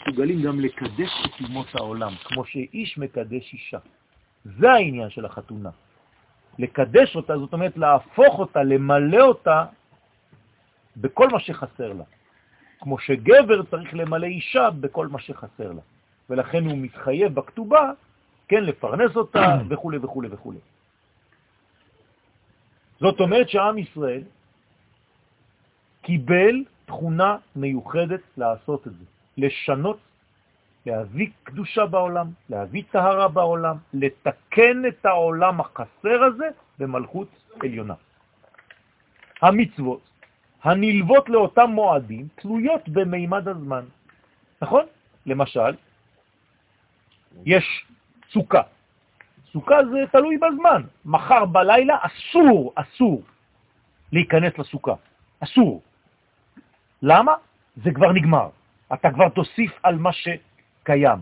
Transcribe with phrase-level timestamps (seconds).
[0.00, 3.78] מסוגלים גם לקדש את אמות העולם, כמו שאיש מקדש אישה.
[4.44, 5.70] זה העניין של החתונה.
[6.58, 9.64] לקדש אותה, זאת אומרת להפוך אותה, למלא אותה
[10.96, 12.04] בכל מה שחסר לה.
[12.80, 15.80] כמו שגבר צריך למלא אישה בכל מה שחסר לה.
[16.30, 17.92] ולכן הוא מתחייב בכתובה,
[18.48, 20.52] כן, לפרנס אותה וכו' וכו' וכו'.
[23.00, 24.22] זאת אומרת שעם ישראל
[26.02, 29.04] קיבל תכונה מיוחדת לעשות את זה,
[29.38, 29.98] לשנות,
[30.86, 36.48] להביא קדושה בעולם, להביא טהרה בעולם, לתקן את העולם החסר הזה
[36.78, 37.28] במלכות
[37.62, 37.94] עליונה.
[39.42, 40.00] המצוות
[40.62, 43.84] הנלוות לאותם מועדים תלויות במימד הזמן.
[44.62, 44.84] נכון?
[45.26, 45.72] למשל,
[47.44, 47.86] יש
[48.30, 48.62] סוכה.
[49.52, 50.82] סוכה זה תלוי בזמן.
[51.04, 53.22] מחר בלילה אסור, אסור
[54.12, 54.94] להיכנס לסוכה.
[55.40, 55.82] אסור.
[57.02, 57.34] למה?
[57.76, 58.48] זה כבר נגמר.
[58.92, 61.18] אתה כבר תוסיף על מה שקיים,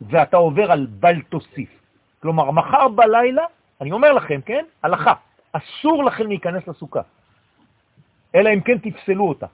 [0.00, 1.70] ואתה עובר על בל תוסיף.
[2.22, 3.44] כלומר, מחר בלילה,
[3.80, 4.64] אני אומר לכם, כן?
[4.82, 5.14] הלכה,
[5.52, 7.00] אסור לכם להיכנס לסוכה.
[8.34, 9.46] אלא אם כן תפסלו אותה.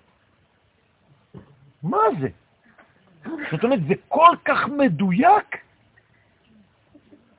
[1.83, 2.29] מה זה?
[3.51, 5.57] זאת אומרת, זה כל כך מדויק.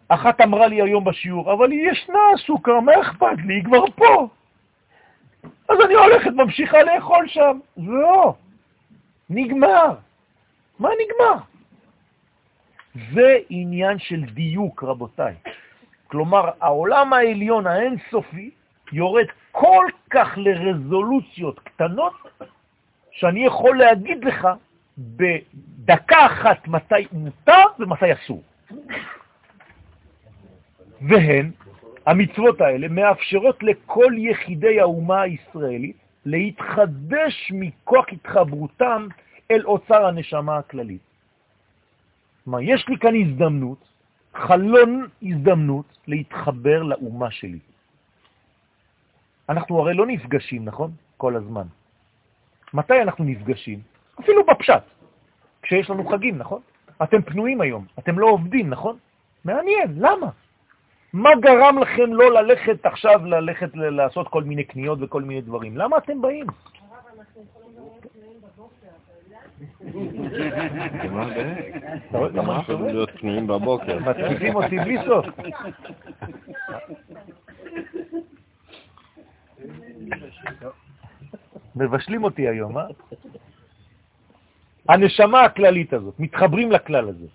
[0.07, 3.53] אחת אמרה לי היום בשיעור, אבל היא ישנה סוכר, מה אכפת לי?
[3.53, 4.27] היא כבר פה.
[5.43, 7.59] אז אני הולכת, ממשיכה לאכול שם.
[7.77, 8.35] לא,
[9.33, 9.95] נגמר.
[10.79, 11.43] מה נגמר?
[13.13, 15.33] זה עניין של דיוק, רבותיי.
[16.07, 18.51] כלומר, העולם העליון האינסופי
[18.91, 22.13] יורד כל כך לרזולוציות קטנות,
[23.11, 24.47] שאני יכול להגיד לך
[24.97, 28.43] בדקה אחת מתי מותר ומתי אסור.
[31.01, 31.51] והן,
[32.05, 39.07] המצוות האלה, מאפשרות לכל יחידי האומה הישראלית להתחדש מכוח התחברותם
[39.51, 41.01] אל אוצר הנשמה הכללית.
[42.43, 43.77] כלומר, יש לי כאן הזדמנות,
[44.33, 47.59] חלון הזדמנות, להתחבר לאומה שלי.
[49.49, 50.91] אנחנו הרי לא נפגשים, נכון?
[51.17, 51.67] כל הזמן.
[52.73, 53.79] מתי אנחנו נפגשים?
[54.19, 54.83] אפילו בפשט,
[55.61, 56.61] כשיש לנו חגים, נכון?
[57.03, 58.97] אתם פנויים היום, אתם לא עובדים, נכון?
[59.45, 60.29] מעניין, למה?
[61.13, 65.77] מה גרם לכם לא ללכת עכשיו, ללכת לעשות כל מיני קניות וכל מיני דברים?
[65.77, 66.47] למה אתם באים?
[72.33, 73.99] מה יכולים להיות קניים בבוקר?
[73.99, 75.25] מתקיפים אותי בלי סוף.
[81.75, 82.85] מבשלים אותי היום, אה?
[84.89, 87.27] הנשמה הכללית הזאת, מתחברים לכלל הזה.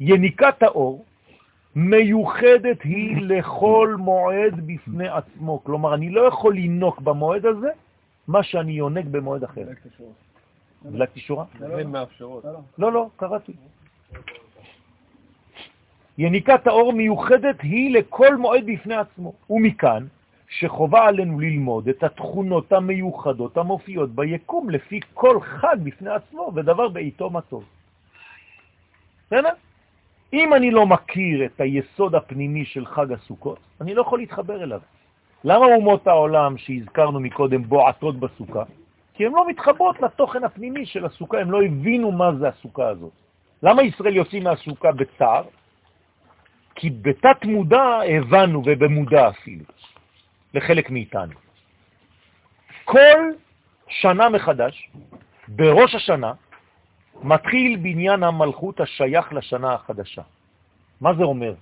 [0.00, 1.04] יניקת האור
[1.76, 5.64] מיוחדת היא לכל מועד בפני עצמו.
[5.64, 7.68] כלומר, אני לא יכול לנוק במועד הזה
[8.28, 9.62] מה שאני יונק במועד אחר.
[10.84, 11.44] דלקתי שורה?
[12.78, 13.52] לא, לא, קראתי.
[16.18, 20.06] יניקת האור מיוחדת היא לכל מועד בפני עצמו, ומכאן
[20.48, 27.30] שחובה עלינו ללמוד את התכונות המיוחדות המופיעות ביקום לפי כל חג בפני עצמו ודבר בעיתו
[27.30, 27.64] מה טוב.
[29.26, 29.50] בסדר?
[30.32, 34.80] אם אני לא מכיר את היסוד הפנימי של חג הסוכות, אני לא יכול להתחבר אליו.
[35.44, 38.62] למה אומות העולם שהזכרנו מקודם בועטות בסוכה?
[39.14, 43.12] כי הן לא מתחברות לתוכן הפנימי של הסוכה, הן לא הבינו מה זה הסוכה הזאת.
[43.62, 45.44] למה ישראל יוצאים מהסוכה בצער?
[46.74, 49.64] כי בתת מודע הבנו ובמודע אפילו.
[50.54, 51.32] לחלק מאיתנו.
[52.84, 53.18] כל
[53.88, 54.90] שנה מחדש,
[55.48, 56.32] בראש השנה,
[57.22, 60.22] מתחיל בניין המלכות השייך לשנה החדשה.
[61.00, 61.54] מה זה אומר?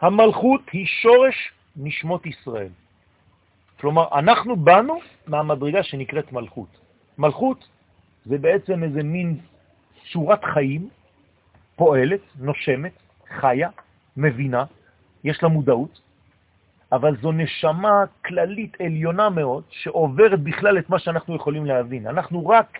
[0.00, 2.68] המלכות היא שורש נשמות ישראל.
[3.84, 6.68] כלומר, אנחנו באנו מהמדרגה שנקראת מלכות.
[7.18, 7.68] מלכות
[8.26, 9.38] זה בעצם איזה מין
[10.04, 10.88] שורת חיים,
[11.76, 12.92] פועלת, נושמת,
[13.40, 13.68] חיה,
[14.16, 14.64] מבינה,
[15.24, 16.00] יש לה מודעות,
[16.92, 22.06] אבל זו נשמה כללית עליונה מאוד, שעוברת בכלל את מה שאנחנו יכולים להבין.
[22.06, 22.78] אנחנו רק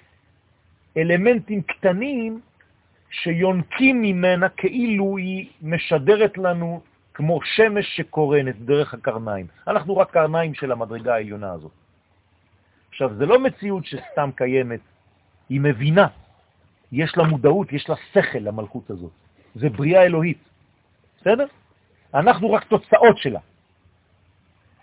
[0.96, 2.40] אלמנטים קטנים
[3.10, 6.80] שיונקים ממנה כאילו היא משדרת לנו
[7.14, 9.46] כמו שמש שקורנת דרך הקרניים.
[9.68, 11.72] אנחנו רק קרניים של המדרגה העליונה הזאת.
[12.88, 14.80] עכשיו, זה לא מציאות שסתם קיימת,
[15.48, 16.06] היא מבינה,
[16.92, 19.12] יש לה מודעות, יש לה שכל למלכות הזאת.
[19.54, 20.38] זה בריאה אלוהית,
[21.20, 21.46] בסדר?
[22.14, 23.40] אנחנו רק תוצאות שלה.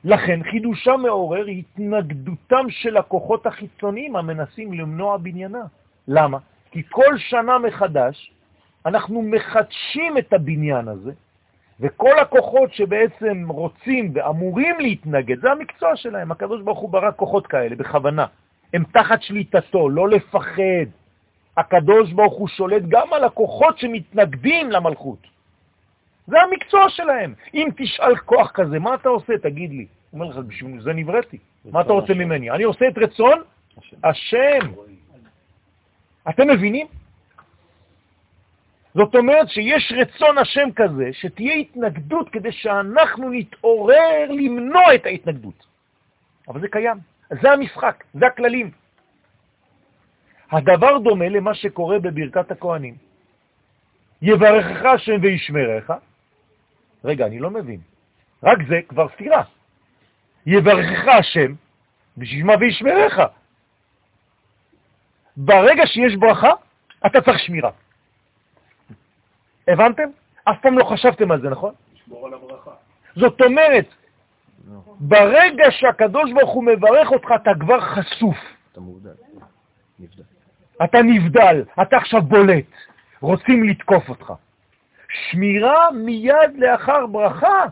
[0.03, 5.63] לכן חידושה מעורר התנגדותם של הכוחות החיצוניים המנסים למנוע בניינה.
[6.07, 6.37] למה?
[6.71, 8.31] כי כל שנה מחדש
[8.85, 11.11] אנחנו מחדשים את הבניין הזה,
[11.81, 16.31] וכל הכוחות שבעצם רוצים ואמורים להתנגד, זה המקצוע שלהם.
[16.31, 18.25] הקדוש ברוך הוא ברא כוחות כאלה בכוונה.
[18.73, 20.87] הם תחת שליטתו, לא לפחד.
[21.57, 25.27] הקדוש ברוך הוא שולט גם על הכוחות שמתנגדים למלכות.
[26.27, 27.33] זה המקצוע שלהם.
[27.53, 29.33] אם תשאל כוח כזה, מה אתה עושה?
[29.37, 29.85] תגיד לי.
[30.11, 31.37] הוא אומר לך, בשביל זה נבראתי.
[31.65, 32.51] מה אתה רוצה ממני?
[32.51, 33.41] אני עושה את רצון
[34.03, 34.59] השם.
[36.29, 36.87] אתם מבינים?
[38.93, 45.65] זאת אומרת שיש רצון השם כזה, שתהיה התנגדות כדי שאנחנו נתעורר למנוע את ההתנגדות.
[46.47, 46.97] אבל זה קיים,
[47.41, 48.71] זה המשחק, זה הכללים.
[50.51, 52.95] הדבר דומה למה שקורה בברכת הכהנים.
[54.21, 55.91] יברכך השם וישמרך.
[57.05, 57.79] רגע, אני לא מבין.
[58.43, 59.43] רק זה כבר סתירה.
[60.45, 61.53] יברכך השם,
[62.17, 63.19] בשביל מה וישמרך.
[65.37, 66.51] ברגע שיש ברכה,
[67.05, 67.71] אתה צריך שמירה.
[69.67, 70.09] הבנתם?
[70.43, 71.73] אף פעם לא חשבתם על זה, נכון?
[71.95, 72.71] לשמור על הברכה.
[73.15, 73.85] זאת אומרת,
[74.99, 78.37] ברגע שהקדוש ברוך הוא מברך אותך, אתה כבר חשוף.
[78.71, 79.09] אתה מובדל,
[79.99, 80.23] נבדל.
[80.83, 82.65] אתה נבדל, אתה עכשיו בולט,
[83.21, 84.33] רוצים לתקוף אותך.
[85.09, 87.65] שמירה מיד לאחר ברכה,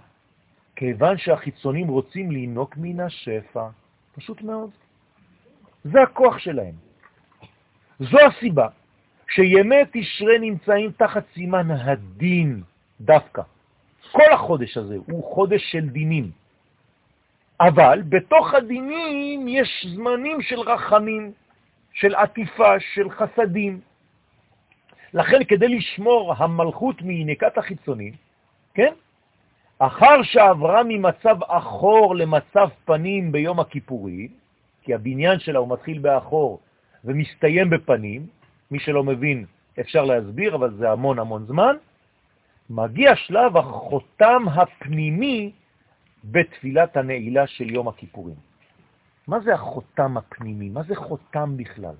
[0.75, 3.67] כיוון שהחיצונים רוצים לינוק מן השפע.
[4.15, 4.69] פשוט מאוד.
[5.83, 6.73] זה הכוח שלהם.
[7.99, 8.67] זו הסיבה
[9.29, 12.61] שימי תשרה נמצאים תחת סימן הדין
[13.01, 13.41] דווקא.
[14.11, 16.31] כל החודש הזה הוא חודש של דינים.
[17.61, 21.31] אבל בתוך הדינים יש זמנים של רחמים,
[21.93, 23.79] של עטיפה, של חסדים.
[25.13, 28.13] לכן כדי לשמור המלכות מינקת החיצונים,
[28.73, 28.93] כן?
[29.79, 34.27] אחר שעברה ממצב אחור למצב פנים ביום הכיפורים,
[34.83, 36.59] כי הבניין שלה הוא מתחיל באחור
[37.05, 38.27] ומסתיים בפנים,
[38.71, 39.45] מי שלא מבין
[39.79, 41.75] אפשר להסביר, אבל זה המון המון זמן,
[42.69, 45.51] מגיע שלב החותם הפנימי
[46.23, 48.35] בתפילת הנעילה של יום הכיפורים.
[49.27, 50.69] מה זה החותם הפנימי?
[50.69, 51.95] מה זה חותם בכלל?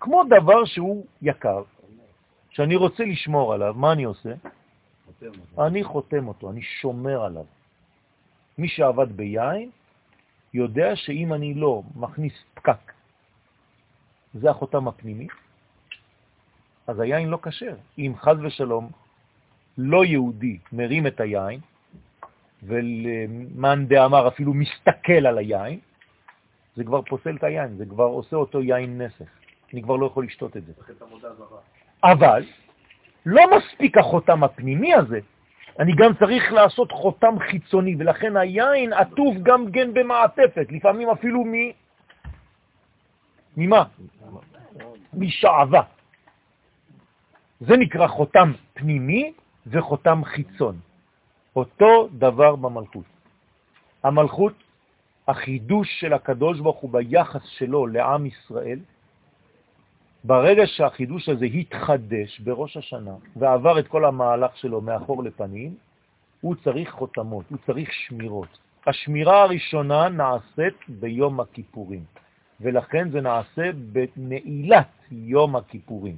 [0.00, 1.62] כמו דבר שהוא יקר,
[2.50, 4.32] שאני רוצה לשמור עליו, מה אני עושה?
[5.58, 7.44] אני חותם אותו, אני שומר עליו.
[8.58, 9.70] מי שעבד ביין
[10.54, 12.92] יודע שאם אני לא מכניס פקק,
[14.34, 15.28] זה החותם הפנימי,
[16.86, 17.74] אז היין לא קשר.
[17.98, 18.90] אם חז ושלום
[19.78, 21.60] לא יהודי מרים את היין,
[22.62, 25.78] ולמאן דאמר אפילו מסתכל על היין,
[26.76, 29.30] זה כבר פוסל את היין, זה כבר עושה אותו יין נסך.
[29.72, 30.72] אני כבר לא יכול לשתות את זה.
[32.04, 32.44] אבל
[33.26, 35.20] לא מספיק החותם הפנימי הזה,
[35.78, 41.52] אני גם צריך לעשות חותם חיצוני, ולכן היין עטוף גם כן במעטפת, לפעמים אפילו מ...
[43.56, 43.84] ממה?
[45.14, 45.82] משעבה.
[47.60, 49.32] זה נקרא חותם פנימי
[49.66, 50.76] וחותם חיצון.
[51.56, 53.04] אותו דבר במלכות.
[54.02, 54.52] המלכות,
[55.28, 58.78] החידוש של הקדוש ברוך הוא ביחס שלו לעם ישראל,
[60.24, 65.74] ברגע שהחידוש הזה התחדש בראש השנה ועבר את כל המהלך שלו מאחור לפנים,
[66.40, 68.58] הוא צריך חותמות, הוא צריך שמירות.
[68.86, 72.04] השמירה הראשונה נעשית ביום הכיפורים,
[72.60, 76.16] ולכן זה נעשה בנעילת יום הכיפורים,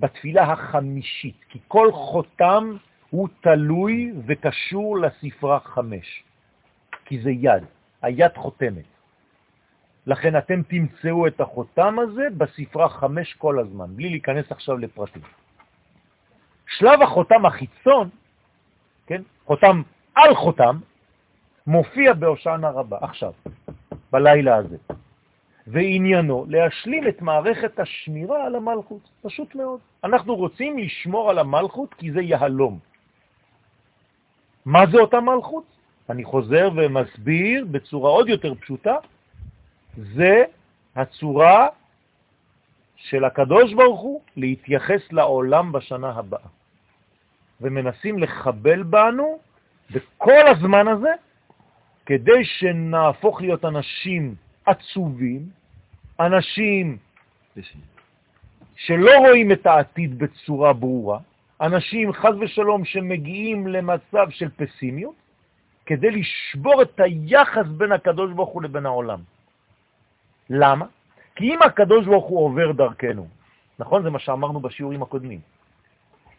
[0.00, 2.76] בתפילה החמישית, כי כל חותם
[3.10, 6.22] הוא תלוי וקשור לספרה חמש,
[7.04, 7.64] כי זה יד,
[8.02, 8.84] היד חותמת.
[10.06, 15.22] לכן אתם תמצאו את החותם הזה בספרה חמש כל הזמן, בלי להיכנס עכשיו לפרטים.
[16.66, 18.08] שלב החותם החיצון,
[19.06, 19.82] כן, חותם
[20.14, 20.78] על חותם,
[21.66, 23.32] מופיע בהושענא רבה, עכשיו,
[24.12, 24.76] בלילה הזה.
[25.70, 29.80] ועניינו להשלים את מערכת השמירה על המלכות, פשוט מאוד.
[30.04, 32.78] אנחנו רוצים לשמור על המלכות כי זה יהלום.
[34.64, 35.64] מה זה אותה מלכות?
[36.10, 38.96] אני חוזר ומסביר בצורה עוד יותר פשוטה,
[39.96, 40.44] זה
[40.96, 41.68] הצורה
[42.96, 46.48] של הקדוש ברוך הוא להתייחס לעולם בשנה הבאה.
[47.60, 49.38] ומנסים לחבל בנו
[49.90, 51.12] בכל הזמן הזה,
[52.06, 54.34] כדי שנהפוך להיות אנשים
[54.66, 55.59] עצובים,
[56.20, 56.96] אנשים
[58.76, 61.18] שלא רואים את העתיד בצורה ברורה,
[61.60, 65.14] אנשים חז ושלום שמגיעים למצב של פסימיות,
[65.86, 69.20] כדי לשבור את היחס בין הקדוש ברוך הוא לבין העולם.
[70.50, 70.86] למה?
[71.36, 73.26] כי אם הקדוש ברוך הוא עובר דרכנו,
[73.78, 74.02] נכון?
[74.02, 75.40] זה מה שאמרנו בשיעורים הקודמים.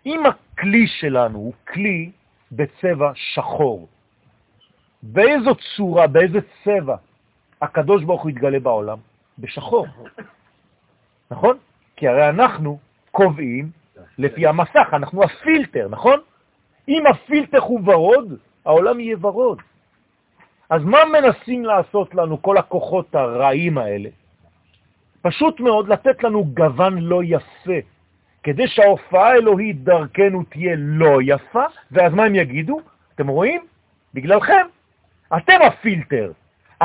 [0.06, 2.12] אם הכלי שלנו הוא כלי
[2.52, 3.88] בצבע שחור,
[5.04, 6.96] באיזו צורה, באיזה צבע
[7.62, 9.11] הקדוש ברוך הוא יתגלה בעולם?
[9.41, 9.88] בשחור.
[11.31, 11.57] נכון?
[11.95, 12.79] כי הרי אנחנו
[13.12, 13.69] קובעים
[14.17, 16.19] לפי המסך, אנחנו הפילטר, נכון?
[16.88, 19.62] אם הפילטר הוא ורוד, העולם יהיה ורוד.
[20.69, 24.10] אז מה מנסים לעשות לנו כל הכוחות הרעים האלה?
[25.21, 27.79] פשוט מאוד לתת לנו גוון לא יפה,
[28.43, 32.81] כדי שההופעה האלוהית דרכנו תהיה לא יפה, ואז מה הם יגידו?
[33.15, 33.62] אתם רואים?
[34.13, 34.65] בגללכם.
[35.38, 36.31] אתם הפילטר.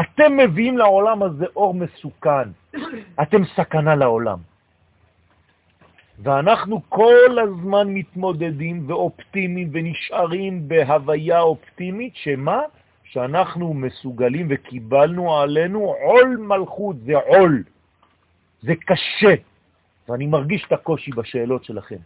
[0.00, 2.48] אתם מביאים לעולם הזה אור מסוכן.
[3.22, 4.38] אתם סכנה לעולם.
[6.18, 12.60] ואנחנו כל הזמן מתמודדים ואופטימיים ונשארים בהוויה אופטימית, שמה?
[13.04, 17.62] שאנחנו מסוגלים וקיבלנו עלינו עול מלכות, זה עול,
[18.62, 19.34] זה קשה,
[20.08, 21.96] ואני מרגיש את הקושי בשאלות שלכם,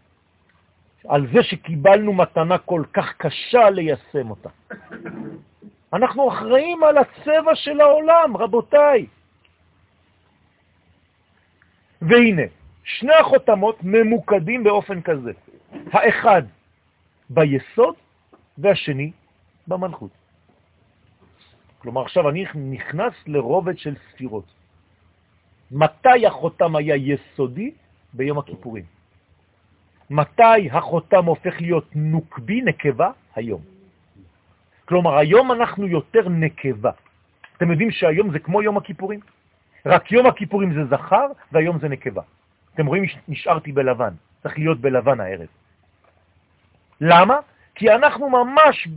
[1.09, 4.49] על זה שקיבלנו מתנה כל כך קשה ליישם אותה.
[5.93, 9.07] אנחנו אחראים על הצבע של העולם, רבותיי.
[12.03, 12.43] והנה,
[12.85, 15.33] שני החותמות ממוקדים באופן כזה,
[15.93, 16.43] האחד
[17.31, 17.95] ביסוד
[18.59, 19.13] והשני
[19.67, 20.11] במלכות.
[21.79, 24.45] כלומר, עכשיו אני נכנס לרובד של ספירות.
[25.71, 27.71] מתי החותם היה יסודי?
[28.13, 28.85] ביום הכיפורים.
[30.11, 33.11] מתי החותם הופך להיות נוקבי, נקבה?
[33.35, 33.80] היום.
[34.91, 36.91] כלומר, היום אנחנו יותר נקבה.
[37.57, 39.21] אתם יודעים שהיום זה כמו יום הכיפורים?
[39.87, 42.23] רק יום הכיפורים זה זכר והיום זה נקבה.
[42.75, 45.47] אתם רואים, נשארתי בלבן, צריך להיות בלבן הערב.
[47.01, 47.37] למה?
[47.75, 48.89] כי אנחנו ממש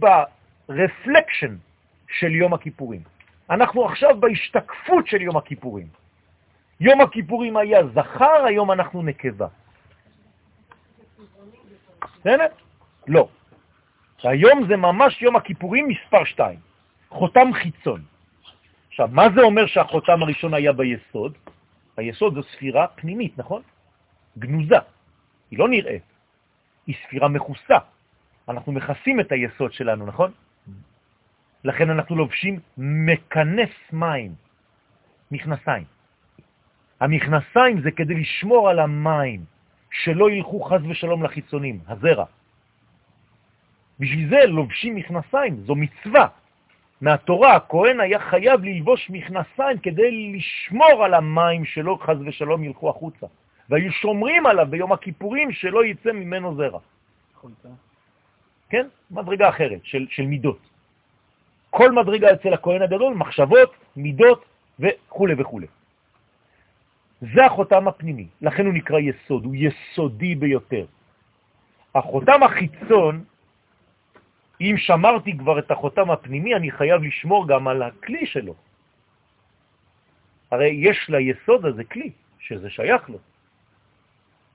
[0.69, 1.55] ברפלקשן
[2.09, 3.01] של יום הכיפורים.
[3.49, 5.87] אנחנו עכשיו בהשתקפות של יום הכיפורים.
[6.79, 9.47] יום הכיפורים היה זכר, היום אנחנו נקבה.
[12.01, 12.47] בסדר?
[13.07, 13.27] לא.
[14.23, 16.59] היום זה ממש יום הכיפורים מספר 2,
[17.09, 18.01] חותם חיצון.
[18.87, 21.37] עכשיו, מה זה אומר שהחותם הראשון היה ביסוד?
[21.97, 23.61] היסוד זו ספירה פנימית, נכון?
[24.37, 24.75] גנוזה,
[25.51, 26.03] היא לא נראית,
[26.87, 27.77] היא ספירה מכוסה.
[28.49, 30.31] אנחנו מכסים את היסוד שלנו, נכון?
[31.63, 34.33] לכן אנחנו לובשים מכנס מים,
[35.31, 35.85] מכנסיים.
[36.99, 39.45] המכנסיים זה כדי לשמור על המים,
[39.91, 42.25] שלא ילכו חז ושלום לחיצונים, הזרע.
[44.03, 46.27] בשביל זה לובשים מכנסיים, זו מצווה.
[47.01, 53.27] מהתורה הכהן היה חייב ללבוש מכנסיים כדי לשמור על המים שלא חז ושלום ילכו החוצה.
[53.69, 56.79] והיו שומרים עליו ביום הכיפורים שלא יצא ממנו זרע.
[58.69, 58.87] כן?
[59.11, 60.59] מדרגה אחרת של, של מידות.
[61.69, 64.45] כל מדרגה אצל הכהן הגדול, מחשבות, מידות
[64.79, 65.59] וכו' וכו'.
[67.21, 70.85] זה החותם הפנימי, לכן הוא נקרא יסוד, הוא יסודי ביותר.
[71.95, 73.23] החותם החיצון,
[74.63, 78.55] אם שמרתי כבר את החותם הפנימי, אני חייב לשמור גם על הכלי שלו.
[80.51, 83.19] הרי יש ליסוד הזה כלי, שזה שייך לו.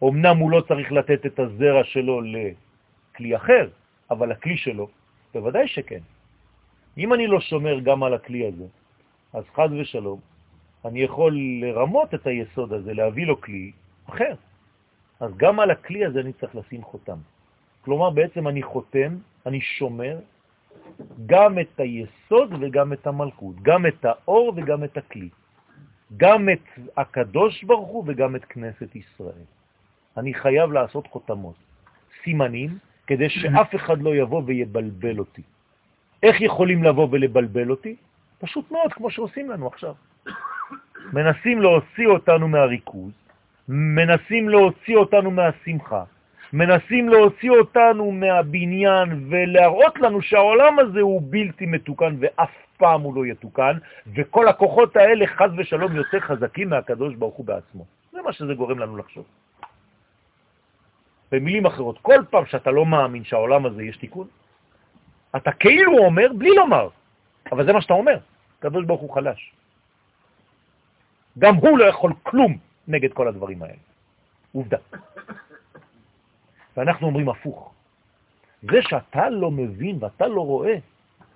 [0.00, 3.68] אמנם הוא לא צריך לתת את הזרע שלו לכלי אחר,
[4.10, 4.88] אבל הכלי שלו,
[5.34, 6.00] בוודאי שכן.
[6.98, 8.66] אם אני לא שומר גם על הכלי הזה,
[9.32, 10.20] אז חז ושלום,
[10.84, 13.72] אני יכול לרמות את היסוד הזה, להביא לו כלי
[14.08, 14.34] אחר.
[15.20, 17.18] אז גם על הכלי הזה אני צריך לשים חותם.
[17.84, 19.16] כלומר, בעצם אני חותם,
[19.48, 20.18] אני שומר
[21.26, 25.28] גם את היסוד וגם את המלכות, גם את האור וגם את הכלי,
[26.16, 26.64] גם את
[26.96, 29.48] הקדוש ברוך הוא וגם את כנסת ישראל.
[30.16, 31.54] אני חייב לעשות חותמות,
[32.24, 35.42] סימנים, כדי שאף אחד לא יבוא ויבלבל אותי.
[36.22, 37.96] איך יכולים לבוא ולבלבל אותי?
[38.38, 39.94] פשוט מאוד, כמו שעושים לנו עכשיו.
[41.12, 43.12] מנסים להוציא אותנו מהריכוז,
[43.68, 46.04] מנסים להוציא אותנו מהשמחה,
[46.52, 53.26] מנסים להוציא אותנו מהבניין ולהראות לנו שהעולם הזה הוא בלתי מתוקן ואף פעם הוא לא
[53.26, 53.78] יתוקן,
[54.16, 57.84] וכל הכוחות האלה חז ושלום יותר חזקים מהקדוש ברוך הוא בעצמו.
[58.12, 59.24] זה מה שזה גורם לנו לחשוב.
[61.32, 64.26] במילים אחרות, כל פעם שאתה לא מאמין שהעולם הזה יש תיקון,
[65.36, 66.88] אתה כאילו אומר בלי לומר,
[67.52, 68.18] אבל זה מה שאתה אומר.
[68.58, 69.52] הקדוש ברוך הוא חלש.
[71.38, 73.82] גם הוא לא יכול כלום נגד כל הדברים האלה.
[74.52, 74.76] עובדה.
[76.78, 77.72] ואנחנו אומרים הפוך.
[78.62, 80.74] זה שאתה לא מבין ואתה לא רואה,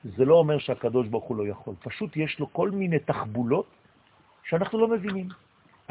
[0.04, 1.74] זה לא אומר שהקדוש ברוך הוא לא יכול.
[1.82, 3.66] פשוט יש לו כל מיני תחבולות
[4.44, 5.28] שאנחנו לא מבינים.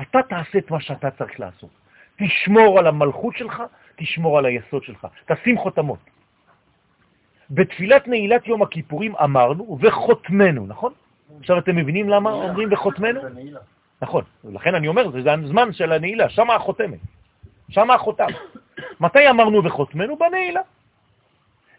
[0.01, 1.69] אתה תעשה את מה שאתה צריך לעשות.
[2.15, 3.63] תשמור על המלכות שלך,
[3.95, 5.99] תשמור על היסוד שלך, תשים חותמות.
[7.49, 10.93] בתפילת נעילת יום הכיפורים אמרנו, וחותמנו, נכון?
[11.39, 13.21] עכשיו אתם מבינים למה אומרים וחותמנו?
[14.01, 16.99] נכון, לכן אני אומר, זה הזמן של הנעילה, שם החותמת,
[17.69, 18.31] שם החותם.
[18.99, 20.17] מתי אמרנו וחותמנו?
[20.17, 20.61] בנעילה.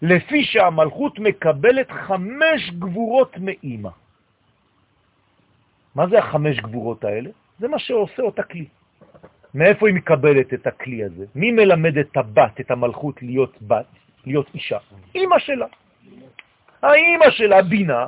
[0.02, 3.90] לפי שהמלכות מקבלת חמש גבורות מאימא.
[5.94, 7.30] מה זה החמש גבורות האלה?
[7.58, 8.66] זה מה שעושה אותה כלי.
[9.54, 11.24] מאיפה היא מקבלת את הכלי הזה?
[11.34, 13.86] מי מלמד את הבת, את המלכות, להיות בת,
[14.26, 14.78] להיות אישה?
[15.14, 15.66] אימא שלה.
[16.82, 18.06] האימא שלה, בינה,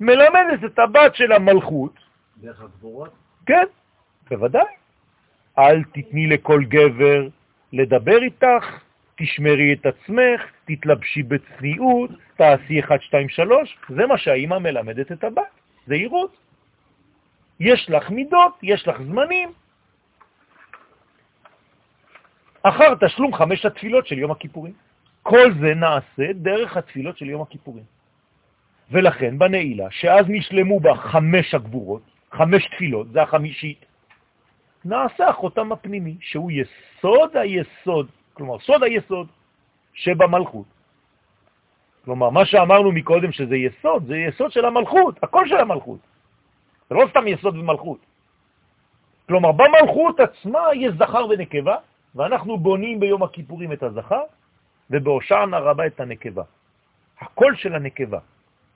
[0.00, 1.92] מלמדת את הבת של המלכות.
[2.40, 3.10] דרך הגבורות?
[3.46, 3.64] כן,
[4.30, 4.64] בוודאי.
[5.58, 7.28] אל תתני לכל גבר
[7.76, 8.64] לדבר איתך,
[9.16, 15.42] תשמרי את עצמך, תתלבשי בצניעות, תעשי 1, 2, 3, זה מה שהאימא מלמדת את הבת,
[15.86, 16.36] זהירות.
[17.60, 19.52] יש לך מידות, יש לך זמנים.
[22.62, 24.72] אחר תשלום חמש התפילות של יום הכיפורים.
[25.22, 27.84] כל זה נעשה דרך התפילות של יום הכיפורים.
[28.90, 32.02] ולכן בנעילה, שאז נשלמו בה חמש הגבורות,
[32.32, 33.84] חמש תפילות, זה החמישית,
[34.88, 39.26] נעשה החותם הפנימי, שהוא יסוד היסוד, כלומר, סוד היסוד
[39.94, 40.66] שבמלכות.
[42.04, 45.98] כלומר, מה שאמרנו מקודם שזה יסוד, זה יסוד של המלכות, הכל של המלכות.
[46.90, 47.98] זה לא סתם יסוד ומלכות.
[49.26, 51.76] כלומר, במלכות עצמה יש זכר ונקבה,
[52.14, 54.22] ואנחנו בונים ביום הכיפורים את הזכר,
[54.90, 56.42] ובהושענא הרבה את הנקבה.
[57.20, 58.18] הכל של הנקבה.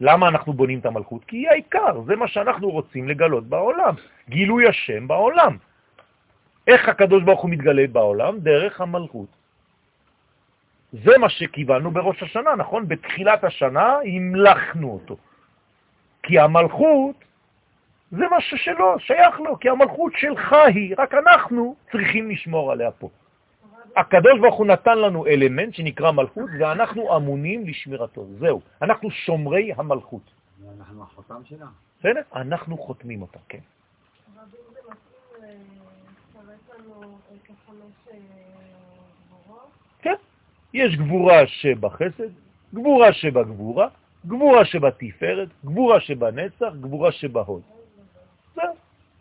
[0.01, 1.25] למה אנחנו בונים את המלכות?
[1.25, 3.95] כי היא העיקר, זה מה שאנחנו רוצים לגלות בעולם,
[4.29, 5.70] גילוי השם בעולם.
[6.71, 8.39] איך הקדוש ברוך הוא מתגלה בעולם?
[8.39, 9.29] דרך המלכות.
[10.93, 12.89] זה מה שקיבלנו בראש השנה, נכון?
[12.89, 15.17] בתחילת השנה המלכנו אותו.
[16.23, 17.17] כי המלכות
[18.11, 23.09] זה מה ששלו, שייך לו, כי המלכות שלך היא, רק אנחנו צריכים לשמור עליה פה.
[23.97, 28.27] הקדוש ברוך הוא נתן לנו אלמנט שנקרא מלכות, ואנחנו אמונים לשמירתו.
[28.39, 30.23] זהו, אנחנו שומרי המלכות.
[30.79, 31.67] אנחנו החותם שלה?
[31.99, 32.21] בסדר?
[32.35, 33.59] אנחנו חותמים אותה, כן.
[40.03, 40.15] כן,
[40.75, 42.33] יש גבורה שבחסד,
[42.75, 43.89] גבורה שבגבורה,
[44.27, 47.63] גבורה שבתפארת, גבורה שבנצח, גבורה שבהוד.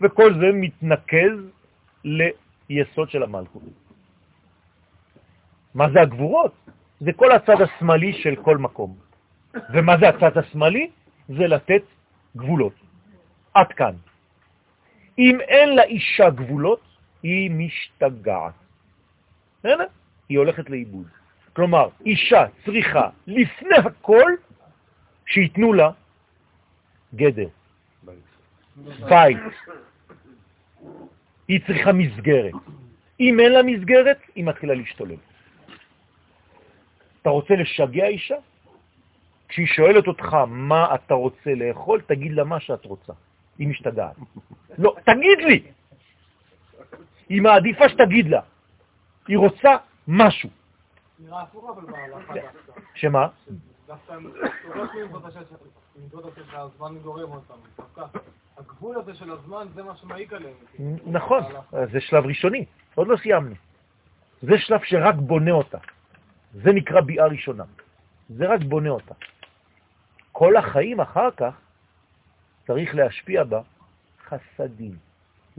[0.02, 1.36] וכל זה מתנקז
[2.04, 3.64] ליסוד של המלכות.
[5.76, 6.54] מה זה הגבורות?
[7.00, 8.96] זה כל הצד השמאלי של כל מקום.
[9.74, 10.90] ומה זה הצד השמאלי?
[11.30, 11.84] זה לתת
[12.38, 12.74] גבולות.
[13.54, 13.96] עד כאן.
[15.20, 16.89] אם אין לאישה גבולות,
[17.24, 18.54] היא משתגעת.
[19.64, 19.84] הנה,
[20.30, 21.08] היא הולכת לאיבוד.
[21.54, 24.32] כלומר, אישה צריכה לפני הכל
[25.26, 25.92] שיתנו לה
[27.16, 27.48] גדר,
[28.04, 28.24] בית.
[31.48, 32.54] היא צריכה מסגרת.
[33.20, 35.20] אם אין לה מסגרת, היא מתחילה להשתולל.
[37.22, 38.36] אתה רוצה לשגע אישה?
[39.48, 43.14] כשהיא שואלת אותך מה אתה רוצה לאכול, תגיד לה מה שאת רוצה.
[43.58, 44.16] היא משתגעת.
[44.78, 45.64] לא, תגיד לי!
[47.30, 48.42] היא מעדיפה שתגיד לה.
[49.28, 49.70] היא רוצה
[50.08, 50.50] משהו.
[51.20, 51.94] נראה הפוך אבל.
[52.96, 53.28] שמה?
[53.88, 54.16] דווקא
[56.54, 57.54] הזמן גורם אותם.
[58.58, 60.56] הגבול הזה של הזמן זה מה שמעיק עליהם.
[61.06, 61.44] נכון,
[61.92, 62.66] זה שלב ראשוני,
[62.96, 63.56] עוד לא סיימנו.
[64.42, 65.78] זה שלב שרק בונה אותה.
[66.54, 67.64] זה נקרא ביאה ראשונה.
[68.30, 69.14] זה רק בונה אותה.
[70.32, 71.54] כל החיים אחר כך
[72.68, 73.62] צריך להשפיע בה
[74.26, 74.96] חסדים,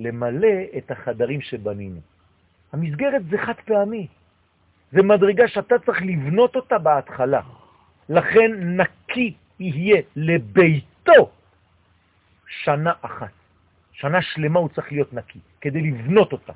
[0.01, 2.01] למלא את החדרים שבנינו.
[2.73, 4.07] המסגרת זה חד פעמי.
[4.93, 7.41] זה מדרגה שאתה צריך לבנות אותה בהתחלה.
[8.09, 11.31] לכן נקי יהיה לביתו
[12.47, 13.33] שנה אחת.
[13.93, 16.53] שנה שלמה הוא צריך להיות נקי, כדי לבנות אותה.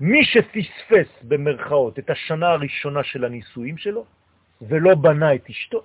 [0.00, 4.04] מי שפספס במרכאות את השנה הראשונה של הנישואים שלו,
[4.62, 5.82] ולא בנה את אשתו,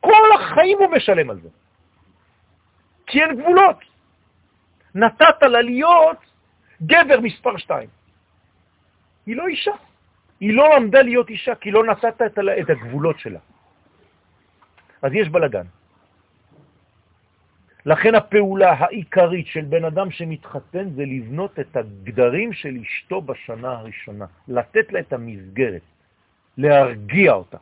[0.00, 1.48] כל החיים הוא משלם על זה.
[3.06, 3.93] כי אין גבולות.
[4.94, 6.18] נתת לה להיות
[6.82, 7.88] גבר מספר שתיים.
[9.26, 9.72] היא לא אישה.
[10.40, 13.38] היא לא עמדה להיות אישה, כי לא נתת את הגבולות שלה.
[15.02, 15.66] אז יש בלגן.
[17.86, 24.26] לכן הפעולה העיקרית של בן אדם שמתחתן זה לבנות את הגדרים של אשתו בשנה הראשונה,
[24.48, 25.82] לתת לה את המסגרת,
[26.58, 27.58] להרגיע אותה.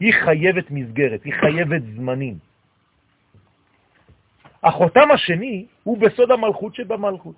[0.00, 2.38] היא חייבת מסגרת, היא חייבת זמנים.
[4.64, 7.36] החותם השני הוא בסוד המלכות שבמלכות,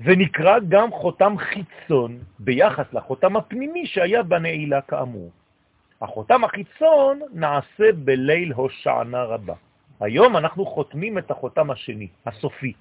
[0.00, 5.30] ונקרא גם חותם חיצון ביחס לחותם הפנימי שהיה בנעילה כאמור.
[6.02, 9.54] החותם החיצון נעשה בליל הושענה רבה.
[10.00, 12.72] היום אנחנו חותמים את החותם השני, הסופי.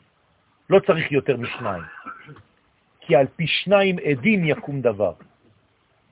[0.70, 1.84] לא צריך יותר משניים.
[3.02, 5.14] כי על פי שניים עדים יקום דבר.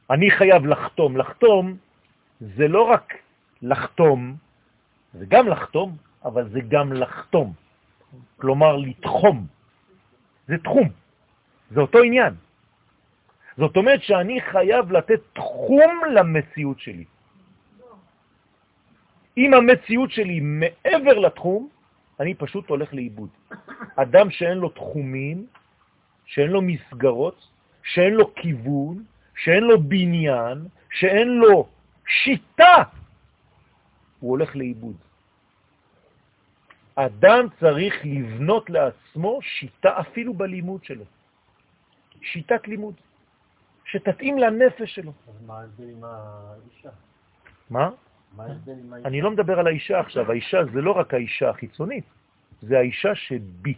[0.09, 1.17] אני חייב לחתום.
[1.17, 1.77] לחתום
[2.41, 3.13] זה לא רק
[3.61, 4.35] לחתום,
[5.13, 7.53] זה גם לחתום, אבל זה גם לחתום.
[8.37, 9.47] כלומר, לתחום.
[10.47, 10.89] זה תחום.
[11.71, 12.33] זה אותו עניין.
[13.57, 17.05] זאת אומרת שאני חייב לתת תחום למציאות שלי.
[19.37, 21.69] אם המציאות שלי מעבר לתחום,
[22.19, 23.29] אני פשוט הולך לאיבוד.
[23.95, 25.45] אדם שאין לו תחומים,
[26.25, 27.47] שאין לו מסגרות,
[27.83, 29.03] שאין לו כיוון,
[29.37, 31.67] שאין לו בניין, שאין לו
[32.07, 32.83] שיטה,
[34.19, 34.95] הוא הולך לאיבוד.
[36.97, 41.05] אדם צריך לבנות לעצמו שיטה אפילו בלימוד שלו.
[42.21, 42.95] שיטת לימוד,
[43.85, 45.11] שתתאים לנפש שלו.
[45.27, 46.89] אז מה ההבדל עם האישה?
[47.69, 47.89] מה?
[48.35, 49.07] מה ההבדל עם האישה?
[49.07, 52.03] אני לא מדבר על האישה עכשיו, האישה זה לא רק האישה החיצונית,
[52.61, 53.73] זה האישה שבי.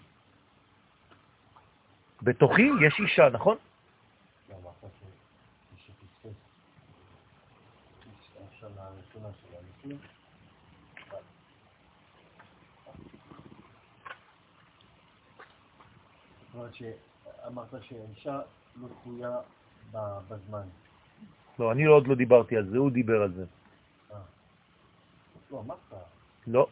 [2.21, 3.57] בתוכי יש אישה, נכון?
[4.49, 6.37] לא, אמרת ש- שפספס.
[8.47, 10.07] השנה הראשונה של הניסוי.
[16.45, 18.39] זאת אומרת שאמרת שהאישה
[18.81, 19.37] לא תלויה
[20.29, 20.67] בזמן.
[21.59, 23.45] לא, אני עוד לא דיברתי על זה, הוא דיבר על זה.
[25.51, 25.77] לא, אמרת
[26.47, 26.67] לא,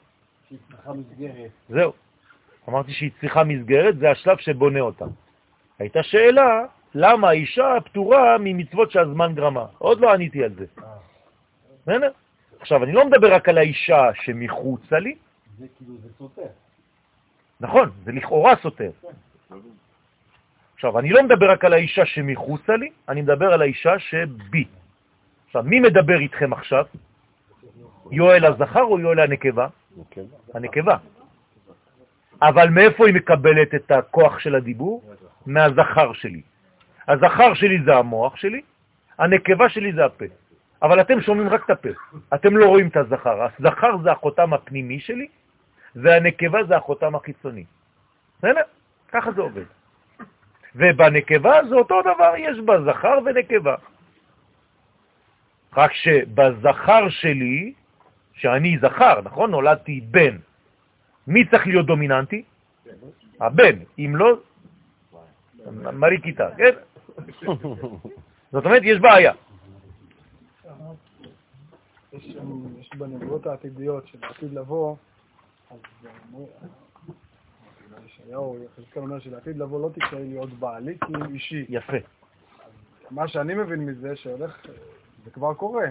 [0.48, 1.52] שהיא צריכה מסגרת.
[1.70, 1.94] זהו.
[2.70, 5.06] אמרתי שהיא צריכה מסגרת, זה השלב שבונה אותה.
[5.80, 9.66] הייתה שאלה, למה האישה פטורה ממצוות שהזמן גרמה?
[9.78, 10.66] עוד לא עניתי על זה.
[10.84, 10.98] אה,
[11.82, 12.12] בסדר?
[12.60, 15.16] עכשיו, אני לא מדבר רק על האישה שמחוצה לי,
[15.60, 16.48] זה כאילו, זה סותר.
[17.60, 18.92] נכון, זה לכאורה סותר.
[20.74, 24.66] עכשיו, אני לא מדבר רק על האישה שמחוצה לי, אני מדבר על האישה שבי.
[25.46, 26.86] עכשיו, מי מדבר איתכם עכשיו?
[28.12, 29.68] יואל הזכר או יואל הנקבה?
[30.54, 30.98] הנקבה.
[32.42, 35.04] אבל מאיפה היא מקבלת את הכוח של הדיבור?
[35.46, 36.42] מהזכר שלי.
[37.08, 38.62] הזכר שלי זה המוח שלי,
[39.18, 40.26] הנקבה שלי זה הפה.
[40.82, 41.90] אבל אתם שומעים רק את הפה,
[42.36, 43.48] אתם לא רואים את הזכר.
[43.60, 45.28] הזכר זה החותם הפנימי שלי,
[45.96, 47.66] והנקבה זה החותם החיצוני.
[48.38, 48.62] בסדר?
[49.12, 49.66] ככה זה עובד.
[50.76, 53.76] ובנקבה זה אותו דבר, יש בה זכר ונקבה.
[55.78, 57.74] רק שבזכר שלי,
[58.34, 59.52] שאני זכר, נכון?
[59.52, 60.38] נולדתי בן.
[61.28, 62.44] מי צריך להיות דומיננטי?
[63.42, 63.76] הבן.
[64.00, 64.40] אם לא,
[65.94, 66.74] מרי כיתה, כן?
[68.52, 69.34] זאת אומרת, יש בעיה.
[72.14, 74.96] יש בנבואות העתידיות של העתיד לבוא,
[75.72, 75.78] אז
[78.06, 81.66] ישעיהו, יחזקאל אומר שלעתיד לבוא לא תקראי להיות בעלי כי אם אישי.
[81.70, 81.98] יפה.
[83.12, 84.66] מה שאני מבין מזה, שהולך,
[85.26, 85.86] זה כבר קורה.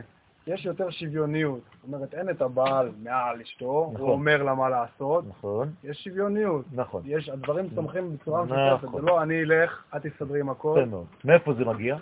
[0.46, 1.60] יש יותר שוויוניות.
[1.74, 4.06] זאת אומרת, אין את הבעל מעל אשתו, נכון.
[4.06, 6.64] הוא אומר לה מה לעשות, נכון, יש שוויוניות.
[6.72, 7.02] נכון.
[7.04, 8.56] יש, הדברים צומחים בצורה נכון.
[8.56, 8.92] משותפת.
[8.92, 10.78] זה לא אני אלך, את תסתדרי עם הכל.
[10.78, 11.06] יפה מאוד.
[11.24, 11.96] מאיפה זה מגיע?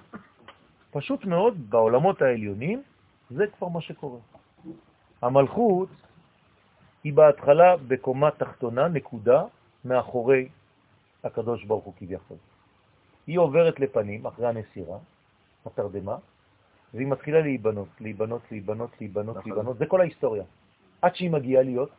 [0.90, 2.82] פשוט מאוד, בעולמות העליונים,
[3.30, 4.18] זה כבר מה שקורה.
[5.22, 5.88] המלכות
[7.04, 9.44] היא בהתחלה בקומה תחתונה, נקודה,
[9.84, 10.48] מאחורי
[11.24, 12.36] הקדוש ברוך הוא כביכול.
[13.26, 14.98] היא עוברת לפנים אחרי הנסירה,
[15.66, 16.16] התרדמה,
[16.94, 19.52] והיא מתחילה להיבנות, להיבנות, להיבנות, להיבנות, נכון.
[19.52, 20.44] להיבנות, זה כל ההיסטוריה.
[21.02, 21.90] עד שהיא מגיעה להיות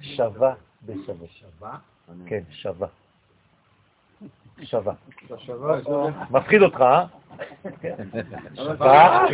[0.00, 0.54] שווה
[0.86, 1.28] בשווה.
[1.28, 1.78] שווה?
[2.26, 2.88] כן, שווה.
[4.62, 4.94] שווה.
[6.30, 7.04] מפחיד אותך, אה?
[8.54, 9.26] שווה,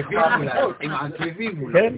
[0.81, 1.73] עם עקבים.
[1.73, 1.95] כן?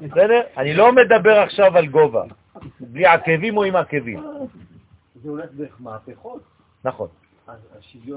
[0.00, 0.40] בסדר?
[0.56, 2.22] אני לא מדבר עכשיו על גובה,
[2.80, 4.22] בלי עקבים או עם עקבים.
[5.22, 6.42] זה הולך דרך מהפכות.
[6.84, 7.08] נכון,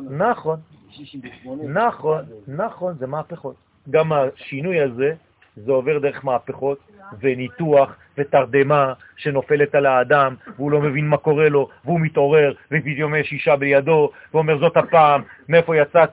[0.10, 1.64] נכון, 68.
[1.68, 3.56] נכון, נכון, זה מהפכות.
[3.90, 5.14] גם השינוי הזה,
[5.56, 6.80] זה עובר דרך מהפכות
[7.20, 13.32] וניתוח ותרדמה שנופלת על האדם, והוא לא מבין מה קורה לו, והוא מתעורר, ופתאום יש
[13.32, 16.10] אישה בידו, ואומר זאת הפעם, מאיפה יצאת?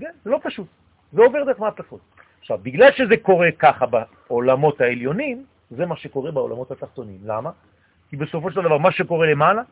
[0.00, 0.66] כן, זה לא פשוט,
[1.12, 2.00] זה עובר דרך מהפכות.
[2.40, 7.18] עכשיו, בגלל שזה קורה ככה בעולמות העליונים, זה מה שקורה בעולמות התחתונים.
[7.24, 7.50] למה?
[8.10, 9.62] כי בסופו של דבר, מה שקורה למעלה,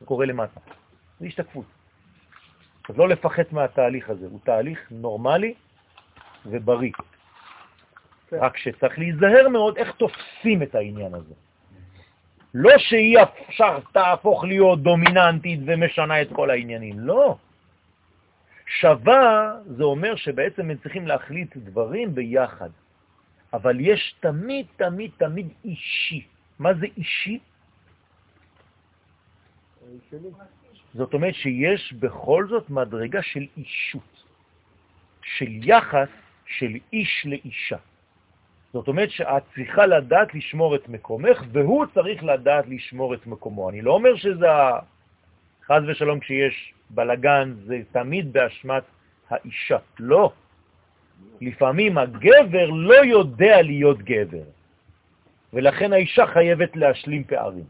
[0.00, 0.60] זה קורה למטה.
[1.20, 1.64] זה השתקפות.
[2.88, 5.54] אז לא לפחד מהתהליך הזה, הוא תהליך נורמלי
[6.46, 6.92] ובריא.
[8.30, 8.36] כן.
[8.40, 11.34] רק שצריך להיזהר מאוד איך תופסים את העניין הזה.
[12.54, 17.36] לא שהיא אפשר תהפוך להיות דומיננטית ומשנה את כל העניינים, לא.
[18.66, 22.70] שווה זה אומר שבעצם הם צריכים להחליט דברים ביחד,
[23.52, 26.26] אבל יש תמיד, תמיד, תמיד אישי.
[26.58, 27.38] מה זה אישי?
[30.10, 30.30] שלי.
[30.94, 34.24] זאת אומרת שיש בכל זאת מדרגה של אישות,
[35.22, 36.08] של יחס
[36.46, 37.76] של איש לאישה.
[38.76, 43.70] זאת אומרת שאת צריכה לדעת לשמור את מקומך, והוא צריך לדעת לשמור את מקומו.
[43.70, 44.46] אני לא אומר שזה,
[45.64, 48.82] חז ושלום, כשיש בלגן, זה תמיד באשמת
[49.30, 49.78] האישה.
[49.98, 50.32] לא.
[51.40, 54.44] לפעמים הגבר לא יודע להיות גבר,
[55.52, 57.64] ולכן האישה חייבת להשלים פערים.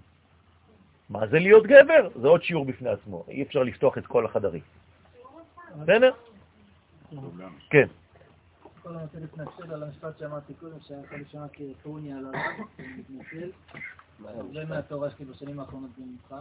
[1.11, 2.09] מה זה להיות גבר?
[2.15, 4.63] זה עוד שיעור בפני עצמו, אי אפשר לפתוח את כל החדרים.
[5.83, 6.11] בסדר?
[7.71, 7.87] כן.
[8.87, 13.51] קודם אני רוצה להתנצל על המשפט שאמרתי קודם, שיכול לשמוע כטרוניה על העולם, אני מתנצל.
[14.53, 16.35] זה מהתורה שלי בשנים האחרונות ממך.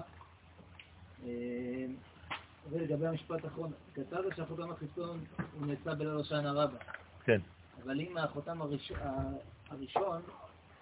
[2.69, 5.23] ולגבי המשפט האחרון, כתבת שהחותם החיצון
[5.59, 6.77] הוא נעשה בליל הושענא רבה,
[7.23, 7.41] כן.
[7.83, 8.59] אבל אם החותם
[9.69, 10.21] הראשון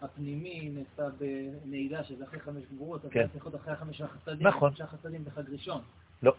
[0.01, 3.27] הפנימי נעשה בנעילה, שזה אחרי חמש גבורות, אז כן.
[3.27, 4.47] זה צריך להיות אחרי חמישה חסדים.
[4.47, 4.69] נכון.
[4.69, 5.81] חמישה חסדים בחג ראשון.
[6.23, 6.33] לא.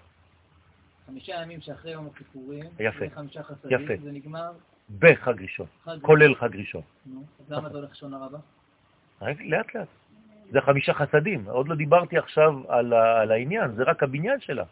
[1.06, 3.10] חמישה ימים שאחרי יום הכיפורים, יפה.
[3.14, 4.04] חמישה חסדים, יפה.
[4.04, 4.52] זה נגמר
[4.98, 5.66] בחג ראשון,
[6.02, 6.82] כולל חג ראשון.
[7.40, 8.38] אז למה זה הולך שון הרבה?
[9.22, 9.88] רק לאט לאט.
[10.50, 14.64] זה חמישה חסדים, עוד לא דיברתי עכשיו על, על העניין, זה רק הבניין שלה.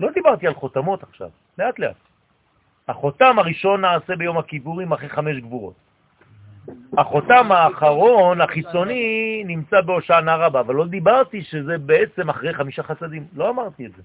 [0.00, 1.96] לא דיברתי על חותמות עכשיו, לאט לאט.
[2.88, 5.74] החותם הראשון נעשה ביום הכיפורים אחרי חמש גבורות.
[6.98, 13.26] החותם האחרון, החיצוני, נמצא בהושענא רבה, אבל לא דיברתי שזה בעצם אחרי חמישה חסדים.
[13.34, 14.02] לא אמרתי את זה.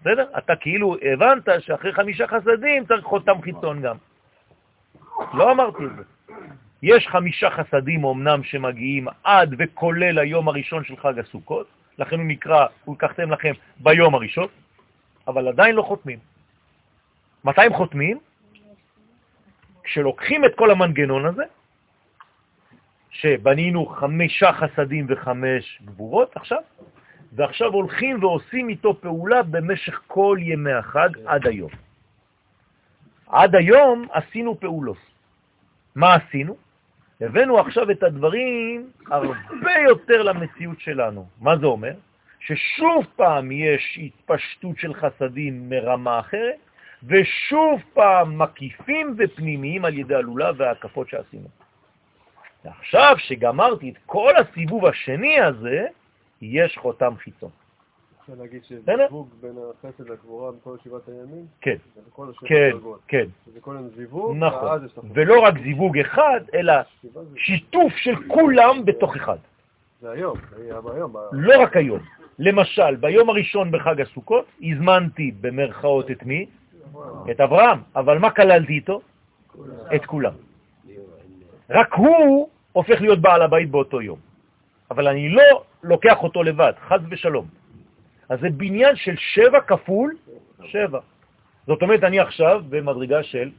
[0.00, 0.26] בסדר?
[0.38, 3.96] אתה כאילו הבנת שאחרי חמישה חסדים צריך חותם חיצון גם.
[5.34, 6.02] לא אמרתי את זה.
[6.82, 11.66] יש חמישה חסדים אמנם שמגיעים עד וכולל היום הראשון של חג הסוכות,
[11.98, 14.46] לכן הוא נקרא, הוא לקחתם לכם ביום הראשון,
[15.28, 16.18] אבל עדיין לא חותמים.
[17.44, 18.18] מתי הם חותמים?
[19.84, 21.44] כשלוקחים את כל המנגנון הזה,
[23.10, 26.62] שבנינו חמישה חסדים וחמש גבורות עכשיו,
[27.32, 31.70] ועכשיו הולכים ועושים איתו פעולה במשך כל ימי החג עד היום.
[33.26, 34.96] עד היום עשינו פעולות.
[35.94, 36.56] מה עשינו?
[37.20, 41.26] הבאנו עכשיו את הדברים הרבה יותר למציאות שלנו.
[41.40, 41.92] מה זה אומר?
[42.40, 46.58] ששוב פעם יש התפשטות של חסדים מרמה אחרת,
[47.06, 51.48] ושוב פעם מקיפים ופנימיים על ידי הלולה וההקפות שעשינו.
[52.64, 55.86] ועכשיו שגמרתי את כל הסיבוב השני הזה,
[56.42, 57.50] יש חותם חיצון.
[58.30, 58.64] אפשר להגיד?
[58.64, 61.76] שזיווג בין החסד לגבורה בכל שבעת הימים, כן,
[62.44, 62.70] כן.
[63.08, 64.86] כן, זה כל יום זיווג, נכון.
[65.14, 66.72] ולא רק זיווג אחד, אלא
[67.36, 69.36] שיתוף של כולם בתוך אחד.
[70.00, 70.36] זה היום,
[70.94, 71.14] היום.
[71.32, 71.98] לא רק היום.
[72.38, 76.46] למשל, ביום הראשון בחג הסוכות הזמנתי במרכאות את מי?
[77.30, 77.78] את אברהם.
[77.96, 79.00] אבל מה כללתי איתו?
[79.94, 80.32] את כולם.
[81.70, 84.18] רק הוא הופך להיות בעל הבית באותו יום.
[84.90, 87.46] אבל אני לא לוקח אותו לבד, חז ושלום.
[88.28, 90.16] אז זה בניין של שבע כפול
[90.64, 91.00] שבע.
[91.66, 93.50] זאת אומרת, אני עכשיו במדרגה של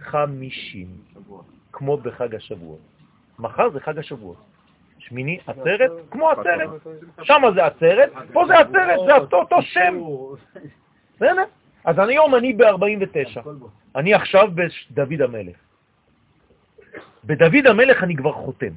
[0.00, 0.86] חמישים,
[1.72, 2.80] כמו בחג השבועות.
[3.38, 4.36] מחר זה חג השבועות.
[4.98, 6.68] שמיני עצרת, כמו עצרת.
[7.22, 10.00] שם זה עצרת, פה זה עצרת, זה אותו, שם.
[11.16, 11.44] בסדר?
[11.84, 13.40] אז היום אני ב-49.
[13.96, 14.48] אני עכשיו
[14.90, 15.56] בדוד המלך.
[17.24, 18.72] בדוד המלך אני כבר חותם.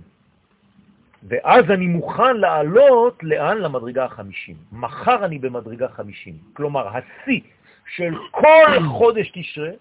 [1.27, 3.57] ואז אני מוכן לעלות לאן?
[3.57, 4.57] למדרגה החמישים.
[4.71, 6.37] מחר אני במדרגה חמישים.
[6.53, 7.41] כלומר, השיא
[7.95, 9.71] של כל חודש תשרה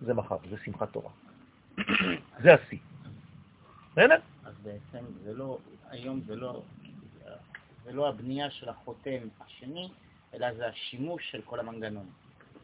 [0.00, 1.10] זה מחר, זה שמחת תורה.
[2.42, 2.78] זה השיא.
[3.92, 4.16] בסדר?
[4.44, 5.58] אז בעצם זה לא,
[5.90, 6.62] היום זה לא,
[7.84, 9.88] זה לא הבנייה של החותם השני,
[10.34, 12.06] אלא זה השימוש של כל המנגנון.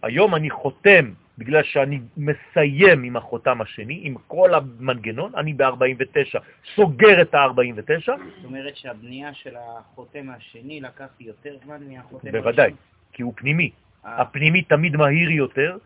[0.03, 6.39] היום אני חותם, בגלל שאני מסיים עם החותם השני, עם כל המנגנון, אני ב-49,
[6.75, 12.73] סוגר את ה-49, זאת אומרת שהבנייה של החותם השני לקח יותר זמן מהחותם בוודאי,
[13.13, 13.71] כי הוא פנימי.
[14.05, 14.21] הראשון.
[14.21, 15.77] הפנימי תמיד מהיר יותר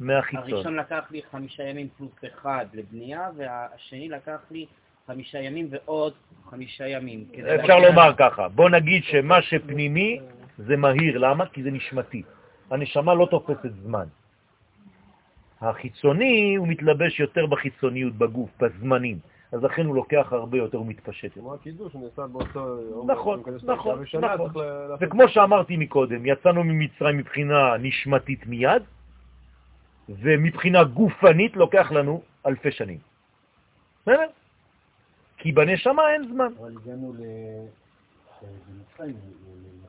[0.00, 0.52] מהחיצון.
[0.52, 4.66] הראשון לקח לי חמישה ימים פלוס אחד לבנייה, והשני לקח לי
[5.06, 6.12] חמישה ימים ועוד
[6.50, 7.24] חמישה ימים.
[7.60, 10.20] אפשר לומר ככה, בוא נגיד שמה שפנימי
[10.58, 11.46] זה מהיר, למה?
[11.46, 12.22] כי זה נשמתי.
[12.70, 14.04] הנשמה לא תופסת זמן.
[15.62, 19.18] החיצוני הוא מתלבש יותר בחיצוניות, בגוף, בזמנים,
[19.52, 21.34] אז לכן הוא לוקח הרבה יותר, הוא מתפשט.
[21.34, 22.80] כמו הקידוש שנעשה באותו.
[23.06, 24.50] נכון, נכון, נכון.
[25.00, 28.82] וכמו שאמרתי מקודם, יצאנו ממצרים מבחינה נשמתית מיד,
[30.08, 32.98] ומבחינה גופנית לוקח לנו אלפי שנים.
[34.02, 34.26] בסדר?
[35.36, 36.52] כי בנשמה אין זמן.
[36.60, 37.22] אבל הגענו ל...
[38.42, 39.16] במצרים,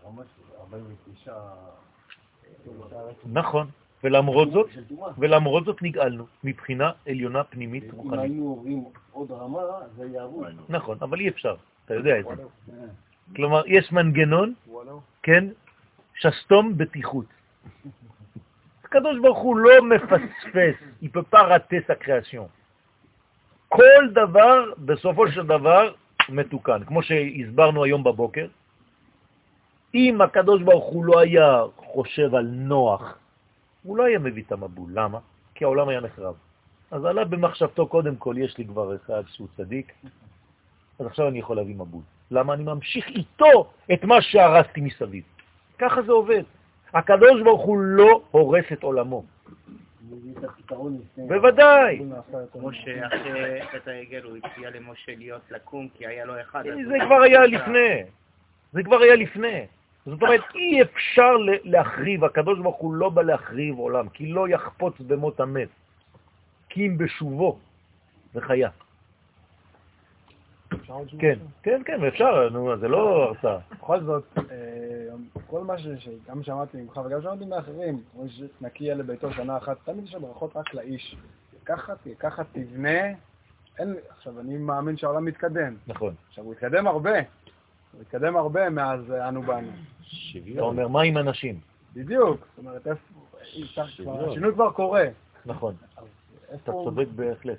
[0.03, 1.33] לרמה של 49...
[3.25, 3.67] נכון.
[4.03, 4.69] ולמרות זאת.
[5.17, 8.19] ולמרות זאת נגאלנו מבחינה עליונה פנימית אם רוחנית.
[8.19, 9.61] היינו עוברים עוד רמה,
[9.95, 10.47] זה אבוד.
[10.69, 12.43] נכון, אבל אי אפשר, אתה יודע את זה.
[13.35, 14.53] כלומר, יש מנגנון.
[15.23, 15.47] כן,
[16.15, 17.25] שסתום בטיחות.
[18.83, 20.75] הקדוש ברוך הוא לא מפספס,
[21.33, 22.47] rater sa création.
[23.69, 25.93] כל דבר, בסופו של דבר,
[26.29, 26.83] מתוקן.
[26.83, 28.47] כמו שהסברנו היום בבוקר,
[29.95, 33.17] אם הקדוש ברוך הוא לא היה חושב על נוח,
[33.83, 34.91] הוא לא היה מביא את המבול.
[34.93, 35.19] למה?
[35.55, 36.35] כי העולם היה נחרב.
[36.91, 39.91] אז עלה במחשבתו, קודם כל, יש לי כבר אחד שהוא צדיק,
[40.99, 42.01] אז עכשיו אני יכול להביא מבול.
[42.31, 42.53] למה?
[42.53, 45.23] אני ממשיך איתו את מה שהרסתי מסביב.
[45.79, 46.43] ככה זה עובד.
[46.93, 49.23] הקדוש ברוך הוא לא הורס את עולמו.
[51.17, 52.01] בוודאי.
[52.51, 56.63] כמו שאחרי חטא העגל הוא הציע למשה להיות לקום כי היה לו אחד.
[56.87, 58.03] זה כבר היה לפני.
[58.73, 59.65] זה כבר היה לפני.
[60.05, 61.31] זאת אומרת, אי אפשר
[61.63, 65.69] להחריב, הקדוש ברוך הוא לא בא להחריב עולם, כי לא יחפוץ במות המת,
[66.69, 67.59] כי אם בשובו
[68.35, 68.69] וחיה.
[71.19, 73.57] כן, כן, כן, אפשר, נו, זה לא הרצאה.
[73.71, 74.43] בכל זאת, אה,
[75.47, 75.87] כל מה ש...
[76.29, 80.57] גם שמעתי ממך וגם שמעתי מאחרים, אומרים שנקי יהיה לביתו שנה אחת, תמיד יש ברכות
[80.57, 81.15] רק לאיש.
[81.65, 83.01] ככה, ככה תבנה,
[83.79, 85.75] אין, עכשיו, אני מאמין שהעולם מתקדם.
[85.87, 86.13] נכון.
[86.27, 87.15] עכשיו, הוא התקדם הרבה.
[87.93, 89.71] הוא התקדם הרבה מאז אנו באנו.
[90.33, 90.59] אתה שוויון.
[90.59, 91.59] אומר, מה עם אנשים?
[91.93, 92.47] בדיוק.
[92.55, 92.87] זאת אומרת,
[93.77, 95.05] השינוי כבר קורה.
[95.45, 95.75] נכון,
[96.55, 96.71] אתה.
[96.71, 97.57] צודק בהחלט.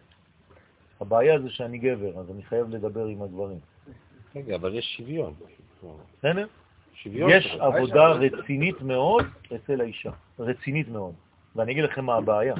[1.00, 3.58] הבעיה זה שאני גבר, אז אני חייב לדבר עם הגברים.
[4.36, 5.34] רגע, אבל יש שוויון.
[6.18, 6.46] בסדר?
[6.94, 7.30] שוויון.
[7.30, 7.56] יש.
[7.60, 11.14] עבודה רצינית מאוד אצל האישה, רצינית מאוד.
[11.56, 12.54] ואני אגיד לכם מה הבעיה.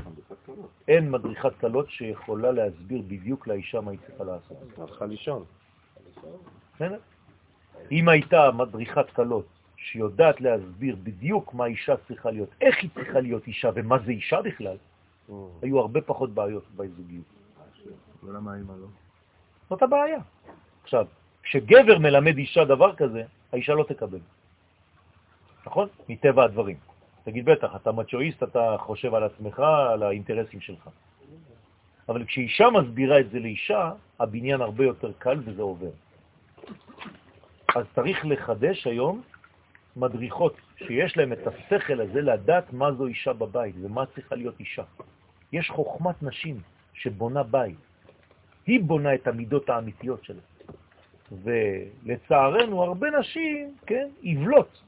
[0.89, 4.57] אין מדריכת קלות שיכולה להסביר בדיוק לאישה מה היא צריכה לעשות.
[4.79, 5.45] הלכה לישון.
[6.75, 6.99] בסדר?
[7.93, 9.47] אם הייתה מדריכת קלות
[9.85, 14.43] שיודעת להסביר בדיוק מה אישה צריכה להיות, איך היא צריכה להיות אישה ומה זה אישה
[14.43, 14.77] בכלל,
[15.63, 17.25] היו הרבה פחות בעיות בזוגיות.
[18.25, 18.87] ולמה האמא לא?
[19.71, 20.19] זאת הבעיה.
[20.83, 21.07] עכשיו,
[21.43, 24.19] כשגבר מלמד אישה דבר כזה, האישה לא תקבל.
[25.67, 25.89] נכון?
[26.09, 26.77] מטבע הדברים.
[27.25, 29.59] תגיד, בטח, אתה מצ'ואיסט, אתה חושב על עצמך,
[29.93, 30.89] על האינטרסים שלך.
[32.09, 35.93] אבל כשאישה מסבירה את זה לאישה, הבניין הרבה יותר קל וזה עובר.
[37.75, 39.23] אז צריך לחדש היום
[39.97, 44.83] מדריכות שיש להם את השכל הזה לדעת מה זו אישה בבית ומה צריכה להיות אישה.
[45.53, 46.61] יש חוכמת נשים
[46.95, 47.77] שבונה בית.
[48.67, 50.43] היא בונה את המידות האמיתיות שלה.
[51.43, 54.83] ולצערנו, הרבה נשים, כן, עבלות,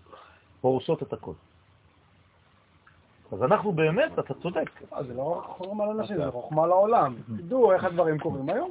[0.61, 1.33] הורסות את הכל.
[3.33, 4.71] אז אנחנו באמת, אתה צודק.
[4.93, 7.15] אה, זה לא חוכמה לאנשים, זה חוכמה לעולם.
[7.39, 8.71] תדעו איך הדברים קורים היום.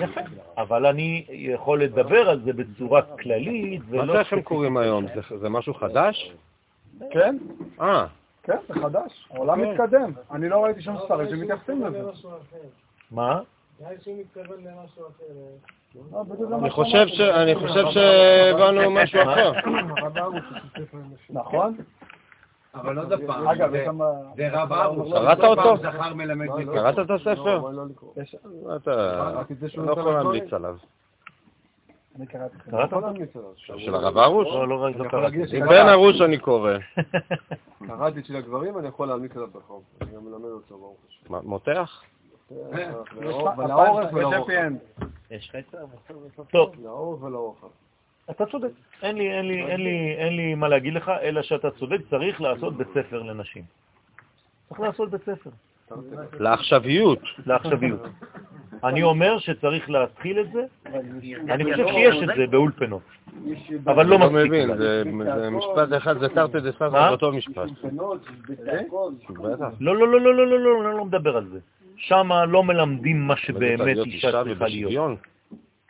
[0.00, 0.20] יפה.
[0.58, 4.06] אבל אני יכול לדבר על זה בצורה כללית, מה.
[4.06, 5.06] זה לכם קוראים היום?
[5.14, 6.32] זה- זה משהו חדש?
[7.10, 7.36] כן,
[7.80, 8.06] אה,
[8.42, 9.28] כן, זה חדש.
[9.30, 10.12] העולם מתקדם.
[10.30, 12.02] אני לא ראיתי שום ספרים שמתייחסים לזה.
[13.10, 13.40] מה?
[13.80, 13.88] מה
[16.58, 17.16] אני חושב שאמרתי.
[17.16, 19.52] ש- אני חושב שהבנו משהו אחר.
[21.30, 21.76] נכון?
[22.74, 23.56] אבל עוד פעם,
[24.36, 25.12] זה- רב ארוש.
[25.12, 25.76] קראת אותו?
[25.76, 26.72] זכר מלמד לא, נקבה.
[26.74, 27.58] קראת את הספר?
[27.58, 28.12] לא, לא לקרוא.
[28.16, 28.36] יש-
[28.76, 30.12] אתה רק את שהוא לא יכול?
[30.14, 30.76] להמליץ עליו.
[32.16, 32.56] אני קראתי.
[32.70, 33.08] קראת אותו?
[33.78, 34.48] של הרב ארוש?
[34.48, 35.60] לא, לא לא יכול קראתי.
[35.60, 36.72] בן ארוש אני קורא.
[37.86, 39.82] קראתי את של הגברים, אני יכול להמליץ עליו בחום.
[40.00, 41.48] אני גם מלמד אותו, ברוך השם.
[41.48, 42.02] מותח?
[43.16, 44.50] ולאורך ולרוחב.
[44.50, 44.52] יש happy
[45.00, 45.04] end.
[45.30, 45.84] יש חצר?
[46.50, 47.66] טוב, לאורך ולרוחב.
[48.30, 48.68] אתה צודק.
[49.02, 52.40] אין לי, אין לי, אין לי, אין לי מה להגיד לך, אלא שאתה צודק, צריך
[52.40, 53.62] לעשות בית ספר לנשים.
[54.68, 55.50] צריך לעשות בית ספר.
[56.40, 57.18] לעכשוויות.
[57.46, 58.00] לעכשוויות.
[58.84, 60.64] אני אומר שצריך להתחיל את זה,
[61.50, 63.02] אני חושב שיש את זה באולפנות,
[63.84, 64.46] אבל לא לא מספיק.
[64.46, 64.78] מבין, אולי.
[64.78, 65.04] זה
[65.40, 66.70] זה משפט אחד, זה תרתי דה?
[66.90, 67.68] זה אותו משפט.
[67.92, 68.16] לא,
[69.80, 71.58] לא, לא, לא, לא, לא, לא, אני לא מדבר על זה.
[71.96, 75.18] שם לא מלמדים מה שבאמת אישה צריכה להיות.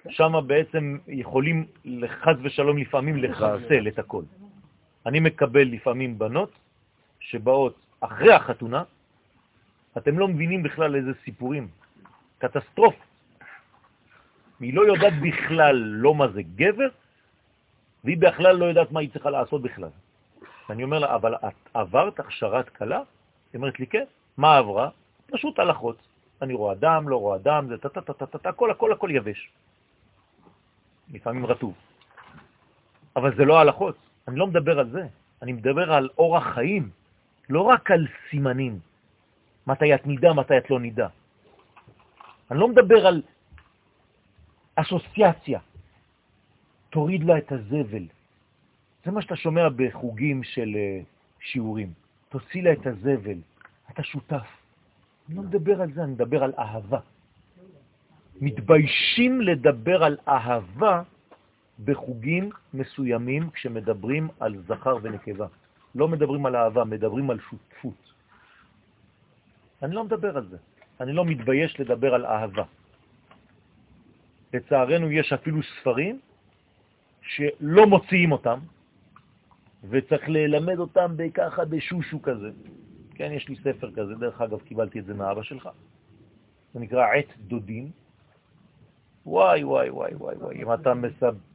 [0.08, 1.66] שם בעצם יכולים
[2.08, 4.22] חס ושלום לפעמים לחסל את הכל.
[5.06, 6.52] אני מקבל לפעמים בנות
[7.20, 8.82] שבאות אחרי החתונה,
[9.96, 11.68] אתם לא מבינים בכלל איזה סיפורים.
[12.38, 12.94] קטסטרוף.
[14.60, 16.88] היא לא יודעת בכלל לא מה זה גבר,
[18.04, 19.88] והיא בכלל לא יודעת מה היא צריכה לעשות בכלל.
[20.70, 22.96] אני אומר לה, אבל את עברת הכשרת קלה?
[23.52, 24.04] היא אומרת לי, כן.
[24.36, 24.88] מה עברה?
[25.30, 25.96] פשוט הלכות.
[26.42, 29.50] אני רואה דם, לא רואה דם, זה טה-טה-טה-טה, הכל, הכל, הכל יבש.
[31.10, 31.74] לפעמים רטוב.
[33.16, 33.96] אבל זה לא הלכות,
[34.28, 35.06] אני לא מדבר על זה,
[35.42, 36.90] אני מדבר על אורח חיים,
[37.48, 38.78] לא רק על סימנים,
[39.66, 41.08] מתי את נידה, מתי את לא נידה.
[42.50, 43.22] אני לא מדבר על
[44.76, 45.60] אסוציאציה,
[46.90, 48.06] תוריד לה את הזבל.
[49.04, 51.00] זה מה שאתה שומע בחוגים של אה,
[51.40, 51.92] שיעורים.
[52.28, 53.38] תוציא לה את הזבל,
[53.90, 54.48] אתה שותף.
[55.28, 57.00] אני לא מדבר על זה, אני מדבר על אהבה.
[58.40, 61.02] מתביישים לדבר על אהבה
[61.84, 65.46] בחוגים מסוימים כשמדברים על זכר ונקבה.
[65.94, 68.12] לא מדברים על אהבה, מדברים על שותפות.
[69.82, 70.56] אני לא מדבר על זה.
[71.00, 72.64] אני לא מתבייש לדבר על אהבה.
[74.54, 76.20] לצערנו יש אפילו ספרים
[77.22, 78.58] שלא מוציאים אותם,
[79.90, 82.50] וצריך ללמד אותם בככה בשושו כזה.
[83.14, 85.68] כן, יש לי ספר כזה, דרך אגב, קיבלתי את זה מאבא שלך.
[86.74, 87.90] זה נקרא עת דודים.
[89.26, 90.62] וואי, וואי, וואי, וואי, וואי.
[90.62, 90.92] אם אתה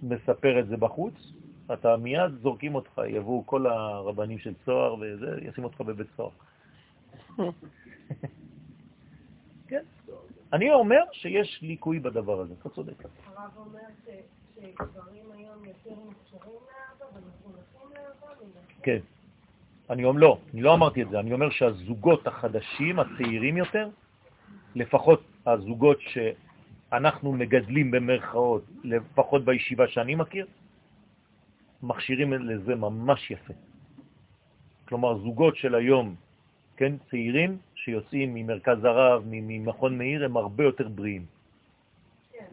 [0.02, 1.14] מספר את זה בחוץ,
[1.74, 6.30] אתה מיד זורקים אותך, יבואו כל הרבנים של צוהר וזה, ישים אותך בבית סוהר.
[9.68, 9.84] כן.
[10.54, 12.94] אני אומר שיש ליקוי בדבר הזה, אתה צודק.
[13.26, 14.10] הרב אומר ש-
[14.56, 18.34] שגברים היום יותר מוכשרים לאהבה ומחונכים לאהבה.
[18.84, 19.00] כן.
[19.90, 23.90] אני אומר, לא, אני לא אמרתי את זה, אני אומר שהזוגות החדשים, הצעירים יותר,
[24.76, 25.98] לפחות הזוגות
[26.94, 30.48] אנחנו מגדלים במרכאות, לפחות בישיבה שאני מכיר,
[31.84, 33.54] מכשירים לזה ממש יפה.
[34.88, 36.16] כלומר, זוגות של היום,
[36.78, 41.26] כן, צעירים שיוצאים ממרכז הרב, ממכון מאיר, הם הרבה יותר בריאים.
[42.32, 42.46] כן,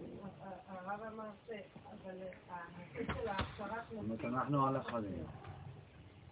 [0.69, 1.51] הרב אמר ש...
[1.51, 5.25] אבל הנושא של ההכשרה זאת אומרת, אנחנו על החיים.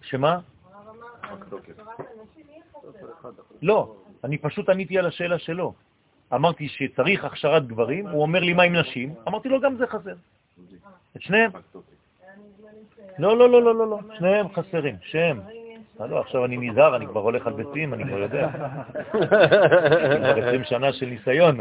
[0.01, 0.41] שמה?
[0.73, 3.31] הרב אמר, הכשרת הנשים היא חסרה.
[3.63, 5.75] לא, אני פשוט עניתי על השאלה שלו.
[6.35, 10.15] אמרתי שצריך הכשרת גברים, הוא אומר לי מה עם נשים, אמרתי לו גם זה חסר.
[11.17, 11.51] את שניהם.
[13.19, 15.41] לא, לא, לא, לא, לא, לא, שניהם חסרים, שהם.
[16.01, 18.49] אה, לא, עכשיו אני נזהר, אני כבר הולך על ביצים, אני כבר יודע.
[19.11, 21.61] כבר 20 שנה של ניסיון.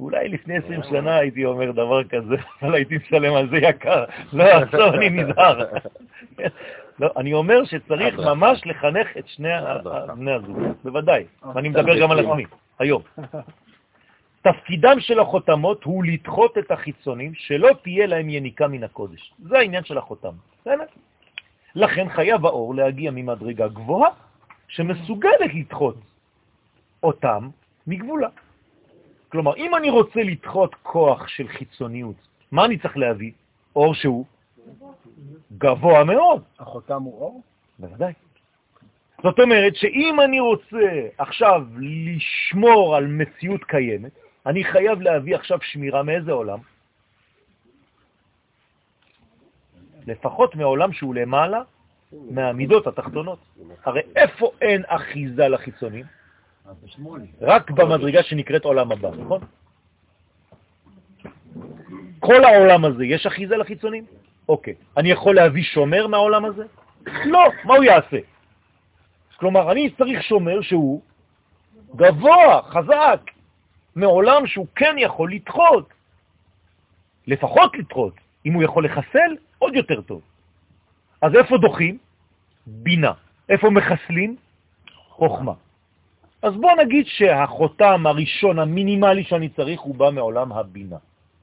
[0.00, 4.04] אולי לפני 20 שנה הייתי אומר דבר כזה, אבל הייתי משלם על זה יקר.
[4.32, 5.64] לא, עכשיו אני נזהר.
[6.98, 9.48] לא, אני אומר שצריך ממש לחנך את שני
[10.16, 11.24] בני הזוג, בוודאי.
[11.54, 12.44] ואני מדבר גם על עצמי,
[12.78, 13.02] היום.
[14.42, 19.34] תפקידם של החותמות הוא לדחות את החיצונים, שלא תהיה להם יניקה מן הקודש.
[19.38, 20.32] זה העניין של החותם.
[20.60, 20.84] בסדר?
[21.74, 24.10] לכן חייב האור להגיע ממדרגה גבוהה,
[24.68, 25.96] שמסוגלת לדחות
[27.02, 27.48] אותם
[27.86, 28.28] מגבולה.
[29.28, 32.16] כלומר, אם אני רוצה לדחות כוח של חיצוניות,
[32.52, 33.32] מה אני צריך להביא?
[33.76, 34.24] אור שהוא
[35.58, 36.42] גבוה מאוד.
[36.58, 37.42] החותם הוא אור?
[37.78, 38.12] בוודאי.
[39.22, 44.12] זאת אומרת שאם אני רוצה עכשיו לשמור על מציאות קיימת,
[44.46, 46.58] אני חייב להביא עכשיו שמירה מאיזה עולם?
[50.06, 51.62] לפחות מעולם שהוא למעלה
[52.12, 53.38] מהמידות התחתונות.
[53.84, 56.04] הרי איפה אין אחיזה לחיצונים?
[57.40, 59.40] רק במדרגה שנקראת עולם הבא, נכון?
[62.20, 64.04] כל העולם הזה, יש אחיזה לחיצונים?
[64.48, 64.74] אוקיי.
[64.96, 66.64] אני יכול להביא שומר מהעולם הזה?
[67.24, 68.18] לא, מה הוא יעשה?
[69.36, 71.02] כלומר, אני צריך שומר שהוא
[71.96, 73.20] גבוה, חזק,
[73.96, 75.88] מעולם שהוא כן יכול לדחות.
[77.26, 78.14] לפחות לדחות.
[78.46, 80.20] אם הוא יכול לחסל, עוד יותר טוב.
[81.22, 81.98] אז איפה דוחים?
[82.66, 83.12] בינה.
[83.48, 84.36] איפה מחסלים?
[85.08, 85.52] חוכמה.
[86.42, 90.96] אז בוא נגיד שהחותם הראשון המינימלי שאני צריך הוא בא מעולם הבינה,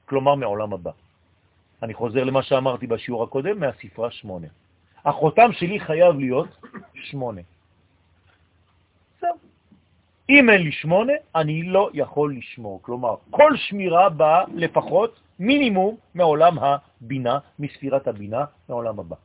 [0.06, 0.90] כלומר מעולם הבא.
[1.82, 4.46] אני חוזר למה שאמרתי בשיעור הקודם מהספרה שמונה.
[5.04, 6.48] החותם שלי חייב להיות
[6.94, 7.40] שמונה.
[9.20, 9.36] זהו.
[10.28, 12.82] אם אין לי שמונה, אני לא יכול לשמור.
[12.82, 19.16] כלומר, כל שמירה באה לפחות מינימום מעולם הבינה, מספירת הבינה, מעולם הבא.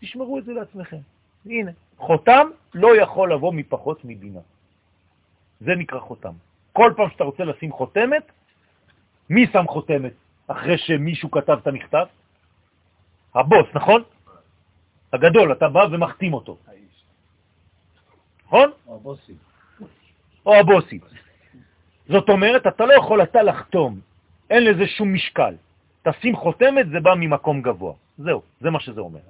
[0.00, 1.00] תשמרו את זה לעצמכם.
[1.46, 4.40] הנה, חותם לא יכול לבוא מפחות מבינה.
[5.60, 6.32] זה נקרא חותם.
[6.72, 8.32] כל פעם שאתה רוצה לשים חותמת,
[9.30, 10.12] מי שם חותמת
[10.48, 12.06] אחרי שמישהו כתב את המכתב?
[13.34, 14.02] הבוס, נכון?
[15.12, 16.56] הגדול, אתה בא ומחתים אותו.
[18.46, 18.70] נכון?
[18.86, 19.34] או הבוסי.
[20.46, 21.02] או הבוסית.
[22.08, 24.00] זאת אומרת, אתה לא יכול אתה לחתום,
[24.50, 25.54] אין לזה שום משקל.
[26.02, 27.94] תשים חותמת, זה בא ממקום גבוה.
[28.18, 29.20] זהו, זה מה שזה אומר.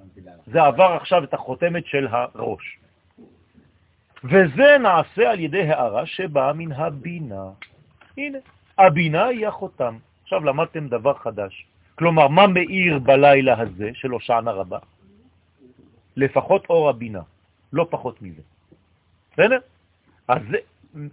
[0.45, 2.77] זה עבר עכשיו את החותמת של הראש.
[4.23, 7.45] וזה נעשה על ידי הערה שבאה מן הבינה.
[8.17, 8.37] הנה,
[8.77, 9.97] הבינה היא החותם.
[10.25, 11.65] עכשיו למדתם דבר חדש.
[11.95, 14.79] כלומר, מה מאיר בלילה הזה של הושענא רבה?
[16.17, 17.21] לפחות אור הבינה,
[17.73, 18.41] לא פחות מזה.
[19.33, 19.59] בסדר?
[20.27, 20.41] אז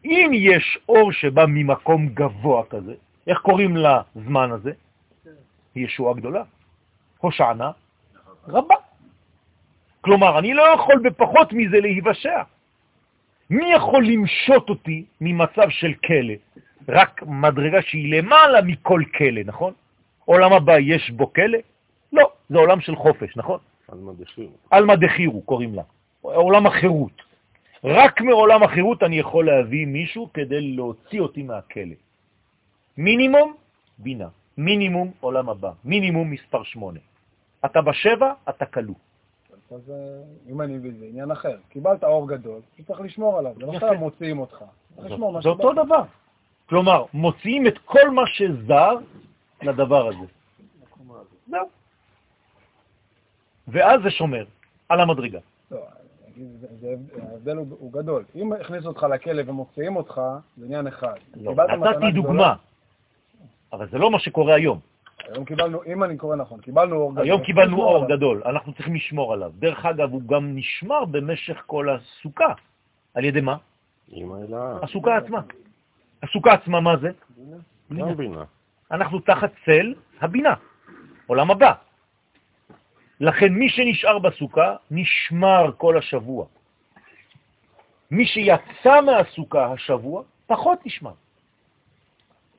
[0.04, 2.94] אם יש אור שבא ממקום גבוה כזה,
[3.26, 4.72] איך קוראים לזמן הזה?
[5.76, 6.42] ישועה גדולה.
[7.18, 7.70] הושענא
[8.48, 8.76] רבה.
[10.00, 12.42] כלומר, אני לא יכול בפחות מזה להיוושע.
[13.50, 16.34] מי יכול למשות אותי ממצב של כלא?
[16.88, 19.72] רק מדרגה שהיא למעלה מכל כלא, נכון?
[20.24, 21.58] עולם הבא יש בו כלא?
[22.12, 23.58] לא, זה עולם של חופש, נכון?
[23.88, 24.52] עלמא דחירו.
[24.70, 25.82] עלמא דחירו קוראים לה,
[26.20, 27.22] עולם החירות.
[27.84, 31.98] רק מעולם החירות אני יכול להביא מישהו כדי להוציא אותי מהכלא.
[32.96, 33.54] מינימום,
[33.98, 34.28] בינה.
[34.56, 35.70] מינימום, עולם הבא.
[35.84, 37.00] מינימום, מספר שמונה.
[37.64, 38.94] אתה בשבע, אתה כלוא.
[39.70, 41.56] אז אה, אם אני מבין, זה עניין אחר.
[41.68, 43.52] קיבלת אור גדול, שצריך לשמור עליו.
[43.54, 43.72] זה לא.
[43.76, 44.64] סתם מוציאים אותך.
[44.96, 45.72] צריך לשמור מה זה אותו.
[45.72, 46.02] דבר.
[46.72, 48.96] כלומר, מוציאים את כל מה שזר
[49.62, 50.26] לדבר הזה.
[51.46, 51.68] זהו.
[53.68, 54.44] ואז זה שומר
[54.88, 55.38] על המדרגה.
[55.70, 55.78] לא,
[57.32, 58.24] ההבדל הוא גדול.
[58.34, 60.20] אם הכניסו אותך לכלא ומוציאים אותך,
[60.56, 61.14] זה עניין אחד.
[61.36, 62.54] לא, נתתי דוגמה,
[63.72, 64.78] אבל זה לא מה שקורה היום.
[65.28, 67.24] היום קיבלנו, אם אני קורא נכון, קיבלנו אור גדול.
[67.24, 68.08] היום קיבלנו אור.
[68.08, 69.52] גדול, אנחנו צריכים לשמור עליו.
[69.58, 72.52] דרך אגב, הוא גם נשמר במשך כל הסוכה.
[73.14, 73.56] על ידי מה?
[74.82, 75.40] הסוכה עצמה.
[76.22, 77.10] הסוכה עצמה, מה זה?
[77.90, 78.44] גם בינה.
[78.90, 80.54] אנחנו תחת צל הבינה,
[81.26, 81.72] עולם הבא.
[83.20, 86.46] לכן מי שנשאר בסוכה נשמר כל השבוע.
[88.10, 91.10] מי שיצא מהסוכה השבוע, פחות נשמע.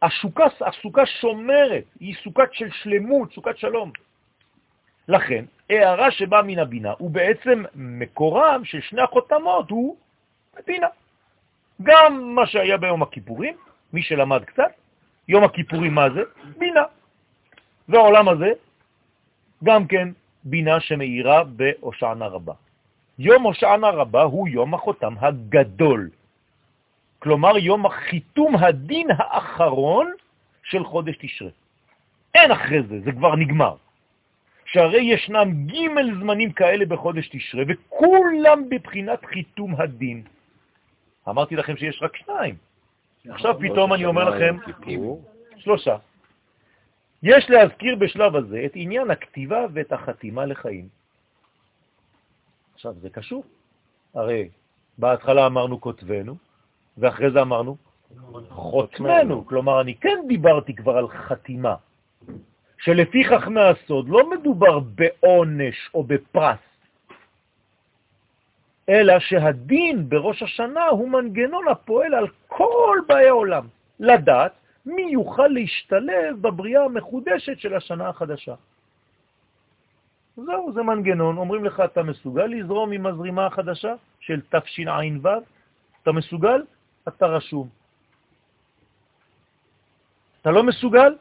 [0.01, 3.91] השוקה, הסוכה שומרת, היא סוכת של שלמות, סוכת שלום.
[5.07, 9.97] לכן, הערה שבאה מן הבינה, ובעצם מקורם של שני החותמות הוא
[10.68, 10.88] בינה.
[11.84, 13.56] גם מה שהיה ביום הכיפורים,
[13.94, 14.72] מי שלמד קצת,
[15.28, 16.22] יום הכיפורים מה זה?
[16.58, 16.84] בינה.
[17.90, 18.52] והעולם הזה,
[19.64, 20.08] גם כן
[20.44, 22.54] בינה שמאירה בהושענה רבה.
[23.20, 26.10] יום הושענה רבה הוא יום החותם הגדול.
[27.20, 30.12] כלומר, יום החיתום הדין האחרון
[30.64, 31.50] של חודש תשרה.
[32.36, 33.76] אין אחרי זה, זה כבר נגמר.
[34.66, 40.24] שהרי ישנם ג' זמנים כאלה בחודש תשרה, וכולם בבחינת חיתום הדין.
[41.30, 42.55] אמרתי לכם שיש רק שניים.
[43.30, 44.57] עכשיו פתאום אני אומר לכם,
[45.57, 45.97] שלושה.
[47.24, 50.88] יש להזכיר בשלב הזה את עניין הכתיבה ואת החתימה לחיים.
[52.74, 53.43] עכשיו, זה קשור.
[54.13, 54.49] הרי
[54.97, 56.36] בהתחלה אמרנו כותבנו,
[56.97, 57.78] ואחרי זה אמרנו
[58.49, 59.45] חותמנו.
[59.45, 61.76] כלומר, אני כן דיברתי כבר על חתימה,
[62.78, 66.59] שלפי חכמי הסוד לא מדובר בעונש או בפרס,
[68.90, 73.68] אלא שהדין בראש השנה הוא מנגנון הפועל על כל באי העולם,
[74.00, 74.54] לדעת
[74.86, 78.56] מי יוכל להשתלב בבריאה המחודשת של השנה החדשה.
[80.36, 81.38] זהו, זה מנגנון.
[81.38, 85.30] אומרים לך, אתה מסוגל לזרום עם הזרימה החדשה של תשע"ו?
[86.02, 86.64] אתה מסוגל?
[87.08, 87.70] אתה רשום.
[90.42, 91.16] אתה לא מסוגל?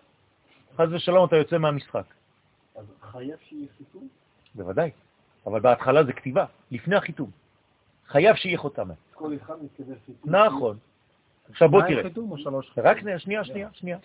[0.77, 2.05] חז ושלום, אתה יוצא מהמשחק.
[2.77, 4.09] אז חייב שיהיה חיתום?
[4.55, 4.91] בוודאי,
[5.47, 7.42] אבל בהתחלה זה כתיבה, לפני החיתום.
[8.09, 8.97] חייב שיהיה חותמת.
[9.15, 10.37] כל אחד מתכוון חיתום.
[10.37, 10.77] נכון.
[11.51, 12.03] עכשיו בוא תראה.
[12.77, 13.99] רק שנייה, שנייה, שנייה.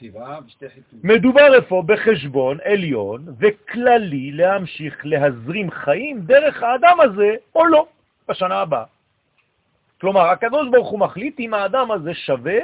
[1.04, 7.88] מדובר אפוא בחשבון עליון וכללי להמשיך להזרים חיים דרך האדם הזה או לא
[8.30, 8.86] בשנה הבאה.
[10.02, 12.60] כלומר, הקדוש ברוך הוא מחליט אם האדם הזה שווה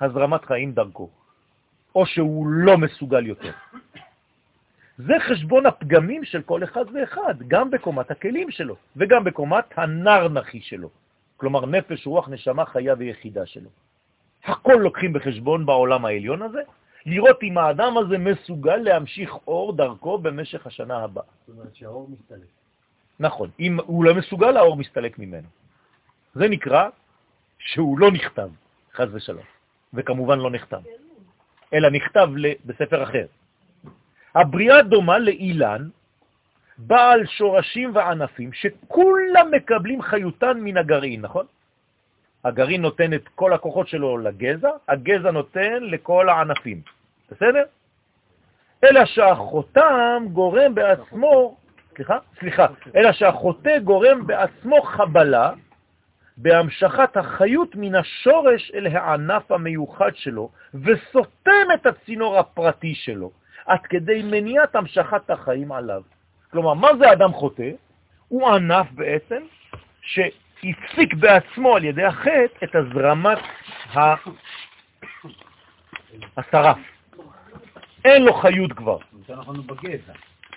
[0.00, 1.08] הזרמת חיים דרכו,
[1.94, 3.52] או שהוא לא מסוגל יותר.
[4.98, 10.88] זה חשבון הפגמים של כל אחד ואחד, גם בקומת הכלים שלו, וגם בקומת הנרנחי שלו.
[11.36, 13.70] כלומר, נפש, רוח, נשמה, חיה ויחידה שלו.
[14.44, 16.62] הכל לוקחים בחשבון בעולם העליון הזה,
[17.06, 21.24] לראות אם האדם הזה מסוגל להמשיך אור דרכו במשך השנה הבאה.
[21.46, 22.48] זאת אומרת שהאור מסתלק.
[23.20, 25.48] נכון, אם הוא לא מסוגל, האור מסתלק ממנו.
[26.34, 26.88] זה נקרא
[27.58, 28.48] שהוא לא נכתב,
[28.94, 29.44] חז ושלום,
[29.94, 30.80] וכמובן לא נכתב,
[31.74, 32.28] אלא נכתב
[32.64, 33.26] בספר אחר.
[34.34, 35.88] הבריאה דומה לאילן,
[36.78, 41.46] בעל שורשים וענפים, שכולם מקבלים חיותן מן הגרעין, נכון?
[42.44, 46.80] הגרעין נותן את כל הכוחות שלו לגזע, הגזע נותן לכל הענפים,
[47.30, 47.64] בסדר?
[48.84, 51.56] אלא שהחותם גורם בעצמו,
[51.94, 55.52] סליחה, סליחה, אלא שהחוטא גורם בעצמו חבלה
[56.36, 63.30] בהמשכת החיות מן השורש אל הענף המיוחד שלו, וסותם את הצינור הפרטי שלו,
[63.66, 66.02] עד כדי מניעת המשכת החיים עליו.
[66.50, 67.70] כלומר, מה זה אדם חוטא?
[68.28, 69.42] הוא ענף בעצם
[70.02, 73.38] שהפסיק בעצמו על ידי החטא את הזרמת
[76.36, 76.78] השרף.
[78.04, 78.98] אין לו חיות כבר.
[79.26, 80.12] זה אנחנו בגזע.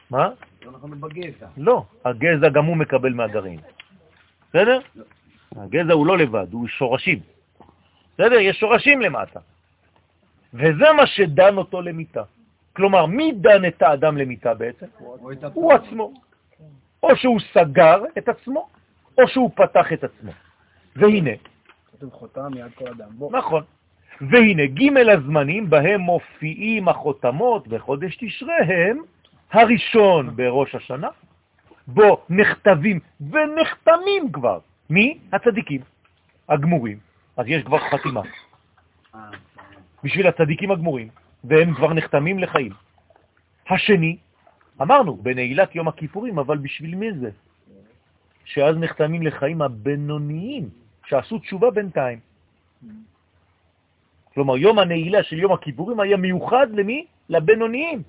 [0.09, 0.29] מה?
[0.63, 1.47] זה אנחנו בגזע.
[1.57, 3.59] לא, הגזע גם הוא מקבל מהגרעין.
[4.49, 4.79] בסדר?
[5.55, 7.19] הגזע הוא לא לבד, הוא שורשים.
[8.13, 8.39] בסדר?
[8.39, 9.39] יש שורשים למטה.
[10.53, 12.23] וזה מה שדן אותו למיטה.
[12.77, 14.85] כלומר, מי דן את האדם למיטה בעצם?
[15.53, 16.13] הוא עצמו.
[17.03, 18.67] או שהוא סגר את עצמו,
[19.17, 20.31] או שהוא פתח את עצמו.
[20.95, 21.31] והנה,
[21.91, 23.09] כתוב חותם מיד כל אדם.
[23.09, 23.37] בוא.
[23.37, 23.63] נכון.
[24.21, 28.97] והנה, ג' הזמנים בהם מופיעים החותמות בחודש תשרה הם
[29.51, 31.09] הראשון בראש השנה,
[31.87, 32.99] בו נכתבים
[33.31, 34.59] ונחתמים כבר.
[34.89, 35.17] מי?
[35.33, 35.81] הצדיקים,
[36.49, 36.97] הגמורים.
[37.37, 38.21] אז יש כבר חתימה.
[40.03, 41.07] בשביל הצדיקים הגמורים,
[41.47, 42.71] והם כבר נחתמים לחיים.
[43.69, 44.17] השני,
[44.81, 47.29] אמרנו, בנעילת יום הכיפורים, אבל בשביל מי זה?
[48.45, 50.69] שאז נחתמים לחיים הבינוניים,
[51.05, 52.19] שעשו תשובה בינתיים.
[54.33, 57.05] כלומר, יום הנעילה של יום הכיפורים היה מיוחד למי?
[57.29, 58.03] לבינוניים.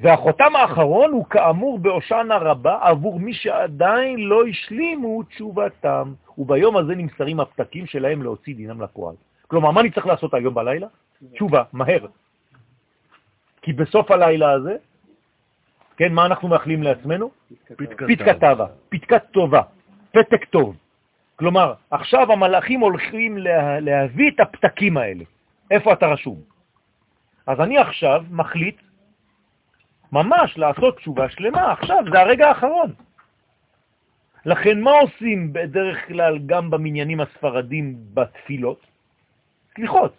[0.00, 7.40] והחותם האחרון הוא כאמור בהושענא רבה עבור מי שעדיין לא השלימו תשובתם, וביום הזה נמסרים
[7.40, 9.14] הפתקים שלהם להוציא דינם לפועל.
[9.48, 10.86] כלומר, מה אני צריך לעשות היום בלילה?
[11.34, 12.06] תשובה, מהר.
[13.62, 14.76] כי בסוף הלילה הזה,
[15.96, 17.30] כן, מה אנחנו מאחלים לעצמנו?
[18.08, 19.62] פתקה טובה, פתקה טובה,
[20.10, 20.76] פתק טוב.
[21.36, 25.24] כלומר, עכשיו המלאכים הולכים לה, להביא את הפתקים האלה.
[25.70, 26.40] איפה אתה רשום?
[27.46, 28.76] אז אני עכשיו מחליט
[30.12, 32.92] ממש לעשות תשובה שלמה, עכשיו, זה הרגע האחרון.
[34.44, 38.86] לכן מה עושים בדרך כלל גם במניינים הספרדים בתפילות?
[39.74, 40.14] סליחות,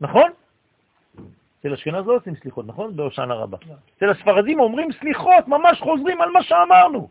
[0.00, 0.30] נכון?
[1.60, 2.96] אצל אשכנז לא עושים סליחות, נכון?
[2.96, 3.58] בהושענא רבה.
[3.96, 7.08] אצל הספרדים אומרים סליחות, ממש חוזרים על מה שאמרנו.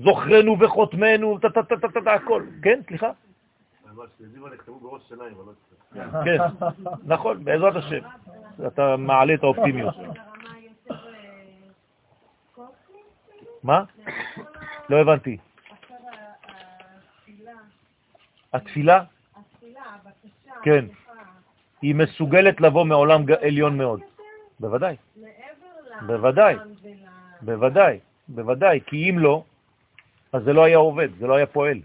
[0.00, 2.44] זוכרנו וחותמנו, טה-טה-טה-טה, הכל.
[2.62, 3.10] כן, סליחה?
[6.24, 6.38] כן,
[7.04, 8.00] נכון, בעזרת השם.
[8.66, 9.94] אתה מעלה את האופטימיות.
[13.62, 13.84] מה?
[14.90, 15.36] לא הבנתי.
[15.72, 17.52] התפילה,
[18.52, 19.02] התפילה,
[19.36, 20.84] התפילה, הבקשה, כן.
[21.82, 24.00] היא מסוגלת לבוא מעולם עליון מאוד.
[24.60, 24.96] בוודאי,
[26.06, 26.56] בוודאי.
[27.42, 27.98] בוודאי,
[28.28, 29.42] בוודאי, כי אם לא,
[30.32, 31.80] אז זה לא היה עובד, זה לא היה פועל.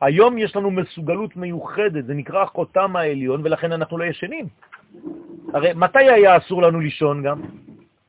[0.00, 4.46] היום יש לנו מסוגלות מיוחדת, זה נקרא חותם העליון, ולכן אנחנו לא ישנים.
[5.54, 7.40] הרי מתי היה אסור לנו לישון גם?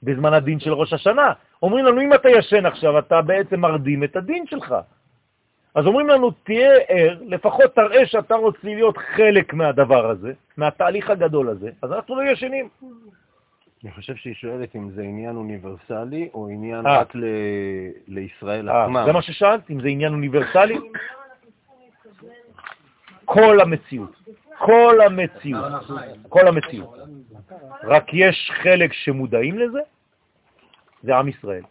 [0.04, 1.34] בזמן הדין של ראש השנה.
[1.64, 4.76] אומרים לנו, אם אתה ישן עכשיו, אתה בעצם מרדים את הדין שלך.
[5.76, 11.50] אז אומרים לנו, תהיה ער, לפחות תראה שאתה רוצה להיות חלק מהדבר הזה, מהתהליך הגדול
[11.50, 12.70] הזה, אז אנחנו לא ישנים.
[13.84, 17.00] אני חושב שהיא שואלת אם זה עניין אוניברסלי או עניין אה.
[17.00, 17.24] רק ל-
[18.08, 19.04] לישראל אה, עצמם.
[19.06, 20.78] זה מה ששאלת, אם זה עניין אוניברסלי?
[23.26, 24.16] כל המציאות,
[24.58, 25.72] כל המציאות,
[26.30, 26.96] כל המציאות.
[27.84, 29.80] רק יש חלק שמודעים לזה,
[31.04, 31.64] זה עם ישראל.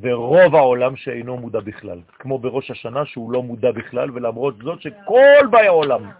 [0.00, 5.46] ורוב העולם שאינו מודע בכלל, כמו בראש השנה שהוא לא מודע בכלל, ולמרות זאת שכל
[5.50, 6.10] באי העולם.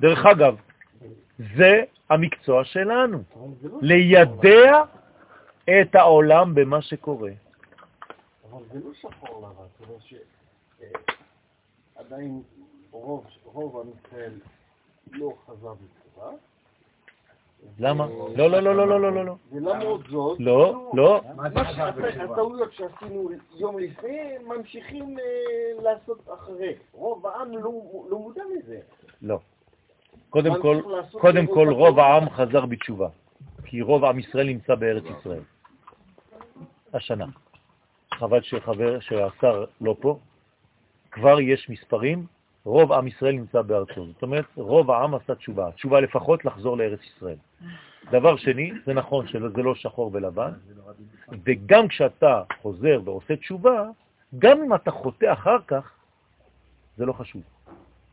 [0.00, 0.56] דרך אגב,
[1.56, 3.22] זה המקצוע שלנו,
[3.80, 4.82] לידע
[5.64, 7.30] את העולם במה שקורה.
[8.50, 10.02] אבל זה לא שחור לבן, זאת אומרת
[11.96, 12.42] שעדיין
[12.90, 14.32] רוב, רוב עם ישראל
[15.12, 16.30] לא חזר בתשובה.
[17.78, 18.06] למה?
[18.36, 19.34] לא, לא, לא, לא, לא, לא, לא, לא.
[19.52, 21.20] ולמרות זאת, לא, כאילו, לא.
[21.36, 25.24] מה שהט- הטעויות שעשינו יום לפני, ממשיכים אה,
[25.82, 26.74] לעשות אחרי.
[26.92, 27.72] רוב העם לא
[28.10, 28.78] לא מודע לזה.
[29.22, 29.38] לא.
[30.30, 30.80] קודם כל,
[31.20, 31.98] קודם כל רוב.
[31.98, 33.08] העם חזר בתשובה,
[33.64, 35.42] כי רוב עם ישראל נמצא בארץ ישראל.
[36.94, 37.26] השנה.
[38.14, 40.18] חבל שחבר, שהשר לא פה.
[41.10, 42.26] כבר יש מספרים,
[42.64, 44.06] רוב עם ישראל נמצא בארצו.
[44.06, 45.72] זאת אומרת, רוב העם עשה תשובה.
[45.72, 47.36] תשובה לפחות לחזור לארץ ישראל.
[48.10, 50.52] דבר שני, זה נכון שזה לא שחור ולבן,
[51.44, 53.84] וגם כשאתה חוזר ועושה תשובה,
[54.38, 55.92] גם אם אתה חוטא אחר כך,
[56.96, 57.42] זה לא חשוב.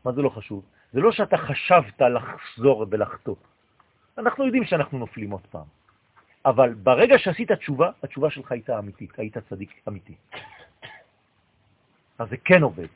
[0.04, 0.64] מה זה לא חשוב?
[0.92, 3.34] זה לא שאתה חשבת לחזור ולחטוא.
[4.18, 5.66] אנחנו יודעים שאנחנו נופלים עוד פעם.
[6.44, 10.14] אבל ברגע שעשית תשובה, התשובה שלך הייתה אמיתית, היית צדיק אמיתי.
[12.18, 12.88] אז זה כן עובד.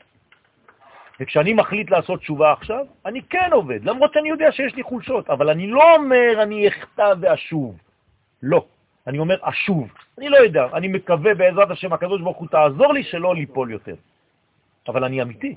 [1.19, 5.49] וכשאני מחליט לעשות תשובה עכשיו, אני כן עובד, למרות שאני יודע שיש לי חולשות, אבל
[5.49, 7.77] אני לא אומר אני אכתב ואשוב.
[8.43, 8.65] לא.
[9.07, 9.87] אני אומר אשוב.
[10.17, 13.95] אני לא יודע, אני מקווה בעזרת השם הקדוש ברוך הוא תעזור לי שלא ליפול יותר.
[14.87, 15.55] אבל אני אמיתי.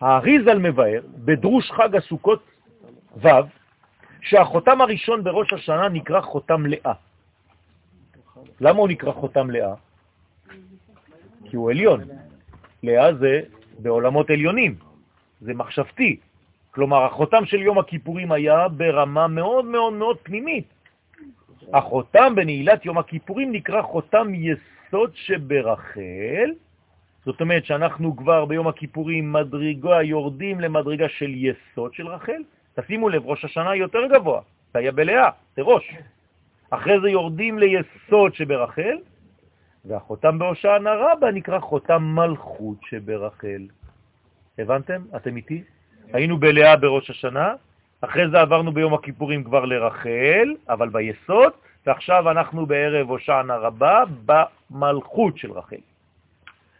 [0.00, 2.42] האריזל מבאר בדרוש חג הסוכות
[3.16, 3.28] ו'
[4.20, 6.92] שהחותם הראשון בראש השנה נקרא חותם לאה.
[8.60, 9.74] למה הוא נקרא חותם לאה?
[11.44, 12.00] כי הוא עליון.
[12.82, 13.40] לאה זה
[13.78, 14.74] בעולמות עליונים,
[15.40, 16.16] זה מחשבתי.
[16.70, 20.64] כלומר, החותם של יום הכיפורים היה ברמה מאוד מאוד מאוד פנימית.
[21.72, 26.50] החותם בנעילת יום הכיפורים נקרא חותם יסוד שברחל,
[27.24, 32.42] זאת אומרת שאנחנו כבר ביום הכיפורים מדרגה יורדים למדרגה של יסוד של רחל.
[32.74, 34.40] תשימו לב, ראש השנה יותר גבוה,
[34.72, 35.94] זה היה בלאה, זה ראש.
[36.70, 38.96] אחרי זה יורדים ליסוד שברחל,
[39.86, 43.62] והחותם בהושענא רבה נקרא חותם מלכות שברחל.
[44.58, 45.02] הבנתם?
[45.16, 45.62] אתם איתי?
[46.12, 47.54] היינו בלאה בראש השנה,
[48.00, 51.52] אחרי זה עברנו ביום הכיפורים כבר לרחל, אבל ביסוד,
[51.86, 55.76] ועכשיו אנחנו בערב הושענא רבה במלכות של רחל.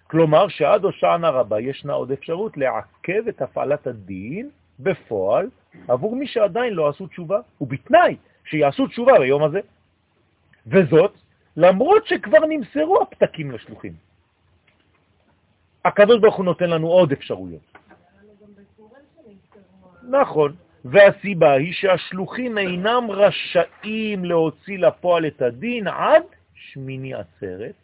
[0.07, 4.51] כלומר שעד הושענא רבה ישנה עוד אפשרות לעכב את הפעלת הדין
[4.81, 5.49] בפועל
[5.89, 9.61] עבור מי שעדיין לא עשו תשובה, ובתנאי שיעשו תשובה ביום הזה.
[10.67, 11.13] וזאת
[11.57, 13.93] למרות שכבר נמסרו הפתקים לשלוחים.
[15.85, 17.63] הקדוש ברוך הוא נותן לנו עוד אפשרויות.
[20.11, 20.53] נכון,
[20.85, 26.23] והסיבה היא שהשלוחים אינם רשאים להוציא לפועל את הדין עד
[26.55, 27.75] שמיני עצרת,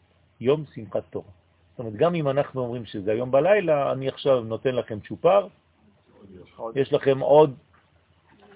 [0.40, 1.30] יום שמחת תורה.
[1.70, 5.46] זאת אומרת, גם אם אנחנו אומרים שזה היום בלילה, אני עכשיו נותן לכם צ'ופר,
[6.74, 7.54] יש לכם עוד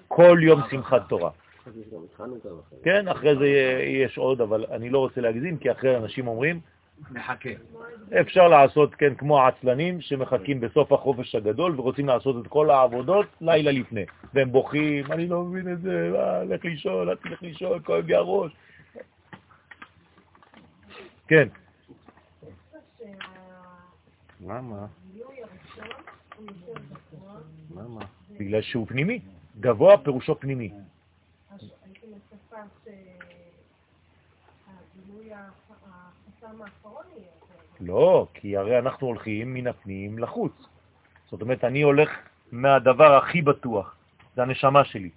[0.07, 1.31] כל יום שמחת תורה.
[2.83, 3.47] כן, אחרי זה
[4.03, 6.59] יש עוד, אבל אני לא רוצה להגזים, כי אחרי אנשים אומרים,
[7.11, 7.49] מחכה.
[8.21, 13.71] אפשר לעשות, כן, כמו העצלנים שמחכים בסוף החופש הגדול ורוצים לעשות את כל העבודות לילה
[13.71, 14.05] לפני.
[14.33, 18.15] והם בוכים, אני לא מבין את זה, אה, לך לישון, אל תלך לישון, כואב לי
[18.15, 18.51] הראש.
[21.27, 21.47] כן.
[24.47, 24.85] למה?
[27.75, 28.01] למה?
[28.39, 29.19] בגלל שהוא פנימי.
[29.59, 30.71] גבוה פירושו פנימי.
[32.57, 32.91] הייתי מצפה
[34.65, 37.27] שהגילוי החסם האחרון יהיה
[37.79, 40.53] לא, כי הרי אנחנו הולכים מן הפנים לחוץ.
[41.31, 42.09] זאת אומרת, אני הולך
[42.51, 43.95] מהדבר הכי בטוח,
[44.35, 45.09] זה הנשמה שלי.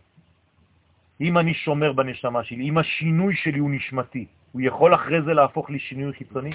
[1.21, 5.71] אם אני שומר בנשמה שלי, אם השינוי שלי הוא נשמתי, הוא יכול אחרי זה להפוך
[5.71, 6.51] לי שינוי חיצוני?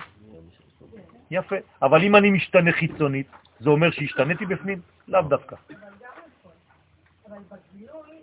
[1.31, 1.55] יפה.
[1.81, 3.27] אבל אם אני משתנה חיצונית,
[3.59, 4.81] זה אומר שהשתניתי בפנים?
[5.07, 5.55] לאו דווקא.
[5.55, 6.51] אבל גם נכון.
[7.27, 8.14] אבל בגילוי,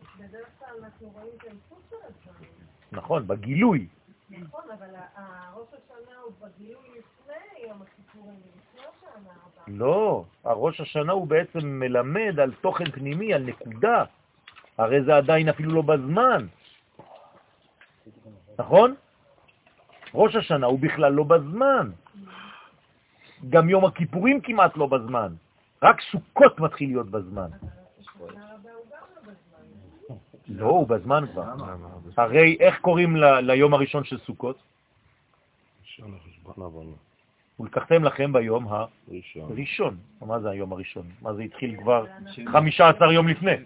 [0.78, 2.50] אנחנו רואים את האיכות של הדברים.
[2.92, 3.86] נכון, בגילוי.
[4.30, 4.88] נכון, אבל
[5.54, 9.64] ראש השנה הוא בגילוי לפני יום הכיפורים, לפני השנה הבאה.
[9.68, 14.04] לא, הראש השנה הוא בעצם מלמד על תוכן פנימי, על נקודה.
[14.78, 16.46] הרי זה עדיין אפילו לא בזמן.
[18.58, 18.94] נכון?
[20.14, 21.90] ראש השנה הוא בכלל לא בזמן.
[23.50, 25.34] גם יום הכיפורים כמעט לא בזמן.
[25.82, 27.48] רק סוכות מתחיל להיות בזמן.
[27.50, 29.64] השנה הבאה הוא גם לא בזמן.
[30.52, 31.42] לא, הוא בזמן כבר.
[32.16, 34.62] הרי איך קוראים ליום הראשון של סוכות?
[37.60, 38.68] ולקחתם לכם ביום
[39.08, 39.50] ראשון.
[39.50, 39.96] הראשון.
[40.20, 41.06] מה זה היום הראשון?
[41.22, 42.04] מה זה התחיל כבר
[42.52, 43.56] 15 יום לפני?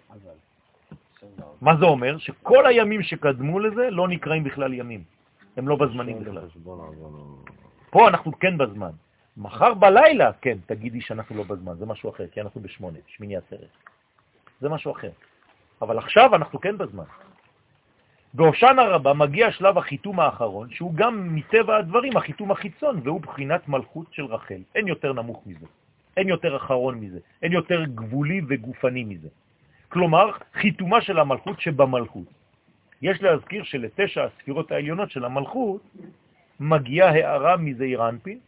[1.61, 2.19] מה זה אומר?
[2.19, 5.05] שכל הימים שקדמו לזה לא נקראים בכלל ימים.
[5.57, 6.49] הם לא בזמנים בכלל.
[6.65, 7.37] עוונו.
[7.91, 8.91] פה אנחנו כן בזמן.
[9.37, 13.69] מחר בלילה, כן, תגידי שאנחנו לא בזמן, זה משהו אחר, כי אנחנו בשמונה, שמיני עצרת.
[14.61, 15.11] זה משהו אחר.
[15.83, 17.05] אבל עכשיו אנחנו כן בזמן.
[18.35, 24.07] בהושענא רבה מגיע שלב החיתום האחרון, שהוא גם מטבע הדברים החיתום החיצון, והוא בחינת מלכות
[24.13, 24.61] של רחל.
[24.75, 25.67] אין יותר נמוך מזה,
[26.17, 29.29] אין יותר אחרון מזה, אין יותר גבולי וגופני מזה.
[29.89, 32.27] כלומר, חיתומה של המלכות שבמלכות.
[33.03, 35.83] יש להזכיר שלתשע הספירות העליונות של המלכות
[36.61, 38.39] מגיעה הערה מזעיר אנפין,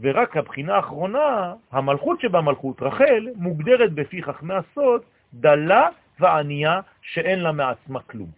[0.00, 5.02] ורק הבחינה האחרונה, המלכות שבמלכות, רחל, מוגדרת בפי חכמי הסוד
[5.34, 5.88] דלה
[6.20, 8.30] וענייה שאין לה מעצמה כלום.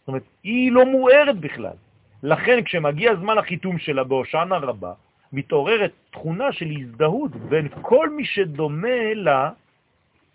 [0.00, 1.76] זאת אומרת, היא לא מוארת בכלל.
[2.22, 4.92] לכן כשמגיע זמן החיתום שלה בהושענא רבה,
[5.32, 9.50] מתעוררת תכונה של הזדהות בין כל מי שדומה לה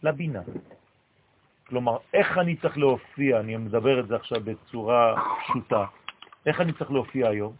[0.03, 0.41] לבינה.
[1.67, 5.85] כלומר, איך אני צריך להופיע, אני מדבר את זה עכשיו בצורה פשוטה,
[6.45, 7.53] איך אני צריך להופיע היום?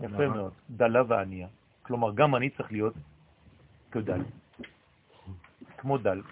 [0.00, 1.48] יפה מאוד, דלה וענייה.
[1.82, 2.94] כלומר, גם אני צריך להיות
[3.90, 4.20] כדל,
[5.78, 6.22] כמו דל.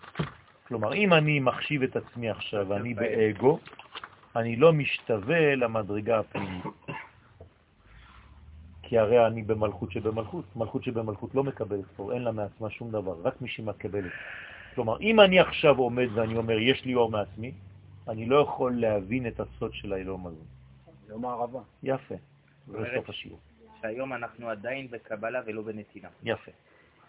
[0.68, 3.58] כלומר, אם אני מחשיב את עצמי עכשיו ואני באגו,
[4.36, 6.64] אני לא משתווה למדרגה הפנימית.
[8.82, 10.44] כי הרי אני במלכות שבמלכות.
[10.56, 14.12] מלכות שבמלכות לא מקבלת פה, אין לה מעצמה שום דבר, רק מי שמקבלת.
[14.74, 17.52] כלומר, אם אני עכשיו עומד ואני אומר, יש לי אור מעצמי,
[18.08, 20.44] אני לא יכול להבין את הסוד של האלום הזה.
[21.08, 21.60] יום הערבה.
[21.82, 22.14] יפה.
[22.68, 23.38] בסוף השיעור.
[23.82, 26.08] שהיום אנחנו עדיין בקבלה ולא בנתינה.
[26.22, 26.50] יפה.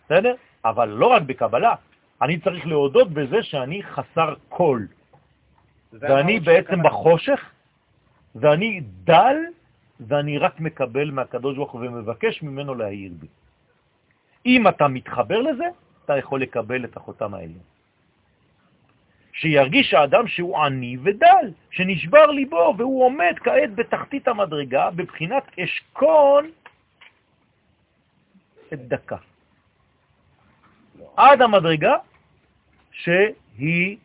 [0.06, 0.36] בסדר?
[0.66, 1.76] אבל לא רק בקבלה,
[2.22, 4.88] אני צריך להודות בזה שאני חסר קול,
[5.93, 6.84] ואני בעצם.
[6.84, 7.39] בחושך,
[8.36, 9.38] ואני דל,
[9.99, 13.28] ואני רק מקבל מהקדוש ברוך הוא ומבקש ממנו להעיר בי.
[14.45, 15.65] אם אתה מתחבר לזה,
[16.05, 17.68] אתה יכול לקבל את החותם העליון.
[19.34, 26.49] שירגיש האדם שהוא עני ודל, שנשבר ליבו, והוא עומד כעת בתחתית המדרגה, בבחינת אשכון
[28.74, 29.18] את דקה.
[31.18, 31.95] עד המדרגה
[32.91, 33.98] שהיא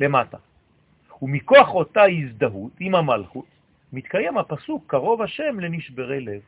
[0.00, 0.38] למטה.
[1.22, 3.44] ומכוח אותה הזדהות עם המלכות,
[3.92, 6.40] מתקיים הפסוק קרוב השם לנשברי לב.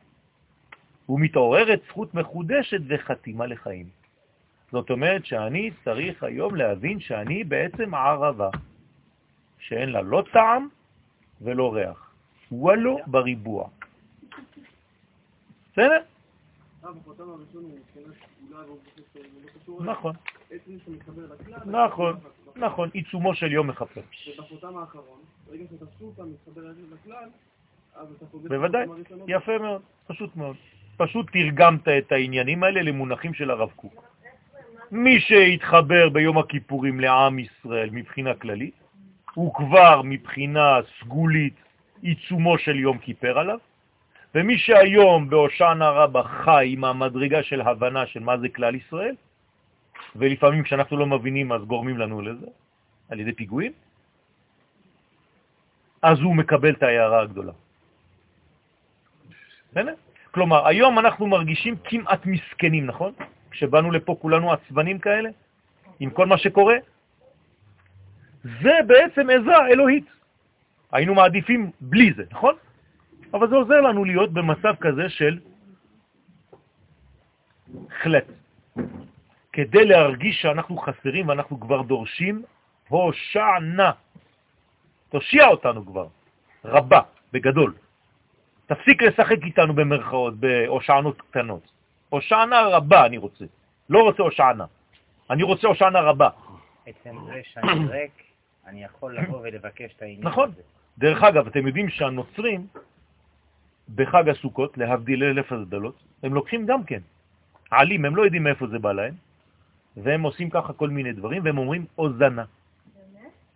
[1.09, 3.85] ומתעוררת זכות מחודשת וחתימה לחיים.
[4.71, 8.49] זאת אומרת שאני צריך היום להבין שאני בעצם ערבה,
[9.59, 10.67] שאין לה לא טעם
[11.41, 12.11] ולא ריח.
[12.51, 13.69] וולו בריבוע.
[15.71, 16.01] בסדר?
[19.79, 20.15] נכון,
[20.51, 21.85] עצם שמתחבר לכלל.
[21.85, 22.15] נכון,
[22.55, 24.01] נכון, עיצומו של יום מחפר.
[24.37, 26.61] ובחותם האחרון, ברגע שתפסו אותם מתחבר
[26.93, 27.29] לכלל.
[28.33, 28.85] בוודאי.
[29.27, 30.55] יפה מאוד, פשוט מאוד.
[30.97, 34.03] פשוט תרגמת את העניינים האלה למונחים של הרב קוק.
[34.91, 38.73] מי שהתחבר ביום הכיפורים לעם ישראל מבחינה כללית,
[39.33, 41.55] הוא כבר מבחינה סגולית
[42.01, 43.59] עיצומו של יום כיפר עליו,
[44.35, 49.15] ומי שהיום בהושענא רבה חי עם המדרגה של הבנה של מה זה כלל ישראל,
[50.15, 52.47] ולפעמים כשאנחנו לא מבינים אז גורמים לנו לזה,
[53.09, 53.71] על ידי פיגועים,
[56.01, 57.53] אז הוא מקבל את ההערה הגדולה.
[60.31, 63.13] כלומר, היום אנחנו מרגישים כמעט מסכנים, נכון?
[63.51, 65.29] כשבאנו לפה כולנו עצבנים כאלה,
[65.99, 66.75] עם כל מה שקורה.
[68.43, 70.05] זה בעצם עזרה אלוהית.
[70.91, 72.55] היינו מעדיפים בלי זה, נכון?
[73.35, 75.39] אבל זה עוזר לנו להיות במצב כזה של
[78.01, 78.25] חלט.
[79.53, 82.43] כדי להרגיש שאנחנו חסרים ואנחנו כבר דורשים,
[82.87, 83.91] הושענה.
[85.09, 86.07] תושיע אותנו כבר,
[86.65, 87.01] רבה,
[87.33, 87.73] בגדול.
[88.65, 91.71] תפסיק לשחק איתנו במרכאות, בהושענות קטנות.
[92.09, 93.45] הושענה רבה אני רוצה,
[93.89, 94.65] לא רוצה הושענה.
[95.29, 96.29] אני רוצה הושענה רבה.
[96.85, 98.23] עצם זה שאני ריק,
[98.67, 100.49] אני יכול לבוא ולבקש את העניין נכון.
[100.49, 100.61] הזה.
[100.97, 102.67] דרך אגב, אתם יודעים שהנוצרים,
[103.95, 106.99] בחג הסוכות, להבדיל אלף הבדלות, הם לוקחים גם כן.
[107.71, 109.13] עלים, הם לא יודעים מאיפה זה בא להם,
[109.97, 112.45] והם עושים ככה כל מיני דברים, והם אומרים או זנה.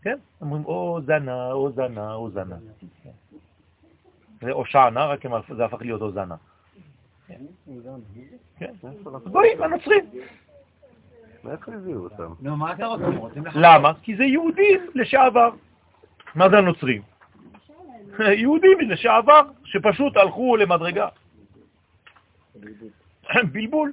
[0.02, 2.56] כן, הם אומרים או זנה, או זנה, או זנה.
[4.42, 5.26] זה או שענה, רק
[5.56, 6.36] זה הפך להיות או זנה.
[7.28, 8.72] כן,
[9.32, 10.06] גויים, הנוצרים.
[11.44, 12.34] מאיפה הביאו אותם?
[12.42, 13.06] נו, מה אתה רוצה?
[13.06, 13.54] הם רוצים לך...
[13.56, 13.92] למה?
[14.02, 15.50] כי זה יהודים לשעבר.
[16.36, 17.02] מה זה הנוצרים?
[18.42, 21.08] יהודים לשעבר, שפשוט הלכו למדרגה.
[23.52, 23.92] בלבול.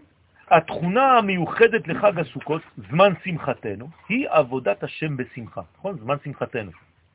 [0.51, 5.61] התכונה המיוחדת לחג הסוכות, זמן שמחתנו, היא עבודת השם בשמחה.
[5.79, 5.99] נכון?
[5.99, 6.71] זמן שמחתנו.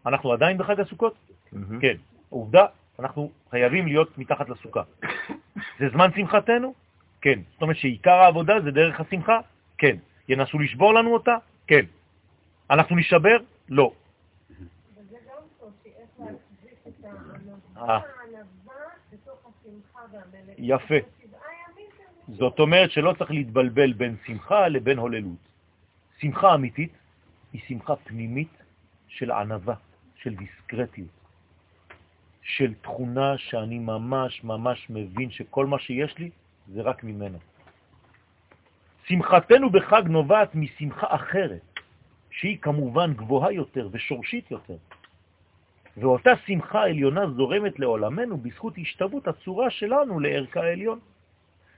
[0.05, 1.15] אנחנו עדיין בחג הסוכות?
[1.81, 1.95] כן.
[2.29, 2.65] עובדה,
[2.99, 4.83] אנחנו חייבים להיות מתחת לסוכה.
[5.79, 6.73] זה זמן שמחתנו?
[7.21, 7.39] כן.
[7.53, 9.39] זאת אומרת שעיקר העבודה זה דרך השמחה?
[9.77, 9.97] כן.
[10.27, 11.35] ינסו לשבור לנו אותה?
[11.67, 11.85] כן.
[12.69, 13.37] אנחנו נשבר?
[13.69, 13.91] לא.
[14.97, 16.90] וזה גם קושי, איך להחזיק את הענווה, אה.
[16.90, 16.90] הענווה בתוך השמחה והמלך.
[20.57, 20.95] יפה.
[20.95, 21.87] ימים
[22.27, 22.35] כזה.
[22.37, 25.37] זאת אומרת שלא צריך להתבלבל בין שמחה לבין הוללות.
[26.19, 26.93] שמחה אמיתית
[27.53, 28.63] היא שמחה פנימית
[29.07, 29.75] של ענבה,
[30.15, 31.09] של דיסקרטיות,
[32.41, 36.29] של תכונה שאני ממש ממש מבין שכל מה שיש לי
[36.67, 37.37] זה רק ממנו.
[39.05, 41.79] שמחתנו בחג נובעת משמחה אחרת,
[42.29, 44.77] שהיא כמובן גבוהה יותר ושורשית יותר.
[45.97, 50.99] ואותה שמחה עליונה זורמת לעולמנו בזכות השתוות הצורה שלנו לערכה העליון.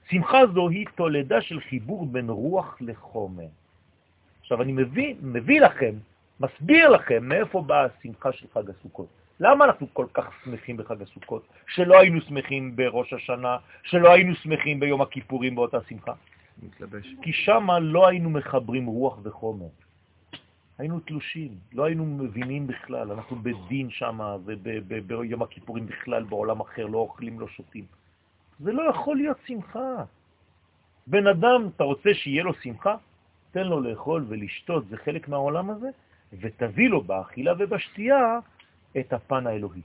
[0.09, 3.47] שמחה זו היא תולדה של חיבור בין רוח לחומר.
[4.41, 5.95] עכשיו אני מביא, מביא לכם,
[6.39, 9.07] מסביר לכם מאיפה באה השמחה של חג הסוכות.
[9.39, 11.47] למה אנחנו כל כך שמחים בחג הסוכות?
[11.67, 16.13] שלא היינו שמחים בראש השנה, שלא היינו שמחים ביום הכיפורים באותה שמחה?
[16.63, 17.07] מתלבש.
[17.21, 19.67] כי שם לא היינו מחברים רוח וחומר.
[20.77, 26.97] היינו תלושים, לא היינו מבינים בכלל, אנחנו בדין שם, וביום הכיפורים בכלל בעולם אחר, לא
[26.97, 27.85] אוכלים, לא שותים.
[28.59, 30.03] זה לא יכול להיות שמחה.
[31.07, 32.95] בן אדם, אתה רוצה שיהיה לו שמחה?
[33.51, 35.89] תן לו לאכול ולשתות, זה חלק מהעולם הזה,
[36.33, 38.39] ותביא לו באכילה ובשתייה
[38.99, 39.81] את הפן האלוהי.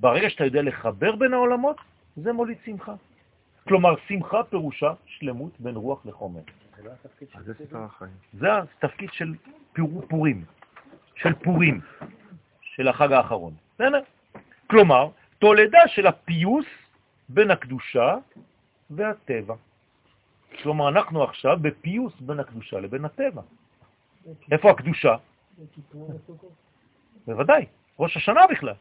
[0.00, 1.76] ברגע שאתה יודע לחבר בין העולמות,
[2.16, 2.94] זה מוליד שמחה.
[3.68, 6.40] כלומר, שמחה פירושה שלמות בין רוח לחומר.
[7.44, 8.12] זה סיפר החיים.
[8.32, 9.34] זה התפקיד של
[9.72, 10.44] פירו- פורים,
[11.14, 11.80] של פורים,
[12.60, 13.54] של החג האחרון.
[13.74, 14.00] בסדר?
[14.70, 15.08] כלומר,
[15.38, 16.66] תולדה של הפיוס
[17.28, 18.14] בין הקדושה
[18.90, 19.54] והטבע.
[20.62, 23.42] כלומר, אנחנו עכשיו בפיוס בין הקדושה לבין הטבע.
[24.52, 25.16] איפה הקדושה?
[27.26, 27.66] בוודאי,
[27.98, 28.74] ראש השנה בכלל,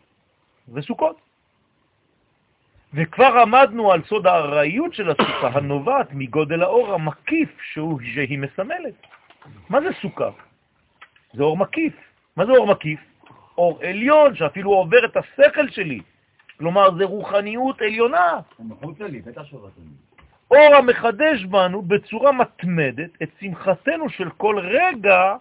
[0.74, 1.22] וסוכות.
[2.94, 8.94] וכבר עמדנו על סוד הארעיות של הסוכה הנובעת מגודל האור המקיף שהוא, שהיא מסמלת.
[9.70, 10.30] מה זה סוכה?
[11.34, 11.94] זה אור מקיף.
[12.38, 13.00] מה זה אור מקיף?
[13.58, 16.02] אור עליון שאפילו עובר את השכל שלי.
[16.58, 18.40] כלומר, זה רוחניות עליונה.
[20.52, 25.36] אור המחדש בנו בצורה מתמדת את שמחתנו של כל רגע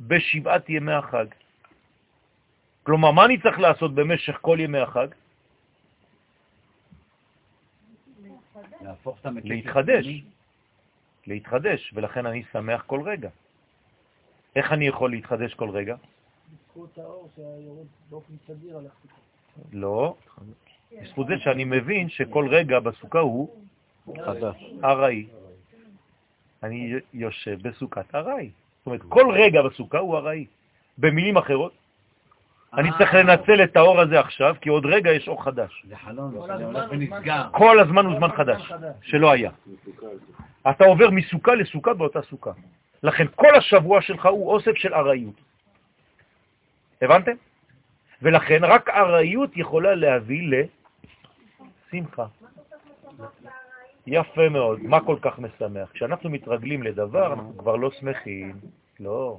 [0.00, 1.26] בשבעת ימי החג.
[2.82, 5.06] כלומר, מה אני צריך לעשות במשך כל ימי החג?
[8.84, 10.06] להפוך את המקף להתחדש.
[11.26, 13.28] להתחדש, ולכן אני שמח כל רגע.
[14.56, 15.96] איך אני יכול להתחדש כל רגע?
[15.96, 19.20] בזכות האור שיורד באופן סדיר על הסוכה.
[19.72, 20.16] לא,
[21.02, 23.48] בזכות זה שאני מבין שכל רגע בסוכה הוא
[24.26, 24.56] חדש.
[24.84, 25.26] ארעי.
[26.62, 28.50] אני יושב בסוכת ארעי.
[28.78, 30.46] זאת אומרת, כל רגע בסוכה הוא ארעי.
[30.98, 31.72] במילים אחרות,
[32.74, 32.90] אני.
[32.98, 35.84] צריך לנצל את האור הזה עכשיו, כי עוד רגע יש אור חדש.
[35.88, 36.34] זה חלום.
[37.52, 39.50] כל הזמן הוא זמן חדש, שלא היה.
[40.70, 42.50] אתה עובר מסוכה לסוכה באותה סוכה.
[43.02, 45.40] לכן כל השבוע שלך הוא אוסף של ארעיות.
[47.02, 47.32] הבנתם?
[48.22, 50.50] ולכן רק ארעיות יכולה להביא
[51.92, 52.26] לשמחה.
[54.06, 54.80] יפה מאוד.
[54.82, 55.90] מה כל כך משמח?
[55.92, 58.54] כשאנחנו מתרגלים לדבר, אנחנו כבר לא שמחים.
[59.00, 59.38] לא.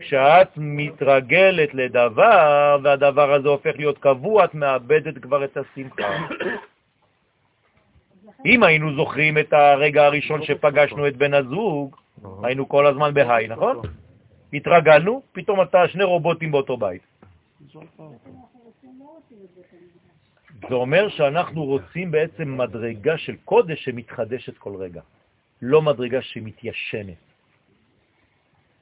[0.00, 6.16] כשאת מתרגלת לדבר, והדבר הזה הופך להיות קבוע, את מאבדת כבר את השמחה.
[8.46, 11.96] אם היינו זוכרים את הרגע הראשון שפגשנו את בן הזוג,
[12.42, 13.76] היינו כל הזמן בהיי, נכון?
[14.52, 17.02] התרגלנו, פתאום אתה שני רובוטים באותו בית.
[20.68, 25.00] זה אומר שאנחנו רוצים בעצם מדרגה של קודש שמתחדשת כל רגע,
[25.62, 27.31] לא מדרגה שמתיישנת.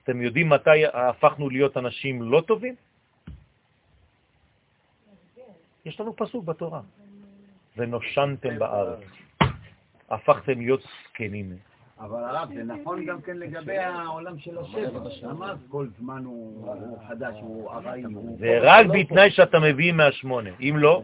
[0.05, 2.75] אתם יודעים מתי הפכנו להיות אנשים לא טובים?
[5.85, 6.81] יש לנו פסוק בתורה.
[7.77, 9.01] ונושנתם בארץ.
[10.11, 11.57] הפכתם להיות זקנים.
[12.01, 15.01] אבל הרב, זה נכון גם כן לגבי העולם של השבע.
[15.23, 18.03] למה כל זמן הוא חדש, הוא ארעי.
[18.39, 20.51] זה רק בתנאי שאתה מביא מהשמונה.
[20.61, 21.03] אם לא,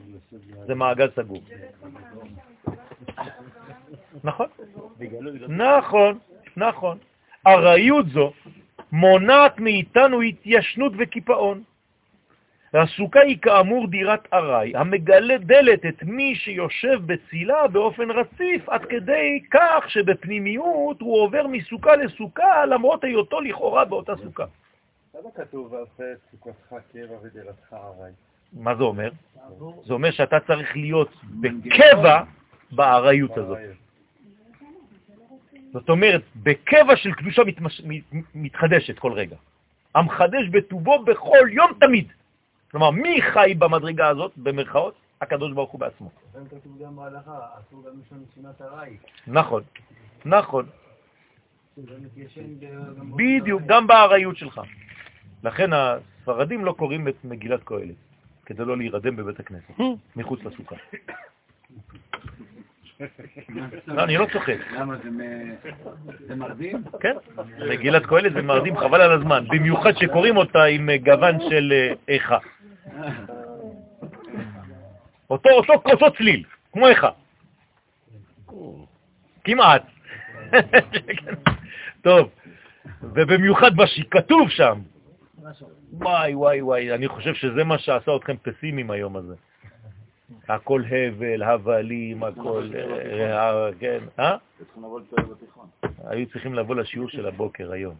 [0.66, 1.42] זה מעגל סגור.
[4.24, 4.46] נכון,
[5.48, 6.18] נכון,
[6.56, 6.98] נכון.
[7.46, 8.32] ארעיות זו
[8.92, 11.62] מונעת מאיתנו התיישנות וקיפאון.
[12.74, 19.84] הסוכה היא כאמור דירת ארעי, המגלדלת את מי שיושב בצילה באופן רציף, עד כדי כך
[19.88, 24.44] שבפנימיות הוא עובר מסוכה לסוכה, למרות היותו לכאורה באותה סוכה.
[25.14, 28.12] למה כתוב ועשה את סוכתך קבע ודירתך ארעי?
[28.52, 29.10] מה זה אומר?
[29.84, 31.10] זה אומר שאתה צריך להיות
[31.40, 32.22] בקבע
[32.72, 33.58] בארעיות הזאת.
[35.72, 37.80] זאת אומרת, בקבע של קדושה מתמש...
[37.84, 39.36] מת- מתחדשת כל רגע.
[39.94, 42.08] המחדש בטובו בכל יום תמיד.
[42.70, 44.94] כלומר, מי חי במדרגה הזאת, במרכאות?
[45.20, 46.10] הקדוש ברוך הוא בעצמו.
[49.26, 49.62] נכון,
[50.24, 50.66] נכון,
[53.16, 54.60] בדיוק, גם בארעיות שלך.
[55.42, 57.94] לכן הספרדים לא קוראים את מגילת קהלת,
[58.46, 59.70] כדי לא להירדם בבית הכנסת,
[60.16, 60.76] מחוץ לסוכה.
[63.86, 64.58] לא, אני לא צוחק.
[64.72, 64.94] למה
[66.26, 66.82] זה מרדים?
[67.00, 67.16] כן,
[67.70, 71.92] מגילת קהלת זה מרדים חבל על הזמן, במיוחד שקוראים אותה עם אה, גוון של אה,
[72.08, 72.38] איכה.
[75.30, 77.10] אותו, אותו, אותו צליל, כמו איכה.
[79.44, 79.82] כמעט.
[82.06, 82.30] טוב,
[83.02, 84.80] ובמיוחד שכתוב שם,
[85.92, 89.34] וואי וואי וואי, אני חושב שזה מה שעשה אתכם פסימיים היום הזה.
[90.48, 94.36] הכל הבל, הבלים, הכל, אה, אה, כן, אה?
[96.04, 97.94] היו צריכים לבוא לשיעור של הבוקר היום,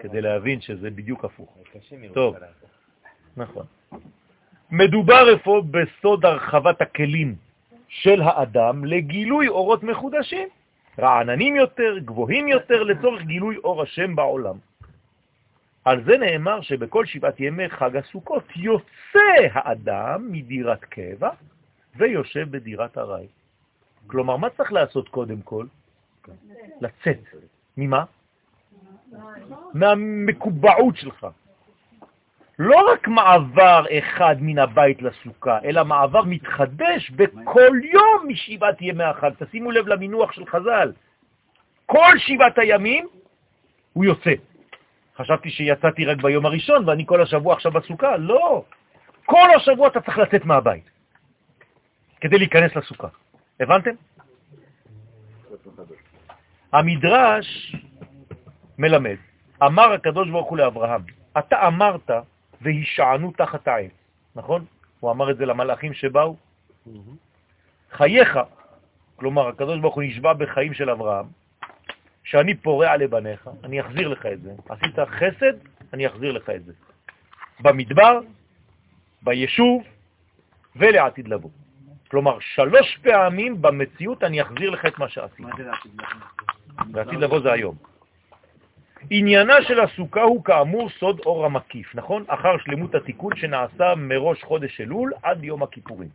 [0.00, 1.58] כדי להבין שזה בדיוק הפוך.
[2.14, 2.36] טוב,
[3.36, 3.66] נכון.
[4.70, 7.34] מדובר אפוא בסוד הרחבת הכלים
[7.88, 10.48] של האדם לגילוי אורות מחודשים,
[10.98, 14.56] רעננים יותר, גבוהים יותר, לצורך גילוי אור השם בעולם.
[15.90, 21.30] על זה נאמר שבכל שבעת ימי חג הסוכות יוצא האדם מדירת קבע
[21.96, 23.26] ויושב בדירת ארעי.
[24.06, 25.66] כלומר, מה צריך לעשות קודם כל?
[26.80, 27.18] לצאת.
[27.76, 28.04] ממה?
[29.74, 31.26] מהמקובעות שלך.
[32.58, 39.30] לא רק מעבר אחד מן הבית לסוכה, אלא מעבר מתחדש בכל יום משבעת ימי החג.
[39.38, 40.92] תשימו לב למינוח של חז"ל.
[41.86, 43.08] כל שבעת הימים
[43.92, 44.49] הוא יוצא.
[45.20, 48.16] חשבתי שיצאתי רק ביום הראשון ואני כל השבוע עכשיו בסוכה.
[48.16, 48.64] לא.
[49.24, 50.90] כל השבוע אתה צריך לצאת מהבית
[52.20, 53.08] כדי להיכנס לסוכה.
[53.60, 53.90] הבנתם?
[56.72, 57.76] המדרש
[58.78, 59.16] מלמד,
[59.62, 61.02] אמר הקדוש ברוך הוא לאברהם,
[61.38, 62.10] אתה אמרת
[62.60, 63.92] והישענו תחת העץ,
[64.36, 64.64] נכון?
[65.00, 66.36] הוא אמר את זה למלאכים שבאו.
[67.90, 68.38] חייך,
[69.16, 71.26] כלומר הקדוש ברוך הוא נשבע בחיים של אברהם,
[72.24, 74.52] שאני פורע לבניך, אני אחזיר לך את זה.
[74.68, 75.52] עשית חסד,
[75.92, 76.72] אני אחזיר לך את זה.
[77.60, 78.20] במדבר,
[79.22, 79.82] ביישוב
[80.76, 81.50] ולעתיד לבוא.
[82.10, 85.40] כלומר, שלוש פעמים במציאות אני אחזיר לך את מה שעשית.
[85.40, 86.86] מה זה לעתיד לבוא?
[86.92, 87.74] ועתיד לבוא זה היום.
[89.10, 92.24] עניינה של הסוכה הוא כאמור סוד אור המקיף, נכון?
[92.28, 96.08] אחר שלמות התיקון שנעשה מראש חודש אלול עד יום הכיפורים.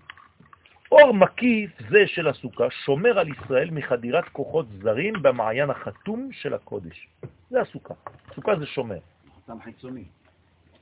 [0.91, 7.07] אור מקיף זה של הסוכה שומר על ישראל מחדירת כוחות זרים במעיין החתום של הקודש.
[7.49, 7.93] זה הסוכה.
[8.35, 8.97] סוכה זה שומר.
[9.33, 10.03] חותם חיצוני.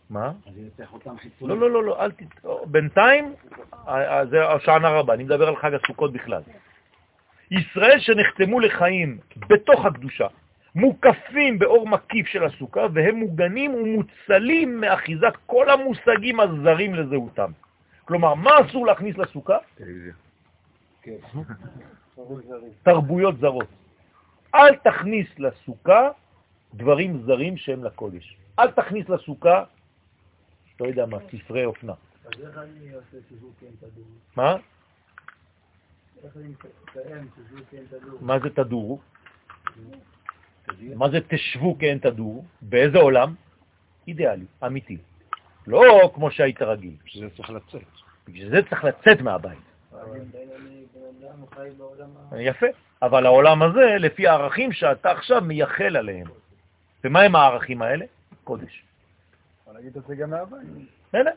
[0.10, 0.32] מה?
[0.48, 1.50] אז יוצא חותם חיצוני.
[1.50, 2.22] לא, לא, לא, לא, אל ת...
[2.66, 3.34] בינתיים,
[3.88, 6.42] אה, אה, זה השענה רבה, אני מדבר על חג הסוכות בכלל.
[7.52, 9.18] ישראל שנחתמו לחיים
[9.50, 10.28] בתוך הקדושה,
[10.76, 17.52] מוקפים באור מקיף של הסוכה, והם מוגנים ומוצלים מאחיזת כל המושגים הזרים לזהותם.
[18.06, 19.58] כלומר, מה אסור להכניס לסוכה?
[22.84, 23.68] תרבויות זרות.
[24.56, 26.10] אל תכניס לסוכה
[26.74, 28.38] דברים זרים שהם לקודש.
[28.60, 29.64] אל תכניס לסוכה,
[30.80, 31.94] לא יודע מה, ספרי אופנה.
[32.26, 34.06] אז איך אני עושה שיווק כן תדור?
[34.36, 34.56] מה?
[37.72, 38.18] כן תדור?
[38.22, 39.00] מה זה תדורו?
[40.96, 42.46] מה זה תשבו כי אין תדור?
[42.62, 43.36] באיזה עולם?
[44.08, 44.98] אידיאלי, אמיתי.
[45.68, 46.96] לא כמו שהיית רגיל.
[47.06, 47.82] שזה צריך לצאת.
[48.28, 49.60] בגלל זה צריך לצאת מהבית.
[49.92, 50.20] אבל.
[52.40, 52.68] יפה.
[53.02, 56.28] אבל העולם הזה, לפי הערכים שאתה עכשיו מייחל עליהם.
[57.04, 58.06] ומה הם הערכים האלה?
[58.44, 58.84] קודש.
[59.60, 60.68] אפשר להגיד את זה גם מהבית.
[61.10, 61.32] בסדר?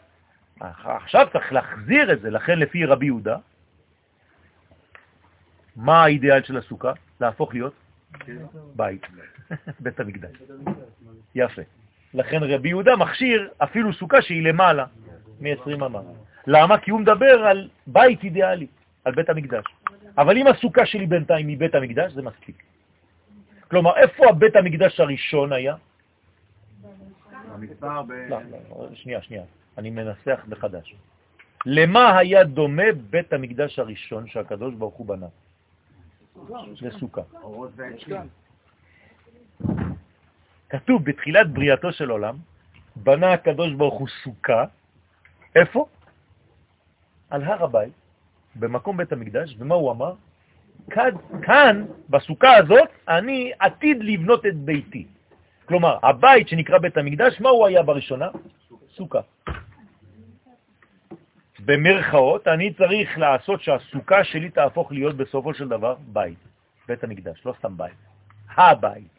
[0.60, 3.36] עכשיו צריך להחזיר את זה, לכן לפי רבי יהודה,
[5.76, 6.92] מה האידיאל של הסוכה?
[7.20, 7.74] להפוך להיות
[8.76, 9.06] בית,
[9.80, 10.36] בית המקדש.
[11.34, 11.62] יפה.
[12.16, 14.84] לכן רבי יהודה מכשיר אפילו סוכה שהיא למעלה
[15.40, 16.00] מ-20 אמה.
[16.46, 16.78] למה?
[16.78, 18.66] כי הוא מדבר על בית אידיאלי,
[19.04, 19.64] על בית המקדש.
[20.18, 22.62] אבל אם הסוכה שלי בינתיים היא בית המקדש, זה מספיק.
[23.70, 25.74] כלומר, איפה הבית המקדש הראשון היה?
[28.08, 28.12] ב...
[28.28, 28.38] לא,
[28.70, 29.42] לא, שנייה, שנייה,
[29.78, 30.94] אני מנסח מחדש.
[31.66, 35.26] למה היה דומה בית המקדש הראשון שהקדוש ברוך הוא בנה?
[36.80, 37.22] לסוכה.
[40.68, 42.36] כתוב בתחילת בריאתו של עולם,
[42.96, 44.64] בנה הקדוש ברוך הוא סוכה,
[45.54, 45.86] איפה?
[47.30, 47.92] על הר הבית,
[48.56, 50.12] במקום בית המקדש, ומה הוא אמר?
[50.90, 51.10] כאן,
[51.42, 55.06] כאן, בסוכה הזאת, אני עתיד לבנות את ביתי.
[55.66, 58.28] כלומר, הבית שנקרא בית המקדש, מה הוא היה בראשונה?
[58.94, 59.20] סוכה.
[61.64, 66.38] במרכאות, אני צריך לעשות שהסוכה שלי תהפוך להיות בסופו של דבר בית,
[66.88, 67.98] בית המקדש, לא סתם בית,
[68.56, 69.15] הבית.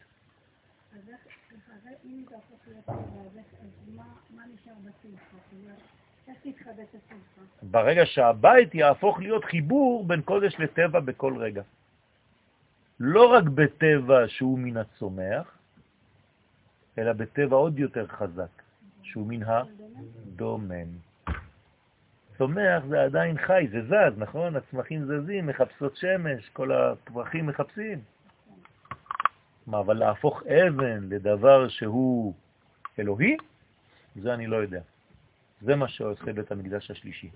[7.62, 11.62] ברגע שהבית יהפוך להיות חיבור בין קודש לטבע בכל רגע.
[13.00, 15.58] לא רק בטבע שהוא מן הצומח,
[16.98, 18.62] אלא בטבע עוד יותר חזק,
[19.02, 20.88] שהוא מן הדומם.
[22.38, 24.56] צומח זה עדיין חי, זה זז, נכון?
[24.56, 28.00] הצמחים זזים, מחפשות שמש, כל הפרחים מחפשים.
[29.66, 32.34] מה, אבל להפוך אבן לדבר שהוא
[32.98, 33.36] אלוהי,
[34.16, 34.80] זה אני לא יודע.
[35.60, 37.30] זה מה שעושה בית המקדש השלישי.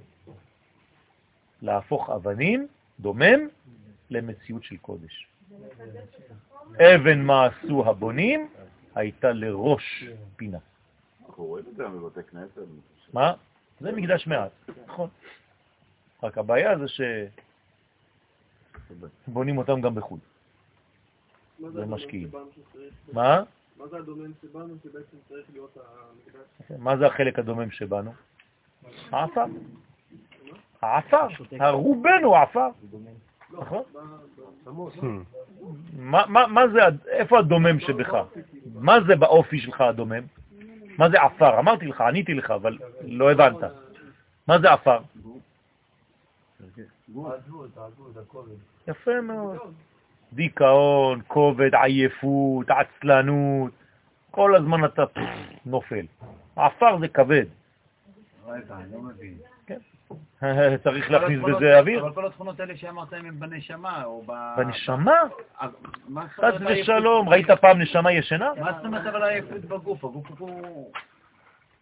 [1.62, 2.68] להפוך אבנים,
[3.00, 3.48] דומם,
[4.10, 5.26] למציאות של קודש.
[6.74, 8.48] אבן מה עשו הבונים,
[8.94, 10.04] הייתה לראש
[10.36, 10.58] פינה.
[11.26, 12.62] אנחנו רואים את זה בבתי כנסת.
[13.12, 13.34] מה?
[13.80, 14.50] זה מקדש מעט,
[14.86, 15.08] נכון.
[16.22, 16.84] רק הבעיה זה
[19.26, 20.18] שבונים אותם גם בחו"ל.
[21.72, 22.30] זה משקיעים.
[23.12, 23.42] מה?
[23.76, 26.78] מה זה הדומם שבנו שבעצם צריך להיות המקדש?
[26.78, 28.12] מה זה החלק הדומם שבנו?
[29.10, 29.44] העפר.
[30.82, 31.26] העפר.
[31.70, 32.68] רובנו עפר.
[33.52, 33.82] נכון?
[36.48, 38.14] מה זה, איפה הדומם שבך?
[38.74, 40.24] מה זה באופי שלך הדומם?
[40.98, 41.58] מה זה עפר?
[41.58, 43.72] אמרתי לך, עניתי לך, אבל לא הבנת.
[44.46, 44.98] מה זה עפר?
[48.88, 49.58] יפה מאוד.
[50.32, 53.72] דיכאון, כובד, עייפות, עצלנות,
[54.30, 55.02] כל הזמן אתה
[55.66, 56.06] נופל.
[56.56, 57.44] עפר זה כבד.
[58.46, 59.34] רגע, אני לא מבין.
[60.84, 62.00] צריך להכניס בזה אוויר.
[62.00, 64.32] אבל כל התכונות האלה שאמרת הם בנשמה, או ב...
[64.56, 65.16] בנשמה?
[65.62, 65.68] אה,
[66.28, 66.54] חס?
[66.70, 68.50] ושלום, ראית פעם נשמה ישנה?
[68.60, 70.04] מה זאת אומרת אבל העייפות בגוף?
[70.04, 70.92] הגוף הוא...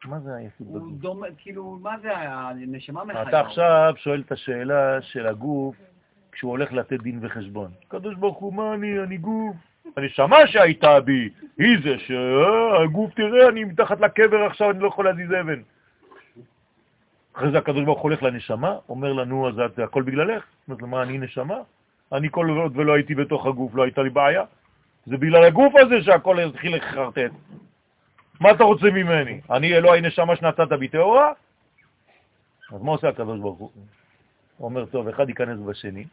[0.05, 0.93] מה זה עייפות הוא בגוף?
[0.93, 3.23] דומה, כאילו, מה זה, הנשמה מחיה?
[3.23, 5.77] אתה עכשיו שואל את השאלה של הגוף
[6.41, 7.71] כשהוא הולך לתת דין וחשבון.
[7.89, 9.57] קדוש ברוך הוא, מה אני, אני גוף.
[9.97, 11.29] הנשמה שהייתה בי,
[11.59, 15.61] היא זה שהגוף, תראה, אני מתחת לקבר עכשיו, אני לא יכול להזיז אבן.
[17.33, 20.45] אחרי זה הקדוש ברוך הולך לנשמה, אומר לנו, אז זה הכל בגללך?
[20.69, 21.59] אומרת לו, מה, אני נשמה?
[22.13, 24.45] אני כל עוד ולא הייתי בתוך הגוף, לא הייתה לי בעיה.
[25.07, 27.33] זה בגלל הגוף הזה שהכל התחיל לחרטט.
[28.41, 29.41] מה אתה רוצה ממני?
[29.51, 31.33] אני אלוהי נשמה שנתת בי טהורה?
[32.73, 33.71] אז מה עושה הקדוש ברוך הוא?
[34.57, 36.05] הוא אומר, טוב, אחד ייכנס בשני,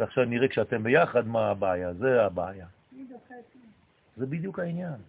[0.00, 2.66] ועכשיו נראה כשאתם ביחד מה הבעיה, זה הבעיה.
[4.16, 5.00] זה בדיוק העניין.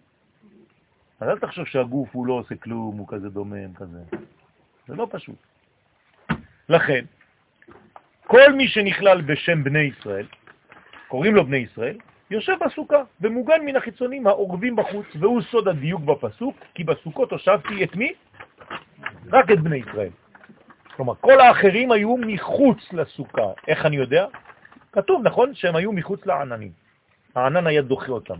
[1.20, 3.98] אז אל תחשוב שהגוף הוא לא עושה כלום, הוא כזה דומם, כזה.
[4.88, 5.36] זה לא פשוט.
[6.68, 7.04] לכן,
[8.26, 10.26] כל מי שנכלל בשם בני ישראל,
[11.08, 11.98] קוראים לו בני ישראל,
[12.30, 17.96] יושב בסוכה ומוגן מן החיצונים העורבים בחוץ, והוא סוד הדיוק בפסוק, כי בסוכות הושבתי את
[17.96, 18.12] מי?
[19.32, 20.10] רק את בני ישראל.
[20.96, 23.52] כלומר, כל האחרים היו מחוץ לסוכה.
[23.68, 24.26] איך אני יודע?
[24.92, 26.72] כתוב, נכון, שהם היו מחוץ לעננים.
[27.34, 28.38] הענן היה דוחה אותם.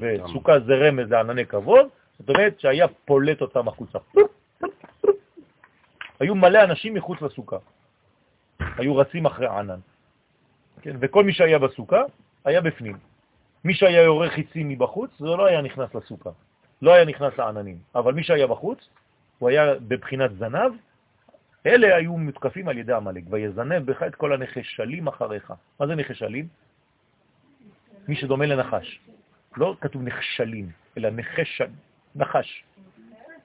[0.00, 1.86] וסוכה זה רמז לענני כבוד,
[2.18, 3.98] זאת אומרת שהיה פולט אותם החוצה.
[6.20, 7.56] היו מלא אנשים מחוץ לסוכה.
[8.60, 9.78] היו רצים אחרי הענן.
[10.82, 10.96] כן?
[11.00, 12.02] וכל מי שהיה בסוכה
[12.44, 12.96] היה בפנים.
[13.64, 16.30] מי שהיה יורה חיצים מבחוץ, זה לא היה נכנס לסוכה.
[16.82, 17.78] לא היה נכנס לעננים.
[17.94, 18.78] אבל מי שהיה בחוץ,
[19.38, 20.72] הוא היה בבחינת זנב,
[21.66, 25.52] אלה היו מותקפים על ידי המלאק, ויזנב בך את כל הנחשלים אחריך.
[25.80, 26.48] מה זה נחשלים?
[28.08, 29.00] מי שדומה לנחש.
[29.56, 31.62] לא כתוב נחשלים, אלא נחש,
[32.14, 32.64] נחש.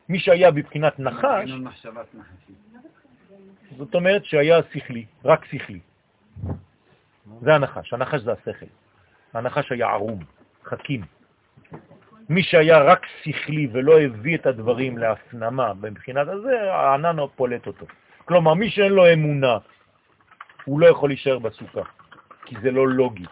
[0.09, 1.49] מי שהיה בבחינת נחש.
[3.77, 5.79] זאת אומרת שהיה שכלי, רק שכלי.
[7.41, 8.65] זה הנחש, הנחש זה השכל.
[9.33, 10.19] הנחש היה ערום,
[10.63, 11.01] חכים.
[12.29, 17.85] מי שהיה רק שכלי ולא הביא את הדברים להפנמה מבחינת הזה, הענן פולט אותו.
[18.27, 19.57] כלומר, מי שאין לו אמונה,
[20.65, 21.81] הוא לא יכול להישאר בסוכה,
[22.45, 23.25] כי זה לא לוגי.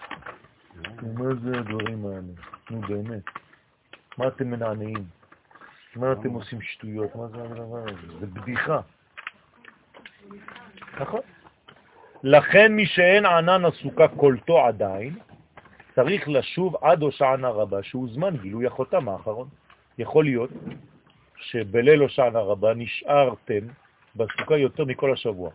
[1.02, 2.34] מה זה הדברים האלה?
[2.72, 3.24] נו באמת.
[4.18, 5.04] מה אתם מנענעים?
[5.96, 7.16] מה אתם עושים שטויות?
[7.16, 8.20] מה זה הדבר הזה?
[8.20, 8.80] זה בדיחה.
[11.00, 11.22] נכון?
[12.24, 15.16] לכן מי שאין ענן הסוכה קולטו עדיין,
[15.96, 19.48] צריך לשוב עד הושענא רבה, שהוא זמן גילוי החותם האחרון.
[19.98, 20.50] יכול להיות
[21.38, 23.68] שבליל הושענא רבה נשארתם
[24.16, 25.50] בסוכה יותר מכל השבוע.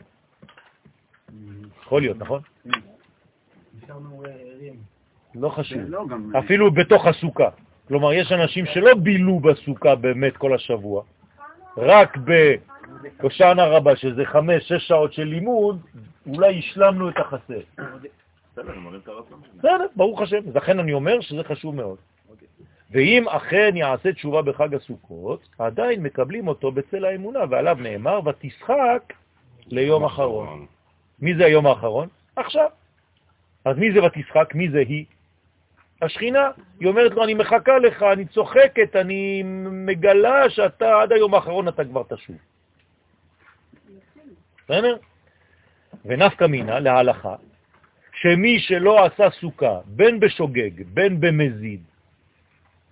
[1.82, 2.41] יכול להיות, נכון?
[2.66, 2.73] אה.
[5.35, 5.78] לא חשוב.
[5.89, 6.05] לא,
[6.39, 7.49] אפילו בתוך הסוכה.
[7.89, 11.03] כלומר, יש אנשים שלא בילו בסוכה באמת כל השבוע,
[11.77, 12.19] רק
[13.19, 15.81] בהושענא רבה, שזה חמש, שש שעות של לימוד,
[16.27, 17.61] אולי השלמנו את החסר.
[19.59, 20.39] בסדר, ברוך השם.
[20.55, 21.99] לכן אני אומר שזה חשוב מאוד.
[22.91, 29.12] ואם אכן יעשה תשובה בחג הסוכות, עדיין מקבלים אותו בצל האמונה, ועליו נאמר, ותשחק
[29.67, 30.67] ליום אחרון.
[31.21, 32.09] מי זה היום האחרון?
[32.37, 32.69] עכשיו.
[33.65, 34.55] אז מי זה ותשחק?
[34.55, 35.05] מי זה היא?
[36.03, 36.51] השכינה.
[36.81, 39.43] היא אומרת לו, אני מחכה לך, אני צוחקת, אני
[39.87, 42.37] מגלה שאתה עד היום האחרון אתה כבר תשוב.
[44.65, 44.97] בסדר?
[46.05, 47.35] ונפקא מינה להלכה,
[48.12, 51.83] שמי שלא עשה סוכה, בין בשוגג, בין במזיד,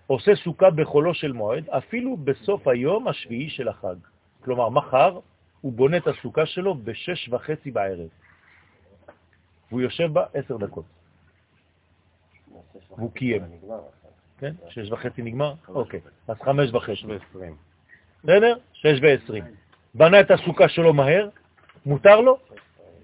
[0.09, 3.97] עושה סוכה בחולו של מועד, אפילו בסוף היום השביעי של החג.
[4.45, 5.19] כלומר, מחר
[5.61, 8.09] הוא בונה את הסוכה שלו בשש וחצי בערב.
[9.69, 10.85] והוא יושב בה עשר דקות.
[12.91, 13.43] והוא קיים.
[14.39, 14.55] כן?
[14.69, 15.55] שש וחצי נגמר?
[15.69, 16.01] אוקיי.
[16.29, 17.07] אז חמש וחצי.
[18.25, 18.57] בסדר?
[18.73, 19.45] שש ועשרים.
[19.95, 21.29] בנה את הסוכה שלו מהר,
[21.87, 22.39] מותר לו?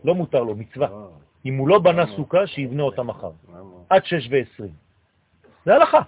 [0.04, 0.88] לא מותר לו, מצווה.
[1.46, 3.30] אם הוא לא בנה סוכה, שיבנה אותה מחר.
[3.90, 4.72] עד שש ועשרים.
[5.64, 6.00] זה הלכה.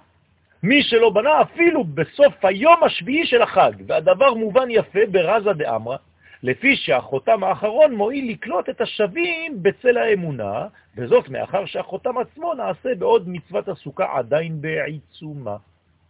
[0.62, 5.96] מי שלא בנה אפילו בסוף היום השביעי של החג, והדבר מובן יפה ברזה דאמרה,
[6.42, 10.66] לפי שהחותם האחרון מועיל לקלוט את השווים בצל האמונה,
[10.96, 15.56] וזאת מאחר שהחותם עצמו נעשה בעוד מצוות הסוכה עדיין בעיצומה.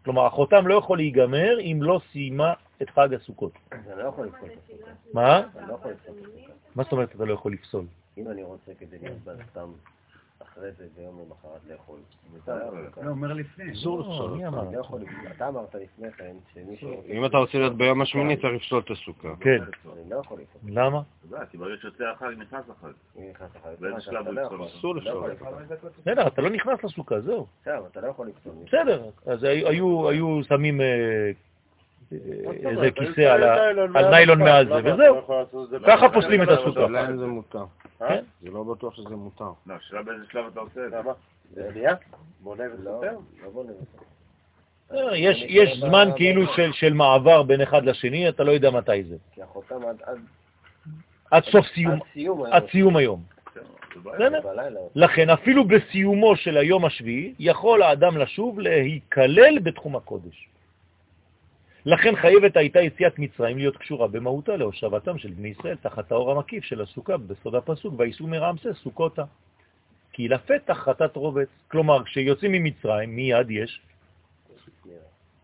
[0.05, 2.53] כלומר, החותם לא יכול להיגמר אם לא סיימה
[2.83, 3.53] את חג הסוכות.
[3.69, 4.91] אתה לא יכול לפסול את הסוכה.
[5.13, 5.39] מה?
[5.39, 6.53] אתה לא יכול לפסול את הסוכה.
[6.75, 7.85] מה זאת אומרת אתה לא יכול לפסול?
[8.19, 9.17] אם אני רוצה כדי להיות
[9.51, 9.69] סתם
[10.43, 11.99] אחרי זה ביום למחרת לאכול.
[12.47, 13.05] לי.
[13.05, 13.73] לא, אומר לפני.
[13.73, 15.31] אסור לא, לפסול מי אותה, לא.
[15.37, 17.03] אתה אמרת לפני כן שמישהו...
[17.09, 19.29] אם אתה רוצה להיות ביום השמיני, צריך לפסול את הסוכה.
[19.41, 19.59] כן.
[20.03, 20.61] אני לא יכול לפסול.
[20.73, 20.99] למה?
[21.01, 22.89] אתה יודע, כי ברגע שיוצא החג, נכנס החג.
[23.31, 23.51] נכנס
[23.81, 24.67] באיזה שלב אתה הוא לא.
[24.67, 25.63] אסור לא לפסול.
[26.01, 27.47] בסדר, אתה לא נכנס לסוכה, זהו.
[27.63, 28.53] בסדר, אתה לא יכול לפסול.
[28.67, 31.31] בסדר, אז היו- שמים אה,
[32.13, 32.99] איזה אומרת?
[32.99, 34.69] כיסא היו על ה- ניילון על מעל.
[34.69, 35.15] מעל זה, למה וזהו.
[35.73, 36.09] לא ככה?
[36.09, 36.87] פוסלים את הסוכה.
[37.11, 37.65] אם זה מותר.
[37.99, 38.23] כן?
[38.43, 39.51] זה לא בטוח שזה מותר.
[39.67, 40.97] לא, השאלה באיזה שלב אתה עושה את זה.
[41.55, 41.95] זה עלייה?
[42.41, 43.11] בונה וסופר?
[43.45, 44.05] לא בונה וסופר.
[45.09, 49.03] אה, יש יש זמן כאילו של- של מעבר בין אחד לשני, אתה לא יודע מתי
[49.05, 49.17] זה.
[49.35, 49.75] כי החותם
[50.07, 50.19] עד-
[51.31, 51.99] עד סוף סיום,
[52.51, 53.23] עד סיום היום.
[54.05, 54.39] בלילה.
[54.95, 60.49] לכן אפילו בסיומו של היום השביעי יכול האדם לשוב להיכלל בתחום הקודש.
[61.87, 66.65] לכן חייבת הייתה יציאת מצרים להיות קשורה במהותה להושבתם של בני ישראל תחת האור המקיף
[66.65, 69.25] של הסוכה בסוד הפסוק, ויסעו מרעמסס סוכותה.
[70.13, 71.49] כי לפתח חטאת רובץ.
[71.69, 73.81] כלומר, כשיוצאים ממצרים, מיד יש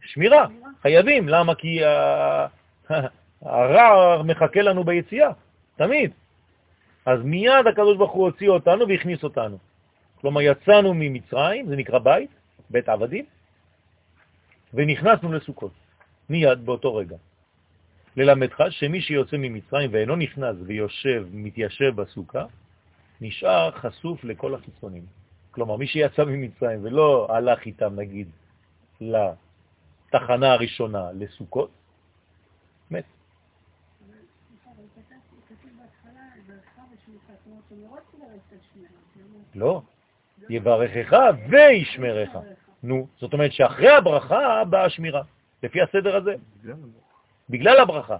[0.01, 0.47] שמירה.
[0.83, 1.29] חייבים.
[1.29, 1.55] למה?
[1.55, 1.81] כי
[3.43, 5.31] הרע מחכה לנו ביציאה,
[5.77, 6.11] תמיד.
[7.07, 9.59] אז מיד הקדוש ברוך הוא הוציא אותנו והכניס אותנו.
[10.21, 12.31] כלומר, יצאנו ממצרים, זה נקרא בית,
[12.71, 13.25] בית עבדים,
[14.75, 15.73] ונכנסנו לסוכות,
[16.33, 17.17] מיד באותו רגע.
[18.17, 22.45] ללמדך שמי שיוצא ממצרים ואינו נכנס ויושב, מתיישב בסוכה,
[23.21, 25.07] נשאר חשוף לכל החיצונים.
[25.51, 28.29] כלומר, מי שיצא ממצרים ולא הלך איתם, נגיד,
[29.01, 31.71] לתחנה הראשונה, לסוכות,
[32.91, 33.05] מת.
[39.55, 39.83] לא,
[40.49, 41.17] יברכך
[41.51, 42.31] וישמרך.
[42.83, 45.23] נו, זאת אומרת שאחרי הברכה באה השמירה,
[45.63, 46.35] לפי הסדר הזה,
[47.51, 48.17] בגלל הברכה.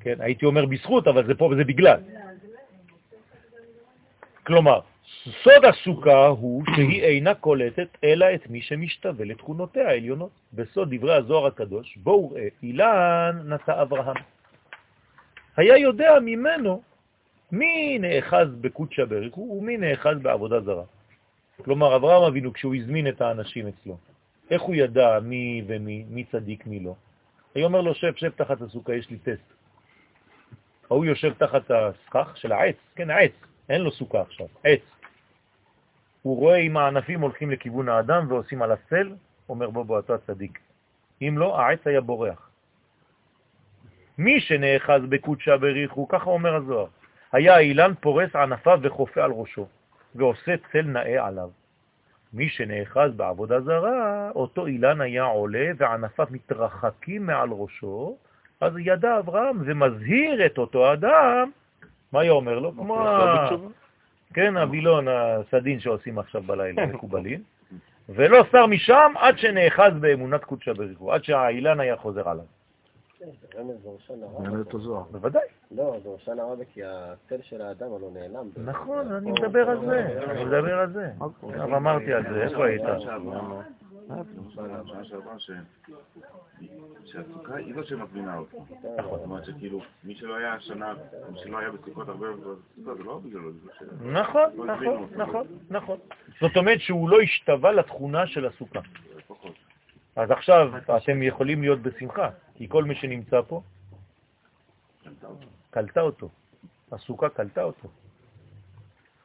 [0.00, 2.00] כן, הייתי אומר בזכות, אבל זה פה וזה בגלל.
[4.46, 4.80] כלומר,
[5.42, 10.30] סוד הסוכה הוא שהיא אינה קולטת אלא את מי שמשתווה לתכונותיה העליונות.
[10.52, 14.16] בסוד דברי הזוהר הקדוש, בואו ראה, אילן נטע אברהם.
[15.56, 16.82] היה יודע ממנו
[17.52, 20.84] מי נאחז בקודשא בריך ומי נאחז בעבודה זרה.
[21.64, 23.96] כלומר, אברהם אבינו, כשהוא הזמין את האנשים אצלו,
[24.50, 26.94] איך הוא ידע מי ומי, מי צדיק, מי לא?
[27.54, 29.54] היה אומר לו, שב, שב תחת הסוכה, יש לי טסט.
[30.90, 33.32] ההוא יושב תחת הסכך של העץ, כן, העץ,
[33.68, 34.80] אין לו סוכה עכשיו, עץ.
[36.22, 39.14] הוא רואה אם הענפים הולכים לכיוון האדם ועושים על הצל,
[39.48, 40.58] אומר בו בו אתה צדיק.
[41.22, 42.50] אם לא, העץ היה בורח.
[44.18, 46.86] מי שנאחז בקודשה בריחו, ככה אומר הזוהר,
[47.32, 49.66] היה אילן פורס ענפיו וחופה על ראשו,
[50.14, 51.50] ועושה צל נאה עליו.
[52.34, 58.16] מי שנאחז בעבודה זרה, אותו אילן היה עולה וענפיו מתרחקים מעל ראשו,
[58.60, 61.50] אז ידע אברהם ומזהיר את אותו אדם,
[62.12, 62.72] מה היה אומר לו?
[62.72, 63.48] כמו ה...
[64.34, 67.42] כן, הווילון, הסדין שעושים עכשיו בלילה, מקובלים,
[68.08, 72.44] ולא שר משם עד שנאחז באמונת קודשה בריחו, עד שהאילן היה חוזר עליו.
[74.40, 74.60] נראה הרבה.
[74.60, 75.02] את הזוהר.
[75.10, 75.46] בוודאי.
[75.70, 78.48] לא, דורשן הרבה כי הצל של האדם הלא נעלם.
[78.64, 81.10] נכון, אני מדבר על זה, אני מדבר על זה.
[81.20, 82.82] עכשיו אמרתי על זה, איפה היית?
[87.04, 88.66] שהסוכה היא לא שמזמינה אותו.
[88.98, 89.18] נכון.
[89.18, 90.94] זאת אומרת שכאילו, מי שלא היה השנה,
[91.32, 93.82] מי שלא היה בסוכות הרבה, בסוכה, זה לא בגללו, זה בגלל ש...
[94.02, 95.98] נכון, נכון, נכון, נכון.
[96.40, 98.80] זאת אומרת שהוא לא השתווה לתכונה של הסוכה.
[100.16, 103.62] אז עכשיו אתם יכולים להיות בשמחה, כי כל מי שנמצא פה,
[105.70, 106.28] קלטה אותו.
[106.92, 107.88] הסוכה קלטה אותו.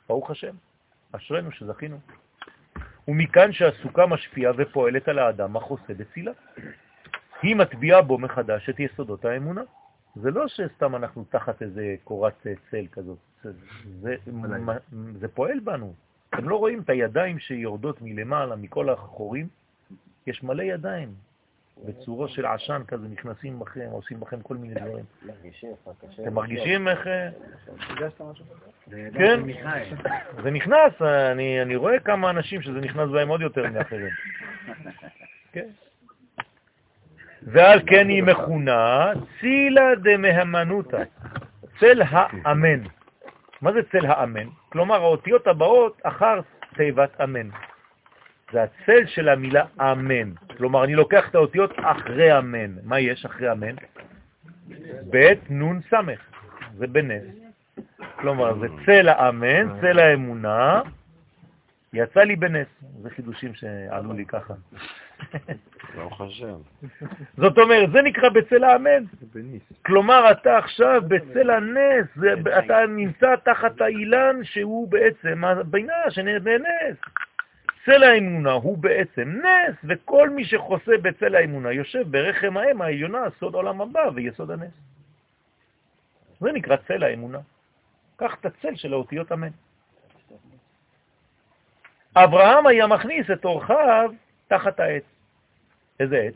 [0.07, 0.55] ברוך השם,
[1.11, 1.99] אשרנו שזכינו.
[3.07, 6.31] ומכאן שהסוכה משפיעה ופועלת על האדם החוסה בצילה.
[7.41, 9.61] היא מטביעה בו מחדש את יסודות האמונה.
[10.15, 13.51] זה לא שסתם אנחנו תחת איזה קורת צל כזאת, זה,
[14.01, 14.15] זה,
[15.19, 15.93] זה פועל בנו.
[16.29, 19.47] אתם לא רואים את הידיים שיורדות מלמעלה, מכל החורים?
[20.27, 21.13] יש מלא ידיים.
[21.85, 25.05] בצורו של עשן כזה נכנסים בכם, עושים בכם כל מיני דברים.
[26.23, 27.07] אתם מרגישים איך...
[27.07, 27.29] אה,
[27.89, 28.45] הרגשת משהו?
[29.13, 29.39] כן,
[30.43, 34.09] זה נכנס, אני, אני רואה כמה אנשים שזה נכנס בהם עוד יותר מאחרים.
[35.53, 35.67] כן.
[37.43, 41.03] ועל כן היא מכונה צילה דמהמנותא,
[41.79, 42.83] צל האמן.
[43.61, 44.47] מה זה צל האמן?
[44.69, 46.39] כלומר, האותיות הבאות אחר
[46.75, 47.49] תיבת אמן.
[48.51, 50.31] זה הצל של המילה אמן.
[50.59, 52.71] כלומר, אני לוקח את האותיות אחרי אמן.
[52.83, 53.75] מה יש אחרי אמן?
[55.09, 56.19] ב' נון סמך.
[56.77, 57.23] זה בנס.
[58.15, 60.81] כלומר, זה צל האמן, צל האמונה,
[61.93, 62.67] יצא לי בנס.
[63.01, 64.53] זה חידושים שעלו לי ככה.
[65.95, 66.55] ברוך השם.
[67.37, 69.03] זאת אומרת, זה נקרא בצל האמן.
[69.85, 72.07] כלומר, אתה עכשיו בצל הנס,
[72.59, 76.97] אתה נמצא תחת האילן שהוא בעצם הבינה שננס.
[77.89, 83.53] צל האמונה הוא בעצם נס, וכל מי שחוסה בצל האמונה יושב ברחם האם העליונה, סוד
[83.53, 84.73] עולם הבא ויסוד הנס.
[86.39, 87.39] זה נקרא צל האמונה.
[88.15, 89.49] קח את הצל של האותיות אמן.
[92.15, 94.11] אברהם היה מכניס את אורחיו
[94.47, 95.03] תחת העץ.
[95.99, 96.35] איזה עץ?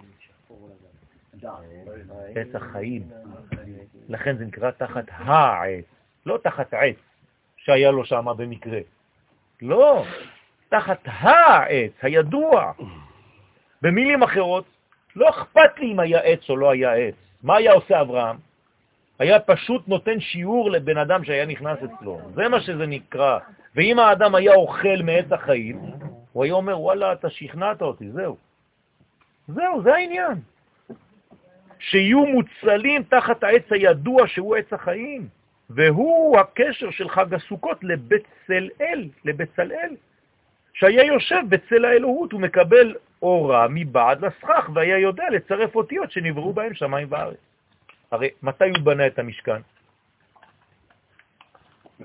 [2.35, 3.09] עץ החיים.
[4.09, 5.85] לכן זה נקרא תחת העץ,
[6.25, 6.95] לא תחת עץ
[7.57, 8.79] שהיה לו שם במקרה.
[9.61, 10.05] לא,
[10.73, 12.71] תחת העץ, הידוע.
[13.81, 14.65] במילים אחרות,
[15.15, 17.15] לא אכפת לי אם היה עץ או לא היה עץ.
[17.43, 18.37] מה היה עושה אברהם?
[19.19, 22.19] היה פשוט נותן שיעור לבן אדם שהיה נכנס אצלו.
[22.33, 23.39] זה מה שזה נקרא.
[23.75, 25.79] ואם האדם היה אוכל מעץ החיים,
[26.31, 28.37] הוא היה אומר, וואלה, אתה שכנעת אותי, זהו.
[29.47, 30.37] זהו, זה העניין.
[31.79, 35.27] שיהיו מוצלים תחת העץ הידוע שהוא עץ החיים,
[35.69, 39.95] והוא הקשר של חג הסוכות לבצלאל, לבצלאל,
[40.73, 47.07] שהיה יושב בצל האלוהות ומקבל אורה מבעד לסכך, והיה יודע לצרף אותיות שנבראו בהם שמיים
[47.11, 47.37] וארץ.
[48.11, 49.61] הרי מתי הוא בנה את המשכן?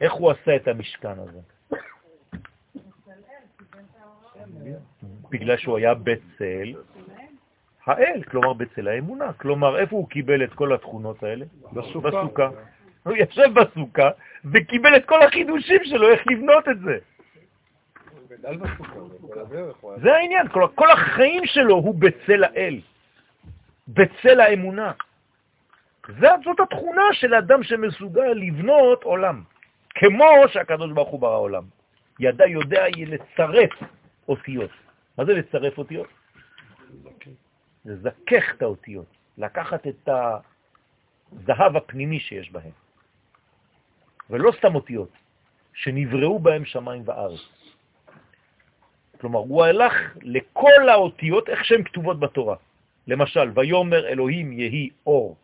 [0.01, 1.39] איך הוא עשה את המשכן הזה?
[5.31, 6.75] בגלל שהוא היה בצל
[7.87, 9.33] האל, כלומר בצל האמונה.
[9.33, 11.45] כלומר, איפה הוא קיבל את כל התכונות האלה?
[12.11, 12.49] בסוכה.
[13.03, 14.11] הוא ישב בסוכה
[14.45, 16.99] וקיבל את כל החידושים שלו, איך לבנות את זה.
[16.99, 17.37] גדל בסוכה, בכל הדרך.
[17.37, 18.17] הוא היה-
[20.03, 22.81] זה העניין, כל החיים שלו הוא בצל האל,
[23.89, 24.93] בצל האמונה.
[26.19, 29.43] זאת התכונה של אדם שמסוגל לבנות עולם,
[29.95, 31.65] כמו שהקדוש ברוך הוא ברא עולם.
[32.21, 33.71] ידע יודע לצרף
[34.29, 34.71] אותיות.
[35.19, 36.09] מה זה לצרף אותיות?
[37.85, 39.07] לזכך את האותיות,
[39.39, 42.71] לקחת את הזהב הפנימי שיש בהם.
[44.31, 45.13] ולא סתם אותיות,
[45.75, 47.58] שנבראו בהם שמיים וארץ.
[49.21, 52.57] כלומר, הוא הלך לכל האותיות איך שהן כתובות בתורה.
[53.07, 55.37] למשל, ויומר אלוהים יהי אור.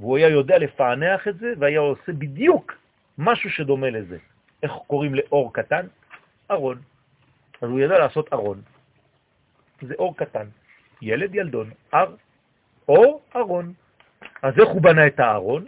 [0.00, 2.72] והוא היה יודע לפענח את זה, והיה עושה בדיוק
[3.18, 4.18] משהו שדומה לזה.
[4.62, 5.86] איך קוראים לאור קטן?
[6.50, 6.78] ארון.
[7.62, 8.62] אז הוא ידע לעשות ארון.
[9.82, 10.46] זה אור קטן.
[11.02, 12.14] ילד ילדון, אר,
[12.88, 13.72] אור, ארון.
[14.42, 15.64] אז איך הוא בנה את הארון?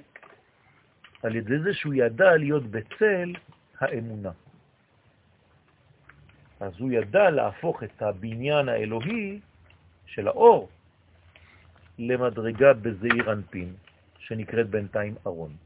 [1.22, 3.32] על ידי זה שהוא ידע להיות בצל
[3.80, 4.30] האמונה.
[6.60, 9.40] אז הוא ידע להפוך את הבניין האלוהי
[10.06, 10.68] של האור
[11.98, 13.74] למדרגה בזעיר אנפין,
[14.18, 15.56] שנקראת בינתיים ארון.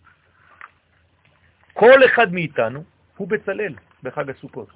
[1.72, 2.84] כל אחד מאיתנו
[3.16, 4.68] הוא בצלל בחג הסוכות,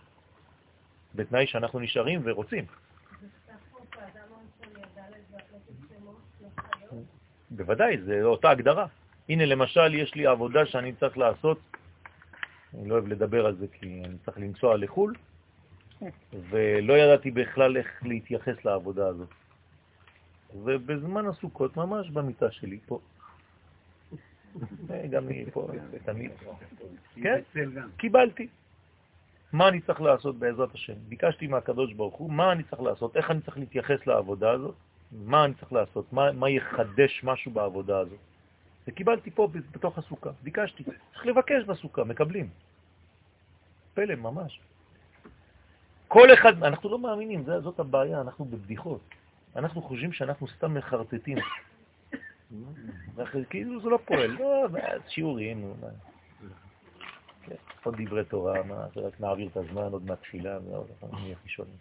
[1.15, 2.65] בתנאי שאנחנו נשארים ורוצים.
[7.51, 8.87] בוודאי, זו אותה הגדרה.
[9.29, 11.59] הנה למשל, יש לי עבודה שאני צריך לעשות,
[12.75, 15.15] אני לא אוהב לדבר על זה כי אני צריך לנסוע לחו"ל,
[16.51, 19.29] ולא ידעתי בכלל איך להתייחס לעבודה הזאת.
[20.55, 22.99] ובזמן הסוכות, ממש במיטה שלי, פה,
[25.11, 25.69] גם היא פה,
[26.05, 26.31] תמיד,
[27.15, 27.41] כן,
[27.97, 28.49] קיבלתי.
[29.53, 30.95] מה אני צריך לעשות בעזרת השם?
[31.09, 33.17] ביקשתי מהקדוש ברוך הוא, מה אני צריך לעשות?
[33.17, 34.75] איך אני צריך להתייחס לעבודה הזאת?
[35.13, 36.13] מה אני צריך לעשות?
[36.13, 38.19] מה, מה יחדש משהו בעבודה הזאת?
[38.89, 40.85] וקיבלתי פה בתוך הסוכה, ביקשתי.
[40.85, 42.49] צריך לבקש בסוכה, מקבלים.
[43.95, 44.61] פלא, ממש.
[46.13, 49.01] כל אחד, אנחנו לא מאמינים, זאת הבעיה, אנחנו בבדיחות.
[49.57, 51.39] אנחנו חושבים שאנחנו סתם מחרטטים.
[53.51, 54.67] כאילו זה לא פועל, לא,
[55.09, 55.75] שיעורים,
[57.43, 61.77] כן, עוד דברי תורה, מה, רק נעביר את הזמן עוד מהתפילה, ועוד נהיה חישונים.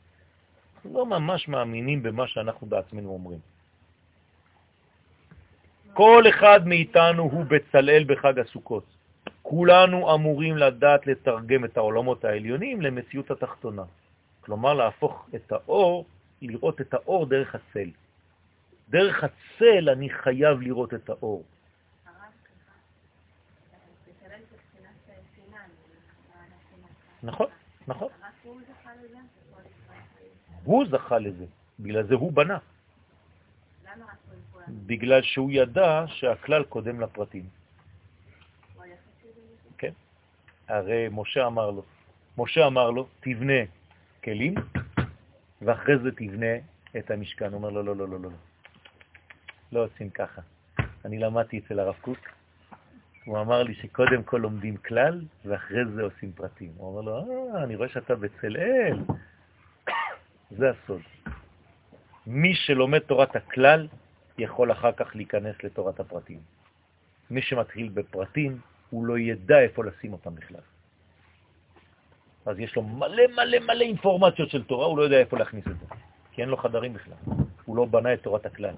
[0.75, 3.39] אנחנו לא ממש מאמינים במה שאנחנו בעצמנו אומרים.
[5.93, 8.85] כל אחד מאיתנו הוא בצלאל בחג הסוכות.
[9.41, 13.83] כולנו אמורים לדעת לתרגם את העולמות העליונים למציאות התחתונה.
[14.41, 16.05] כלומר, להפוך את האור,
[16.41, 17.89] לראות את האור דרך הצל.
[18.89, 21.43] דרך הצל אני חייב לראות את האור.
[27.23, 27.47] נכון,
[27.87, 28.07] נכון.
[30.63, 31.45] הוא זכה לזה,
[31.79, 32.57] בגלל זה הוא בנה.
[34.67, 37.49] בגלל שהוא ידע שהכלל קודם לפרטים.
[39.77, 39.91] כן.
[40.67, 41.83] הרי משה אמר לו,
[42.37, 43.63] משה אמר לו, תבנה
[44.23, 44.55] כלים,
[45.61, 46.55] ואחרי זה תבנה
[46.97, 47.45] את המשכן.
[47.45, 48.37] הוא אומר לו, לא, לא, לא, לא, לא.
[49.71, 50.41] לא עושים ככה.
[51.05, 52.17] אני למדתי אצל הרב קוק,
[53.25, 56.71] הוא אמר לי שקודם כל לומדים כלל, ואחרי זה עושים פרטים.
[56.77, 57.17] הוא אמר לו,
[57.55, 58.99] אה, אני רואה שאתה בצלאל.
[60.57, 61.01] זה הסוד.
[62.27, 63.87] מי שלומד תורת הכלל,
[64.37, 66.39] יכול אחר כך להיכנס לתורת הפרטים.
[67.29, 70.61] מי שמתחיל בפרטים, הוא לא ידע איפה לשים אותם בכלל.
[72.45, 75.79] אז יש לו מלא מלא מלא אינפורמציות של תורה, הוא לא יודע איפה להכניס את
[75.79, 75.85] זה,
[76.31, 77.13] כי אין לו חדרים בכלל.
[77.65, 78.75] הוא לא בנה את תורת הכלל.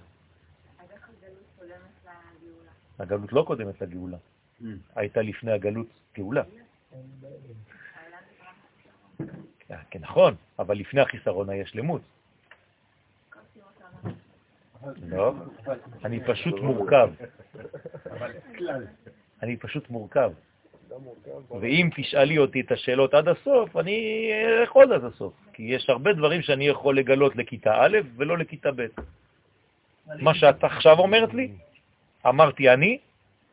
[2.99, 4.17] הגלות לא קודמת לגאולה.
[4.61, 4.65] Mm.
[4.95, 6.43] הייתה לפני הגלות גאולה.
[9.89, 12.01] כן, נכון, אבל לפני החיסרון היה שלמות.
[15.01, 15.33] לא,
[16.05, 17.09] אני פשוט מורכב.
[19.43, 20.31] אני פשוט מורכב.
[21.61, 24.29] ואם תשאלי אותי את השאלות עד הסוף, אני
[24.69, 28.85] עוד עד הסוף, כי יש הרבה דברים שאני יכול לגלות לכיתה א' ולא לכיתה ב'.
[30.07, 31.51] מה שאת עכשיו אומרת לי,
[32.27, 32.97] אמרתי אני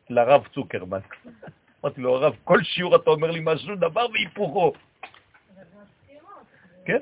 [0.09, 0.99] לרב צוקרמן.
[1.83, 4.73] אמרתי לו, הרב, כל שיעור אתה אומר לי משהו, דבר והיפוכו.
[6.85, 6.99] כן?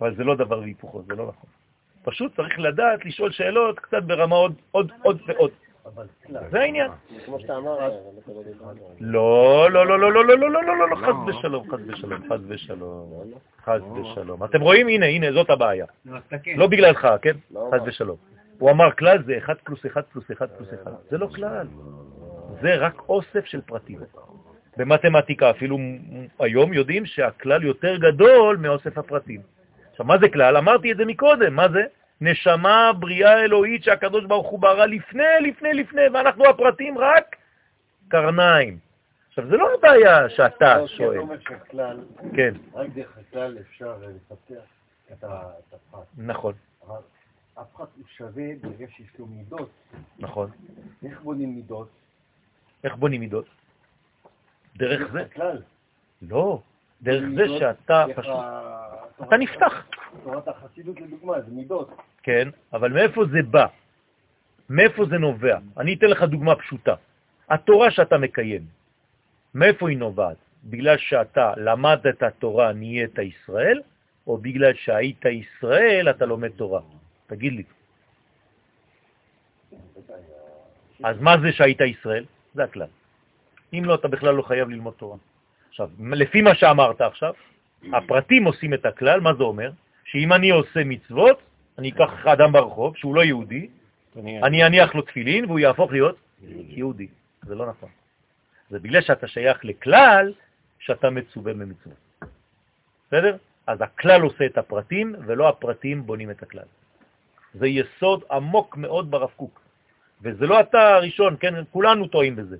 [0.00, 1.50] אבל זה לא דבר והיפוכו, זה לא נכון.
[2.02, 5.50] פשוט צריך לדעת לשאול שאלות קצת ברמה עוד, עוד, עוד ועוד.
[6.50, 6.90] זה העניין.
[7.24, 7.90] כמו שאתה אמר,
[9.00, 12.40] לא, לא, לא, לא, לא, לא, לא, לא, לא, לא, חס ושלום, חס ושלום, חס
[12.48, 13.32] ושלום,
[13.64, 14.44] חס ושלום.
[14.44, 14.88] אתם רואים?
[14.88, 15.86] הנה, הנה, זאת הבעיה.
[16.56, 17.36] לא בגללך, כן?
[17.54, 18.16] חס ושלום.
[18.58, 20.92] הוא אמר כלל זה 1 פלוס 1 פלוס 1 פלוס 1.
[21.10, 21.66] זה לא כלל,
[22.60, 23.98] זה רק אוסף של פרטים.
[24.76, 25.78] במתמטיקה אפילו
[26.40, 29.40] היום יודעים שהכלל יותר גדול מאוסף הפרטים.
[29.90, 30.56] עכשיו, מה זה כלל?
[30.56, 31.82] אמרתי את זה מקודם, מה זה?
[32.20, 37.36] נשמה בריאה אלוהית שהקדוש ברוך הוא ברא לפני, לפני, לפני, ואנחנו הפרטים רק
[38.08, 38.78] קרניים.
[39.28, 41.10] עכשיו, זה לא בעיה שאתה שואל.
[41.10, 42.00] אתה אומר שהכלל,
[42.36, 42.54] כן.
[42.74, 44.64] רק דרך הכלל אפשר לפתח
[45.12, 46.06] את הפרט.
[46.16, 46.52] נכון.
[47.56, 49.70] הפרט הוא שווה ברגע שיש לו מידות.
[50.18, 50.50] נכון.
[51.04, 51.88] איך בונים מידות?
[52.84, 53.46] איך בונים מידות?
[54.76, 55.24] דרך זה.
[56.22, 56.60] לא,
[57.02, 58.36] דרך זה שאתה פשוט...
[59.22, 59.86] אתה נפתח.
[60.22, 61.90] תורת החסידות לדוגמה, זה מידות.
[62.22, 63.66] כן, אבל מאיפה זה בא?
[64.70, 65.58] מאיפה זה נובע?
[65.76, 66.94] אני אתן לך דוגמה פשוטה.
[67.48, 68.62] התורה שאתה מקיים,
[69.54, 70.36] מאיפה היא נובעת?
[70.64, 73.80] בגלל שאתה למדת את התורה, נהיית ישראל,
[74.26, 76.80] או בגלל שהיית ישראל, אתה לומד תורה?
[77.26, 77.62] תגיד לי.
[81.04, 82.24] אז מה זה שהיית ישראל?
[82.54, 82.92] זה הכלל.
[83.72, 85.16] אם לא, אתה בכלל לא חייב ללמוד תורה.
[85.80, 87.32] עכשיו, לפי מה שאמרת עכשיו,
[87.92, 89.70] הפרטים עושים את הכלל, מה זה אומר?
[90.04, 91.38] שאם אני עושה מצוות,
[91.78, 93.68] אני אקח אדם ברחוב שהוא לא יהודי,
[94.16, 96.16] אני אניח לו תפילין והוא יהפוך להיות
[96.68, 97.06] יהודי.
[97.42, 97.88] זה לא נכון.
[98.70, 100.32] זה בגלל שאתה שייך לכלל
[100.78, 101.96] שאתה מצווה במצוות.
[103.06, 103.36] בסדר?
[103.66, 106.68] אז הכלל עושה את הפרטים, ולא הפרטים בונים את הכלל.
[107.54, 109.60] זה יסוד עמוק מאוד ברב קוק.
[110.22, 111.54] וזה לא אתה הראשון, כן?
[111.70, 112.56] כולנו טועים בזה.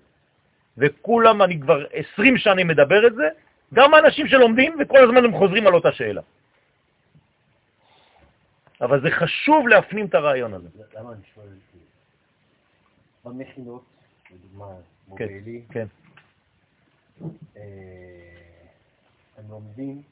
[0.78, 3.28] וכולם, אני כבר 20 שנים מדבר את זה,
[3.74, 6.22] גם אנשים שלומדים, וכל הזמן הם חוזרים על אותה שאלה.
[8.80, 10.68] אבל זה חשוב להפנים את הרעיון הזה.
[10.94, 11.46] למה אני שואל?
[13.24, 13.84] במכינות,
[14.30, 14.66] לדוגמה,
[15.16, 15.86] כן, מובילי, כן.
[17.56, 17.62] אה,
[19.38, 20.02] הם לומדים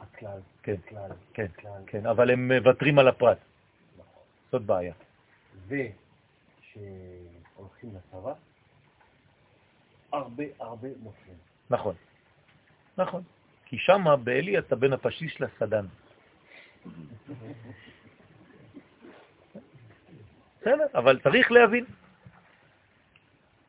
[0.00, 3.38] הכלל, כן, הכלל, כן, הכלל, כן, אבל הם מוותרים על הפרט.
[4.52, 4.94] זאת בעיה.
[5.68, 6.80] וכשהולכים
[7.94, 8.34] לצבא,
[10.12, 11.36] הרבה הרבה מופלים.
[11.70, 11.94] נכון.
[12.98, 13.22] נכון.
[13.64, 15.86] כי שמה באלי אתה בין הפשיש לסדן.
[20.60, 21.84] בסדר, אבל צריך להבין.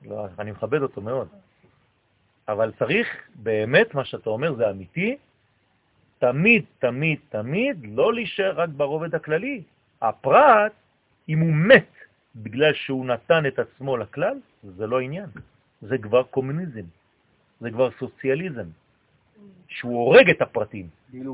[0.01, 1.27] לא, אני מכבד אותו מאוד.
[2.47, 5.17] אבל צריך, באמת, מה שאתה אומר זה אמיתי,
[6.19, 9.63] תמיד, תמיד, תמיד לא להישאר רק ברובד הכללי.
[10.01, 10.71] הפרט,
[11.29, 11.91] אם הוא מת
[12.35, 15.29] בגלל שהוא נתן את עצמו לכלל, זה לא עניין.
[15.87, 16.85] זה כבר קומוניזם,
[17.59, 18.67] זה כבר סוציאליזם,
[19.67, 21.33] שהוא הורג את הפרטים, כאילו,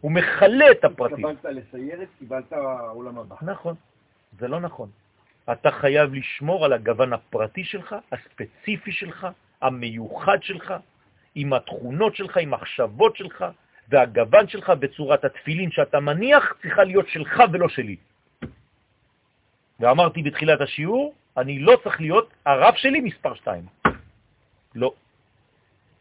[0.00, 1.26] הוא מכלה את הפרטים.
[1.26, 2.52] התקבלת לסיירת, קיבלת
[2.92, 3.36] עולם הבא.
[3.42, 3.74] נכון,
[4.38, 4.88] זה לא נכון.
[5.52, 9.26] אתה חייב לשמור על הגוון הפרטי שלך, הספציפי שלך,
[9.62, 10.74] המיוחד שלך,
[11.34, 13.44] עם התכונות שלך, עם המחשבות שלך,
[13.88, 17.96] והגוון שלך בצורת התפילין שאתה מניח צריכה להיות שלך ולא שלי.
[19.80, 23.66] ואמרתי בתחילת השיעור, אני לא צריך להיות הרב שלי מספר 2.
[24.74, 24.92] לא.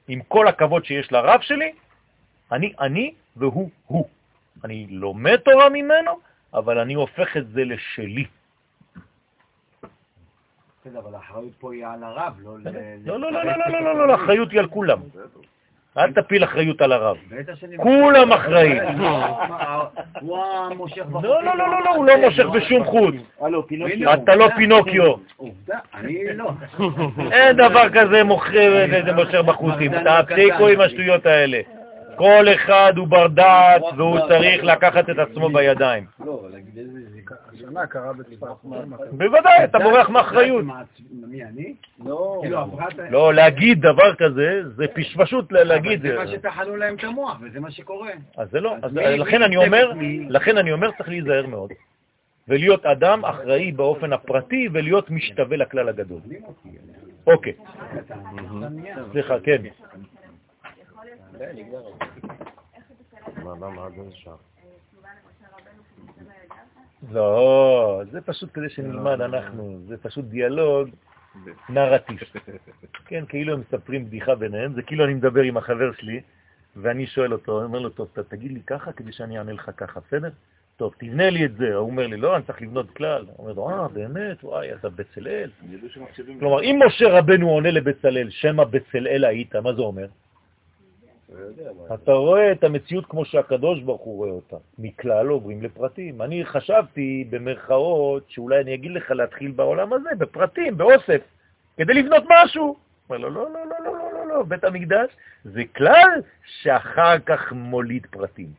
[0.07, 1.71] עם כל הכבוד שיש לרב שלי,
[2.51, 4.07] אני אני והוא הוא.
[4.63, 6.19] אני לומד תורה ממנו,
[6.53, 8.25] אבל אני הופך את זה לשלי.
[10.81, 13.45] בסדר, אבל האחריות פה היא על הרב, לא, לא, לא, לא ל...
[13.45, 14.99] לא, לא, לא, לא, לא, לא, האחריות היא על כולם.
[15.97, 17.17] אל תפיל אחריות על הרב.
[17.77, 18.83] כולם אחראים.
[20.21, 21.29] הוא המושך בחוקים.
[21.29, 23.15] לא, לא, לא, לא, לא, הוא לא מושך בשום חוט.
[23.67, 24.13] פינוקיו.
[24.13, 25.13] אתה לא פינוקיו.
[26.35, 26.51] לא.
[27.31, 29.91] אין דבר כזה מושך בחוטים.
[30.03, 31.59] תפסיקו עם השטויות האלה.
[32.17, 36.05] כל אחד הוא בר דעת והוא צריך לקחת את עצמו בידיים.
[36.25, 36.99] לא, להגיד איזה...
[37.53, 38.47] השנה קרה בצפת.
[39.11, 40.65] בוודאי, אתה בורח מאחריות.
[41.27, 41.73] מי, אני?
[42.05, 42.39] לא.
[42.41, 42.59] כאילו.
[43.09, 46.01] לא, להגיד דבר כזה, זה פש- פשוט ל- להגיד.
[46.01, 48.11] זה מה שטחנו להם את המוח, וזה מה שקורה.
[48.37, 49.91] אז זה לא, לכן אני אומר?
[50.29, 51.71] לכן אני אומר צריך להיזהר מאוד.
[52.47, 56.19] ולהיות אדם אחראי באופן הפרטי ולהיות משתווה לכלל הגדול.
[57.27, 57.53] אוקיי.
[59.11, 59.61] סליחה, כן.
[63.43, 63.85] מה, למה?
[63.85, 64.35] עד איזה שעה?
[67.11, 70.89] לא, זה פשוט כדי שנלמד אנחנו, זה פשוט דיאלוג
[71.69, 72.17] נרטיב.
[73.05, 76.21] כן, כאילו הם מספרים בדיחה ביניהם, זה כאילו אני מדבר עם החבר שלי,
[76.75, 79.71] ואני שואל אותו, אני אומר לו, טוב, אתה תגיד לי ככה כדי שאני אענה לך
[79.77, 80.29] ככה, בסדר?
[80.77, 81.75] טוב, תבנה לי את זה.
[81.75, 83.25] הוא אומר לי, לא, אני צריך לבנות כלל.
[83.27, 84.43] הוא אומר לו, אה, באמת?
[84.43, 85.49] וואי, אתה בצלאל.
[86.39, 90.07] כלומר, אם משה רבנו עונה לבצלאל, שמא בצלאל היית, מה זה אומר?
[91.93, 94.57] אתה רואה את המציאות כמו שהקדוש ברוך הוא רואה אותה.
[94.79, 96.21] מכלל עוברים לפרטים.
[96.21, 101.21] אני חשבתי במרכאות שאולי אני אגיד לך להתחיל בעולם הזה, בפרטים, באוסף,
[101.77, 102.75] כדי לבנות משהו.
[103.09, 105.09] אומר לו, לא, לא, לא, לא, לא, לא, לא, בית המקדש
[105.43, 108.49] זה כלל שאחר כך מוליד פרטים.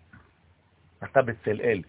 [1.04, 1.80] אתה בצלאל,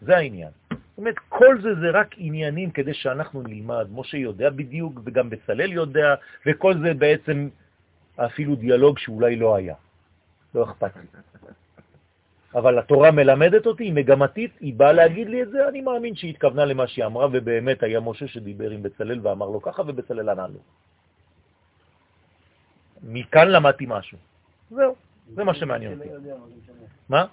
[0.00, 0.50] זה העניין.
[0.70, 3.86] זאת אומרת, כל זה זה רק עניינים כדי שאנחנו נלמד.
[3.92, 6.14] משה יודע בדיוק, וגם בצלאל יודע,
[6.46, 7.48] וכל זה בעצם
[8.16, 9.74] אפילו דיאלוג שאולי לא היה.
[10.56, 11.02] לא אכפת לי.
[12.54, 16.30] אבל התורה מלמדת אותי, היא מגמתית, היא באה להגיד לי את זה, אני מאמין שהיא
[16.30, 20.46] התכוונה למה שהיא אמרה, ובאמת היה משה שדיבר עם בצלאל ואמר לו ככה, ובצלאל ענה
[20.46, 20.60] לו.
[23.02, 24.18] מכאן למדתי משהו.
[24.70, 24.94] זהו,
[25.34, 26.08] זה מה שמעניין אותי.
[27.08, 27.26] מה?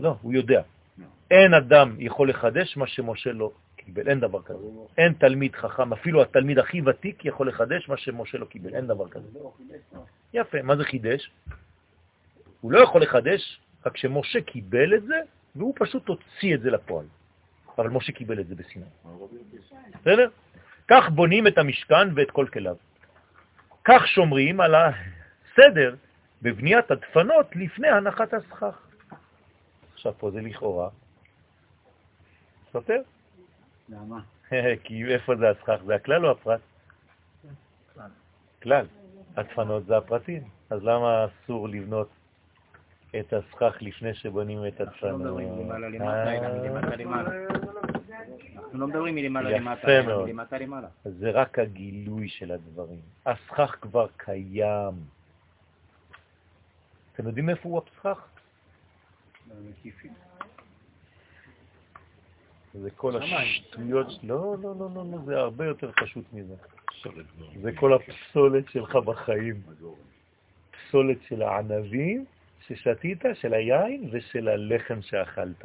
[0.00, 0.62] לא, הוא יודע.
[1.30, 4.66] אין אדם יכול לחדש מה שמשה לא קיבל, אין דבר כזה.
[4.98, 9.08] אין תלמיד חכם, אפילו התלמיד הכי ותיק יכול לחדש מה שמשה לא קיבל, אין דבר
[9.08, 9.28] כזה.
[10.34, 11.30] יפה, מה זה חידש?
[12.64, 15.20] הוא לא יכול לחדש, רק שמשה קיבל את זה,
[15.56, 17.06] והוא פשוט הוציא את זה לפועל.
[17.78, 18.84] אבל משה קיבל את זה בסיני.
[20.00, 20.28] בסדר?
[20.88, 22.76] כך בונים את המשכן ואת כל כליו.
[23.84, 25.96] כך שומרים על הסדר
[26.42, 28.86] בבניית הדפנות לפני הנחת הסכך.
[29.94, 30.88] עכשיו פה זה לכאורה.
[32.72, 33.00] סותר?
[33.88, 34.20] למה?
[34.84, 35.78] כי איפה זה הסכך?
[35.86, 36.60] זה הכלל או הפרט?
[38.62, 38.86] כלל.
[39.36, 40.42] הדפנות זה הפרטים.
[40.70, 42.08] אז למה אסור לבנות
[43.20, 45.02] את הסכך לפני שבונים את הדפנות?
[45.02, 47.30] לא מדברים מלמעלה למטה, אלא מלמטה למעלה.
[48.56, 50.02] אנחנו לא מדברים מלמעלה למטה.
[50.24, 50.88] מלמטה למעלה.
[51.04, 53.00] זה רק הגילוי של הדברים.
[53.26, 54.94] הסכך כבר קיים.
[57.14, 58.28] אתם יודעים איפה הוא הפסחח?
[62.74, 66.54] זה כל השטויות, לא, לא, לא, לא, לא, זה הרבה יותר פשוט מזה.
[67.62, 69.62] זה כל הפסולת שלך בחיים.
[70.70, 72.24] פסולת של הענבים
[72.68, 75.64] ששתית, של היין ושל הלחם שאכלת.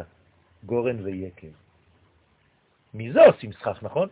[0.64, 1.56] גורן ויקב.
[2.94, 4.10] מזה עושים סכך, נכון?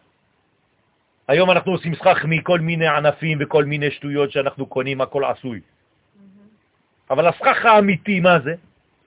[1.28, 5.60] היום אנחנו עושים סכך מכל מיני ענפים וכל מיני שטויות שאנחנו קונים, הכל עשוי.
[7.10, 8.54] אבל הסכך האמיתי, מה זה?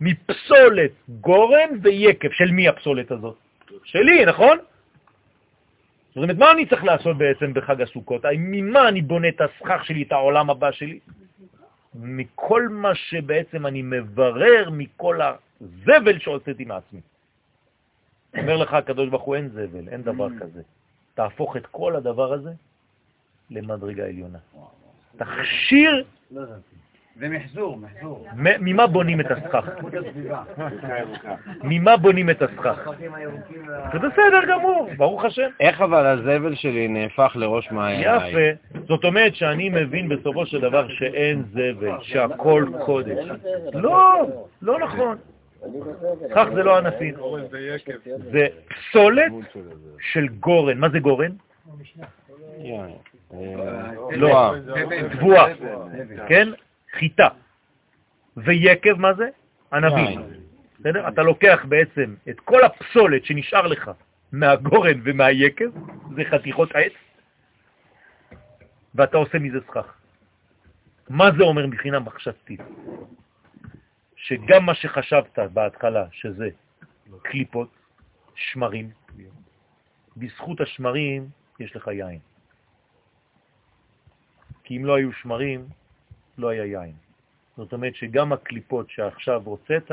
[0.00, 2.32] מפסולת גורן ויקב.
[2.32, 3.36] של מי הפסולת הזאת?
[3.84, 4.58] שלי, נכון?
[6.08, 8.22] זאת אומרת, מה אני צריך לעשות בעצם בחג הסוכות?
[8.36, 10.98] ממה אני בונה את הסכך שלי, את העולם הבא שלי?
[11.94, 17.00] מכל מה שבעצם אני מברר מכל הזבל שהוצאתי מעצמי.
[18.38, 20.62] אומר לך הקדוש ברוך הוא, אין זבל, אין דבר כזה.
[21.14, 22.52] תהפוך את כל הדבר הזה
[23.50, 24.38] למדרגה עליונה.
[25.16, 26.04] תכשיר...
[27.16, 28.26] זה מחזור, מחזור.
[28.36, 29.64] ממה בונים את הסכך?
[31.62, 32.90] ממה בונים את הסכך?
[33.92, 35.48] זה בסדר גמור, ברוך השם.
[35.60, 38.28] איך אבל הזבל שלי נהפך לראש מעייני?
[38.28, 38.69] יפה.
[38.90, 43.24] זאת אומרת שאני מבין בסופו של דבר שאין זבל, שהכל קודש.
[43.74, 44.28] לא,
[44.62, 45.16] לא נכון.
[46.28, 47.14] סכך זה לא ענפים.
[48.32, 49.32] זה פסולת
[50.00, 50.78] של גורן.
[50.78, 51.32] מה זה גורן?
[54.10, 54.54] לא,
[55.12, 55.54] תבואה,
[56.28, 56.48] כן?
[56.92, 57.28] חיטה.
[58.36, 59.28] ויקב, מה זה?
[59.72, 60.20] ענבים.
[60.80, 61.08] בסדר?
[61.08, 63.90] אתה לוקח בעצם את כל הפסולת שנשאר לך
[64.32, 65.70] מהגורן ומהיקב,
[66.16, 66.92] זה חתיכות עץ,
[68.94, 69.94] ואתה עושה מזה סכך.
[71.08, 72.60] מה זה אומר מבחינה מחשבתית?
[74.16, 76.48] שגם מה שחשבת בהתחלה, שזה
[77.22, 77.70] קליפות,
[78.34, 78.90] שמרים,
[80.16, 81.28] בזכות השמרים
[81.60, 82.18] יש לך יין.
[84.64, 85.68] כי אם לא היו שמרים,
[86.38, 86.94] לא היה יין.
[87.56, 89.90] זאת אומרת שגם הקליפות שעכשיו הוצאת,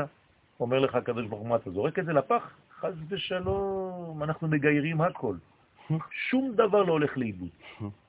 [0.60, 2.56] אומר לך הקדוש ברוך הוא, אתה זורק את זה לפח?
[2.80, 5.36] חז ושלום, אנחנו מגיירים הכל.
[6.30, 7.48] שום דבר לא הולך לאיבוד.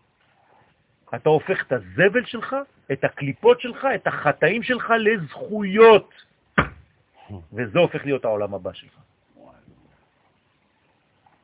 [1.16, 2.56] אתה הופך את הזבל שלך,
[2.92, 6.14] את הקליפות שלך, את החטאים שלך לזכויות.
[7.54, 8.94] וזה הופך להיות העולם הבא שלך.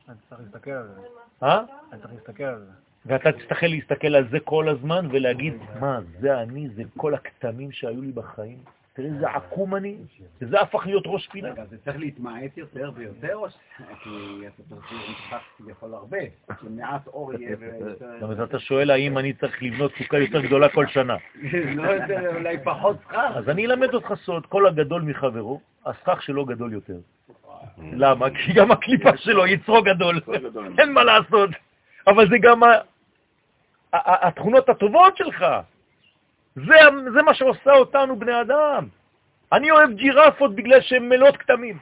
[0.08, 1.00] אני צריך להסתכל על זה.
[1.42, 1.62] אה?
[1.92, 2.70] אני צריך להסתכל על זה.
[3.06, 8.02] ואתה תצטרך להסתכל על זה כל הזמן ולהגיד, מה, זה אני, זה כל הכתמים שהיו
[8.02, 8.58] לי בחיים.
[8.96, 9.96] תראה איזה עקום אני,
[10.40, 11.48] וזה הפך להיות ראש פינה.
[11.50, 13.54] רגע, זה צריך להתמעט יותר ויותר, או ש...
[14.02, 14.10] כי
[14.46, 16.18] אתה צריך למשחק כביכול הרבה,
[16.60, 17.94] שמעט אור יהיה ויותר...
[17.98, 21.16] זאת אומרת, אתה שואל האם אני צריך לבנות סוכה יותר גדולה כל שנה.
[21.74, 23.38] לא יותר, אולי פחות שכר.
[23.38, 26.98] אז אני אלמד אותך סוד, כל הגדול מחברו, הסכך שלו גדול יותר.
[27.92, 28.30] למה?
[28.30, 30.20] כי גם הקליפה שלו יצרו גדול,
[30.78, 31.50] אין מה לעשות.
[32.06, 32.60] אבל זה גם
[33.92, 35.44] התכונות הטובות שלך.
[36.56, 36.74] זה,
[37.12, 38.88] זה מה שעושה אותנו בני אדם.
[39.52, 41.78] אני אוהב ג'ירפות בגלל שהן מלאות כתמים.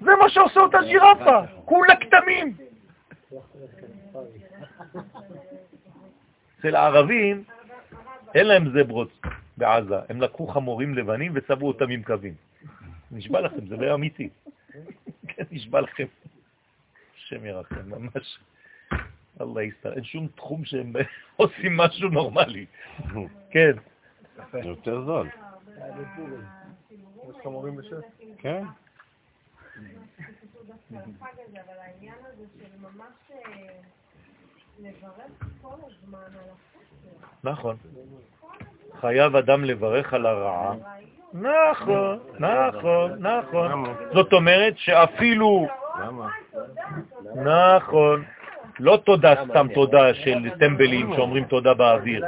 [0.00, 2.56] זה מה שעושה אותה ג'ירפה, כולה כתמים.
[6.58, 7.44] אצל הערבים
[8.34, 9.10] אין להם זברות
[9.56, 12.34] בעזה, הם לקחו חמורים לבנים וצבעו אותם עם קווים.
[13.10, 14.28] נשבע לכם, זה לא אמיתי.
[15.28, 16.06] כן, נשבע לכם.
[17.16, 18.38] השם ירחם, ממש.
[19.40, 19.92] אללה יסתר.
[19.92, 20.92] אין שום תחום שהם
[21.36, 22.66] עושים משהו נורמלי.
[23.52, 23.72] כן.
[24.64, 25.28] יותר זול.
[28.38, 28.64] כן.
[37.44, 37.76] נכון.
[39.00, 40.74] חייב אדם לברך על הרעה.
[41.32, 43.94] נכון, נכון, נכון.
[44.14, 45.66] זאת אומרת שאפילו...
[47.34, 48.24] נכון.
[48.78, 52.24] לא תודה סתם תודה של טמבלים שאומרים תודה באוויר,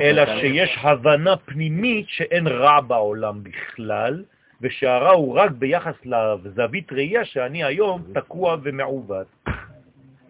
[0.00, 4.24] אלא שיש הבנה פנימית שאין רע בעולם בכלל,
[4.60, 9.26] ושהרע הוא רק ביחס לזווית ראייה שאני היום תקוע ומעוות.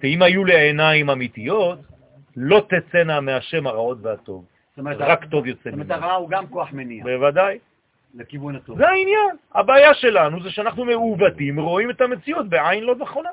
[0.03, 1.79] ואם היו לי עיניים אמיתיות,
[2.37, 4.45] לא תצאנה מהשם הרעות והטוב.
[4.85, 5.85] רק טוב יוצא ממנו.
[5.85, 7.05] זאת אומרת, הרע הוא גם כוח מניע.
[7.05, 7.59] בוודאי.
[8.15, 8.79] לכיוון הטוב.
[8.79, 9.37] זה העניין.
[9.55, 13.31] הבעיה שלנו זה שאנחנו מעוותים, רואים את המציאות בעין לא נכונה.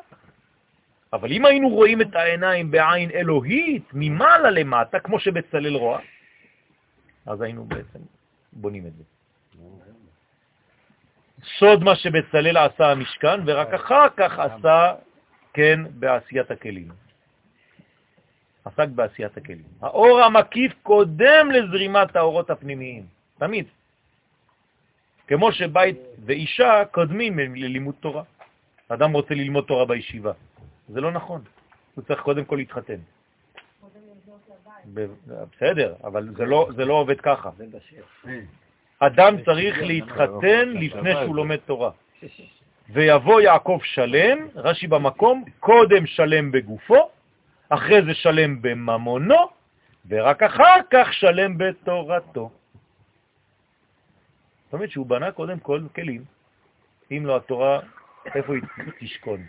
[1.14, 6.00] אבל אם היינו רואים את העיניים בעין אלוהית, ממעלה למטה, כמו שבצלל רואה,
[7.26, 8.00] אז היינו בעצם
[8.54, 9.04] בונים את זה.
[11.60, 14.94] סוד מה שבצלל עשה המשכן, ורק אחר כך עשה,
[15.54, 16.90] כן, בעשיית הכלים.
[18.66, 19.68] עסק בעשיית הכלים.
[19.82, 23.06] האור המקיף קודם לזרימת האורות הפנימיים,
[23.38, 23.66] תמיד.
[25.28, 28.24] כמו שבית ואישה קודמים ללימוד תורה.
[28.88, 30.32] אדם רוצה ללמוד תורה בישיבה.
[30.90, 31.42] זה לא נכון.
[31.96, 33.00] הוא צריך קודם כל להתחתן.
[35.56, 37.50] בסדר, אבל זה לא, זה לא עובד ככה.
[39.00, 41.92] אדם צריך להתחתן לפני שהוא לומד תורה.
[42.90, 47.10] ויבוא יעקב שלם, רש"י במקום, קודם שלם בגופו,
[47.70, 49.50] אחרי זה שלם בממונו,
[50.08, 52.52] ורק אחר כך שלם בתורתו.
[54.66, 56.24] זאת אומרת שהוא בנה קודם כל כלים.
[57.12, 57.80] אם לא התורה,
[58.36, 58.64] איפה היא
[59.00, 59.40] תשכון?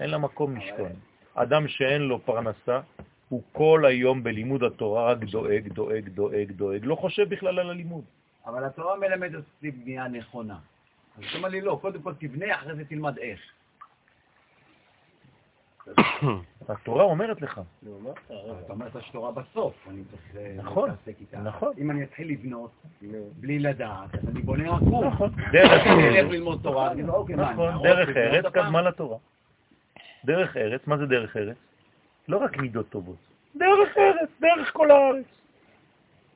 [0.00, 0.92] אין לה מקום לשכון.
[1.34, 2.80] אדם שאין לו פרנסה,
[3.28, 8.04] הוא כל היום בלימוד התורה רק דואג, דואג, דואג, דואג, לא חושב בכלל על הלימוד.
[8.46, 10.58] אבל התורה מלמדת אותי בנייה נכונה.
[11.18, 13.40] אז אתה אומר לי, לא, קודם כל תבנה, אחרי זה תלמד איך.
[16.68, 17.60] התורה אומרת לך.
[17.82, 21.38] אתה אומר את השתורה בסוף, אני צריך אה, נכון, להתעסק איתה.
[21.38, 21.72] נכון.
[21.78, 22.70] אם אני אתחיל לבנות
[23.40, 25.04] בלי לדעת, אז אני בונה עקום.
[25.04, 25.30] נכון.
[27.82, 28.44] דרך ארץ?
[28.52, 29.18] קדמה לתורה.
[30.24, 31.56] דרך ארץ, מה זה דרך ארץ?
[32.28, 33.16] לא רק מידות טובות.
[33.56, 35.26] דרך ארץ, דרך כל הארץ.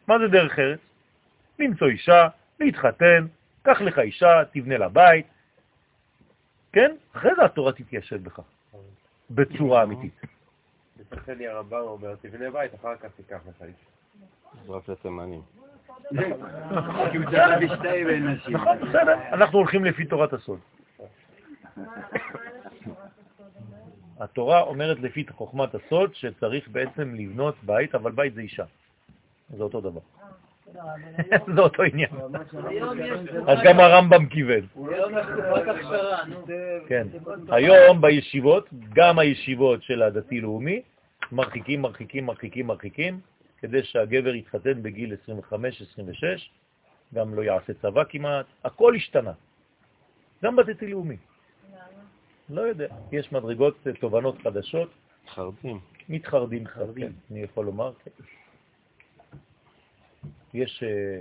[0.06, 0.80] מה זה דרך ארץ?
[1.58, 2.28] למצוא אישה,
[2.60, 3.26] להתחתן,
[3.62, 5.26] קח לך אישה, תבנה לה בית,
[6.72, 6.96] כן?
[7.12, 8.40] אחרי זה התורה תתיישב בך,
[9.30, 10.20] בצורה אמיתית.
[11.10, 13.76] בסחלי הרבה אומר, תבנה בית, אחר כך תיקח לך איש.
[14.68, 15.40] רק לתימנים.
[15.40, 15.64] הוא.
[18.48, 20.58] נכון, בסדר, אנחנו הולכים לפי תורת הסוד.
[24.20, 28.64] התורה אומרת לפי חוכמת הסוד שצריך בעצם לבנות בית, אבל בית זה אישה.
[29.56, 30.00] זה אותו דבר.
[31.54, 32.10] זה אותו עניין.
[33.46, 34.66] אז גם הרמב"ם כיוון.
[34.76, 35.12] היום.
[36.88, 37.06] כן.
[37.48, 40.82] היום בישיבות, גם הישיבות של הדתי-לאומי,
[41.32, 43.20] מרחיקים, מרחיקים, מרחיקים, מרחיקים,
[43.58, 45.14] כדי שהגבר יתחתן בגיל
[45.52, 45.54] 25-26,
[47.14, 49.32] גם לא יעשה צבא כמעט, הכל השתנה.
[50.44, 51.16] גם בדתי-לאומי.
[52.48, 54.90] לא יודע, יש מדרגות, תובנות חדשות,
[55.28, 55.80] חרדים.
[56.08, 57.92] מתחרדים כן, אני יכול לומר.
[58.04, 58.10] כן.
[60.54, 61.20] יש אה,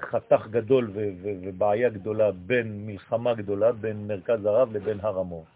[0.00, 5.46] חתך גדול ובעיה גדולה בין מלחמה גדולה בין מרכז הרב לבין הר המור.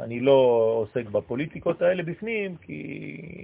[0.00, 0.32] אני לא
[0.80, 2.80] עוסק בפוליטיקות האלה בפנים, כי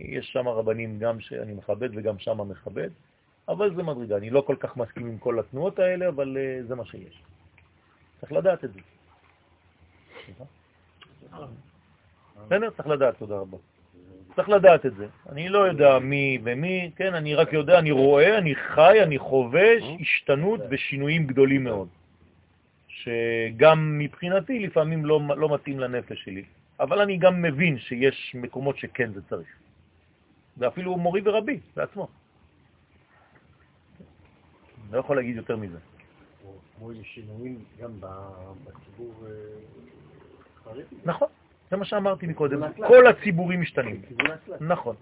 [0.08, 2.90] יש שם רבנים גם שאני מכבד וגם שם מכבד,
[3.48, 4.16] אבל זה מדרגה.
[4.16, 7.22] אני לא כל כך מסכים עם כל התנועות האלה, אבל אה, זה מה שיש.
[8.20, 8.80] צריך לדעת את זה.
[12.46, 12.70] בסדר?
[12.70, 13.58] צריך לדעת, תודה רבה.
[14.36, 15.06] צריך לדעת את זה.
[15.28, 19.68] אני לא יודע מי ומי, כן, אני רק יודע, אני רואה, אני חי, אני חווה
[20.00, 21.88] השתנות ושינויים גדולים מאוד,
[22.88, 26.44] שגם מבחינתי לפעמים לא, לא מתאים לנפש שלי,
[26.80, 29.48] אבל אני גם מבין שיש מקומות שכן זה צריך.
[30.58, 32.08] ואפילו מורי ורבי בעצמו.
[34.92, 35.78] לא יכול להגיד יותר מזה.
[36.80, 37.90] כמו שינויים גם
[38.64, 39.30] בציבור אה,
[40.64, 40.82] חרדי.
[41.04, 41.28] נכון,
[41.70, 42.72] זה מה שאמרתי מקודם.
[42.86, 44.02] כל הציבורים משתנים.
[44.60, 44.96] נכון.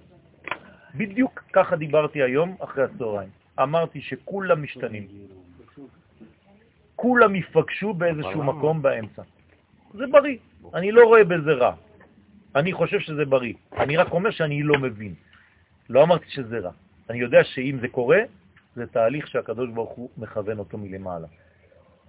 [0.94, 3.30] בדיוק ככה דיברתי היום אחרי הצהריים.
[3.62, 5.08] אמרתי שכולם משתנים.
[6.96, 8.42] כולם יפגשו באיזשהו?
[8.42, 9.22] מקום באמצע.
[9.94, 10.36] זה בריא,
[10.74, 11.74] אני לא רואה בזה רע.
[12.56, 13.54] אני חושב שזה בריא.
[13.76, 15.14] אני רק אומר שאני לא מבין.
[15.88, 16.72] לא אמרתי שזה רע.
[17.10, 18.18] אני יודע שאם זה קורה,
[18.76, 21.26] זה תהליך שהקדוש ברוך הוא מכוון אותו מלמעלה.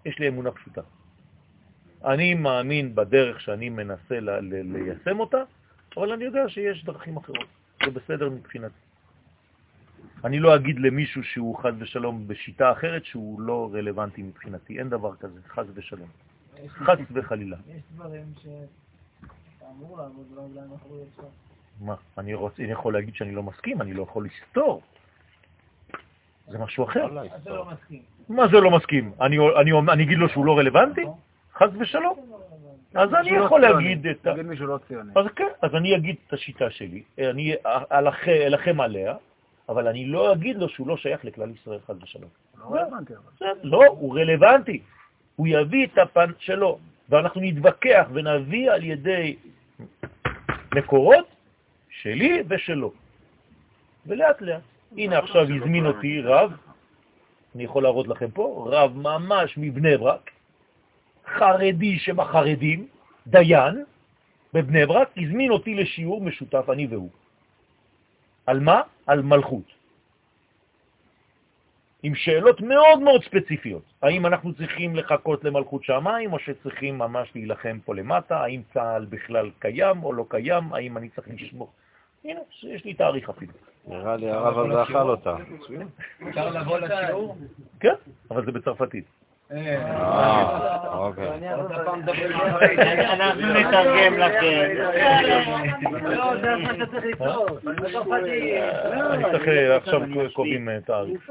[0.06, 0.82] יש לי אמונה פשוטה.
[2.06, 5.38] אני מאמין בדרך שאני מנסה ל- ל- ליישם אותה,
[5.98, 7.48] אבל אני יודע שיש דרכים אחרות.
[7.86, 8.76] זה בסדר מבחינתי.
[10.24, 14.80] אני לא אגיד למישהו שהוא חז ושלום בשיטה אחרת שהוא לא רלוונטי מבחינתי.
[14.80, 16.08] אין דבר כזה, חז ושלום.
[16.68, 17.58] חס וחלילה.
[17.68, 20.28] יש דברים שאתה אמור לעבוד.
[21.82, 24.82] מה, אני, רוצה, אני יכול להגיד שאני לא מסכים, אני לא יכול לסתור.
[26.50, 27.08] זה משהו אחר.
[27.46, 28.02] לא מסכים.
[28.30, 29.12] מה זה לא מסכים?
[29.22, 31.06] אני, אני, אני אגיד לו שהוא לא רלוונטי?
[31.54, 32.20] חס ושלום.
[32.96, 33.62] אז אני לא יכול.
[33.62, 34.34] להגיד את ה...
[34.34, 35.12] תגיד מישהו לא ציוני.
[35.16, 37.56] אז כן, אז אני אגיד את השיטה שלי, אני
[37.92, 39.16] אלחם, עליה,
[39.70, 42.30] אבל אני לא אגיד לו שהוא לא שייך לכלל ישראל, חס ושלום.
[42.58, 43.48] לא רלוונטי אבל.
[43.64, 44.82] לא, הוא רלוונטי.
[45.36, 49.36] הוא יביא את הפן שלו, ואנחנו נתווכח ונביא על ידי
[50.76, 51.26] מקורות
[51.90, 52.94] שלי ושלו.
[54.06, 54.62] ולאט לאט.
[54.98, 56.52] הנה עכשיו הזמין אותי רב,
[57.56, 60.32] אני יכול להראות לכם פה, רב ממש מבני ברק,
[61.28, 62.88] חרדי שבחרדים,
[63.28, 63.84] דיין,
[64.54, 67.10] בבני ברק, הזמין אותי לשיעור משותף, אני והוא.
[68.46, 68.82] על מה?
[69.08, 69.80] על מלכות.
[72.04, 73.84] עם שאלות מאוד מאוד ספציפיות.
[74.02, 78.38] האם אנחנו צריכים לחכות למלכות שמיים, או שצריכים ממש להילחם פה למטה?
[78.38, 80.74] האם צה"ל בכלל קיים או לא קיים?
[80.74, 81.72] האם אני צריך לשמור?
[82.24, 83.54] הנה, יש לי תאריך אפילו.
[83.88, 85.36] נראה לי הרב הזה אכל אותה.
[86.30, 87.38] אפשר לבוא לשיעור?
[87.80, 87.94] כן,
[88.32, 89.06] אבל זה בצרפתית.
[89.52, 91.50] אה, אוקיי.
[93.14, 94.70] אנחנו נתרגם לכם.
[96.02, 96.34] לא,
[99.48, 100.02] אה, עכשיו
[100.34, 101.30] קובעים אה, תאריך.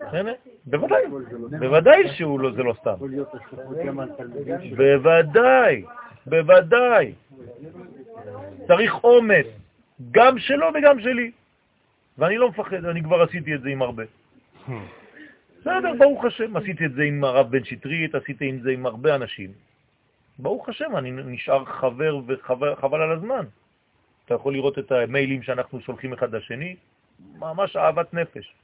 [0.00, 0.30] הנה,
[0.66, 1.02] בוודאי,
[1.60, 2.94] בוודאי שהוא לא, זה לא סתם.
[4.76, 5.84] בוודאי,
[6.26, 7.12] בוודאי.
[8.66, 9.46] צריך אומץ,
[10.10, 11.30] גם שלו וגם שלי.
[12.18, 14.04] ואני לא מפחד, אני כבר עשיתי את זה עם הרבה.
[15.60, 19.14] בסדר, ברוך השם, עשיתי את זה עם הרב בן שטרית, עשיתי את זה עם הרבה
[19.14, 19.52] אנשים.
[20.38, 23.44] ברוך השם, אני נשאר חבר וחבל על הזמן.
[24.24, 26.76] אתה יכול לראות את המיילים שאנחנו שולחים אחד לשני,
[27.38, 28.54] ממש אהבת נפש.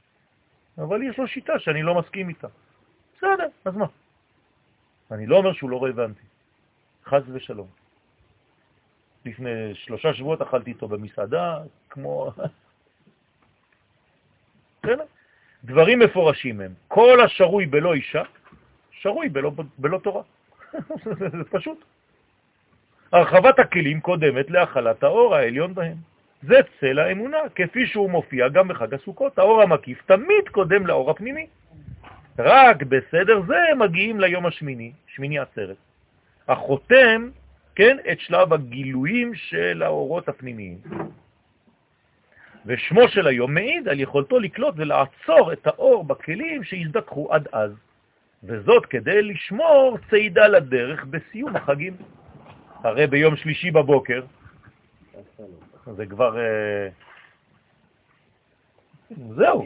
[0.77, 2.47] אבל יש לו שיטה שאני לא מסכים איתה.
[3.17, 3.85] בסדר, אז מה?
[5.11, 6.23] אני לא אומר שהוא לא רלוונטי.
[7.05, 7.67] חז ושלום.
[9.25, 11.59] לפני שלושה שבועות אכלתי איתו במסעדה,
[11.89, 12.31] כמו...
[14.83, 15.03] בסדר?
[15.63, 16.71] דברים מפורשים הם.
[16.87, 18.23] כל השרוי בלא אישה,
[18.91, 20.23] שרוי בלא, בלא תורה.
[21.37, 21.83] זה פשוט.
[23.11, 25.97] הרחבת הכלים קודמת להחלת האור העליון בהם.
[26.41, 29.39] זה צל האמונה, כפי שהוא מופיע גם בחג הסוכות.
[29.39, 31.47] האור המקיף תמיד קודם לאור הפנימי.
[32.39, 35.75] רק בסדר זה מגיעים ליום השמיני, שמיני עצרת.
[36.47, 37.29] החותם,
[37.75, 40.77] כן, את שלב הגילויים של האורות הפנימיים.
[42.65, 47.71] ושמו של היום מעיד על יכולתו לקלוט ולעצור את האור בכלים שהזדקחו עד אז,
[48.43, 51.93] וזאת כדי לשמור צעידה לדרך בסיום החגים.
[52.83, 54.21] הרי ביום שלישי בבוקר,
[55.95, 56.39] זה כבר...
[56.39, 56.89] אה,
[59.35, 59.63] זהו,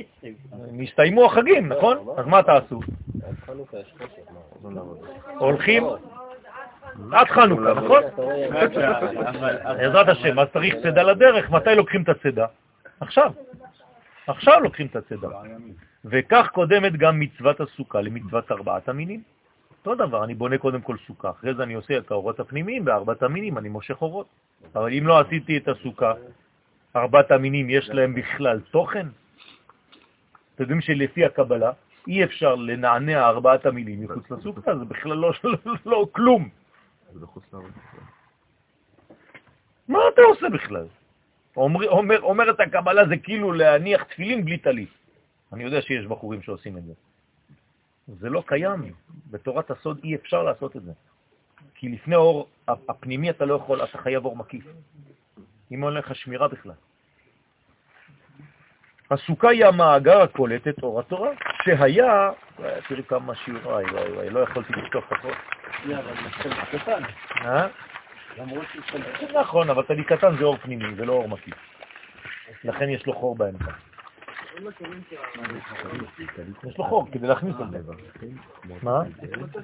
[0.72, 1.98] מסתיימו החגים, נכון?
[2.18, 2.80] אז מה תעשו?
[5.38, 5.84] הולכים
[7.12, 8.04] עד חנוכה, נכון?
[9.64, 12.46] בעזרת השם, אז צריך צדה לדרך, מתי לוקחים את הצדה?
[13.04, 13.32] עכשיו.
[14.28, 15.28] עכשיו לוקחים את הצדה.
[16.06, 19.22] וכך קודמת גם מצוות הסוכה למצוות ארבעת המינים.
[19.72, 23.24] אותו דבר, אני בונה קודם כל סוכה, אחרי זה אני עושה את האורות הפנימיים בארבעת
[23.24, 24.28] המינים, אני מושך אורות.
[24.76, 26.14] אבל אם לא עשיתי את הסוכה,
[26.96, 29.08] ארבעת המינים יש להם בכלל תוכן?
[30.56, 31.72] אתם יודעים שלפי הקבלה
[32.08, 36.50] אי אפשר לנענע ארבעת המינים מחוץ לסוכה, זה בכלל לא, לא, לא כלום.
[39.88, 40.88] מה אתה עושה בכלל?
[41.58, 44.90] אומר, אומר, אומרת הקבלה זה כאילו להניח תפילין בלי טלית.
[45.54, 46.94] אני יודע שיש בחורים שעושים את זה.
[48.08, 48.94] זה לא קיים.
[49.32, 50.92] בתורת הסוד אי אפשר לעשות את זה.
[51.76, 54.66] כי לפני האור הפנימי אתה לא יכול, אתה חייב אור מקיף.
[55.72, 56.74] אם אין לך שמירה בכלל.
[59.12, 61.30] הסוכה היא המאגר הקולט את אור התורה,
[61.64, 62.32] שהיה,
[62.88, 65.34] תראי כמה שיעור, וואי וואי לא יכולתי לפתוח את הכל.
[69.34, 71.56] נכון, אבל טלי קטן זה אור פנימי, זה לא אור מקיף.
[72.64, 73.72] לכן יש לו חור באמצע.
[76.68, 77.94] יש לו חור כדי להכניס את זה.
[78.84, 79.02] מה?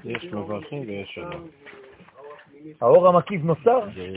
[0.03, 1.37] יש מברכים ויש שלא.
[2.81, 3.79] האור המקיף נוצר?
[3.95, 4.07] זה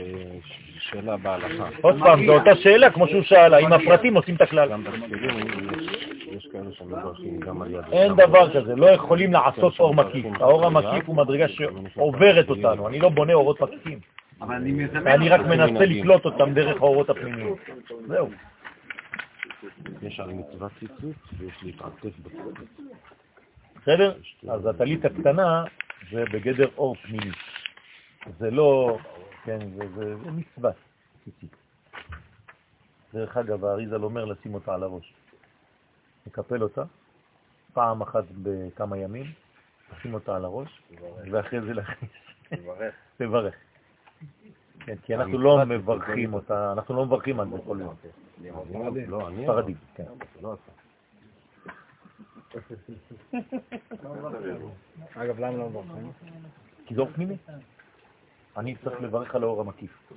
[0.79, 1.69] שאלה בהלכה.
[1.81, 4.69] עוד פעם, זו אותה שאלה כמו שהוא שאל, האם הפרטים עושים את הכלל.
[7.91, 10.25] אין דבר כזה, לא יכולים לעשות אור מקיף.
[10.39, 13.99] האור המקיף הוא מדרגה שעוברת אותנו, אני לא בונה אורות מקיפים.
[14.41, 17.55] אני רק מנסה לקלוט אותם דרך האורות הפנימיים.
[18.07, 18.29] זהו.
[20.01, 22.69] יש הרי מצוות ציצית ויש להתעטף בציצית.
[23.81, 24.19] בסדר?
[24.49, 25.63] אז הטלית הקטנה
[26.11, 27.31] זה בגדר אור פנימי.
[28.39, 28.97] זה לא,
[29.43, 29.59] כן,
[29.95, 30.71] זה, מצווה,
[31.23, 31.55] ציצית.
[33.13, 35.13] דרך אגב, האריזל אומר לשים אותה על הראש.
[36.27, 36.83] לקפל אותה,
[37.73, 39.25] פעם אחת בכמה ימים,
[39.91, 40.81] לשים אותה על הראש,
[41.31, 42.11] ואחרי זה להכניס.
[43.19, 43.55] לברך.
[44.79, 47.95] כן, כי אנחנו לא מברכים אותה, אנחנו לא מברכים על זה כל יום.
[49.07, 49.43] לא, אני...
[49.43, 50.03] ספרדים, כן.
[55.15, 56.11] אגב, למה לא מברכים?
[56.85, 57.35] כי זה אור פנימי.
[58.57, 60.11] אני צריך לברך על האור המקיף.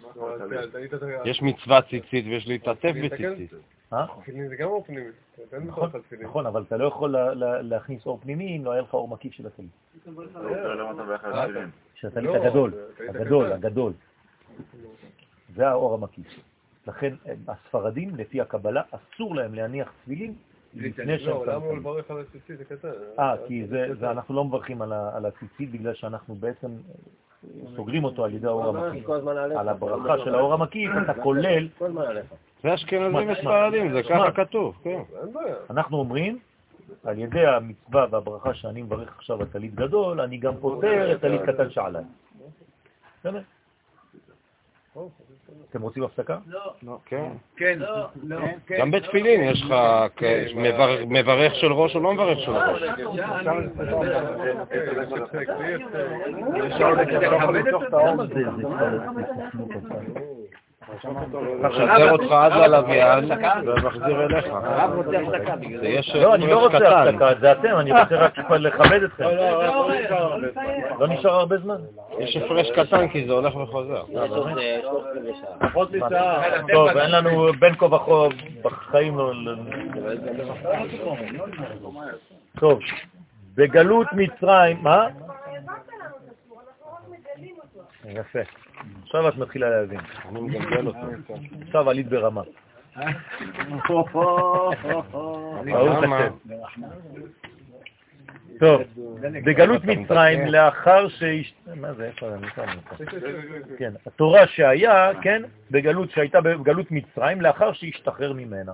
[1.25, 3.51] יש מצוות ציצית ויש להתעטף בציצית.
[3.93, 4.07] אה?
[4.23, 5.07] תפילין זה גם אור פנימי.
[5.53, 5.91] אין נכון.
[6.21, 9.09] נכון, אבל אתה לא יכול לה- לה- להכניס אור פנימי אם לא היה לך אור
[9.09, 9.71] מקיף של הטלית.
[11.95, 12.73] של הטלית לא, הגדול,
[13.53, 13.93] הגדול.
[15.55, 16.27] זה האור המקיף.
[16.87, 17.15] לכן
[17.49, 20.35] הספרדים, לפי הקבלה, אסור להם להניח תפילין
[20.75, 21.77] לפני שהם לא, למה הוא.
[21.77, 22.59] לברך על הציצית?
[22.59, 22.89] זה קטן.
[23.19, 24.93] אה, כי זה, זה אנחנו לא מברכים על,
[25.27, 26.69] הציצית בגלל שאנחנו בעצם
[27.77, 29.11] סוגרים אותו על ידי האור המקיף.
[29.57, 31.69] על הברכה של האור המקיף אתה כולל,
[32.63, 34.03] זה אשכנזים וספרדים, זה.
[34.03, 35.03] ככה כתוב, כן.
[35.71, 36.39] אנחנו אומרים,
[37.05, 41.43] על ידי המצווה והברכה שאני מברך עכשיו על טלית גדול, אני גם פותר את טלית
[41.43, 42.05] קטן שעליי.
[43.21, 43.41] בסדר?
[45.71, 46.39] אתם רוצים הפסקה?
[46.83, 46.99] לא.
[47.07, 47.33] כן.
[47.57, 48.07] כן, לא.
[48.23, 48.79] לא, כן.
[48.79, 49.75] גם בתפילין יש לך
[51.07, 52.83] מברך של ראש או לא מברך של ראש.
[61.61, 63.31] משחרר אותך עד ללוויין
[63.67, 64.47] ומחזיר אליך.
[66.15, 67.03] לא, אני לא רוצה.
[67.03, 69.25] הפסקה, זה אתם, אני רוצה רק לכבד אתכם.
[70.99, 71.77] לא נשאר הרבה זמן.
[72.19, 74.03] יש הפרש קטן כי זה הולך וחוזר.
[75.61, 76.43] פחות משעה.
[76.73, 78.29] טוב, אין לנו בין כה וכה
[78.63, 79.33] בחיים לא...
[82.61, 82.81] טוב,
[83.55, 85.07] בגלות מצרים, מה?
[88.05, 88.66] יפה.
[89.17, 90.01] עכשיו את מתחילה להבין.
[90.29, 90.99] אני מגלגל אותו.
[91.63, 92.43] עכשיו עלית ברמה.
[98.61, 98.83] טוב,
[99.21, 101.55] בגלות מצרים, לאחר שהש...
[101.75, 102.67] מה זה, איפה נמצא?
[102.67, 103.05] נמצא.
[103.79, 108.73] כן, התורה שהיה, כן, בגלות, שהייתה בגלות מצרים, לאחר שהשתחרר ממנה.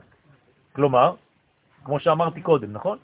[0.72, 1.14] כלומר,
[1.84, 2.98] כמו שאמרתי קודם, נכון?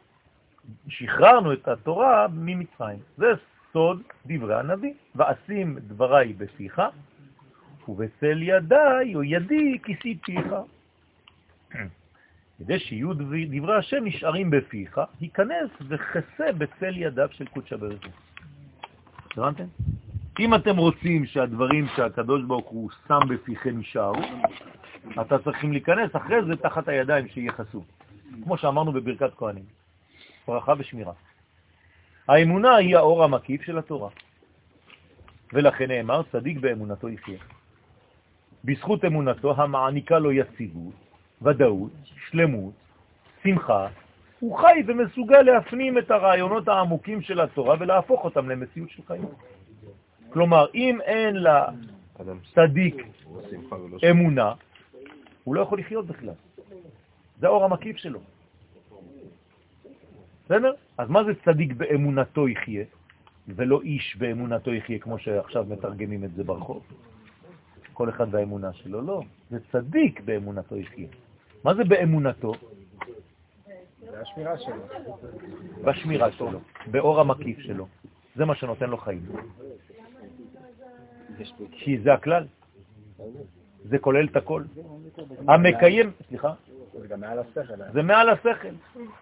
[0.88, 2.98] שחררנו את התורה ממצרים.
[3.16, 3.26] זה
[3.72, 4.92] סוד דברי הנביא.
[5.16, 6.82] ואשים דבריי בפיך,
[7.88, 10.46] ובצל ידיי או ידי כיסיתיך.
[12.58, 18.12] כדי שיהיו דברי השם נשארים בפיך, היכנס וחסה בצל ידיו של קודשא ברוך הוא.
[19.36, 19.64] הבנתם?
[20.40, 24.22] אם אתם רוצים שהדברים שהקדוש ברוך הוא שם בפיכם יישארו,
[25.20, 27.84] אתה צריכים להיכנס אחרי זה תחת הידיים שיחסו.
[28.44, 29.64] כמו שאמרנו בברכת כהנים,
[30.46, 31.12] ברכה ושמירה.
[32.28, 34.10] האמונה היא האור המקיף של התורה,
[35.52, 37.38] ולכן נאמר, צדיק באמונתו יחיה.
[38.64, 40.94] בזכות אמונתו המעניקה לו יציבות,
[41.42, 42.72] ודאות, שלמות,
[43.42, 43.88] שמחה,
[44.40, 49.28] הוא חי ומסוגל להפנים את הרעיונות העמוקים של התורה ולהפוך אותם למציאות של חיים.
[50.30, 53.06] כלומר, אם אין לצדיק
[54.10, 54.52] אמונה,
[55.44, 56.34] הוא לא יכול לחיות בכלל.
[57.40, 58.20] זה האור המקיף שלו.
[60.44, 60.72] בסדר?
[60.98, 62.84] אז מה זה צדיק באמונתו יחיה,
[63.48, 66.82] ולא איש באמונתו יחיה, כמו שעכשיו מתרגמים את זה ברחוב?
[67.98, 69.22] כל אחד באמונה שלו, לא.
[69.50, 71.08] זה צדיק באמונתו יחיה.
[71.64, 72.52] מה זה באמונתו?
[74.00, 74.74] זה השמירה שלו.
[75.84, 77.86] בשמירה שלו, באור המקיף שלו.
[78.36, 79.22] זה מה שנותן לו חיים.
[81.70, 82.46] כי זה הכלל.
[83.84, 84.62] זה כולל את הכל.
[85.48, 86.52] המקיים, סליחה?
[87.00, 87.92] זה גם מעל השכל.
[87.92, 88.74] זה מעל השכל.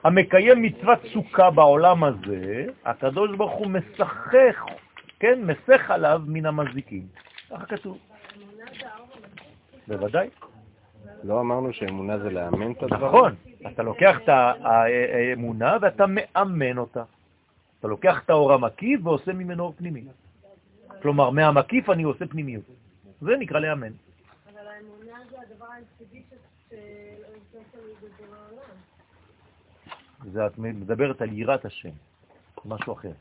[0.04, 4.56] המקיים מצוות סוכה בעולם הזה, הקדוש ברוך הוא משחק,
[5.18, 7.06] כן, מסך עליו מן המזיקים.
[7.50, 7.98] ככה כתוב.
[9.88, 10.28] בוודאי.
[11.24, 13.06] לא אמרנו שאמונה זה לאמן את הדברים?
[13.06, 13.34] נכון,
[13.72, 17.02] אתה לוקח את האמונה ואתה מאמן אותה.
[17.80, 20.04] אתה לוקח את האור המקיף ועושה ממנו אור פנימי.
[21.02, 22.64] כלומר, מהמקיף אני עושה פנימיות.
[23.20, 23.92] זה נקרא לאמן.
[24.52, 26.22] אבל האמונה זה הדבר היחידי.
[30.32, 31.90] זה את מדברת על יראת השם,
[32.64, 33.12] משהו אחר.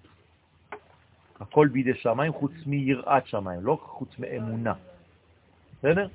[1.39, 4.73] הכל בידי שמיים חוץ מיראת שמיים, לא חוץ מאמונה.
[5.85, 6.07] בסדר?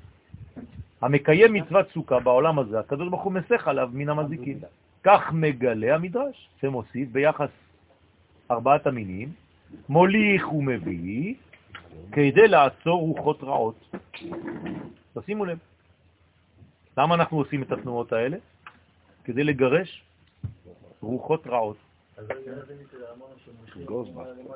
[1.01, 4.59] המקיים מצוות סוכה בעולם הזה, הקדוש ברוך הוא מסך עליו מן המזיקים.
[5.03, 7.49] כך מגלה המדרש, שמוסיף ביחס
[8.51, 9.31] ארבעת המינים,
[9.89, 11.35] מוליך ומביא,
[12.11, 13.95] כדי לעצור רוחות רעות.
[15.13, 15.57] תשימו לב.
[16.97, 18.37] למה אנחנו עושים את התנועות האלה?
[19.23, 20.03] כדי לגרש
[21.01, 21.77] רוחות רעות.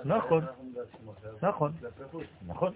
[0.05, 0.43] נכון,
[1.41, 1.71] נכון,
[2.47, 2.73] נכון.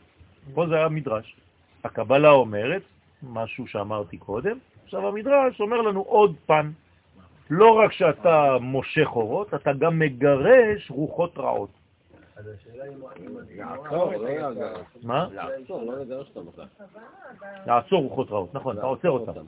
[0.54, 1.36] פה זה המדרש.
[1.84, 2.82] הקבלה אומרת
[3.24, 6.72] משהו שאמרתי קודם, עכשיו המדרש אומר לנו עוד פן.
[7.50, 11.70] לא רק שאתה מושך אורות, אתה גם מגרש רוחות רעות.
[13.56, 14.80] לעצור, לא לגרש.
[15.04, 15.28] מה?
[15.32, 16.66] לעצור, לא לגרש אותם בכלל.
[17.66, 19.46] לעצור רוחות רעות, נכון, אתה עוצר אותם.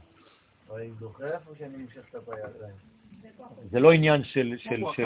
[3.70, 5.06] זה לא עניין של, של, של,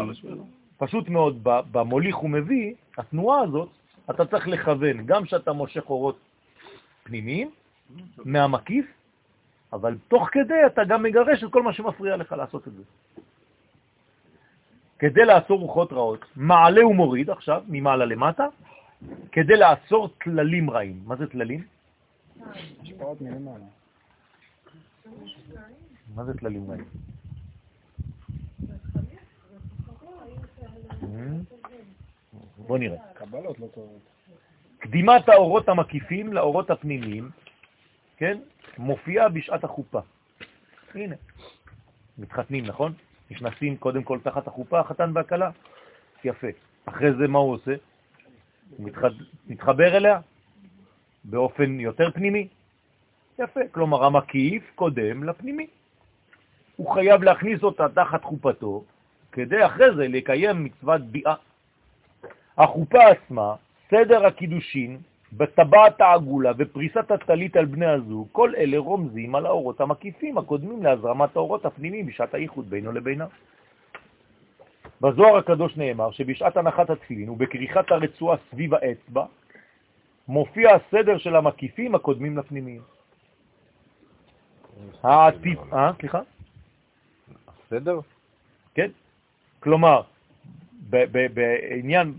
[0.78, 3.70] פשוט מאוד, במוליך ומביא, התנועה הזאת,
[4.10, 6.18] אתה צריך לכוון, גם שאתה מושך אורות
[7.06, 7.52] פנימיים,
[8.26, 8.86] מהמקיף,
[9.74, 12.84] אבל תוך כדי אתה גם מגרש את כל מה שמפריע לך לעשות את זה.
[15.00, 18.48] כדי לעצור רוחות רעות, מעלה ומוריד עכשיו, ממעלה למטה,
[19.32, 21.02] כדי לעצור תללים רעים.
[21.06, 21.64] מה זה תללים?
[26.16, 26.86] מה זה תללים רעים?
[32.68, 32.98] בוא נראה.
[33.14, 34.15] קבלות לא טובות.
[34.86, 37.30] קדימת האורות המקיפים לאורות הפנימיים,
[38.18, 38.38] כן,
[38.78, 40.00] מופיעה בשעת החופה.
[40.96, 41.16] הנה,
[42.18, 42.94] מתחתנים, נכון?
[43.32, 45.50] נכנסים קודם כל תחת החופה, החתן והכלה.
[46.24, 46.48] יפה.
[46.86, 47.76] אחרי זה מה הוא עושה?
[48.78, 49.02] הוא מתח...
[49.48, 50.20] מתחבר אליה
[51.24, 52.48] באופן יותר פנימי,
[53.40, 53.62] יפה.
[53.72, 55.68] כלומר, המקיף קודם לפנימי.
[56.76, 58.84] הוא חייב להכניס אותה תחת חופתו,
[59.32, 61.36] כדי אחרי זה לקיים מצוות ביאה.
[62.58, 63.56] החופה עצמה,
[63.92, 64.98] סדר הקידושין,
[65.34, 71.36] בטבעת העגולה ופריסת הטלית על בני הזוג, כל אלה רומזים על האורות המקיפים הקודמים להזרמת
[71.36, 73.26] האורות הפנימיים בשעת הייחוד בינו לבינה.
[75.02, 79.26] בזוהר הקדוש נאמר שבשעת הנחת התפילין ובכריכת הרצועה סביב האצבע
[80.28, 82.82] מופיע הסדר של המקיפים הקודמים לפנימיים.
[85.04, 85.60] העטיף...
[85.74, 86.22] אה, סליחה?
[87.66, 88.00] בסדר?
[88.74, 88.90] כן.
[89.60, 90.02] כלומר,
[90.90, 92.14] בעניין,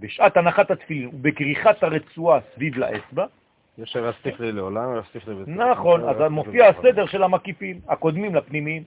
[0.00, 3.26] בשעת הנחת התפילין ובכריכת הרצועה סביב לאצבע,
[3.78, 5.50] יש הרסתיך לי לעולם, הרסתיך לי בצד.
[5.50, 8.82] נכון, אז מופיע הסדר של המקיפים, הקודמים לפנימיים.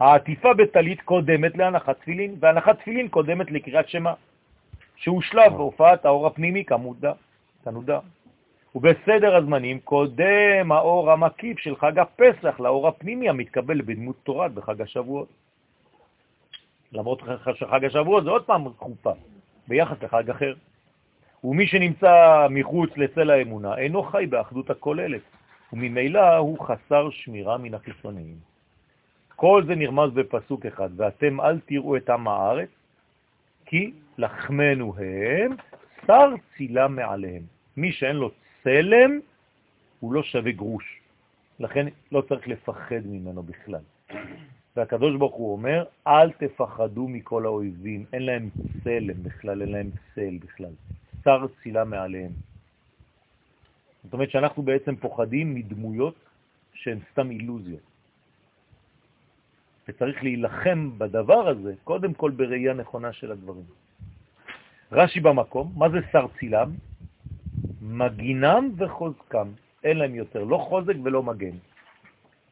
[0.00, 4.14] העטיפה בטלית קודמת להנחת תפילין, והנחת תפילין קודמת לקריאת שמה,
[4.96, 7.12] שהוא שלב בהופעת האור הפנימי כמודע,
[7.64, 7.98] כנודע.
[8.74, 15.28] ובסדר הזמנים קודם האור המקיף של חג הפסח לאור הפנימי המתקבל בדמות תורת בחג השבועות.
[16.96, 17.22] למרות
[17.54, 19.12] שחג השבועות זה עוד פעם חופה,
[19.68, 20.54] ביחס לחג אחר.
[21.44, 25.20] ומי שנמצא מחוץ לצל האמונה אינו חי באחדות הכוללת,
[25.72, 28.36] וממילא הוא חסר שמירה מן החיצוניים.
[29.36, 32.68] כל זה נרמז בפסוק אחד, ואתם אל תראו את עם הארץ,
[33.66, 35.56] כי לחמנו הם,
[36.06, 37.42] שר צילה מעליהם.
[37.76, 38.30] מי שאין לו
[38.62, 39.20] צלם,
[40.00, 41.00] הוא לא שווה גרוש.
[41.60, 43.80] לכן לא צריך לפחד ממנו בכלל.
[44.76, 48.48] והקדוש ברוך הוא אומר, אל תפחדו מכל האויבים, אין להם
[48.84, 50.72] צלם בכלל, אין להם צל בכלל.
[51.24, 52.30] שר צילה מעליהם.
[54.04, 56.14] זאת אומרת שאנחנו בעצם פוחדים מדמויות
[56.74, 57.80] שהן סתם אילוזיות.
[59.88, 63.64] וצריך להילחם בדבר הזה, קודם כל בראייה נכונה של הדברים.
[64.92, 66.70] רש"י במקום, מה זה שר צילם?
[67.82, 69.48] מגינם וחוזקם.
[69.84, 71.56] אין להם יותר, לא חוזק ולא מגן.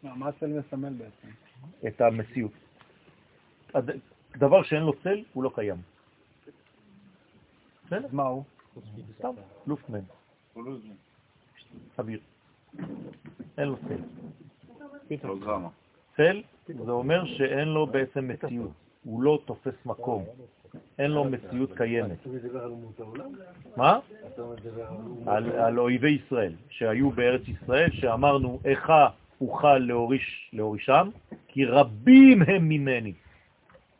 [0.03, 1.44] מה הצל מסמל בעצם?
[1.87, 2.53] את המציאות.
[3.75, 3.91] הד-
[4.37, 5.77] דבר שאין לו צל, הוא לא קיים.
[7.87, 8.09] בסדר?
[8.13, 8.45] מה הוא?
[9.19, 9.29] סתם,
[9.67, 10.01] לופטמן,
[11.99, 12.21] אוויר.
[13.59, 13.97] אין לו צל.
[16.17, 16.43] צל
[16.85, 18.71] זה אומר שאין לו בעצם מציאות,
[19.05, 20.25] הוא לא תופס מקום,
[20.99, 22.19] אין לו מציאות קיימת.
[23.77, 23.99] מה?
[25.27, 29.09] על, על אויבי ישראל, שהיו בארץ ישראל, שאמרנו, איכה
[29.41, 31.09] אוכל להוריש, להורישם,
[31.49, 33.13] כי רבים הם ממני.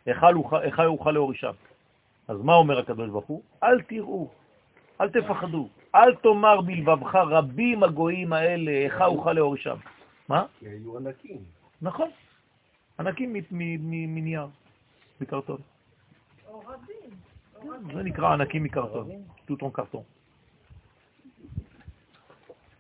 [0.07, 1.53] איכה אוכל- אוכל להורישם.
[2.29, 3.43] אז מה אומר הקדוש ברוך הוא?
[3.63, 4.31] אל תראו,
[5.01, 9.77] אל תפחדו, אל תאמר בלבבך רבים הגויים האלה, איכה אוכל להורישם.
[10.29, 10.47] מה?
[10.59, 11.39] כי היו ענקים.
[11.83, 12.11] נכון,
[12.99, 14.47] ענקים מ- מ- מ- מנייר,
[15.21, 15.59] מקרטון.
[16.49, 17.11] או רבים.
[17.95, 19.09] זה נקרא ענקים מקרטון,
[19.47, 20.03] טוטון קרטון.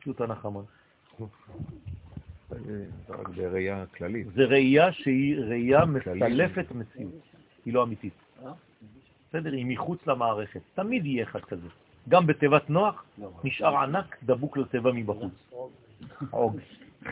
[0.04, 0.64] טוטן החמון.
[2.48, 4.26] זה רק בראייה כללית.
[4.34, 7.12] זה ראייה שהיא ראייה מסלפת מציאות,
[7.64, 8.12] היא לא אמיתית.
[9.28, 9.52] בסדר?
[9.52, 10.60] היא מחוץ למערכת.
[10.74, 11.68] תמיד יהיה אחד כזה.
[12.08, 13.04] גם בתיבת נוח
[13.44, 15.32] נשאר ענק דבוק לתיבה מבחוץ.
[16.30, 16.60] עוג.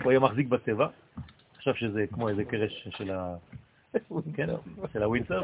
[0.02, 0.88] הוא היה מחזיק בתיבה,
[1.58, 3.36] חשב שזה כמו איזה קרש של ה...
[4.34, 4.48] כן,
[4.92, 5.42] של הווינסר.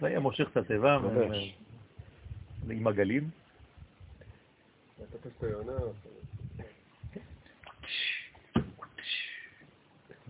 [0.00, 0.98] זה היה מושך את התיבה
[2.70, 3.30] עם הגלים.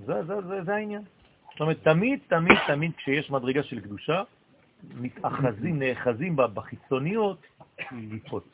[0.07, 1.03] זה, זה, זה, זה העניין.
[1.53, 4.23] זאת אומרת, תמיד, תמיד, תמיד כשיש מדרגה של קדושה,
[5.01, 7.39] מתאחזים, נאחזים בה בחיצוניות
[7.93, 8.45] ליפות.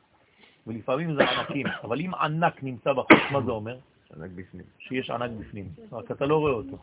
[0.66, 3.78] ולפעמים זה ענקים, אבל אם ענק נמצא בחוץ, מה זה אומר?
[4.16, 4.64] ענק בפנים.
[4.78, 6.76] שיש ענק בפנים, רק אתה לא רואה אותו.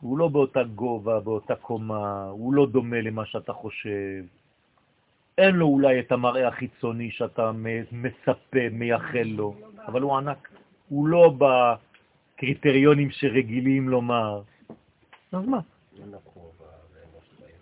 [0.00, 4.24] הוא לא באותה גובה, באותה קומה, הוא לא דומה למה שאתה חושב.
[5.38, 7.52] אין לו אולי את המראה החיצוני שאתה
[7.92, 9.54] מצפה, מייחל לו,
[9.86, 10.48] אבל הוא ענק.
[10.88, 11.34] הוא לא
[12.42, 14.42] בקריטריונים שרגילים לומר.
[15.32, 15.60] אז מה?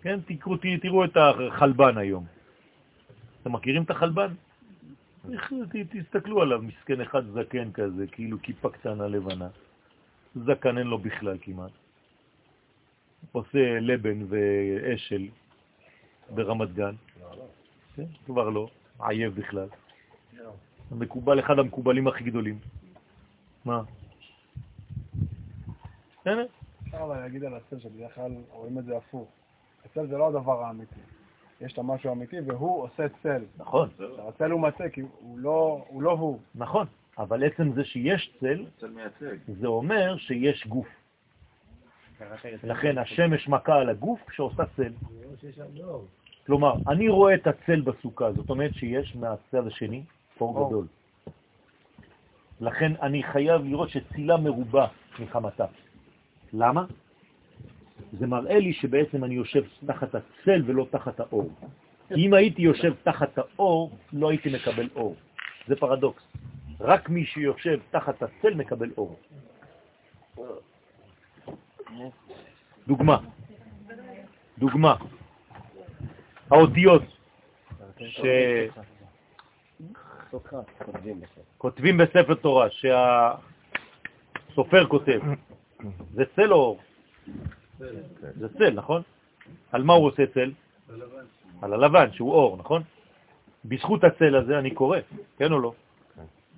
[0.01, 2.25] כן, תקראו, תראו את החלבן היום.
[3.41, 4.33] אתם מכירים את החלבן?
[5.71, 9.47] ת- תסתכלו עליו, מסכן אחד זקן כזה, כאילו כיפה קטנה לבנה.
[10.35, 11.71] זקן אין לו בכלל כמעט.
[13.31, 15.27] עושה לבן ואשל
[16.29, 16.95] ברמת גן.
[17.95, 19.67] כן, כבר לא, עייב בכלל.
[20.91, 22.59] מקובל, אחד המקובלים הכי גדולים.
[23.65, 23.81] מה?
[26.21, 26.45] בסדר?
[26.83, 29.27] אפשר אבל להגיד על הצל שבדרך כלל רואים את זה הפוך.
[29.85, 30.99] הצל זה לא הדבר האמיתי.
[31.61, 33.43] יש את המשהו האמיתי והוא עושה צל.
[33.57, 33.89] נכון.
[34.27, 36.03] הצל הוא מצא כי הוא לא הוא.
[36.03, 36.39] לא הוא.
[36.55, 36.87] נכון,
[37.17, 39.37] אבל עצם זה שיש צל, צל מייצג.
[39.47, 40.87] זה אומר שיש גוף.
[42.63, 44.93] לכן השמש מכה על הגוף כשעושה צל.
[46.45, 50.03] כלומר, אני רואה את הצל בסוכה, זאת אומרת שיש מהצד השני
[50.41, 50.67] אור.
[50.67, 50.87] גדול.
[52.61, 54.87] לכן אני חייב לראות שצילה מרובה
[55.19, 55.65] מחמתה.
[56.53, 56.85] למה?
[58.19, 61.49] זה מראה לי שבעצם אני יושב תחת הצל ולא תחת האור.
[62.17, 65.15] אם הייתי יושב תחת האור, לא הייתי מקבל אור.
[65.67, 66.23] זה פרדוקס.
[66.79, 69.19] רק מי שיושב תחת הצל מקבל אור.
[72.87, 73.17] דוגמה,
[74.57, 74.95] דוגמה,
[76.51, 77.03] האותיות
[81.57, 82.67] שכותבים בספר תורה,
[84.49, 85.19] שהסופר כותב,
[86.13, 86.79] זה צל או אור?
[88.39, 89.01] זה צל, נכון?
[89.71, 90.51] על מה הוא עושה צל?
[91.61, 92.83] על הלבן, שהוא אור, נכון?
[93.65, 94.97] בזכות הצל הזה אני קורא,
[95.37, 95.73] כן או לא?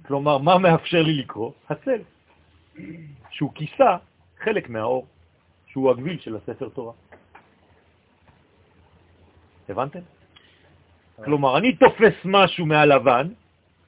[0.05, 1.51] כלומר, מה מאפשר לי לקרוא?
[1.69, 2.01] הצל,
[3.29, 3.97] שהוא כיסה
[4.39, 5.07] חלק מהאור,
[5.67, 6.93] שהוא הגביל של הספר תורה.
[9.69, 9.99] הבנתם?
[11.25, 13.27] כלומר, אני תופס משהו מהלבן,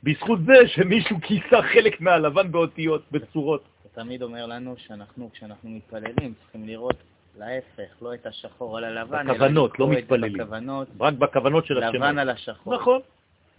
[0.03, 3.63] בזכות זה שמישהו כיסה חלק מהלבן באותיות, בצורות.
[3.95, 6.95] תמיד אומר לנו שאנחנו, כשאנחנו מתפללים, צריכים לראות
[7.37, 10.33] להפך, לא את השחור על הלבן, בכוונות, לא לקרוא את זה מתפללים.
[10.33, 11.95] בכוונות, רק בכוונות של השם.
[11.95, 12.75] לבן על השחור.
[12.75, 13.01] נכון.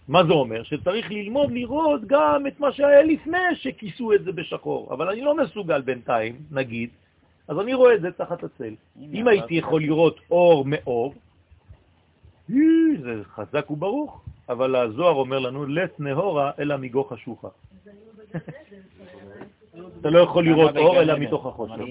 [0.07, 0.63] מה זה אומר?
[0.63, 4.93] שצריך ללמוד לראות גם את מה שהיה לפני שכיסו את זה בשחור.
[4.93, 6.89] אבל אני לא מסוגל בינתיים, נגיד,
[7.47, 8.73] אז אני רואה את זה תחת הצל.
[9.13, 11.13] אם הייתי יכול לראות אור מאור,
[13.03, 17.47] זה חזק וברוך, אבל הזוהר אומר לנו, לס נהורה אלא מגו חשוכה.
[20.01, 21.83] אתה לא יכול לראות אור אלא מתוך החושך.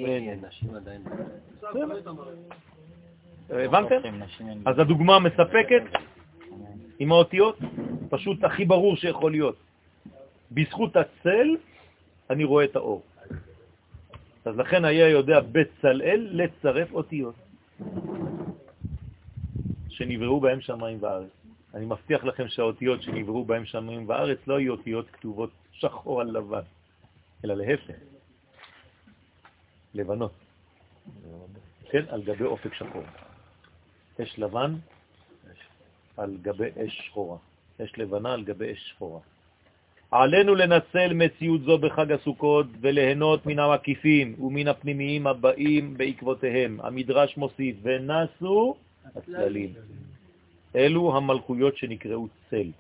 [3.51, 4.01] הבנתם?
[4.67, 5.83] אז הדוגמה מספקת
[6.99, 7.59] עם האותיות,
[8.11, 9.57] פשוט הכי ברור שיכול להיות.
[10.53, 11.57] בזכות הצל
[12.31, 13.03] אני רואה את האור.
[14.45, 17.35] אז לכן היה יודע בצלאל לצרף אותיות
[19.89, 21.31] שנבראו בהם שמיים וארץ.
[21.75, 26.67] אני מבטיח לכם שהאותיות שנבראו בהם שמיים וארץ לא היו אותיות כתובות שחור על לבן,
[27.45, 27.95] אלא להפך,
[29.95, 30.33] לבנות.
[31.91, 33.03] כן, על גבי אופק שחור.
[34.23, 34.75] אש לבן
[36.17, 37.39] על גבי אש שחורה.
[37.83, 39.21] אש לבנה על גבי אש שחורה.
[40.11, 46.81] עלינו לנצל מציאות זו בחג הסוכות וליהנות מן המקיפים ומן הפנימיים הבאים בעקבותיהם.
[46.81, 48.77] המדרש מוסיף, ונסו
[49.17, 49.73] הצללים.
[50.77, 52.71] אלו המלכויות שנקראו צל,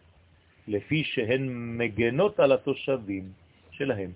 [0.68, 3.24] לפי שהן מגנות על התושבים
[3.70, 4.10] שלהם.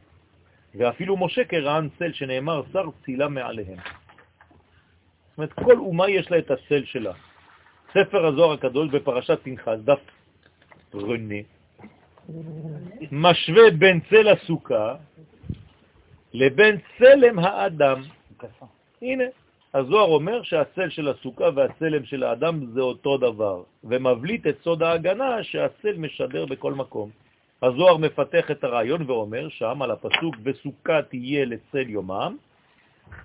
[0.75, 3.77] ואפילו משה כרען צל שנאמר שר צילה מעליהם.
[3.77, 7.13] זאת אומרת, כל אומה יש לה את הצל שלה.
[7.91, 10.01] ספר הזוהר הקדוש בפרשת פנחס, דף
[10.95, 11.43] רנה,
[13.13, 14.95] משווה בין צל הסוכה
[16.33, 18.03] לבין צלם האדם.
[19.03, 19.25] הנה,
[19.75, 25.43] הזוהר אומר שהצל של הסוכה והצלם של האדם זה אותו דבר, ומבליט את סוד ההגנה
[25.43, 27.11] שהצל משדר בכל מקום.
[27.63, 32.37] הזוהר מפתח את הרעיון ואומר שם על הפסוק בסוכה תהיה לצל יומם,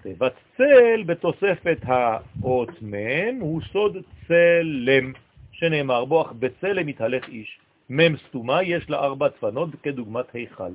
[0.02, 3.98] תיבת צל בתוספת האות מם הוא סוד
[4.28, 5.14] צלם,
[5.52, 7.60] שנאמר בו, אך בצלם מתהלך איש.
[7.90, 10.74] מם סתומה יש לה ארבע צפנות כדוגמת היכל.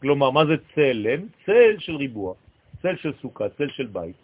[0.00, 1.26] כלומר, מה זה צלם?
[1.46, 2.34] צל של ריבוע,
[2.82, 4.16] צל של סוכה, צל של בית,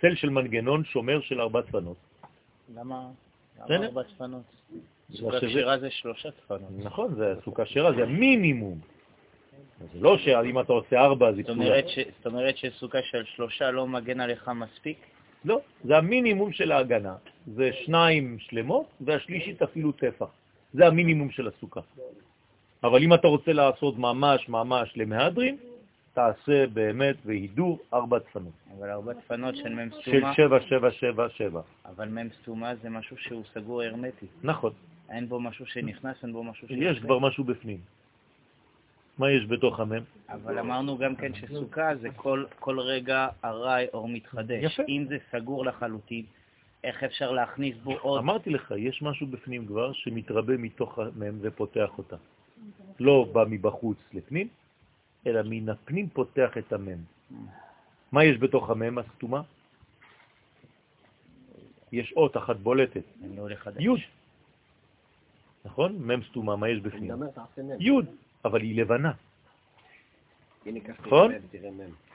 [0.00, 1.96] צל של מנגנון שומר של ארבע צפנות.
[2.74, 3.08] למה?
[3.68, 4.42] למה ארבע צפנות?
[5.14, 6.70] סוכה כשירה זה שלושה צפנות.
[6.78, 8.78] נכון, זה סוכה שירה, זה המינימום.
[9.92, 12.04] זה לא שאם אתה עושה ארבע אז זאת היא.
[12.16, 14.98] זאת אומרת שסוכה של שלושה לא מגן עליך מספיק?
[15.44, 17.14] לא, זה המינימום של ההגנה.
[17.46, 20.28] זה שניים שלמות והשלישית אפילו טפח.
[20.74, 21.80] זה המינימום של הסוכה.
[22.84, 25.56] אבל אם אתה רוצה לעשות ממש ממש למהדרין,
[26.14, 28.52] תעשה באמת והידור ארבע צפנות.
[28.78, 31.60] אבל ארבע צפנות של מ"ם של סתומה, שבע, שבע, שבע, שבע.
[31.86, 34.26] אבל מ"ם סתומה זה משהו שהוא סגור הרמטי.
[34.42, 34.72] נכון.
[35.12, 37.78] אין בו משהו שנכנס, אין בו משהו יש כבר משהו בפנים.
[39.18, 40.02] מה יש בתוך המם?
[40.28, 44.62] אבל אמרנו גם כן שסוכה זה כל, כל רגע ארעי אור מתחדש.
[44.62, 44.82] יפה.
[44.88, 46.24] אם זה סגור לחלוטין,
[46.84, 48.18] איך אפשר להכניס בו עוד?
[48.18, 52.16] אמרתי לך, יש משהו בפנים כבר שמתרבה מתוך המם ופותח אותה.
[53.00, 54.48] לא בא מבחוץ לפנים,
[55.26, 56.98] אלא מן הפנים פותח את המם.
[58.12, 59.42] מה יש בתוך המם הסתומה?
[61.92, 64.21] יש אות אחת בולטת, אני לא הולך י'.
[65.64, 65.96] נכון?
[65.98, 67.10] מם סתומה, מה יש בפנים?
[67.80, 67.90] י',
[68.44, 69.12] אבל היא לבנה,
[71.06, 71.32] נכון?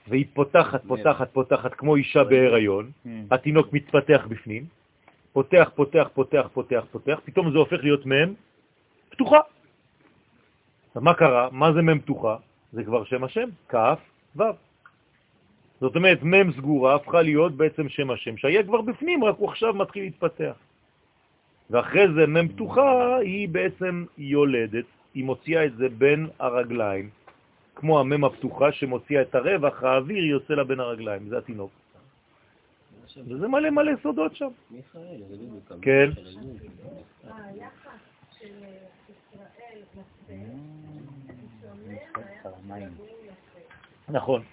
[0.08, 2.92] והיא פותחת, פותחת, פותחת, כמו אישה בהיריון.
[3.32, 4.66] התינוק מתפתח בפנים,
[5.34, 8.34] פותח, פותח, פותח, פותח, פותח, פתאום זה הופך להיות מם
[9.10, 9.40] פתוחה.
[10.96, 11.50] מה קרה?
[11.52, 12.38] מה זה מם פתוחה?
[12.74, 14.00] זה כבר שם השם, כף,
[14.36, 14.44] ו'.
[15.82, 19.74] זאת אומרת, מם סגורה הפכה להיות בעצם שם השם, שהיה כבר בפנים, רק הוא עכשיו
[19.74, 20.54] מתחיל להתפתח.
[21.70, 27.10] ואחרי זה מם פתוחה היא בעצם יולדת היא מוציאה את זה בין הרגליים,
[27.76, 31.72] כמו המם הפתוחה שמוציאה את הרווח, האוויר יוצא לה בין הרגליים, זה התינוק.
[33.28, 34.48] וזה מלא מלא סודות שם.
[35.82, 36.10] כן.
[42.68, 42.98] מהיחס
[44.10, 44.44] נכון.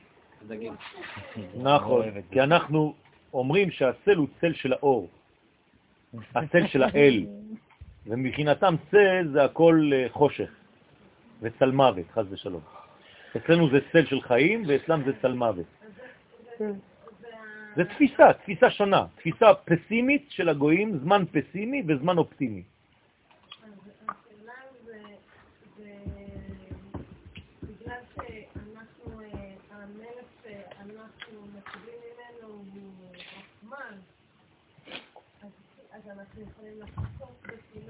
[1.63, 2.95] נכון, כי אנחנו
[3.35, 5.09] אומרים שהצל הוא צל של האור,
[6.35, 7.27] הצל של האל,
[8.07, 10.51] ומבחינתם צל זה הכל אה, חושך
[11.43, 12.61] וצל מוות, חז ושלום.
[13.37, 15.67] אצלנו זה צל של חיים ואצלם זה צל מוות.
[17.77, 22.63] זה תפיסה, תפיסה שונה, תפיסה פסימית של הגויים, זמן פסימי וזמן אופטימי.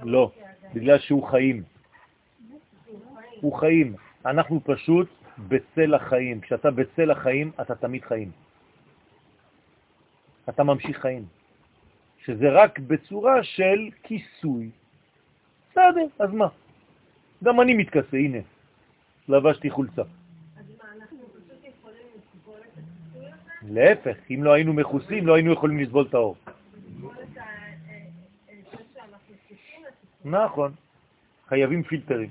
[0.02, 0.30] לא.
[0.74, 1.62] בגלל שהוא חיים.
[2.84, 3.40] שהוא חיים.
[3.40, 3.94] הוא חיים.
[4.26, 5.08] אנחנו פשוט
[5.48, 6.40] בצל החיים.
[6.40, 8.30] כשאתה בצל החיים, אתה תמיד חיים.
[10.48, 11.24] אתה ממשיך חיים.
[12.24, 14.70] שזה רק בצורה של כיסוי.
[15.70, 16.46] בסדר, אז מה?
[17.44, 18.38] גם אני מתכסה, הנה,
[19.28, 20.02] לבשתי חולצה.
[20.02, 20.06] אז
[20.78, 23.74] מה, אנחנו פשוט יכולים לסבול את הכיסוי הזה?
[23.74, 26.36] להפך, אם לא היינו מכוסים, לא היינו יכולים לסבול את האור.
[26.46, 27.46] לסבול את ה- אה,
[28.48, 29.18] אה, זה שאנחנו
[29.48, 30.13] כיסים לכיסוי.
[30.24, 30.72] נכון,
[31.48, 32.28] חייבים פילטרים.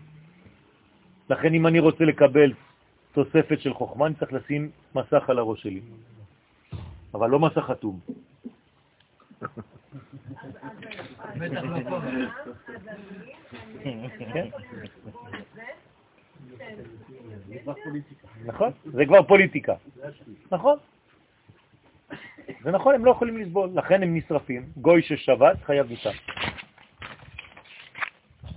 [1.30, 2.53] לכן אם אני רוצה לקבל
[3.11, 5.82] תוספת של חוכמה, אני צריך לשים מסך על הראש שלי.
[7.14, 7.99] אבל לא מסך חתום.
[9.41, 9.48] לא.
[14.34, 14.48] כן?
[18.45, 18.72] נכון?
[18.84, 19.74] זה כבר פוליטיקה.
[20.52, 20.78] נכון.
[22.64, 24.65] זה נכון, הם לא יכולים לסבול, לכן הם נשרפים.
[24.78, 26.10] גוי ששבת חייב מיתה.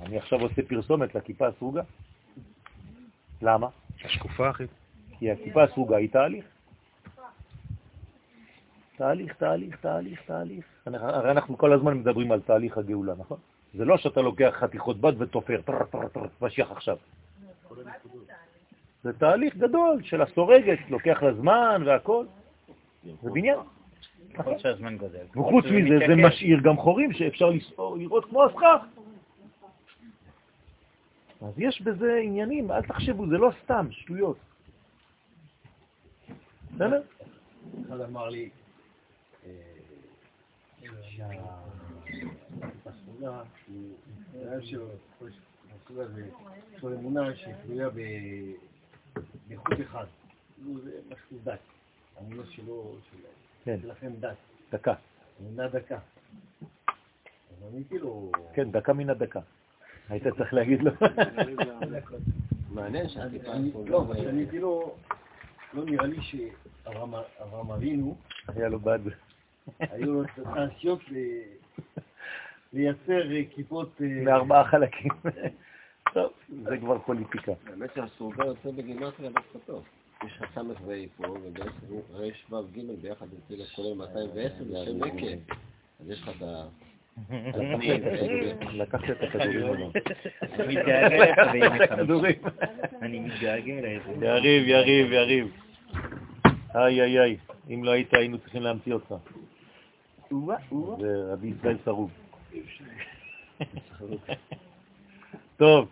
[0.06, 1.82] אני עכשיו עושה פרסומת לכיפה הסרוגה.
[3.42, 3.68] למה?
[4.04, 4.64] השקופה, אחי.
[5.18, 6.44] כי הכיפה הסרוגה היא תהליך.
[8.96, 10.64] תהליך, תהליך, תהליך, תהליך.
[10.86, 13.38] הרי אנחנו כל הזמן מדברים על תהליך הגאולה, נכון?
[13.74, 16.96] זה לא שאתה לוקח חתיכות בד ותופר, טר, טר, טר, משיח עכשיו.
[19.02, 22.24] זה תהליך גדול של הסורגת, לוקח לה זמן והכל.
[23.22, 23.58] זה בניין.
[24.96, 25.24] גודל.
[25.36, 26.16] וחוץ זה מזה, זה.
[26.16, 27.50] משאיר גם חורים שאפשר
[27.96, 28.86] לראות כמו הסכך.
[31.42, 34.36] אז יש בזה עניינים, אל תחשבו, זה לא סתם, שטויות.
[36.74, 37.02] בסדר?
[37.86, 38.50] אחד אמר לי,
[39.46, 39.50] אה,
[42.84, 43.42] שהסעודה,
[46.80, 48.52] הוא אמונה שתלויה ב-
[49.48, 50.04] באיכות אחד.
[50.84, 51.58] זה משהו דת.
[52.16, 53.16] האמונה שלו, של-
[53.64, 54.36] כן, שלכם דת.
[54.72, 54.94] דקה.
[55.40, 55.98] אמונה דקה.
[57.88, 58.32] כאילו...
[58.54, 59.40] כן, דקה מן הדקה.
[60.08, 60.90] היית צריך להגיד לו.
[62.70, 64.94] מעניין שהטיפה אני- הסרוגה לא, אבל אני כאילו,
[65.74, 68.16] לא נראה לי שאברהם אברהם אבינו,
[68.48, 68.98] היה לו בד.
[69.80, 70.22] היו לו
[71.10, 71.40] ל-
[72.72, 74.00] לייצר אה, כיפות...
[74.02, 75.10] אה, מארבעה חלקים.
[76.14, 76.32] טוב,
[76.64, 77.52] זה כבר פוליטיקה.
[77.66, 79.84] האמת שהסרוגה יוצא בגימטריה דווקא טוב.
[80.26, 81.70] יש לך סמך ואי פה, ובעצם
[82.12, 85.26] רש וו ג' ביחד יוצא לכולל 210, זה שם מקה.
[86.00, 86.66] אז יש לך את ה...
[88.72, 89.90] לקחתי את הכדורים לא?
[90.58, 91.84] אני מתגעגע.
[91.84, 92.34] הכדורים.
[93.02, 94.02] אני מתגעגע אליך.
[94.22, 95.48] יריב, יריב, יריב.
[96.74, 97.36] איי, איי, איי.
[97.70, 99.14] אם לא היית, היינו צריכים להמציא אותך.
[100.30, 102.10] זה רבי ישראל שרוב.
[105.56, 105.88] טוב,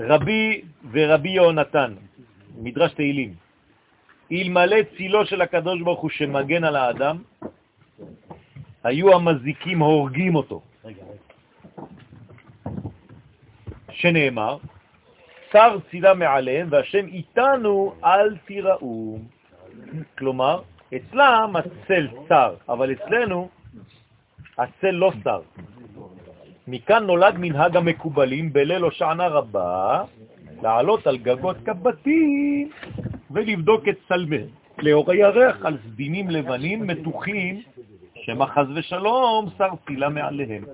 [0.00, 1.94] רבי ורבי יהונתן,
[2.58, 3.34] מדרש תהילים.
[4.32, 7.18] אלמלא צילו של הקדוש ברוך הוא שמגן על האדם,
[8.84, 10.62] היו המזיקים הורגים אותו.
[13.90, 14.56] שנאמר,
[15.52, 19.18] שר צילה מעליהם והשם איתנו אל תיראו.
[20.18, 20.62] כלומר,
[20.96, 23.48] אצלם הצל צר, אבל אצלנו
[24.58, 25.40] הצל לא שר.
[26.68, 30.02] מכאן נולד מנהג המקובלים בליל הושענא רבה,
[30.62, 32.70] לעלות על גגות קבתים
[33.30, 34.48] ולבדוק את צלמיהם,
[34.78, 37.62] לאור הירח על סדינים לבנים מתוחים,
[38.28, 40.64] שמא חס ושלום שר צילה מעליהם,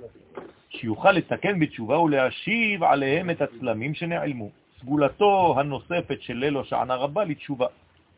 [0.68, 4.50] שיוכל לתקן בתשובה ולהשיב עליהם את הצלמים שנעלמו.
[4.80, 7.66] סגולתו הנוספת של ליל הושענא רבה לתשובה.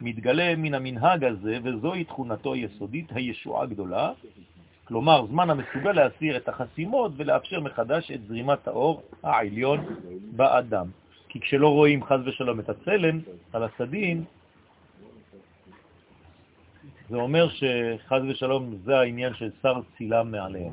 [0.00, 4.12] מתגלה מן המנהג הזה, וזוהי תכונתו היסודית, הישועה הגדולה,
[4.84, 9.84] כלומר זמן המסוגל להסיר את החסימות ולאפשר מחדש את זרימת האור העליון
[10.36, 10.86] באדם.
[11.28, 13.20] כי כשלא רואים חז ושלום את הצלם
[13.52, 14.24] על הסדין,
[17.10, 20.72] זה אומר שחז ושלום זה העניין של שר צילם מעליהם,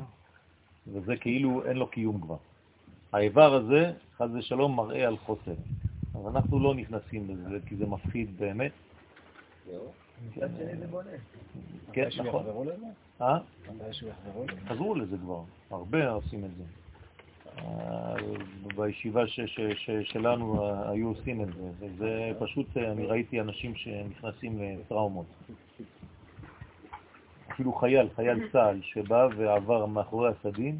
[0.92, 2.36] וזה כאילו אין לו קיום כבר.
[3.12, 5.54] האיבר הזה, חד ושלום, מראה על חוסן.
[6.14, 8.72] אז אנחנו לא נכנסים לזה, כי זה מפחיד באמת.
[11.92, 12.40] כן, נכון.
[12.40, 12.86] יחזרו לזה?
[13.20, 13.38] אה?
[14.46, 14.60] לזה?
[14.68, 16.64] חזרו לזה כבר, הרבה עושים את זה.
[17.58, 18.14] אה,
[18.76, 19.22] בישיבה
[20.04, 25.26] שלנו היו עושים את זה, וזה פשוט, אה, אני ראיתי אנשים שנכנסים לטראומות.
[27.54, 30.78] אפילו חייל, חייל צה"ל, שבא ועבר מאחורי הסדין,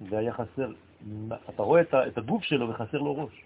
[0.00, 0.72] והיה חסר,
[1.48, 3.44] אתה רואה את, הגוף שלו וחסר לו ראש.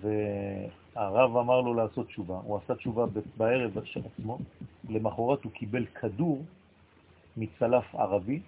[0.00, 3.04] והרב אמר לו לעשות תשובה, הוא עשה תשובה
[3.36, 4.38] בערב של עצמו,
[4.88, 6.44] למחרת הוא קיבל כדור
[7.36, 8.40] מצלף ערבי,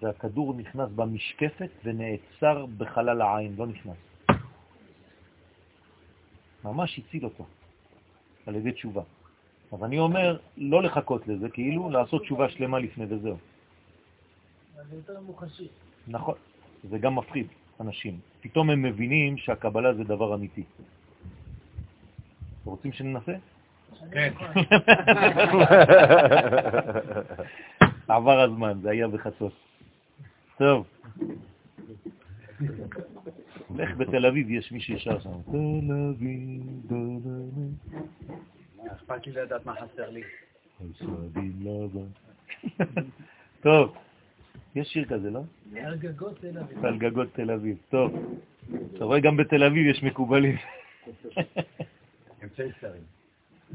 [0.00, 3.96] והכדור נכנס במשקפת ונעצר בחלל העין, לא נכנס.
[6.64, 7.46] ממש הציל אותו
[8.46, 9.02] על ידי תשובה.
[9.74, 13.36] אז אני אומר, לא לחכות לזה, כאילו לעשות תשובה שלמה לפני וזהו.
[14.90, 15.68] זה יותר מוחשי.
[16.08, 16.34] נכון,
[16.90, 17.46] זה גם מפחיד
[17.80, 18.18] אנשים.
[18.40, 20.62] פתאום הם מבינים שהקבלה זה דבר אמיתי.
[22.64, 23.32] רוצים שננסה?
[24.12, 24.32] כן.
[28.08, 29.52] עבר הזמן, זה היה בחצות.
[30.58, 30.86] טוב.
[33.76, 35.30] לך בתל אביב, יש מי שישר שם.
[35.30, 37.74] תל אביב, תל אביב,
[38.94, 40.22] אכפת לי לדעת מה חסר לי?
[41.60, 42.08] לבן.
[43.62, 43.96] טוב,
[44.74, 45.40] יש שיר כזה, לא?
[45.82, 46.84] על גגות תל אביב.
[46.84, 47.76] על גגות תל אביב.
[47.90, 48.12] טוב.
[48.94, 50.56] אתה רואה, גם בתל אביב יש מקובלים.
[52.44, 53.02] אמצעי שרים.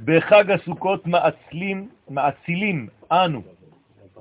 [0.06, 3.42] בחג הסוכות מאצילים, מאצילים אנו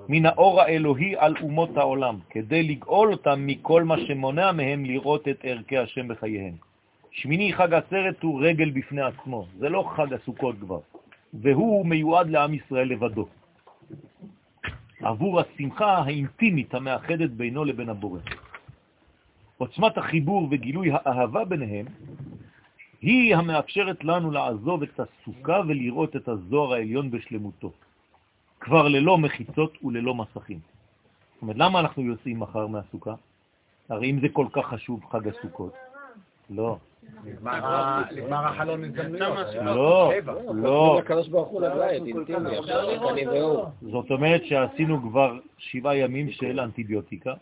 [0.08, 5.40] מן האור האלוהי על אומות העולם, כדי לגאול אותם מכל מה שמונע מהם לראות את
[5.42, 6.54] ערכי השם בחייהם.
[7.10, 10.80] שמיני חג עצרת הוא רגל בפני עצמו, זה לא חג הסוכות כבר,
[11.34, 13.28] והוא מיועד לעם ישראל לבדו.
[15.00, 18.20] עבור השמחה האינטימית המאחדת בינו לבין הבורא.
[19.58, 21.86] עוצמת החיבור וגילוי האהבה ביניהם
[23.00, 27.72] היא המאפשרת לנו לעזוב את הסוכה ולראות את הזוהר העליון בשלמותו,
[28.60, 30.58] כבר ללא מחיצות וללא מסכים.
[31.34, 33.14] זאת אומרת, למה אנחנו יוצאים מחר מהסוכה?
[33.88, 35.72] הרי אם זה כל כך חשוב, חג הסוכות.
[36.50, 36.78] לא,
[37.24, 39.54] נגמר החלון הזדמנויות.
[39.64, 40.12] לא.
[40.54, 41.00] לא.
[43.82, 47.34] זאת אומרת שעשינו כבר שבעה ימים של אנטיביוטיקה.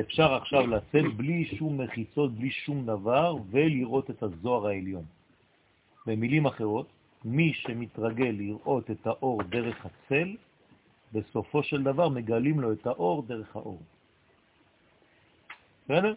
[0.00, 5.04] אפשר עכשיו לצאת בלי שום מחיצות, בלי שום דבר, ולראות את הזוהר העליון.
[6.06, 6.86] במילים אחרות,
[7.24, 10.36] מי שמתרגל לראות את האור דרך הצל,
[11.12, 13.78] בסופו של דבר מגלים לו את האור דרך האור.
[15.84, 16.14] בסדר?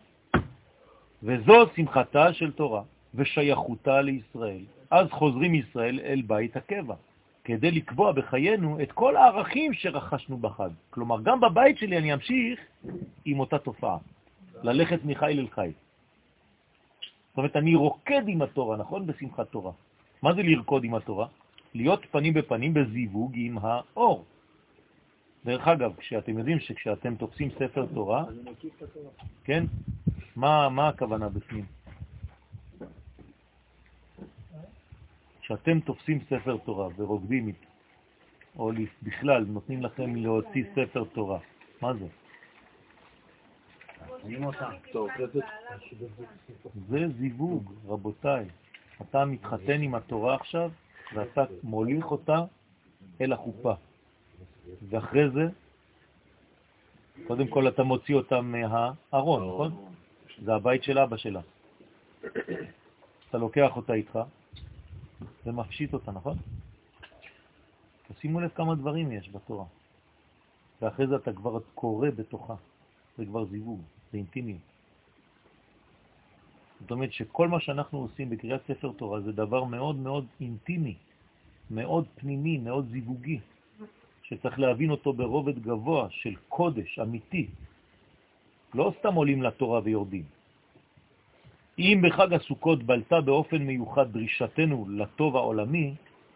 [1.24, 2.84] וזו שמחתה של תורה
[3.16, 4.62] ושייכותה לישראל.
[4.92, 6.96] אז חוזרים ישראל אל בית הקבע,
[7.44, 10.70] כדי לקבוע בחיינו את כל הערכים שרכשנו בחג.
[10.90, 12.60] כלומר, גם בבית שלי אני אמשיך
[13.26, 13.98] עם אותה תופעה,
[14.64, 15.72] ללכת מחיל אל חיל.
[17.30, 19.08] זאת אומרת, אני רוקד עם התורה, נכון?
[19.08, 19.72] בשמחת תורה.
[20.22, 21.28] מה זה לרקוד עם התורה?
[21.74, 24.26] להיות פנים בפנים בזיווג עם האור.
[25.46, 28.26] דרך אגב, כשאתם יודעים שכשאתם תופסים ספר תורה,
[29.44, 29.64] כן?
[30.36, 31.66] מה, מה הכוונה בפנים?
[35.42, 37.68] כשאתם תופסים ספר תורה ורוקדים איתו,
[38.58, 38.72] או
[39.04, 41.40] בכלל נותנים לכם להוציא ספר תורה,
[41.82, 42.08] מה זה?
[46.90, 48.46] זה זיווג, רבותיי.
[49.02, 50.72] אתה מתחתן עם התורה עכשיו,
[51.14, 52.46] ואתה מוליך אותה
[53.22, 53.74] אל החופה.
[54.90, 55.48] ואחרי זה,
[57.28, 59.91] קודם כל אתה מוציא אותה מהארון, נכון?
[60.42, 61.42] זה הבית של אבא שלה.
[63.30, 64.20] אתה לוקח אותה איתך
[65.46, 66.38] ומפשיט אותה, נכון?
[68.08, 69.66] תשימו לב כמה דברים יש בתורה.
[70.82, 72.56] ואחרי זה אתה כבר קורא בתוכה.
[73.18, 73.82] זה כבר זיווג,
[74.12, 74.62] זה אינטימיות.
[76.82, 80.96] זאת אומרת שכל מה שאנחנו עושים בקריאת ספר תורה זה דבר מאוד מאוד אינטימי,
[81.72, 83.40] מאוד פנימי, מאוד זיווגי,
[84.24, 87.48] שצריך להבין אותו ברובד גבוה של קודש אמיתי.
[88.74, 90.24] לא סתם עולים לתורה ויורדים.
[91.80, 95.94] אם בחג הסוכות בלטה באופן מיוחד דרישתנו לטוב העולמי,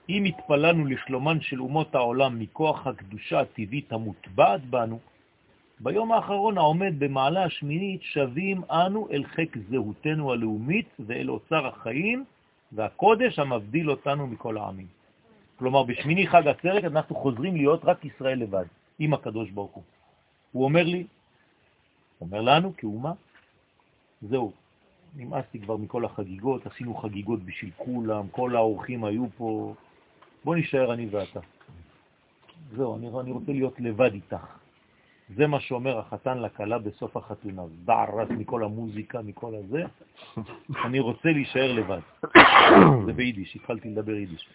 [0.09, 4.99] אם התפללנו לשלומן של אומות העולם מכוח הקדושה הטבעית המוטבעת בנו,
[5.79, 12.25] ביום האחרון העומד במעלה השמינית שווים אנו אל חק זהותנו הלאומית ואל אוצר החיים
[12.71, 14.87] והקודש המבדיל אותנו מכל העמים.
[15.59, 18.65] כלומר, בשמיני חג עצרת אנחנו חוזרים להיות רק ישראל לבד,
[18.99, 19.83] עם הקדוש ברוך הוא.
[20.51, 21.03] הוא אומר לי,
[22.21, 23.13] אומר לנו כאומה,
[24.21, 24.51] זהו,
[25.15, 29.73] נמאסתי כבר מכל החגיגות, עשינו חגיגות בשביל כולם, כל האורחים היו פה,
[30.45, 31.39] בוא נשאר אני ואתה.
[32.75, 34.57] זהו, אני, אני רוצה להיות לבד איתך.
[35.35, 37.61] זה מה שאומר החתן לכלה בסוף החתונה.
[37.85, 39.83] בערס מכל המוזיקה, מכל הזה.
[40.85, 41.99] אני רוצה להישאר לבד.
[43.05, 44.49] זה ביידיש, התחלתי לדבר יידיש.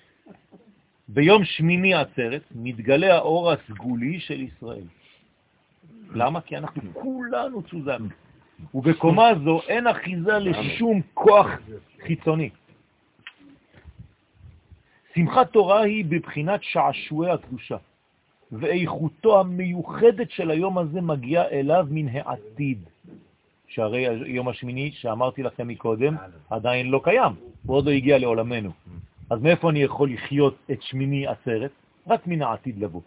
[1.09, 4.85] ביום שמיני עצרת מתגלה האור הסגולי של ישראל.
[6.15, 6.41] למה?
[6.41, 8.07] כי אנחנו כולנו צוזם.
[8.74, 11.47] ובקומה זו אין אחיזה לשום כוח
[12.07, 12.51] חיצוני.
[15.15, 17.77] שמחת תורה היא בבחינת שעשועי הקדושה,
[18.53, 22.78] ואיכותו המיוחדת של היום הזה מגיעה אליו מן העתיד.
[23.69, 26.16] שהרי היום השמיני שאמרתי לכם מקודם
[26.51, 27.32] עדיין לא קיים,
[27.66, 28.70] הוא עוד לא הגיע לעולמנו.
[29.31, 31.70] אז מאיפה אני יכול לחיות את שמיני עצרת?
[32.07, 33.01] רק מן העתיד לבוא.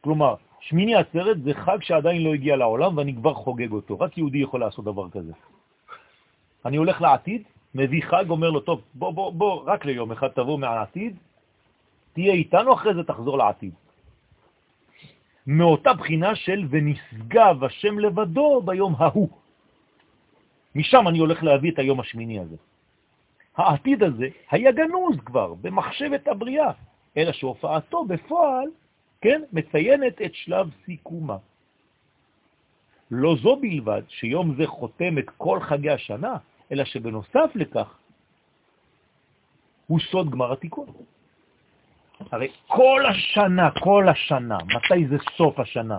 [0.00, 4.00] כלומר, שמיני עצרת זה חג שעדיין לא הגיע לעולם ואני כבר חוגג אותו.
[4.00, 5.32] רק יהודי יכול לעשות דבר כזה.
[6.66, 7.42] אני הולך לעתיד,
[7.74, 11.16] מביא חג, אומר לו, טוב, בוא, בוא, בוא, רק ליום אחד תבוא מהעתיד,
[12.12, 13.74] תהיה איתנו, אחרי זה תחזור לעתיד.
[15.46, 19.28] מאותה בחינה של ונשגב השם לבדו ביום ההוא.
[20.74, 22.56] משם אני הולך להביא את היום השמיני הזה.
[23.56, 26.70] העתיד הזה היה גנוז כבר במחשבת הבריאה,
[27.16, 28.68] אלא שהופעתו בפועל,
[29.20, 31.36] כן, מציינת את שלב סיכומה.
[33.10, 36.36] לא זו בלבד שיום זה חותם את כל חגי השנה,
[36.72, 37.94] אלא שבנוסף לכך
[39.86, 40.86] הוא סוד גמר התיקון.
[42.32, 45.98] הרי כל השנה, כל השנה, מתי זה סוף השנה?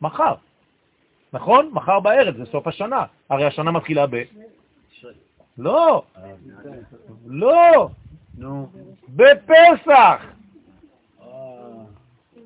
[0.00, 0.34] מחר,
[1.32, 1.70] נכון?
[1.72, 3.04] מחר בערב זה סוף השנה.
[3.30, 4.22] הרי השנה מתחילה ב...
[5.58, 6.02] לא,
[8.38, 8.66] לא,
[9.08, 10.33] בפסח.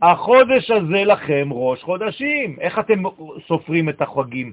[0.02, 2.56] החודש הזה לכם ראש חודשים.
[2.60, 3.02] איך אתם
[3.46, 4.52] סופרים את החגים?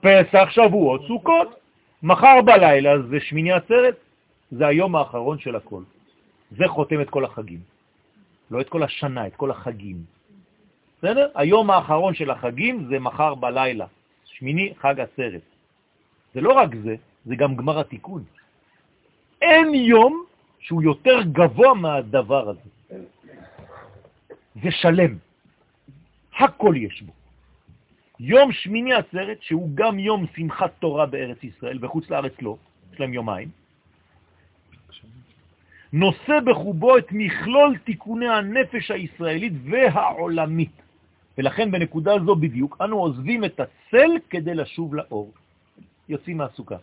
[0.00, 1.60] פסח, שבועות, סוכות.
[2.02, 3.96] מחר בלילה זה שמיני עצרת,
[4.50, 5.82] זה היום האחרון של הכל.
[6.50, 7.60] זה חותם את כל החגים.
[8.50, 9.96] לא את כל השנה, את כל החגים.
[10.98, 11.28] בסדר?
[11.34, 13.86] היום האחרון של החגים זה מחר בלילה.
[14.24, 15.40] שמיני, חג עצרת.
[16.34, 16.94] זה לא רק זה,
[17.26, 18.24] זה גם גמר התיקון.
[19.42, 20.24] אין יום
[20.60, 22.77] שהוא יותר גבוה מהדבר הזה.
[24.62, 25.16] זה שלם.
[26.38, 27.12] הכל יש בו.
[28.20, 32.56] יום שמיני עצרת, שהוא גם יום שמחת תורה בארץ ישראל, בחוץ לארץ לא,
[32.92, 33.48] יש להם יומיים,
[35.92, 40.82] נושא בחובו את מכלול תיקוני הנפש הישראלית והעולמית.
[41.38, 45.32] ולכן בנקודה זו בדיוק אנו עוזבים את הצל כדי לשוב לאור.
[46.08, 46.76] יוצאים מהסוכה.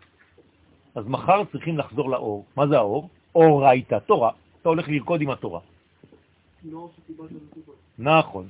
[0.96, 2.46] אז מחר צריכים לחזור לאור.
[2.56, 3.10] מה זה האור?
[3.36, 4.32] אור ראית, תורה.
[4.62, 5.60] אתה הולך לרקוד עם התורה.
[8.00, 8.48] נכון.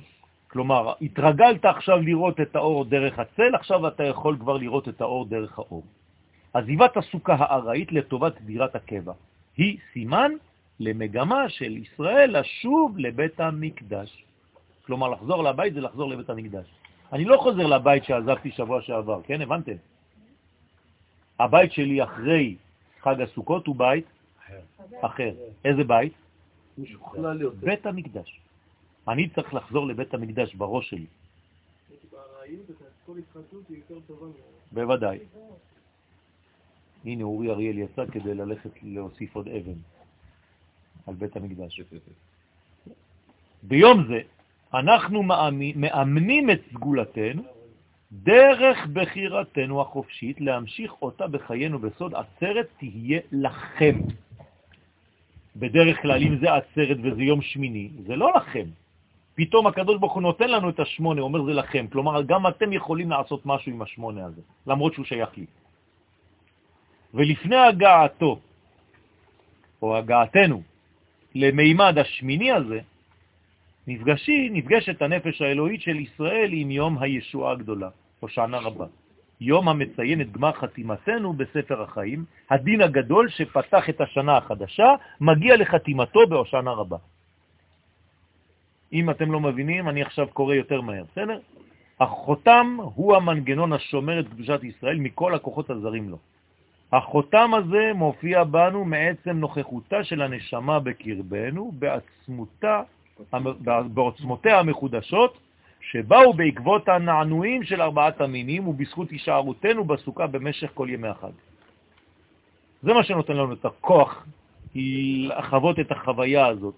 [0.48, 5.24] כלומר, התרגלת עכשיו לראות את האור דרך הצל, עכשיו אתה יכול כבר לראות את האור
[5.24, 5.82] דרך האור.
[6.52, 9.12] עזיבת הסוכה הארעית לטובת דירת הקבע
[9.56, 10.32] היא סימן
[10.80, 14.24] למגמה של ישראל לשוב לבית המקדש.
[14.86, 16.66] כלומר, לחזור לבית זה לחזור לבית המקדש.
[17.12, 19.40] אני לא חוזר לבית שעזבתי שבוע שעבר, כן?
[19.40, 19.76] הבנתם?
[21.38, 22.56] הבית שלי אחרי
[23.00, 24.04] חג הסוכות הוא בית
[24.46, 24.60] אחר.
[25.00, 25.32] אחר.
[25.64, 26.12] איזה בית?
[27.60, 28.40] בית המקדש.
[29.08, 31.06] אני צריך לחזור לבית המקדש בראש שלי.
[34.72, 35.18] בוודאי.
[37.04, 39.78] הנה אורי אריאל יצא כדי ללכת להוסיף עוד אבן
[41.06, 41.80] על בית המקדש.
[43.62, 44.20] ביום זה
[44.74, 47.42] אנחנו מאמנים את סגולתנו
[48.12, 53.98] דרך בחירתנו החופשית להמשיך אותה בחיינו בסוד עצרת תהיה לכם.
[55.58, 58.66] בדרך כלל, אם זה עצרת וזה יום שמיני, זה לא לכם.
[59.34, 61.86] פתאום הקדוש ברוך הוא נותן לנו את השמונה, אומר זה לכם.
[61.92, 65.46] כלומר, גם אתם יכולים לעשות משהו עם השמונה הזה, למרות שהוא שייך לי.
[67.14, 68.38] ולפני הגעתו,
[69.82, 70.62] או הגעתנו,
[71.34, 72.80] למימד השמיני הזה,
[73.86, 77.88] נפגשי, נפגשת הנפש האלוהית של ישראל עם יום הישועה הגדולה,
[78.20, 78.86] הושענא רבה.
[79.40, 86.26] יום המציין את גמר חתימתנו בספר החיים, הדין הגדול שפתח את השנה החדשה, מגיע לחתימתו
[86.26, 86.96] בהושענא רבה.
[88.92, 91.38] אם אתם לא מבינים, אני עכשיו קורא יותר מהר, בסדר?
[92.00, 96.18] החותם הוא המנגנון השומר את קדושת ישראל מכל הכוחות הזרים לו.
[96.92, 102.82] החותם הזה מופיע בנו מעצם נוכחותה של הנשמה בקרבנו, בעצמותה,
[103.94, 105.38] בעוצמותיה המחודשות,
[105.90, 111.36] שבאו בעקבות הנענועים של ארבעת המינים ובזכות הישארותנו בסוכה במשך כל ימי החג.
[112.82, 114.26] זה מה שנותן לנו את הכוח
[114.74, 116.74] לחוות את החוויה הזאת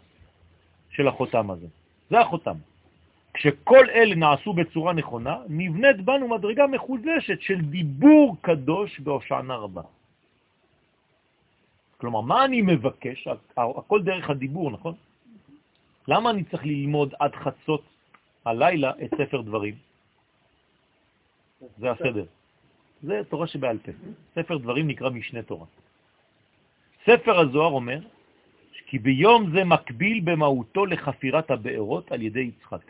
[0.90, 1.66] של החותם הזה.
[2.10, 2.56] זה החותם.
[3.34, 9.82] כשכל אלה נעשו בצורה נכונה, נבנית בנו מדרגה מחודשת של דיבור קדוש בהושענא רבה.
[11.98, 13.28] כלומר, מה אני מבקש?
[13.56, 14.94] הכל דרך הדיבור, נכון?
[16.08, 17.82] למה אני צריך ללמוד עד חצות
[18.44, 19.74] הלילה את ספר דברים.
[21.78, 22.24] זה הסדר.
[23.02, 23.92] זה תורה שבעל פה.
[24.34, 25.66] ספר דברים נקרא משנה תורה.
[27.04, 27.98] ספר הזוהר אומר
[28.88, 32.80] כי ביום זה מקביל במהותו לחפירת הבארות על ידי יצחק.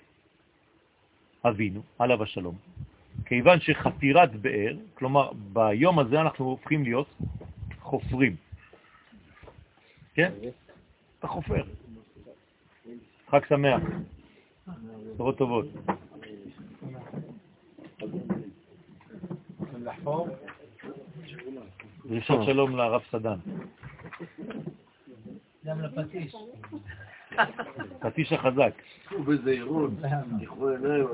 [1.45, 2.57] אבינו, עליו השלום.
[3.27, 7.17] כיוון שחפירת באר, כלומר ביום הזה אנחנו הופכים להיות
[7.81, 8.37] חופרים.
[10.15, 10.33] כן?
[11.19, 11.65] אתה חופר.
[13.31, 13.83] חג שמח.
[15.15, 15.67] בשורות טובות.
[22.09, 23.37] דרישות שלום לרב סדן.
[25.65, 26.35] גם לפטיש.
[28.01, 28.73] פטיש החזק.
[29.19, 29.91] ובזהירות,
[30.63, 31.07] עיניים,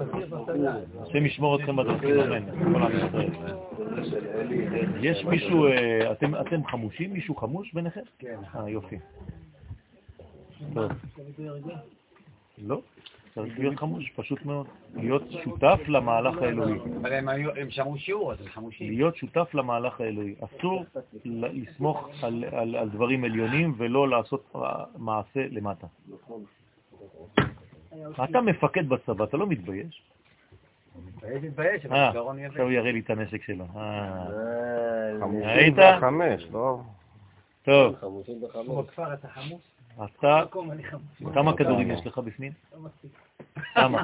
[1.00, 2.42] השם ישמור אתכם בדרכים, אמן.
[5.00, 7.12] יש מישהו, אה, אתם- אתם חמושים?
[7.12, 8.00] מישהו חמוש ביניכם?
[8.18, 8.38] כן.
[8.54, 8.96] אה, יופי.
[10.74, 10.92] טוב.
[12.58, 12.80] לא,
[13.34, 14.66] צריך להיות חמוש, פשוט מאוד.
[14.94, 16.78] להיות שותף למהלך האלוהי.
[17.00, 17.12] אבל
[17.56, 18.88] הם שמעו שיעור, אז הם חמושים.
[18.88, 20.34] להיות שותף למהלך האלוהי.
[20.40, 20.84] אסור
[21.24, 24.54] לסמוך על, דברים עליונים ולא לעשות
[24.96, 25.86] מעשה למטה.
[28.24, 30.02] אתה מפקד בצבא, אתה לא מתבייש?
[31.06, 32.50] מתבייש, מתבייש, אבל אה, גרון יבש.
[32.50, 33.64] עכשיו הוא יראה לי את הנשק שלו.
[33.76, 34.24] אה.
[35.20, 35.74] חמושים ראית?
[35.76, 36.80] בחמש, לא?
[37.62, 38.66] טוב, חמושים בחמש.
[38.66, 39.62] בכפר אתה חמוש?
[40.04, 40.42] אתה.
[41.34, 42.52] כמה כדורים יש לך בפנים?
[42.72, 42.88] לא.
[43.74, 44.02] כמה?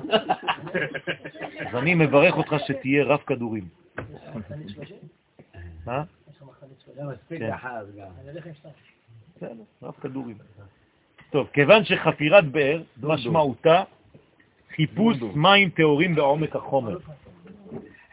[1.61, 3.69] אז אני מברך אותך שתהיה רב כדורים.
[4.69, 4.97] שלושים?
[5.89, 6.03] אה?
[6.31, 8.71] יש לך מחנית לא
[9.41, 9.57] כן.
[9.83, 10.37] רב כדורים.
[11.31, 13.83] טוב, כיוון שחפירת באר משמעותה
[14.77, 16.99] חיפוש מים טהורים בעומק החומר.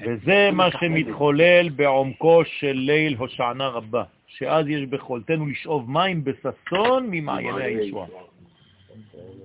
[0.06, 7.64] וזה מה שמתחולל בעומקו של ליל הושענא רבה, שאז יש ביכולתנו לשאוב מים בששון ממעייני
[7.64, 8.08] הישועה.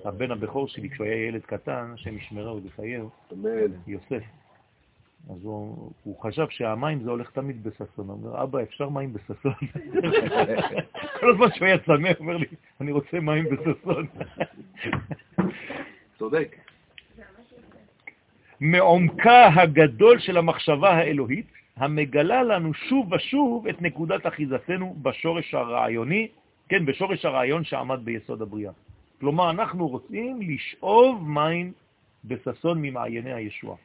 [0.05, 3.11] הבן הבכור שלי, כשהוא היה ילד קטן, השם ישמרו ובחייהו,
[3.87, 4.23] יוסף,
[5.31, 8.09] אז הוא, הוא חשב שהמים זה הולך תמיד בששון.
[8.09, 9.53] הוא אומר, אבא, אפשר מים בששון?
[11.21, 12.47] כל הזמן שהוא היה צמא, הוא אומר לי,
[12.81, 14.07] אני רוצה מים בששון.
[16.19, 16.57] צודק.
[18.61, 21.47] מעומקה הגדול של המחשבה האלוהית,
[21.77, 26.29] המגלה לנו שוב ושוב את נקודת אחיזתנו בשורש הרעיוני,
[26.69, 28.73] כן, בשורש הרעיון שעמד ביסוד הבריאה.
[29.21, 31.73] כלומר, אנחנו רוצים לשאוב מים
[32.25, 33.77] בששון ממעייני הישועה.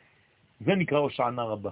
[0.61, 1.71] זה נקרא הושענא רבה.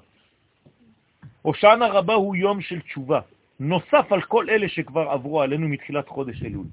[1.41, 3.19] הושענא רבה הוא יום של תשובה,
[3.59, 6.65] נוסף על כל אלה שכבר עברו עלינו מתחילת חודש אלול.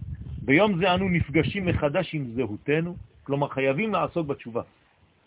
[0.43, 4.63] ביום זה אנו נפגשים מחדש עם זהותנו, כלומר חייבים לעסוק בתשובה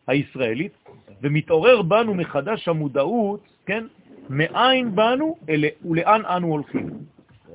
[0.07, 0.71] הישראלית,
[1.21, 3.83] ומתעורר בנו מחדש המודעות, כן,
[4.29, 5.37] מאין באנו
[5.85, 6.89] ולאן אנו הולכים.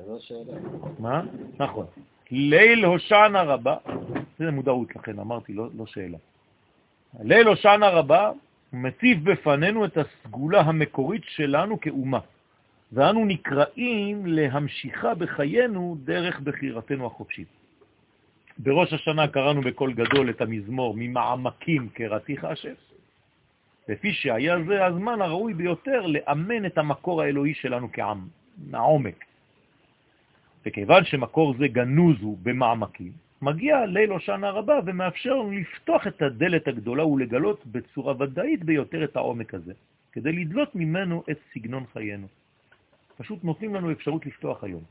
[0.07, 0.17] לא.
[0.99, 1.21] מה?
[1.59, 1.85] נכון.
[2.31, 3.77] ליל הושענא רבה,
[4.39, 6.17] זה מודעות לכן, אמרתי, לא, לא שאלה.
[7.19, 8.31] ליל הושענא רבה
[8.73, 12.19] מציב בפנינו את הסגולה המקורית שלנו כאומה,
[12.91, 17.47] ואנו נקראים להמשיכה בחיינו דרך בחירתנו החופשית.
[18.57, 22.73] בראש השנה קראנו בקול גדול את המזמור ממעמקים קראתיך השם,
[23.89, 28.27] לפי שהיה זה הזמן הראוי ביותר לאמן את המקור האלוהי שלנו כעם,
[28.69, 29.25] מהעומק.
[30.65, 33.11] וכיוון שמקור זה גנוז הוא במעמקים,
[33.41, 39.15] מגיע ליל הושענא רבה ומאפשר לנו לפתוח את הדלת הגדולה ולגלות בצורה ודאית ביותר את
[39.15, 39.73] העומק הזה,
[40.11, 42.27] כדי לדלות ממנו את סגנון חיינו.
[43.17, 44.83] פשוט נותנים לנו אפשרות לפתוח היום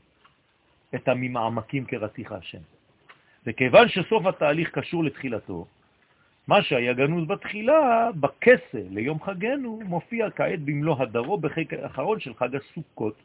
[0.95, 2.61] את הממעמקים קראתיך השם.
[3.47, 5.65] וכיוון שסוף התהליך קשור לתחילתו,
[6.51, 12.55] מה שהיה גנוז בתחילה, בכסה ליום חגנו, מופיע כעת במלוא הדרו בחלק האחרון של חג
[12.55, 13.15] הסוכות.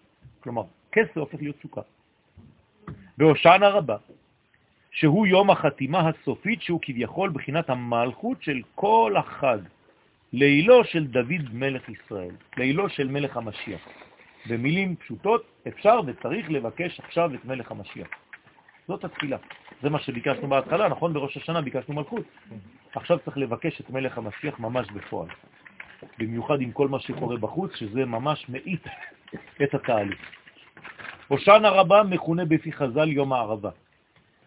[0.40, 1.80] כלומר, כסה הופך להיות סוכה.
[3.18, 3.96] בהושענא רבה,
[4.90, 9.58] שהוא יום החתימה הסופית, שהוא כביכול בחינת המלכות של כל החג,
[10.32, 13.88] לילו של דוד מלך ישראל, לילו של מלך המשיח.
[14.48, 18.08] במילים פשוטות, אפשר וצריך לבקש עכשיו את מלך המשיח.
[18.88, 19.36] זאת התפילה.
[19.82, 21.12] זה מה שביקשנו בהתחלה, נכון?
[21.12, 22.24] בראש השנה ביקשנו מלכות.
[22.94, 25.28] עכשיו צריך לבקש את מלך המשיח ממש בפועל.
[26.18, 28.84] במיוחד עם כל מה שקורה בחוץ, שזה ממש מאית
[29.62, 30.20] את התהליך.
[31.28, 33.70] הושענא רבה מכונה בפי חז"ל יום הערבה.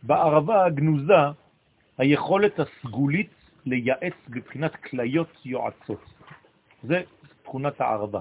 [0.04, 1.14] בערבה הגנוזה
[1.98, 3.32] היכולת הסגולית
[3.66, 6.06] לייעץ בבחינת כליות יועצות.
[6.84, 7.02] זה
[7.44, 8.20] תכונת הערבה.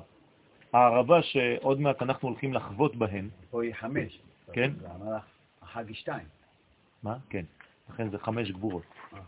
[0.72, 3.28] הערבה שעוד מעט אנחנו הולכים לחוות בהן.
[3.62, 4.18] היא חמש.
[4.52, 4.70] כן?
[5.68, 6.26] החג היא שתיים.
[7.02, 7.16] מה?
[7.30, 7.44] כן.
[7.90, 8.82] לכן זה חמש גבורות.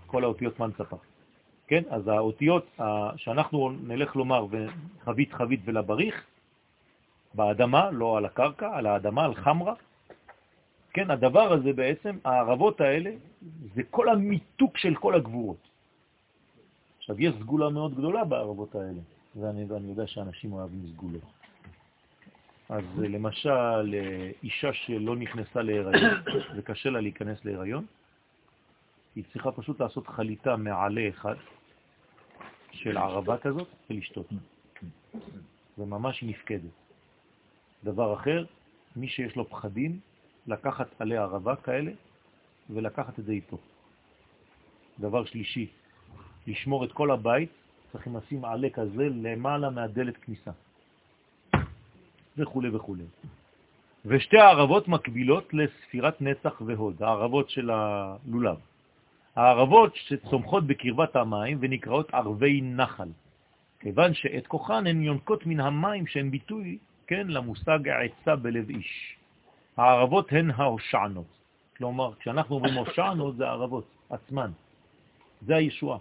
[0.07, 0.97] כל האותיות מנצפה.
[1.67, 1.83] כן?
[1.91, 2.67] אז האותיות
[3.17, 6.25] שאנחנו נלך לומר וחבית חבית ולבריך,
[7.35, 9.75] באדמה, לא על הקרקע, על האדמה, על חמרה.
[10.93, 13.11] כן, הדבר הזה בעצם, הערבות האלה,
[13.75, 15.69] זה כל המיתוק של כל הגבורות.
[16.99, 19.01] עכשיו, יש סגולה מאוד גדולה בערבות האלה,
[19.37, 21.40] ואני, ואני יודע שאנשים אוהבים סגולות.
[22.71, 26.23] אז אה, למשל, אה, אישה שלא נכנסה להיריון,
[26.57, 27.87] וקשה לה להיכנס להיריון,
[29.17, 31.35] היא צריכה פשוט לעשות חליטה מעלה אחד
[32.73, 34.27] של ערבה כזאת ולשתות.
[35.79, 36.71] וממש נפקדת.
[37.85, 38.45] דבר אחר,
[38.97, 40.01] מי שיש לו פחדים,
[40.47, 41.93] לקחת עלי ערבה כאלה
[42.71, 43.59] ולקחת את זה איתו.
[45.01, 45.67] דבר שלישי,
[46.47, 47.51] לשמור את כל הבית,
[47.93, 50.51] צריכים לשים עלה כזה למעלה מהדלת כניסה.
[52.41, 52.97] וכו' וכו'.
[54.07, 58.57] ושתי הערבות מקבילות לספירת נצח והוד, הערבות של הלולב.
[59.37, 63.09] הערבות שצומחות בקרבת המים ונקראות ערבי נחל,
[63.81, 69.17] כיוון שאת כוחן הן יונקות מן המים שהן ביטוי, כן, למושג העצה בלב איש.
[69.77, 71.41] הערבות הן ההושענות.
[71.77, 74.51] כלומר, כשאנחנו אומרים הושענות זה הערבות עצמן.
[75.47, 75.99] זה הישועה.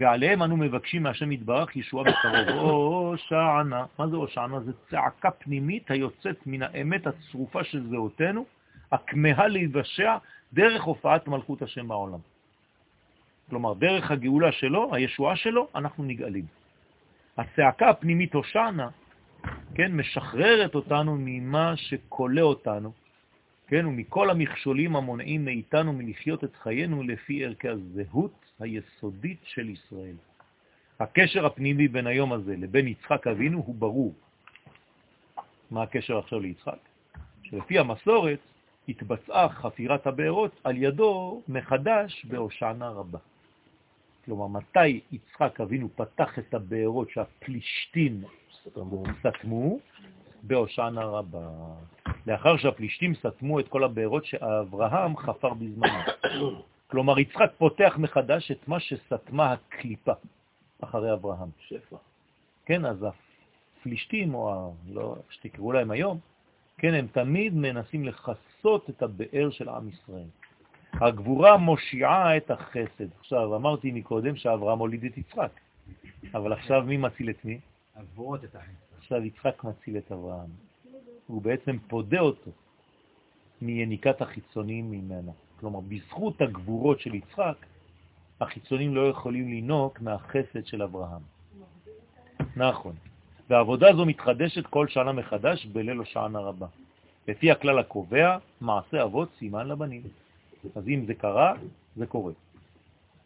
[0.00, 2.60] ועליהם אנו מבקשים מהשם יתברך ישועה בקרוב.
[3.10, 4.60] הושענה, מה זה הושענה?
[4.60, 8.44] זה צעקה פנימית היוצאת מן האמת הצרופה של זהותנו,
[8.92, 10.16] הכמהה להיוושע
[10.52, 12.18] דרך הופעת מלכות השם בעולם.
[13.50, 16.44] כלומר, דרך הגאולה שלו, הישועה שלו, אנחנו נגאלים.
[17.36, 18.88] הצעקה הפנימית הושענה,
[19.74, 22.92] כן, משחררת אותנו ממה שקולה אותנו,
[23.66, 30.16] כן, ומכל המכשולים המונעים מאיתנו מלחיות את חיינו לפי ערכי הזהות היסודית של ישראל.
[31.00, 34.14] הקשר הפנימי בין היום הזה לבין יצחק אבינו הוא ברור.
[35.70, 36.78] מה הקשר עכשיו ליצחק?
[37.42, 38.38] שלפי המסורת
[38.88, 43.18] התבצעה חפירת הבארות על ידו מחדש בהושענה רבה.
[44.24, 48.24] כלומר, מתי יצחק אבינו פתח את הבארות שהפלישתים
[49.20, 49.78] סתמו?
[50.42, 51.48] בהושענה רבה.
[52.26, 56.62] לאחר שהפלישתים סתמו את כל הבארות שאברהם חפר בזמנו.
[56.90, 60.12] כלומר, יצחק פותח מחדש את מה שסתמה הקליפה
[60.80, 61.48] אחרי אברהם.
[61.58, 61.96] שפע.
[62.66, 63.06] כן, אז
[63.80, 64.70] הפלישתים, או ה...
[64.88, 66.18] לא, שתקראו להם היום,
[66.78, 70.28] כן, הם תמיד מנסים לחסות את הבאר של עם ישראל.
[70.92, 73.08] הגבורה מושיעה את החסד.
[73.20, 75.50] עכשיו, אמרתי מקודם שאברהם הוליד את יצחק,
[76.34, 77.58] אבל עכשיו מי מציל את מי?
[77.96, 78.96] הגבורות את החסד.
[78.98, 80.50] עכשיו יצחק מציל את אברהם.
[81.26, 82.50] הוא בעצם פודה אותו
[83.62, 85.34] מיניקת החיצונים ממנו.
[85.60, 87.66] כלומר, בזכות הגבורות של יצחק,
[88.40, 91.22] החיצונים לא יכולים לינוק מהחסד של אברהם.
[92.56, 92.94] נכון.
[93.50, 96.66] ועבודה זו מתחדשת כל שנה מחדש בליל הושענא רבה.
[97.28, 100.02] לפי הכלל הקובע, מעשה אבות סימן לבנים.
[100.76, 101.54] אז אם זה קרה,
[101.96, 102.32] זה קורה.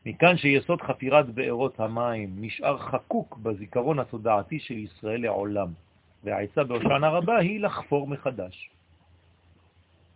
[0.06, 5.68] מכאן שיסוד חפירת בארות המים נשאר חקוק בזיכרון התודעתי של ישראל לעולם,
[6.24, 8.70] והעצה בהושענא רבה היא לחפור מחדש.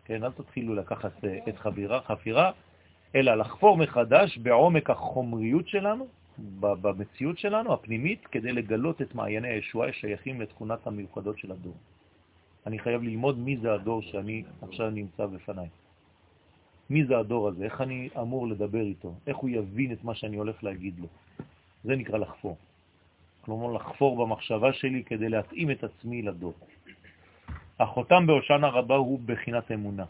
[0.08, 2.50] כן, אל תתחילו לקחת אה, את חבירה, חפירה,
[3.14, 6.06] אלא לחפור מחדש בעומק החומריות שלנו,
[6.60, 11.74] במציאות שלנו, הפנימית, כדי לגלות את מעייני הישועה שייכים לתכונת המיוחדות של הדור.
[12.66, 15.68] אני חייב ללמוד מי זה הדור שאני עכשיו נמצא בפניי.
[16.90, 17.64] מי זה הדור הזה?
[17.64, 19.14] איך אני אמור לדבר איתו?
[19.26, 21.06] איך הוא יבין את מה שאני הולך להגיד לו?
[21.84, 22.56] זה נקרא לחפור.
[23.40, 26.54] כלומר, לחפור במחשבה שלי כדי להתאים את עצמי לדור.
[27.80, 30.04] החותם בהושענא רבה הוא בחינת אמונה,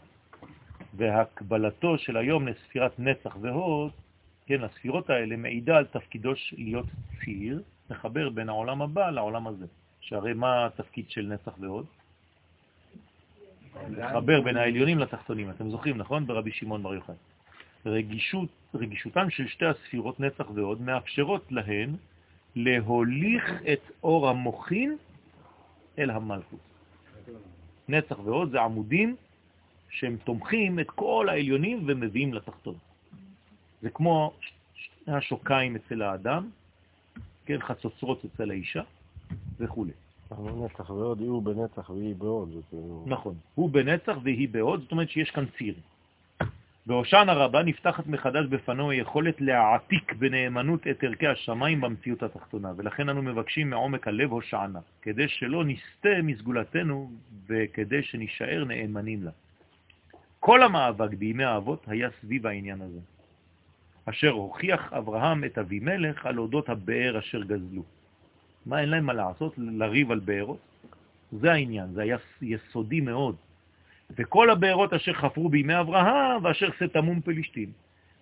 [0.93, 3.91] והקבלתו של היום לספירת נצח והוד,
[4.45, 6.85] כן, הספירות האלה מעידה על תפקידו להיות
[7.19, 9.65] ציר, מחבר בין העולם הבא לעולם הזה.
[10.01, 11.85] שהרי מה התפקיד של נצח והוד?
[13.89, 15.49] לחבר בין העליונים לתחתונים.
[15.49, 16.27] אתם זוכרים, נכון?
[16.27, 17.15] ברבי שמעון בר יוחאי.
[17.85, 21.95] רגישות, רגישותן של שתי הספירות, נצח והוד, מאפשרות להן
[22.55, 24.97] להוליך את אור המוחין
[25.99, 26.68] אל המלכות.
[27.89, 29.15] נצח ועוד זה עמודים
[29.89, 32.75] שהם תומכים את כל העליונים ומביאים לתחתון.
[33.81, 34.33] זה כמו
[35.07, 36.49] השוקיים אצל האדם,
[37.45, 38.81] כן, חצוצרות אצל האישה
[39.59, 39.85] וכו'.
[40.65, 42.49] נצח ועוד, הוא בנצח והיא בעוד.
[43.05, 45.75] נכון, הוא בנצח והיא בעוד, זאת אומרת שיש כאן ציר.
[46.89, 53.21] בהושענא רבה נפתחת מחדש בפנו היכולת להעתיק בנאמנות את ערכי השמיים במציאות התחתונה, ולכן אנו
[53.21, 57.11] מבקשים מעומק הלב הושענא, כדי שלא נסתה מסגולתנו
[57.47, 59.31] וכדי שנשאר נאמנים לה.
[60.39, 62.99] כל המאבק בימי האבות היה סביב העניין הזה,
[64.05, 67.83] אשר הוכיח אברהם את אבימלך על אודות הבאר אשר גזלו.
[68.65, 69.53] מה, אין להם מה לעשות?
[69.57, 70.59] לריב על בארות?
[71.31, 73.35] זה העניין, זה היה יסודי מאוד.
[74.17, 77.69] וכל הבארות אשר חפרו בימי אברהם ואשר סתמום פלישתים.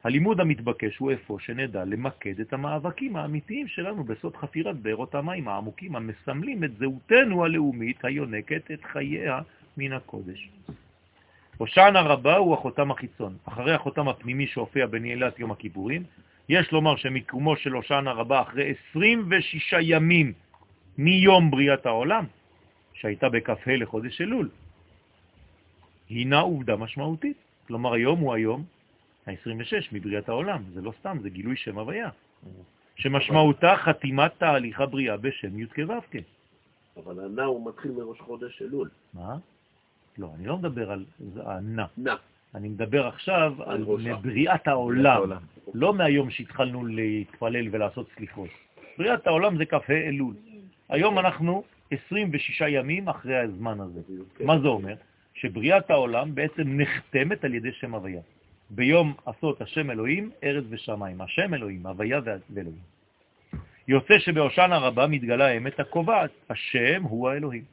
[0.03, 5.95] הלימוד המתבקש הוא איפה שנדע למקד את המאבקים האמיתיים שלנו בסוד חפירת בארות המים העמוקים
[5.95, 9.39] המסמלים את זהותנו הלאומית היונקת את חייה
[9.77, 10.49] מן הקודש.
[11.57, 13.37] הושענא רבה הוא החותם החיצון.
[13.45, 16.03] אחרי החותם הפנימי שהופיע בנעילת יום הכיפורים,
[16.49, 20.33] יש לומר שמיקומו של הושענא רבה אחרי 26 ימים
[20.97, 22.25] מיום בריאת העולם,
[22.93, 24.49] שהייתה בכ"ה לחודש אלול,
[26.09, 27.37] הינה עובדה משמעותית.
[27.67, 28.63] כלומר, היום הוא היום
[29.27, 30.63] ה-26 מבריאת העולם.
[30.73, 32.09] זה לא סתם, זה גילוי שם הוויה.
[32.95, 36.19] שמשמעותה חתימת תהליך הבריאה בשם י' כו'.
[36.97, 38.89] אבל הנע הוא מתחיל מראש חודש אלול.
[39.13, 39.37] מה?
[40.17, 41.05] לא, אני לא מדבר על
[41.35, 41.85] הנע.
[41.97, 42.15] נע.
[42.55, 43.83] אני מדבר עכשיו על
[44.21, 45.31] בריאת העולם,
[45.73, 48.49] לא מהיום שהתחלנו להתפלל ולעשות סליחות.
[48.97, 50.35] בריאת העולם זה כ"ה אלול.
[50.89, 54.01] היום אנחנו 26 ימים אחרי הזמן הזה.
[54.39, 54.95] מה זה אומר?
[55.39, 58.21] שבריאת העולם בעצם נחתמת על ידי שם הוויה.
[58.69, 61.21] ביום עשות השם אלוהים, ארץ ושמיים.
[61.21, 62.81] השם אלוהים, הוויה ואלוהים.
[63.87, 67.63] יוצא שבהושענא רבה מתגלה האמת הקובעת, השם הוא האלוהים.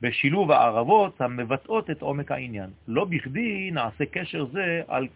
[0.00, 2.70] בשילוב הערבות המבטאות את עומק העניין.
[2.88, 5.08] לא בכדי נעשה קשר זה על...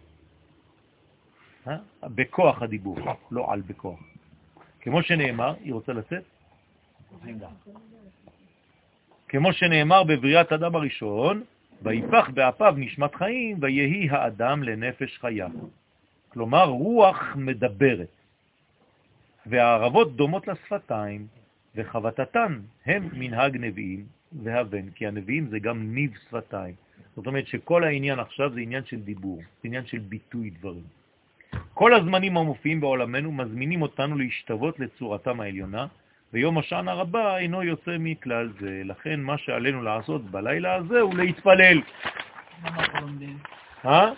[1.66, 1.76] אה?
[2.02, 2.98] בכוח הדיבור,
[3.30, 4.00] לא על בכוח.
[4.80, 6.22] כמו שנאמר, היא רוצה לצאת?
[9.28, 11.42] כמו שנאמר בבריאת אדם הראשון,
[11.82, 15.46] ויפח באפיו נשמת חיים, ויהי האדם לנפש חיה.
[16.28, 18.08] כלומר, רוח מדברת.
[19.46, 21.26] והערבות דומות לשפתיים,
[21.76, 24.04] וחבטתן הם מנהג נביאים
[24.42, 26.74] והבן, כי הנביאים זה גם ניב שפתיים.
[27.16, 30.84] זאת אומרת שכל העניין עכשיו זה עניין של דיבור, זה עניין של ביטוי דברים.
[31.74, 35.86] כל הזמנים המופיעים בעולמנו מזמינים אותנו להשתוות לצורתם העליונה,
[36.32, 38.82] ויום השען הרבה אינו יוצא מכלל זה.
[38.84, 41.80] לכן מה שעלינו לעשות בלילה הזה הוא להתפלל.
[43.84, 44.12] אה?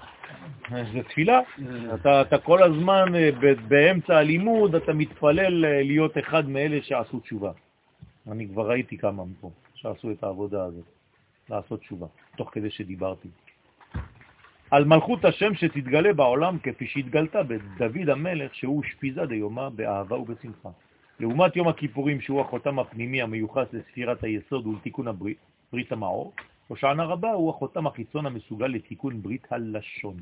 [0.71, 1.41] זה תפילה.
[1.95, 3.31] אתה, אתה כל הזמן אה,
[3.69, 7.53] באמצע הלימוד, אתה מתפלל אה, להיות אחד מאלה שעשו תשובה.
[8.33, 10.85] אני כבר ראיתי כמה מפה שעשו את העבודה הזאת,
[11.51, 12.07] לעשות תשובה,
[12.37, 13.29] תוך כדי שדיברתי.
[14.71, 20.69] על מלכות השם שתתגלה בעולם כפי שהתגלתה בדוד המלך, שהוא שפיזה דיומה באהבה ובשמחה.
[21.21, 25.39] לעומת יום הכיפורים, שהוא החותם הפנימי המיוחס לספירת היסוד ולתיקון הברית,
[25.73, 26.33] ברית המאור,
[26.69, 30.17] הושענא רבה הוא החותם החיצון המסוגל לתיקון ברית הלשון,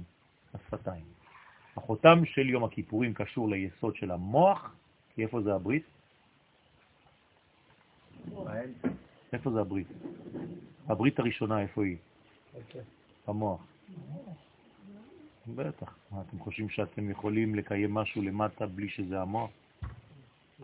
[0.55, 1.05] השפתיים.
[1.77, 4.75] החותם של יום הכיפורים קשור ליסוד של המוח,
[5.15, 5.85] כי איפה זה הברית?
[9.33, 9.87] איפה זה הברית?
[10.87, 11.97] הברית הראשונה, איפה היא?
[13.27, 13.61] המוח.
[15.55, 15.97] בטח.
[16.11, 19.51] מה, אתם חושבים שאתם יכולים לקיים משהו למטה בלי שזה המוח?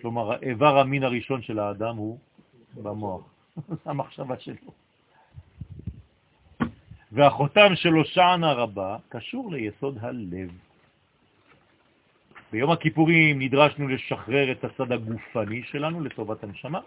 [0.01, 2.19] כלומר, האיבר המין הראשון של האדם הוא
[2.83, 3.23] במוח.
[3.85, 4.73] המחשבה שלו.
[7.13, 10.51] והחותם של הושענא רבה קשור ליסוד הלב.
[12.53, 16.81] ביום הכיפורים נדרשנו לשחרר את הצד הגופני שלנו לטובת הנשמה,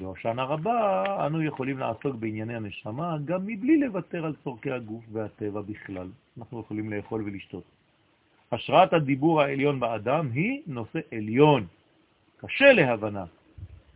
[0.00, 6.08] בהושענא רבה אנו יכולים לעסוק בענייני הנשמה גם מבלי לוותר על צורכי הגוף והטבע בכלל.
[6.38, 7.64] אנחנו יכולים לאכול ולשתות.
[8.52, 11.66] השראת הדיבור העליון באדם היא נושא עליון,
[12.46, 13.24] קשה להבנה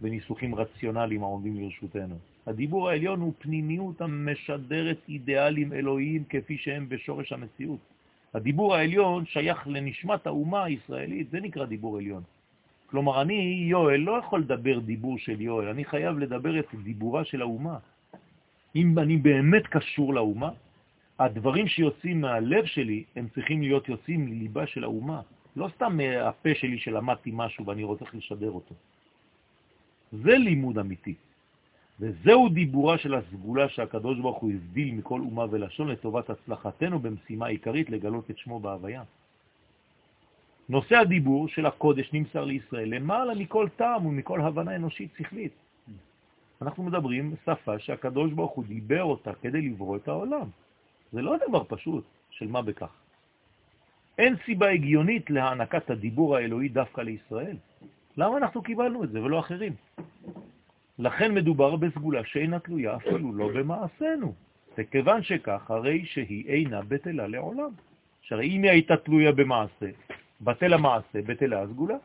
[0.01, 2.19] בניסוחים רציונליים העומדים לרשותנו.
[2.47, 7.79] הדיבור העליון הוא פנימיות המשדרת אידיאלים אלוהיים כפי שהם בשורש המציאות.
[8.35, 12.23] הדיבור העליון שייך לנשמת האומה הישראלית, זה נקרא דיבור עליון.
[12.87, 17.43] כלומר, אני, יואל, לא יכול לדבר דיבור של יואל, אני חייב לדבר את דיבורה של
[17.43, 17.79] האומה.
[18.77, 20.51] אם אני באמת קשור לאומה,
[21.19, 25.21] הדברים שיוצאים מהלב שלי, הם צריכים להיות יוצאים לליבה של האומה.
[25.59, 28.75] לא סתם מהפה שלי שלמדתי משהו ואני רוצה לשדר אותו.
[30.13, 31.15] זה לימוד אמיתי.
[32.01, 37.91] וזהו דיבורה של הסגולה שהקדוש ברוך הוא הבדיל מכל אומה ולשון לטובת הצלחתנו במשימה עיקרית
[37.91, 39.03] לגלות את שמו בהוויה.
[40.69, 45.53] נושא הדיבור של הקודש נמסר לישראל למעלה מכל טעם ומכל הבנה אנושית שכלית.
[46.63, 50.49] אנחנו מדברים שפה שהקדוש ברוך הוא דיבר אותה כדי לברוא את העולם.
[51.13, 52.93] זה לא דבר פשוט של מה בכך.
[54.19, 57.57] אין סיבה הגיונית להענקת הדיבור האלוהי דווקא לישראל.
[58.17, 59.73] למה אנחנו קיבלנו את זה ולא אחרים?
[60.99, 64.35] לכן מדובר בסגולה שאינה תלויה אפילו לא במעשינו,
[64.79, 67.71] וכיוון שכך, הרי שהיא אינה בטלה לעולם.
[68.23, 69.87] שהרי אם היא הייתה תלויה במעשה,
[70.41, 71.97] בטל המעשה, בטלה הסגולה,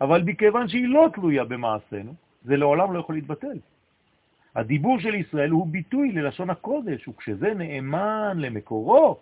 [0.00, 3.58] אבל מכיוון שהיא לא תלויה במעשינו, זה לעולם לא יכול להתבטל.
[4.54, 9.18] הדיבור של ישראל הוא ביטוי ללשון הקודש, וכשזה נאמן למקורו,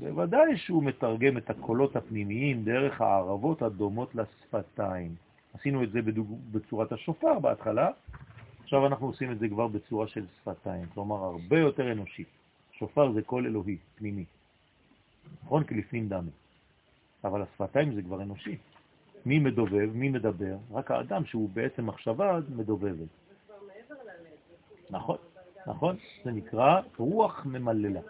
[0.00, 5.14] בוודאי שהוא מתרגם את הקולות הפנימיים דרך הערבות הדומות לשפתיים.
[5.54, 6.38] עשינו את זה בדוג...
[6.52, 7.90] בצורת השופר בהתחלה,
[8.62, 12.24] עכשיו אנחנו עושים את זה כבר בצורה של שפתיים, כלומר הרבה יותר אנושי.
[12.72, 14.24] שופר זה קול אלוהי, פנימי.
[15.44, 15.64] נכון?
[15.64, 16.30] כי לפנים דמה.
[17.24, 18.56] אבל השפתיים זה כבר אנושי.
[19.26, 20.56] מי מדובב, מי מדבר?
[20.72, 23.08] רק האדם שהוא בעצם מחשבה מדובבת.
[24.90, 25.16] נכון,
[25.66, 28.00] נכון, זה נקרא רוח ממללה.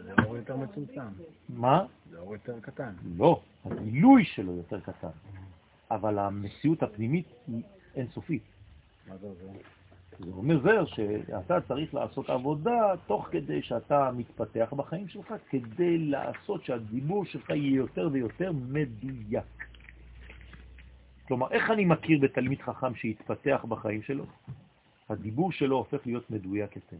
[0.00, 1.06] זה אור יותר מצומצם.
[1.48, 1.86] מה?
[2.10, 2.92] זה הוא יותר קטן.
[3.16, 5.08] לא, הגילוי שלו יותר קטן,
[5.90, 7.62] אבל המציאות הפנימית היא
[7.94, 8.42] אינסופית.
[9.08, 9.58] מה זה אומר?
[10.18, 16.64] זה אומר זה שאתה צריך לעשות עבודה תוך כדי שאתה מתפתח בחיים שלך, כדי לעשות
[16.64, 19.44] שהדיבור שלך יהיה יותר ויותר מדויק.
[21.28, 24.24] כלומר, איך אני מכיר בתלמיד חכם שהתפתח בחיים שלו?
[25.08, 26.96] הדיבור שלו הופך להיות מדויק יותר.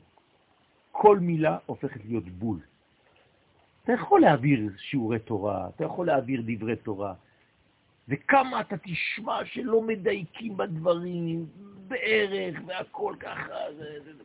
[0.92, 2.58] כל מילה הופכת להיות בול.
[3.84, 7.14] אתה יכול להעביר שיעורי תורה, אתה יכול להעביר דברי תורה,
[8.08, 11.46] וכמה אתה תשמע שלא מדייקים בדברים,
[11.88, 14.22] בערך, והכל ככה, זה, זה.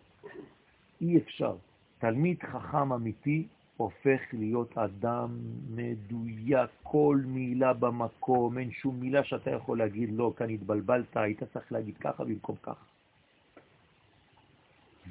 [1.02, 1.56] אי אפשר.
[2.00, 5.38] תלמיד חכם אמיתי הופך להיות אדם
[5.70, 11.72] מדויק, כל מילה במקום, אין שום מילה שאתה יכול להגיד, לא, כאן התבלבלת, היית צריך
[11.72, 12.86] להגיד ככה במקום ככה.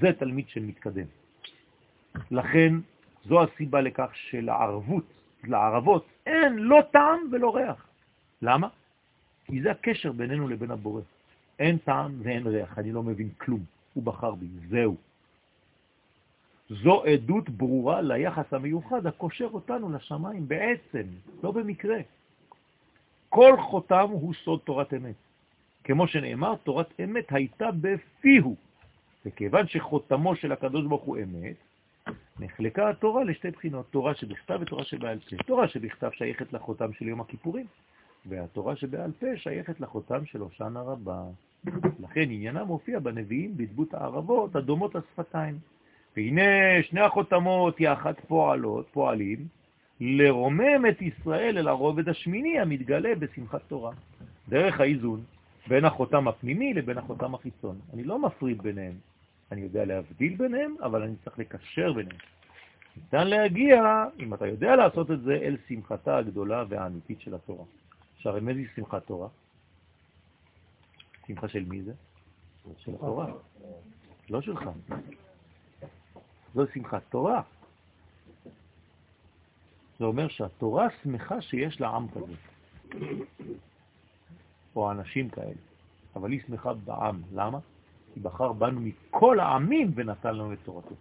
[0.00, 1.06] זה תלמיד שמתקדם.
[2.30, 2.74] לכן,
[3.28, 5.04] זו הסיבה לכך שלערבות,
[5.44, 7.86] לערבות, אין לא טעם ולא ריח.
[8.42, 8.68] למה?
[9.44, 11.00] כי זה הקשר בינינו לבין הבורא.
[11.58, 13.60] אין טעם ואין ריח, אני לא מבין כלום.
[13.94, 14.96] הוא בחר בי, זהו.
[16.68, 21.06] זו עדות ברורה ליחס המיוחד הקושר אותנו לשמיים בעצם,
[21.42, 21.98] לא במקרה.
[23.28, 25.14] כל חותם הוא סוד תורת אמת.
[25.84, 28.56] כמו שנאמר, תורת אמת הייתה בפיהו.
[29.26, 31.56] וכיוון שחותמו של הקדוש ברוך הוא אמת,
[32.40, 35.36] נחלקה התורה לשתי בחינות, תורה שבכתב ותורה שבעל פה.
[35.46, 37.66] תורה שבכתב שייכת לחותם של יום הכיפורים,
[38.26, 41.22] והתורה שבעל פה שייכת לחותם של הושענא רבה.
[42.00, 45.58] לכן עניינה מופיע בנביאים בדמות הערבות הדומות לשפתיים.
[46.16, 49.46] והנה שני החותמות יחד פועלות, פועלים,
[50.00, 53.92] לרומם את ישראל אל הרובד השמיני המתגלה בשמחת תורה.
[54.48, 55.20] דרך האיזון
[55.68, 57.78] בין החותם הפנימי לבין החותם החיצון.
[57.94, 58.94] אני לא מפריד ביניהם,
[59.52, 62.18] אני יודע להבדיל ביניהם, אבל אני צריך לקשר ביניהם.
[62.96, 67.64] ניתן להגיע, אם אתה יודע לעשות את זה, אל שמחתה הגדולה והאמיתית של התורה.
[68.16, 69.28] עכשיו, מה זה שמחת תורה?
[71.26, 71.92] שמחה של מי זה?
[72.76, 73.26] של התורה.
[74.30, 74.70] לא שלך.
[76.54, 77.42] זו שמחת תורה.
[79.98, 82.34] זה אומר שהתורה שמחה שיש לה עם כזה,
[84.76, 85.60] או אנשים כאלה,
[86.16, 87.22] אבל היא שמחה בעם.
[87.32, 87.58] למה?
[88.16, 90.94] כי בחר בנו מכל העמים ונתן לנו את תורתו.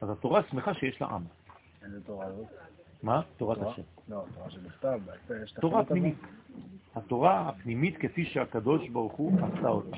[0.00, 1.22] אז התורה שמחה שיש לה עם.
[1.82, 2.46] איזה תורה זאת?
[3.02, 3.22] מה?
[3.36, 3.82] תורת השם.
[4.08, 4.48] לא, תורה
[5.44, 5.84] את תורה?
[5.84, 6.18] פנימית.
[6.94, 9.96] התורה הפנימית כפי שהקדוש ברוך הוא עשה אותה,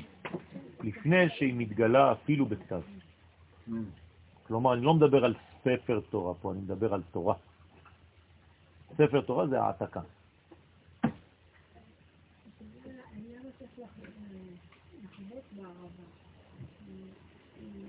[0.83, 2.81] לפני שהיא מתגלה אפילו בכתב.
[2.81, 3.71] Mm.
[4.47, 7.35] כלומר, אני לא מדבר על ספר תורה פה, אני מדבר על תורה.
[8.97, 10.01] ספר תורה זה העתקה.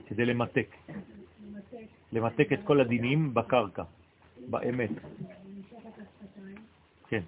[0.09, 0.77] כדי למתק,
[2.12, 3.83] למתק את כל הדינים בקרקע,
[4.51, 4.91] באמת.
[7.09, 7.23] כן.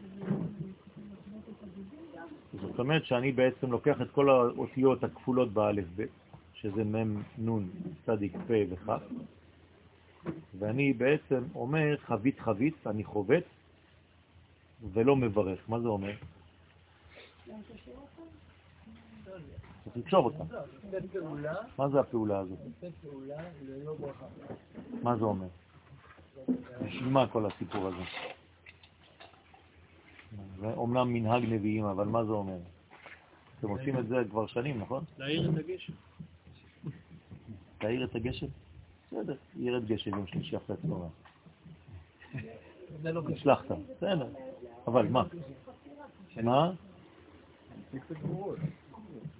[2.61, 6.05] זאת אומרת שאני בעצם לוקח את כל האותיות הכפולות באלף ב',
[6.55, 7.69] שזה מ' נ'
[8.07, 8.89] צדיק פ' וכ',
[10.59, 13.45] ואני בעצם אומר חבית חבית, אני חובט
[14.93, 15.61] ולא מברך.
[15.69, 16.15] מה זה אומר?
[19.85, 20.45] צריך לקשור אותה.
[21.79, 22.59] מה זה הפעולה הזאת?
[25.03, 25.47] מה זה אומר?
[26.85, 28.03] בשביל מה כל הסיפור הזה?
[30.61, 32.59] זה אומנם מנהג נביאים, אבל מה זה אומר?
[33.59, 35.05] אתם עושים את זה כבר שנים, נכון?
[35.19, 35.93] להעיר את הגשם.
[37.83, 38.47] להעיר את הגשם?
[39.07, 41.11] בסדר, ירד גשם יום שלישי אחרי הצהריים.
[43.03, 43.31] קשור.
[43.33, 44.29] הצלחת, בסדר.
[44.87, 45.25] אבל מה?
[46.43, 46.73] מה?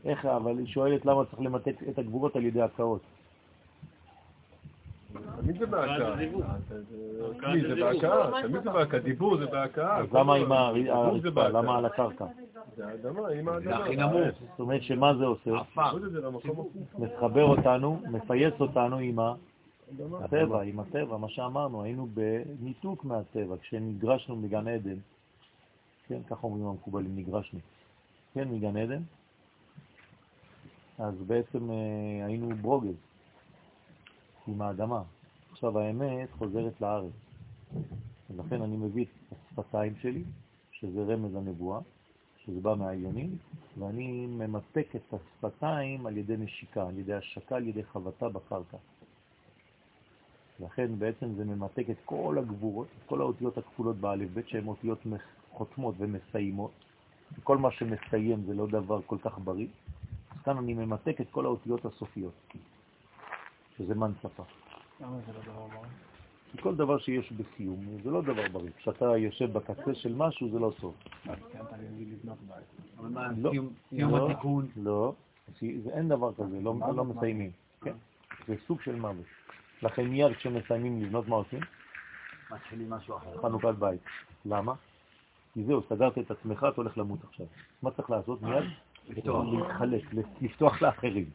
[0.05, 3.01] איך, אבל היא שואלת למה צריך למתק את הגבורות על ידי הקאות.
[5.41, 6.17] תמיד זה בהכאה.
[7.41, 9.01] תמיד זה בהכאה, תמיד זה בהכאה.
[9.01, 9.99] דיבור זה בהכאה.
[9.99, 11.49] אז למה עם הרצפה?
[11.49, 12.25] למה על הקרקע?
[12.77, 13.61] זה האדמה, עם האדמה.
[13.61, 14.39] זה הכי נמוך.
[14.51, 15.51] זאת אומרת שמה זה עושה?
[16.99, 19.19] מחבר אותנו, מפייס אותנו עם
[20.21, 24.97] הטבע, עם הטבע, מה שאמרנו, היינו בניתוק מהטבע, כשנגרשנו מגן עדן,
[26.09, 27.59] כן, ככה אומרים המקובלים, נגרשנו,
[28.35, 29.03] כן, מגן עדן,
[31.01, 32.95] אז בעצם אה, היינו ברוגז
[34.47, 35.03] עם האדמה.
[35.51, 37.13] עכשיו האמת חוזרת לארץ,
[38.31, 40.25] ולכן אני מביא את השפתיים שלי,
[40.73, 41.81] שזה רמז הנבואה,
[42.45, 43.37] שזה בא מהעליונים,
[43.79, 48.77] ואני ממתק את השפתיים על ידי נשיקה, על ידי השקה, על ידי חבטה בקרקע.
[50.61, 54.99] לכן בעצם זה ממתק את כל הגבורות, את כל האותיות הכפולות באלף בית שהן אותיות
[55.51, 56.71] חותמות ומסיימות.
[57.43, 59.67] כל מה שמסיים זה לא דבר כל כך בריא.
[60.45, 62.33] כאן אני ממתק את כל האותיות הסופיות,
[63.79, 64.45] שזה מן שפה.
[65.01, 65.91] למה זה לא דבר בריא?
[66.53, 68.71] כי כל דבר שיש בסיום זה לא דבר בריא.
[68.77, 70.95] כשאתה יושב בקצה של משהו זה לא טוב.
[72.99, 74.67] אבל מה, לא, סיום- לא, התיקון?
[74.77, 75.15] לא,
[75.93, 77.51] אין דבר כזה, לא לא מסיימים.
[77.83, 77.95] כן,
[78.47, 79.25] זה סוג של מוות.
[79.83, 81.61] לכן מיד כשמסיימים לבנות מה עושים?
[82.51, 83.43] מתחילים משהו אחר.
[83.43, 84.01] חנוכת בית.
[84.45, 84.75] למה?
[85.55, 87.47] כי זהו, סגרת את עצמך, אתה הולך למות עכשיו.
[87.83, 88.65] מה צריך לעשות מיד?
[89.17, 89.45] לפתוח.
[89.53, 90.03] להתחלק,
[90.41, 91.31] לפתוח לאחרים.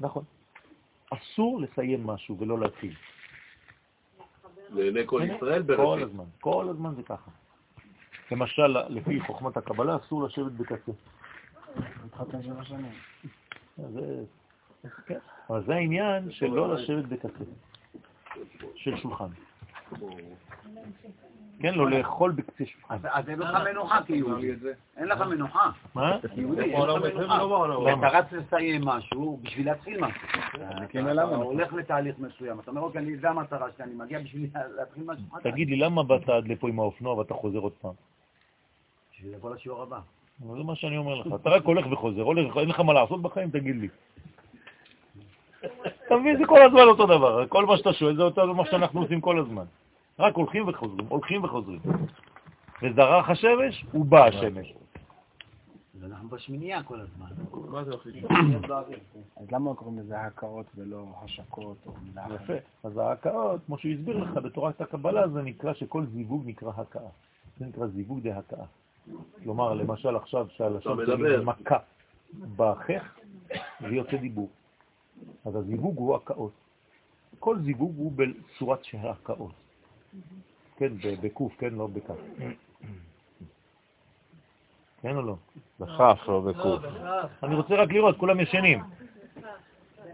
[0.00, 0.24] נכון.
[1.10, 2.94] אסור לסיים משהו ולא להתחיל.
[4.70, 6.06] לעיני כל ישראל כל בראשית.
[6.06, 7.30] הזמן, כל הזמן זה ככה.
[8.30, 10.92] למשל, לפי חוכמת הקבלה, אסור לשבת בקצה.
[15.06, 15.18] כן.
[15.50, 17.44] אבל זה העניין של לא לשבת בקצה,
[18.74, 19.28] של שולחן.
[21.60, 22.96] כן, לא לאכול בקצה שולחן.
[23.12, 24.52] אז אין לך מנוחה כיהודי.
[24.96, 25.70] אין לך מנוחה.
[25.94, 26.18] מה?
[26.34, 27.74] כיהודי אין לך מנוחה.
[27.74, 28.06] הזה.
[28.06, 30.20] אתה רץ לסיים משהו בשביל להתחיל משהו.
[30.88, 31.22] כן, אתה?
[31.22, 35.24] הולך לתהליך מסוים, אתה אומר, אוקיי, זה המטרה שלי, אני מגיע בשביל להתחיל משהו.
[35.42, 37.94] תגיד לי, למה באת עד לפה עם האופנוע ואתה חוזר עוד פעם?
[39.12, 40.00] בשביל לבוא לשיעור הבא.
[40.38, 41.26] זה מה שאני אומר לך.
[41.34, 42.22] אתה רק הולך וחוזר,
[42.60, 43.88] אין לך מה לעשות בחיים, תגיד לי.
[46.08, 47.46] אתה מבין, זה כל הזמן אותו דבר.
[47.46, 49.64] כל מה שאתה שואל זה אותו מה שאנחנו עושים כל הזמן.
[50.18, 51.80] רק הולכים וחוזרים, הולכים וחוזרים.
[52.82, 54.74] וזרח השמש, ובא השמש.
[55.96, 57.26] אז אנחנו בשמינייה כל הזמן.
[57.70, 58.10] מה זה הכי
[59.36, 62.40] אז למה קוראים לזה הקאות ולא השקות או מילה אחרת?
[62.40, 62.88] יפה.
[62.88, 67.08] אז ההכאות, כמו שהוא הסביר לך בתורת הקבלה, זה נקרא שכל זיווג נקרא הכאה.
[67.58, 68.64] זה נקרא זיווג דהכאה.
[69.42, 71.78] כלומר, למשל עכשיו שהלשון שלי מכה
[72.56, 73.14] בחך,
[73.80, 74.48] זה יוצא דיבור.
[75.44, 76.52] אז הזיווג הוא הכאות.
[77.38, 79.52] כל זיווג הוא בצורת של הכאות.
[80.76, 82.14] כן, ב- בקוף, כן, לא בכף.
[85.02, 85.36] כן או לא?
[85.80, 86.82] בכף, לא בקוף.
[87.42, 88.80] אני רוצה רק לראות, כולם ישנים.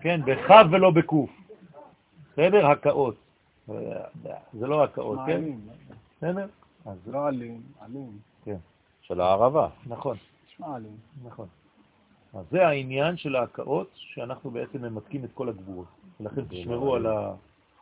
[0.00, 1.30] כן, בכף ולא בקוף.
[2.32, 2.66] בסדר?
[2.66, 3.14] הכאות.
[4.52, 5.44] זה לא הכאות, כן?
[6.18, 6.46] בסדר?
[6.86, 8.18] אז לא אלים, אלים.
[8.44, 8.56] כן.
[9.00, 9.68] של הערבה.
[9.86, 10.16] נכון,
[10.46, 10.96] נשמע אלים.
[11.24, 11.46] נכון.
[12.34, 15.86] אז זה העניין של ההקאות, שאנחנו בעצם ממתקים את כל הגבורות.
[16.20, 17.34] ולכן תשמרו על ה...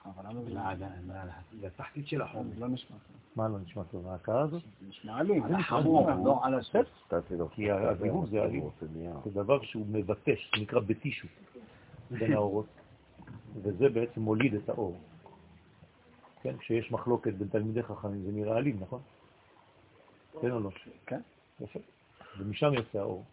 [0.05, 2.23] אבל למה זה ל- ל- ל- לתחתית של.
[2.55, 3.17] זה לא נשמע טוב.
[3.37, 4.09] מה לא נשמע טוב?
[4.09, 4.63] ההכאה הזאת?
[4.81, 5.43] זה נשמע אלים.
[5.43, 6.87] על החמור, לא על הסוף.
[7.51, 8.73] כי הזיווג זה אלימות.
[9.25, 11.31] זה דבר שהוא מבטש, זה נקרא בטישות
[12.11, 12.67] בין האורות,
[13.63, 14.97] וזה בעצם מוליד את האור.
[16.43, 19.01] כן, כשיש מחלוקת בין תלמידי חכמים זה נראה אלים, נכון?
[20.41, 20.71] כן או לא?
[21.07, 21.21] כן.
[21.61, 21.79] יפה.
[22.39, 23.25] ומשם יוצא האור.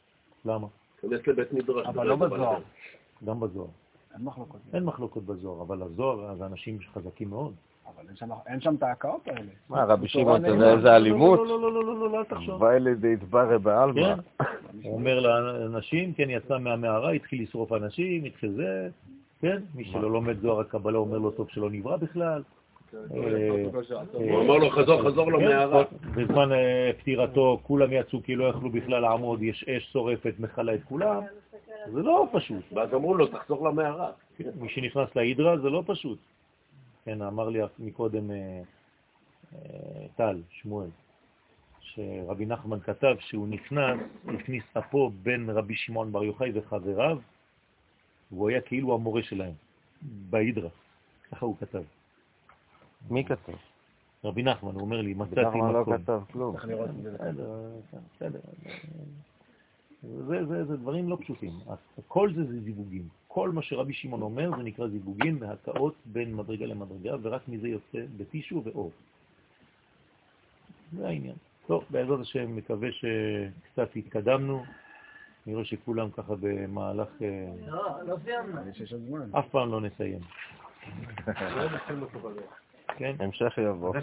[0.45, 0.67] למה?
[1.01, 1.85] כנס לבית מדרש.
[1.87, 2.59] אבל לא בזוהר.
[3.25, 3.67] גם בזוהר.
[4.13, 4.59] אין מחלוקות.
[4.73, 7.53] אין מחלוקות בזוהר, אבל הזוהר זה אנשים חזקים מאוד.
[7.87, 8.05] אבל
[8.47, 9.41] אין שם- את ההקאות האלה.
[9.69, 10.47] מה, רבי שמעון, אתה.
[10.53, 11.39] יודע איזה אלימות?
[11.39, 12.63] לא, לא, לא, לא, לא, לא, לא, אל תחשוב.
[12.63, 14.15] אלי דהתברא בעלמא.
[14.15, 14.45] כן.
[14.83, 18.89] הוא אומר לאנשים, כן, יצא מהמערה, התחיל לשרוף אנשים, התחיל זה,
[19.41, 19.57] כן?
[19.75, 22.43] מי שלא לומד זוהר הקבלה אומר לו טוב שלא נברא בכלל.
[22.93, 23.49] אה,
[24.13, 25.85] הוא אמר לו, חזור, חזור למערה.
[25.85, 30.75] כן, בזמן אה, פטירתו כולם יצאו כי לא יכלו בכלל לעמוד, יש אש שורפת, מכלה
[30.75, 31.23] את כולם.
[31.93, 32.63] זה לא פשוט.
[32.73, 34.11] ואז אמרו לו, תחזור למערה.
[34.55, 36.19] מי שנכנס להידרה זה לא פשוט.
[37.05, 38.61] כן, אמר לי מקודם אה,
[39.55, 40.89] אה, טל, שמואל,
[41.81, 47.17] שרבי נחמן כתב שהוא נכנס, הכניס אפו בין רבי שמעון בר יוחאי וחבריו,
[48.31, 49.53] והוא היה כאילו המורה שלהם,
[50.01, 50.69] בהידרה.
[51.31, 51.83] ככה הוא כתב.
[53.09, 53.53] מי כתב?
[54.23, 55.97] רבי נחמן, הוא אומר לי, מצאתי נחמן לא מקום.
[55.97, 56.55] כתב כלום.
[56.55, 57.17] צריך לראות את זה.
[58.15, 58.39] בסדר.
[60.67, 61.51] זה, דברים לא פשוטים.
[62.07, 63.07] כל זה זה זיווגים.
[63.27, 67.97] כל מה שרבי שמעון אומר זה נקרא זיווגים והקאות בין מדרגה למדרגה, ורק מזה יוצא
[68.17, 68.91] בטישו ואור.
[70.97, 71.35] זה העניין.
[71.67, 74.63] טוב, בעזרת השם, מקווה שקצת התקדמנו.
[75.47, 77.07] אני רואה שכולם ככה במהלך...
[77.21, 79.39] אה, לא, לא סיימנו.
[79.39, 80.19] אף פעם לא נסיים.
[82.97, 83.15] כן?
[83.19, 83.93] המשך יבוא.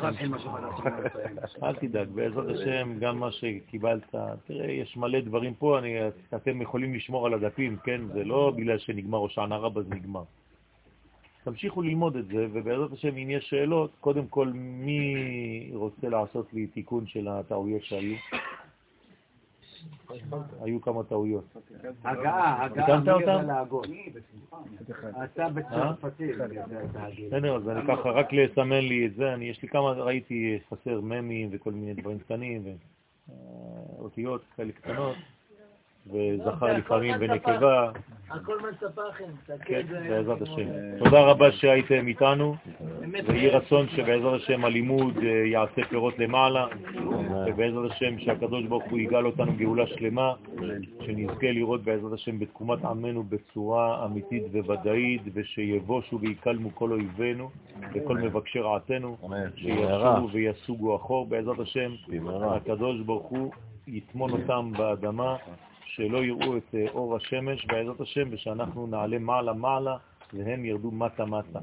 [1.62, 4.15] אל תדאג, בעזרת השם, גם מה שקיבלת,
[4.47, 5.94] תראה, יש מלא דברים פה, אני,
[6.34, 8.00] אתם יכולים לשמור על הדפים, כן?
[8.15, 10.23] זה לא בגלל שנגמר או שענה רבה זה נגמר.
[11.44, 16.66] תמשיכו ללמוד את זה, ובעזרת השם, אם יש שאלות, קודם כל, מי רוצה לעשות לי
[16.66, 18.16] תיקון של הטעויות שהיו?
[20.60, 21.44] היו כמה טעויות.
[22.05, 23.47] הגעה, הגעה, יודע אותם?
[25.24, 26.32] אתה בצרפתי.
[27.26, 31.48] בסדר, אז אני ככה, רק לסמן לי את זה, יש לי כמה, ראיתי חסר ממים
[31.52, 32.62] וכל מיני דברים קטנים,
[33.98, 35.16] ואותיות כאלה קטנות,
[36.12, 37.91] וזכר לפעמים ונקבה,
[38.31, 38.52] הכל
[39.43, 39.65] תסתכל.
[39.65, 40.68] כן, זה- בעזרת השם.
[40.99, 42.55] תודה רבה שהייתם איתנו.
[43.26, 46.67] ויהי רצון שבעזרת השם הלימוד אה, יעשה פירות למעלה,
[47.47, 50.33] ובעזרת השם שהקדוש ברוך הוא יגאל אותנו גאולה שלמה,
[51.07, 57.51] שנזכה לראות בעזרת השם בתקומת עמנו בצורה אמיתית וודאית, ושיבושו ויקלמו כל אויבינו
[57.94, 59.17] וכל מבקשי רעתנו,
[59.57, 59.78] שישובו
[60.33, 61.91] ויסוגו אחור בעזרת השם,
[62.43, 63.51] הקדוש ברוך הוא
[63.86, 65.36] יטמון אותם באדמה,
[65.97, 69.97] שלא יראו את אה, אור השמש בעזרת השם, ושאנחנו נעלה מעלה מעלה
[70.33, 71.58] והם ירדו מטה מטה.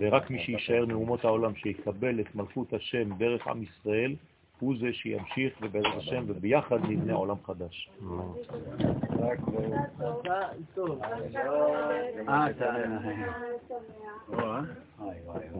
[0.00, 4.14] ורק מי שישאר מאומות העולם שיקבל את מלכות השם דרך עם ישראל,
[4.60, 7.90] הוא זה שימשיך ובעזרת השם, וביחד נבנה עולם חדש.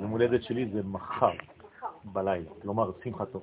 [0.01, 1.33] יום הולדת שלי זה מחר
[2.05, 3.41] בלילה, כלומר שמחתו.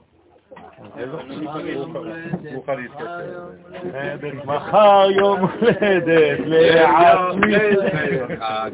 [4.46, 7.54] מחר יום הולדת לעצמי.
[8.40, 8.72] חג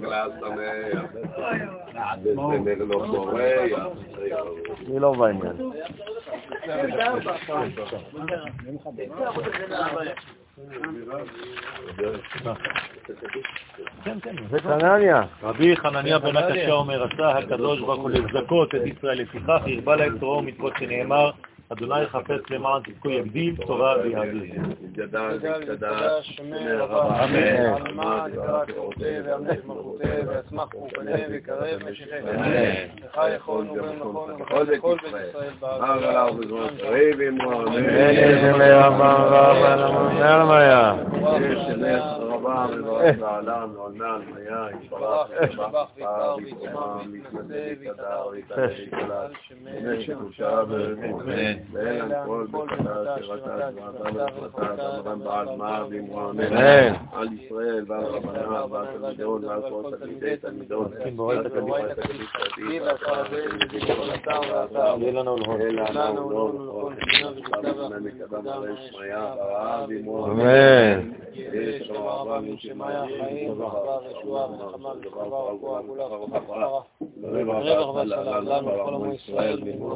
[4.87, 5.71] אני לא בעניין.
[14.63, 15.21] חנניה.
[15.43, 20.17] רבי חנניה בן הקשה אומר, עשה הקדוש ברוך הוא לזכות את ישראל, לפיכך הרבה להם
[20.17, 21.31] תורה ומצוות שנאמר,
[21.71, 24.43] אדוני חפץ למען תזכו יגדיל תורה ויהדות.
[51.19, 51.58] Amen.
[51.71, 56.39] ואין הכל בחטא שרצה ועתה וחטא אברהם בעל מה ואמרם
[57.13, 61.77] על ישראל ועל רבניו ועל תלמידון ועל כל תלמידי תלמידון ועל תלמידי.
[64.73, 66.95] תלמידי יהיה לנו להון.
[70.25, 71.11] אמן.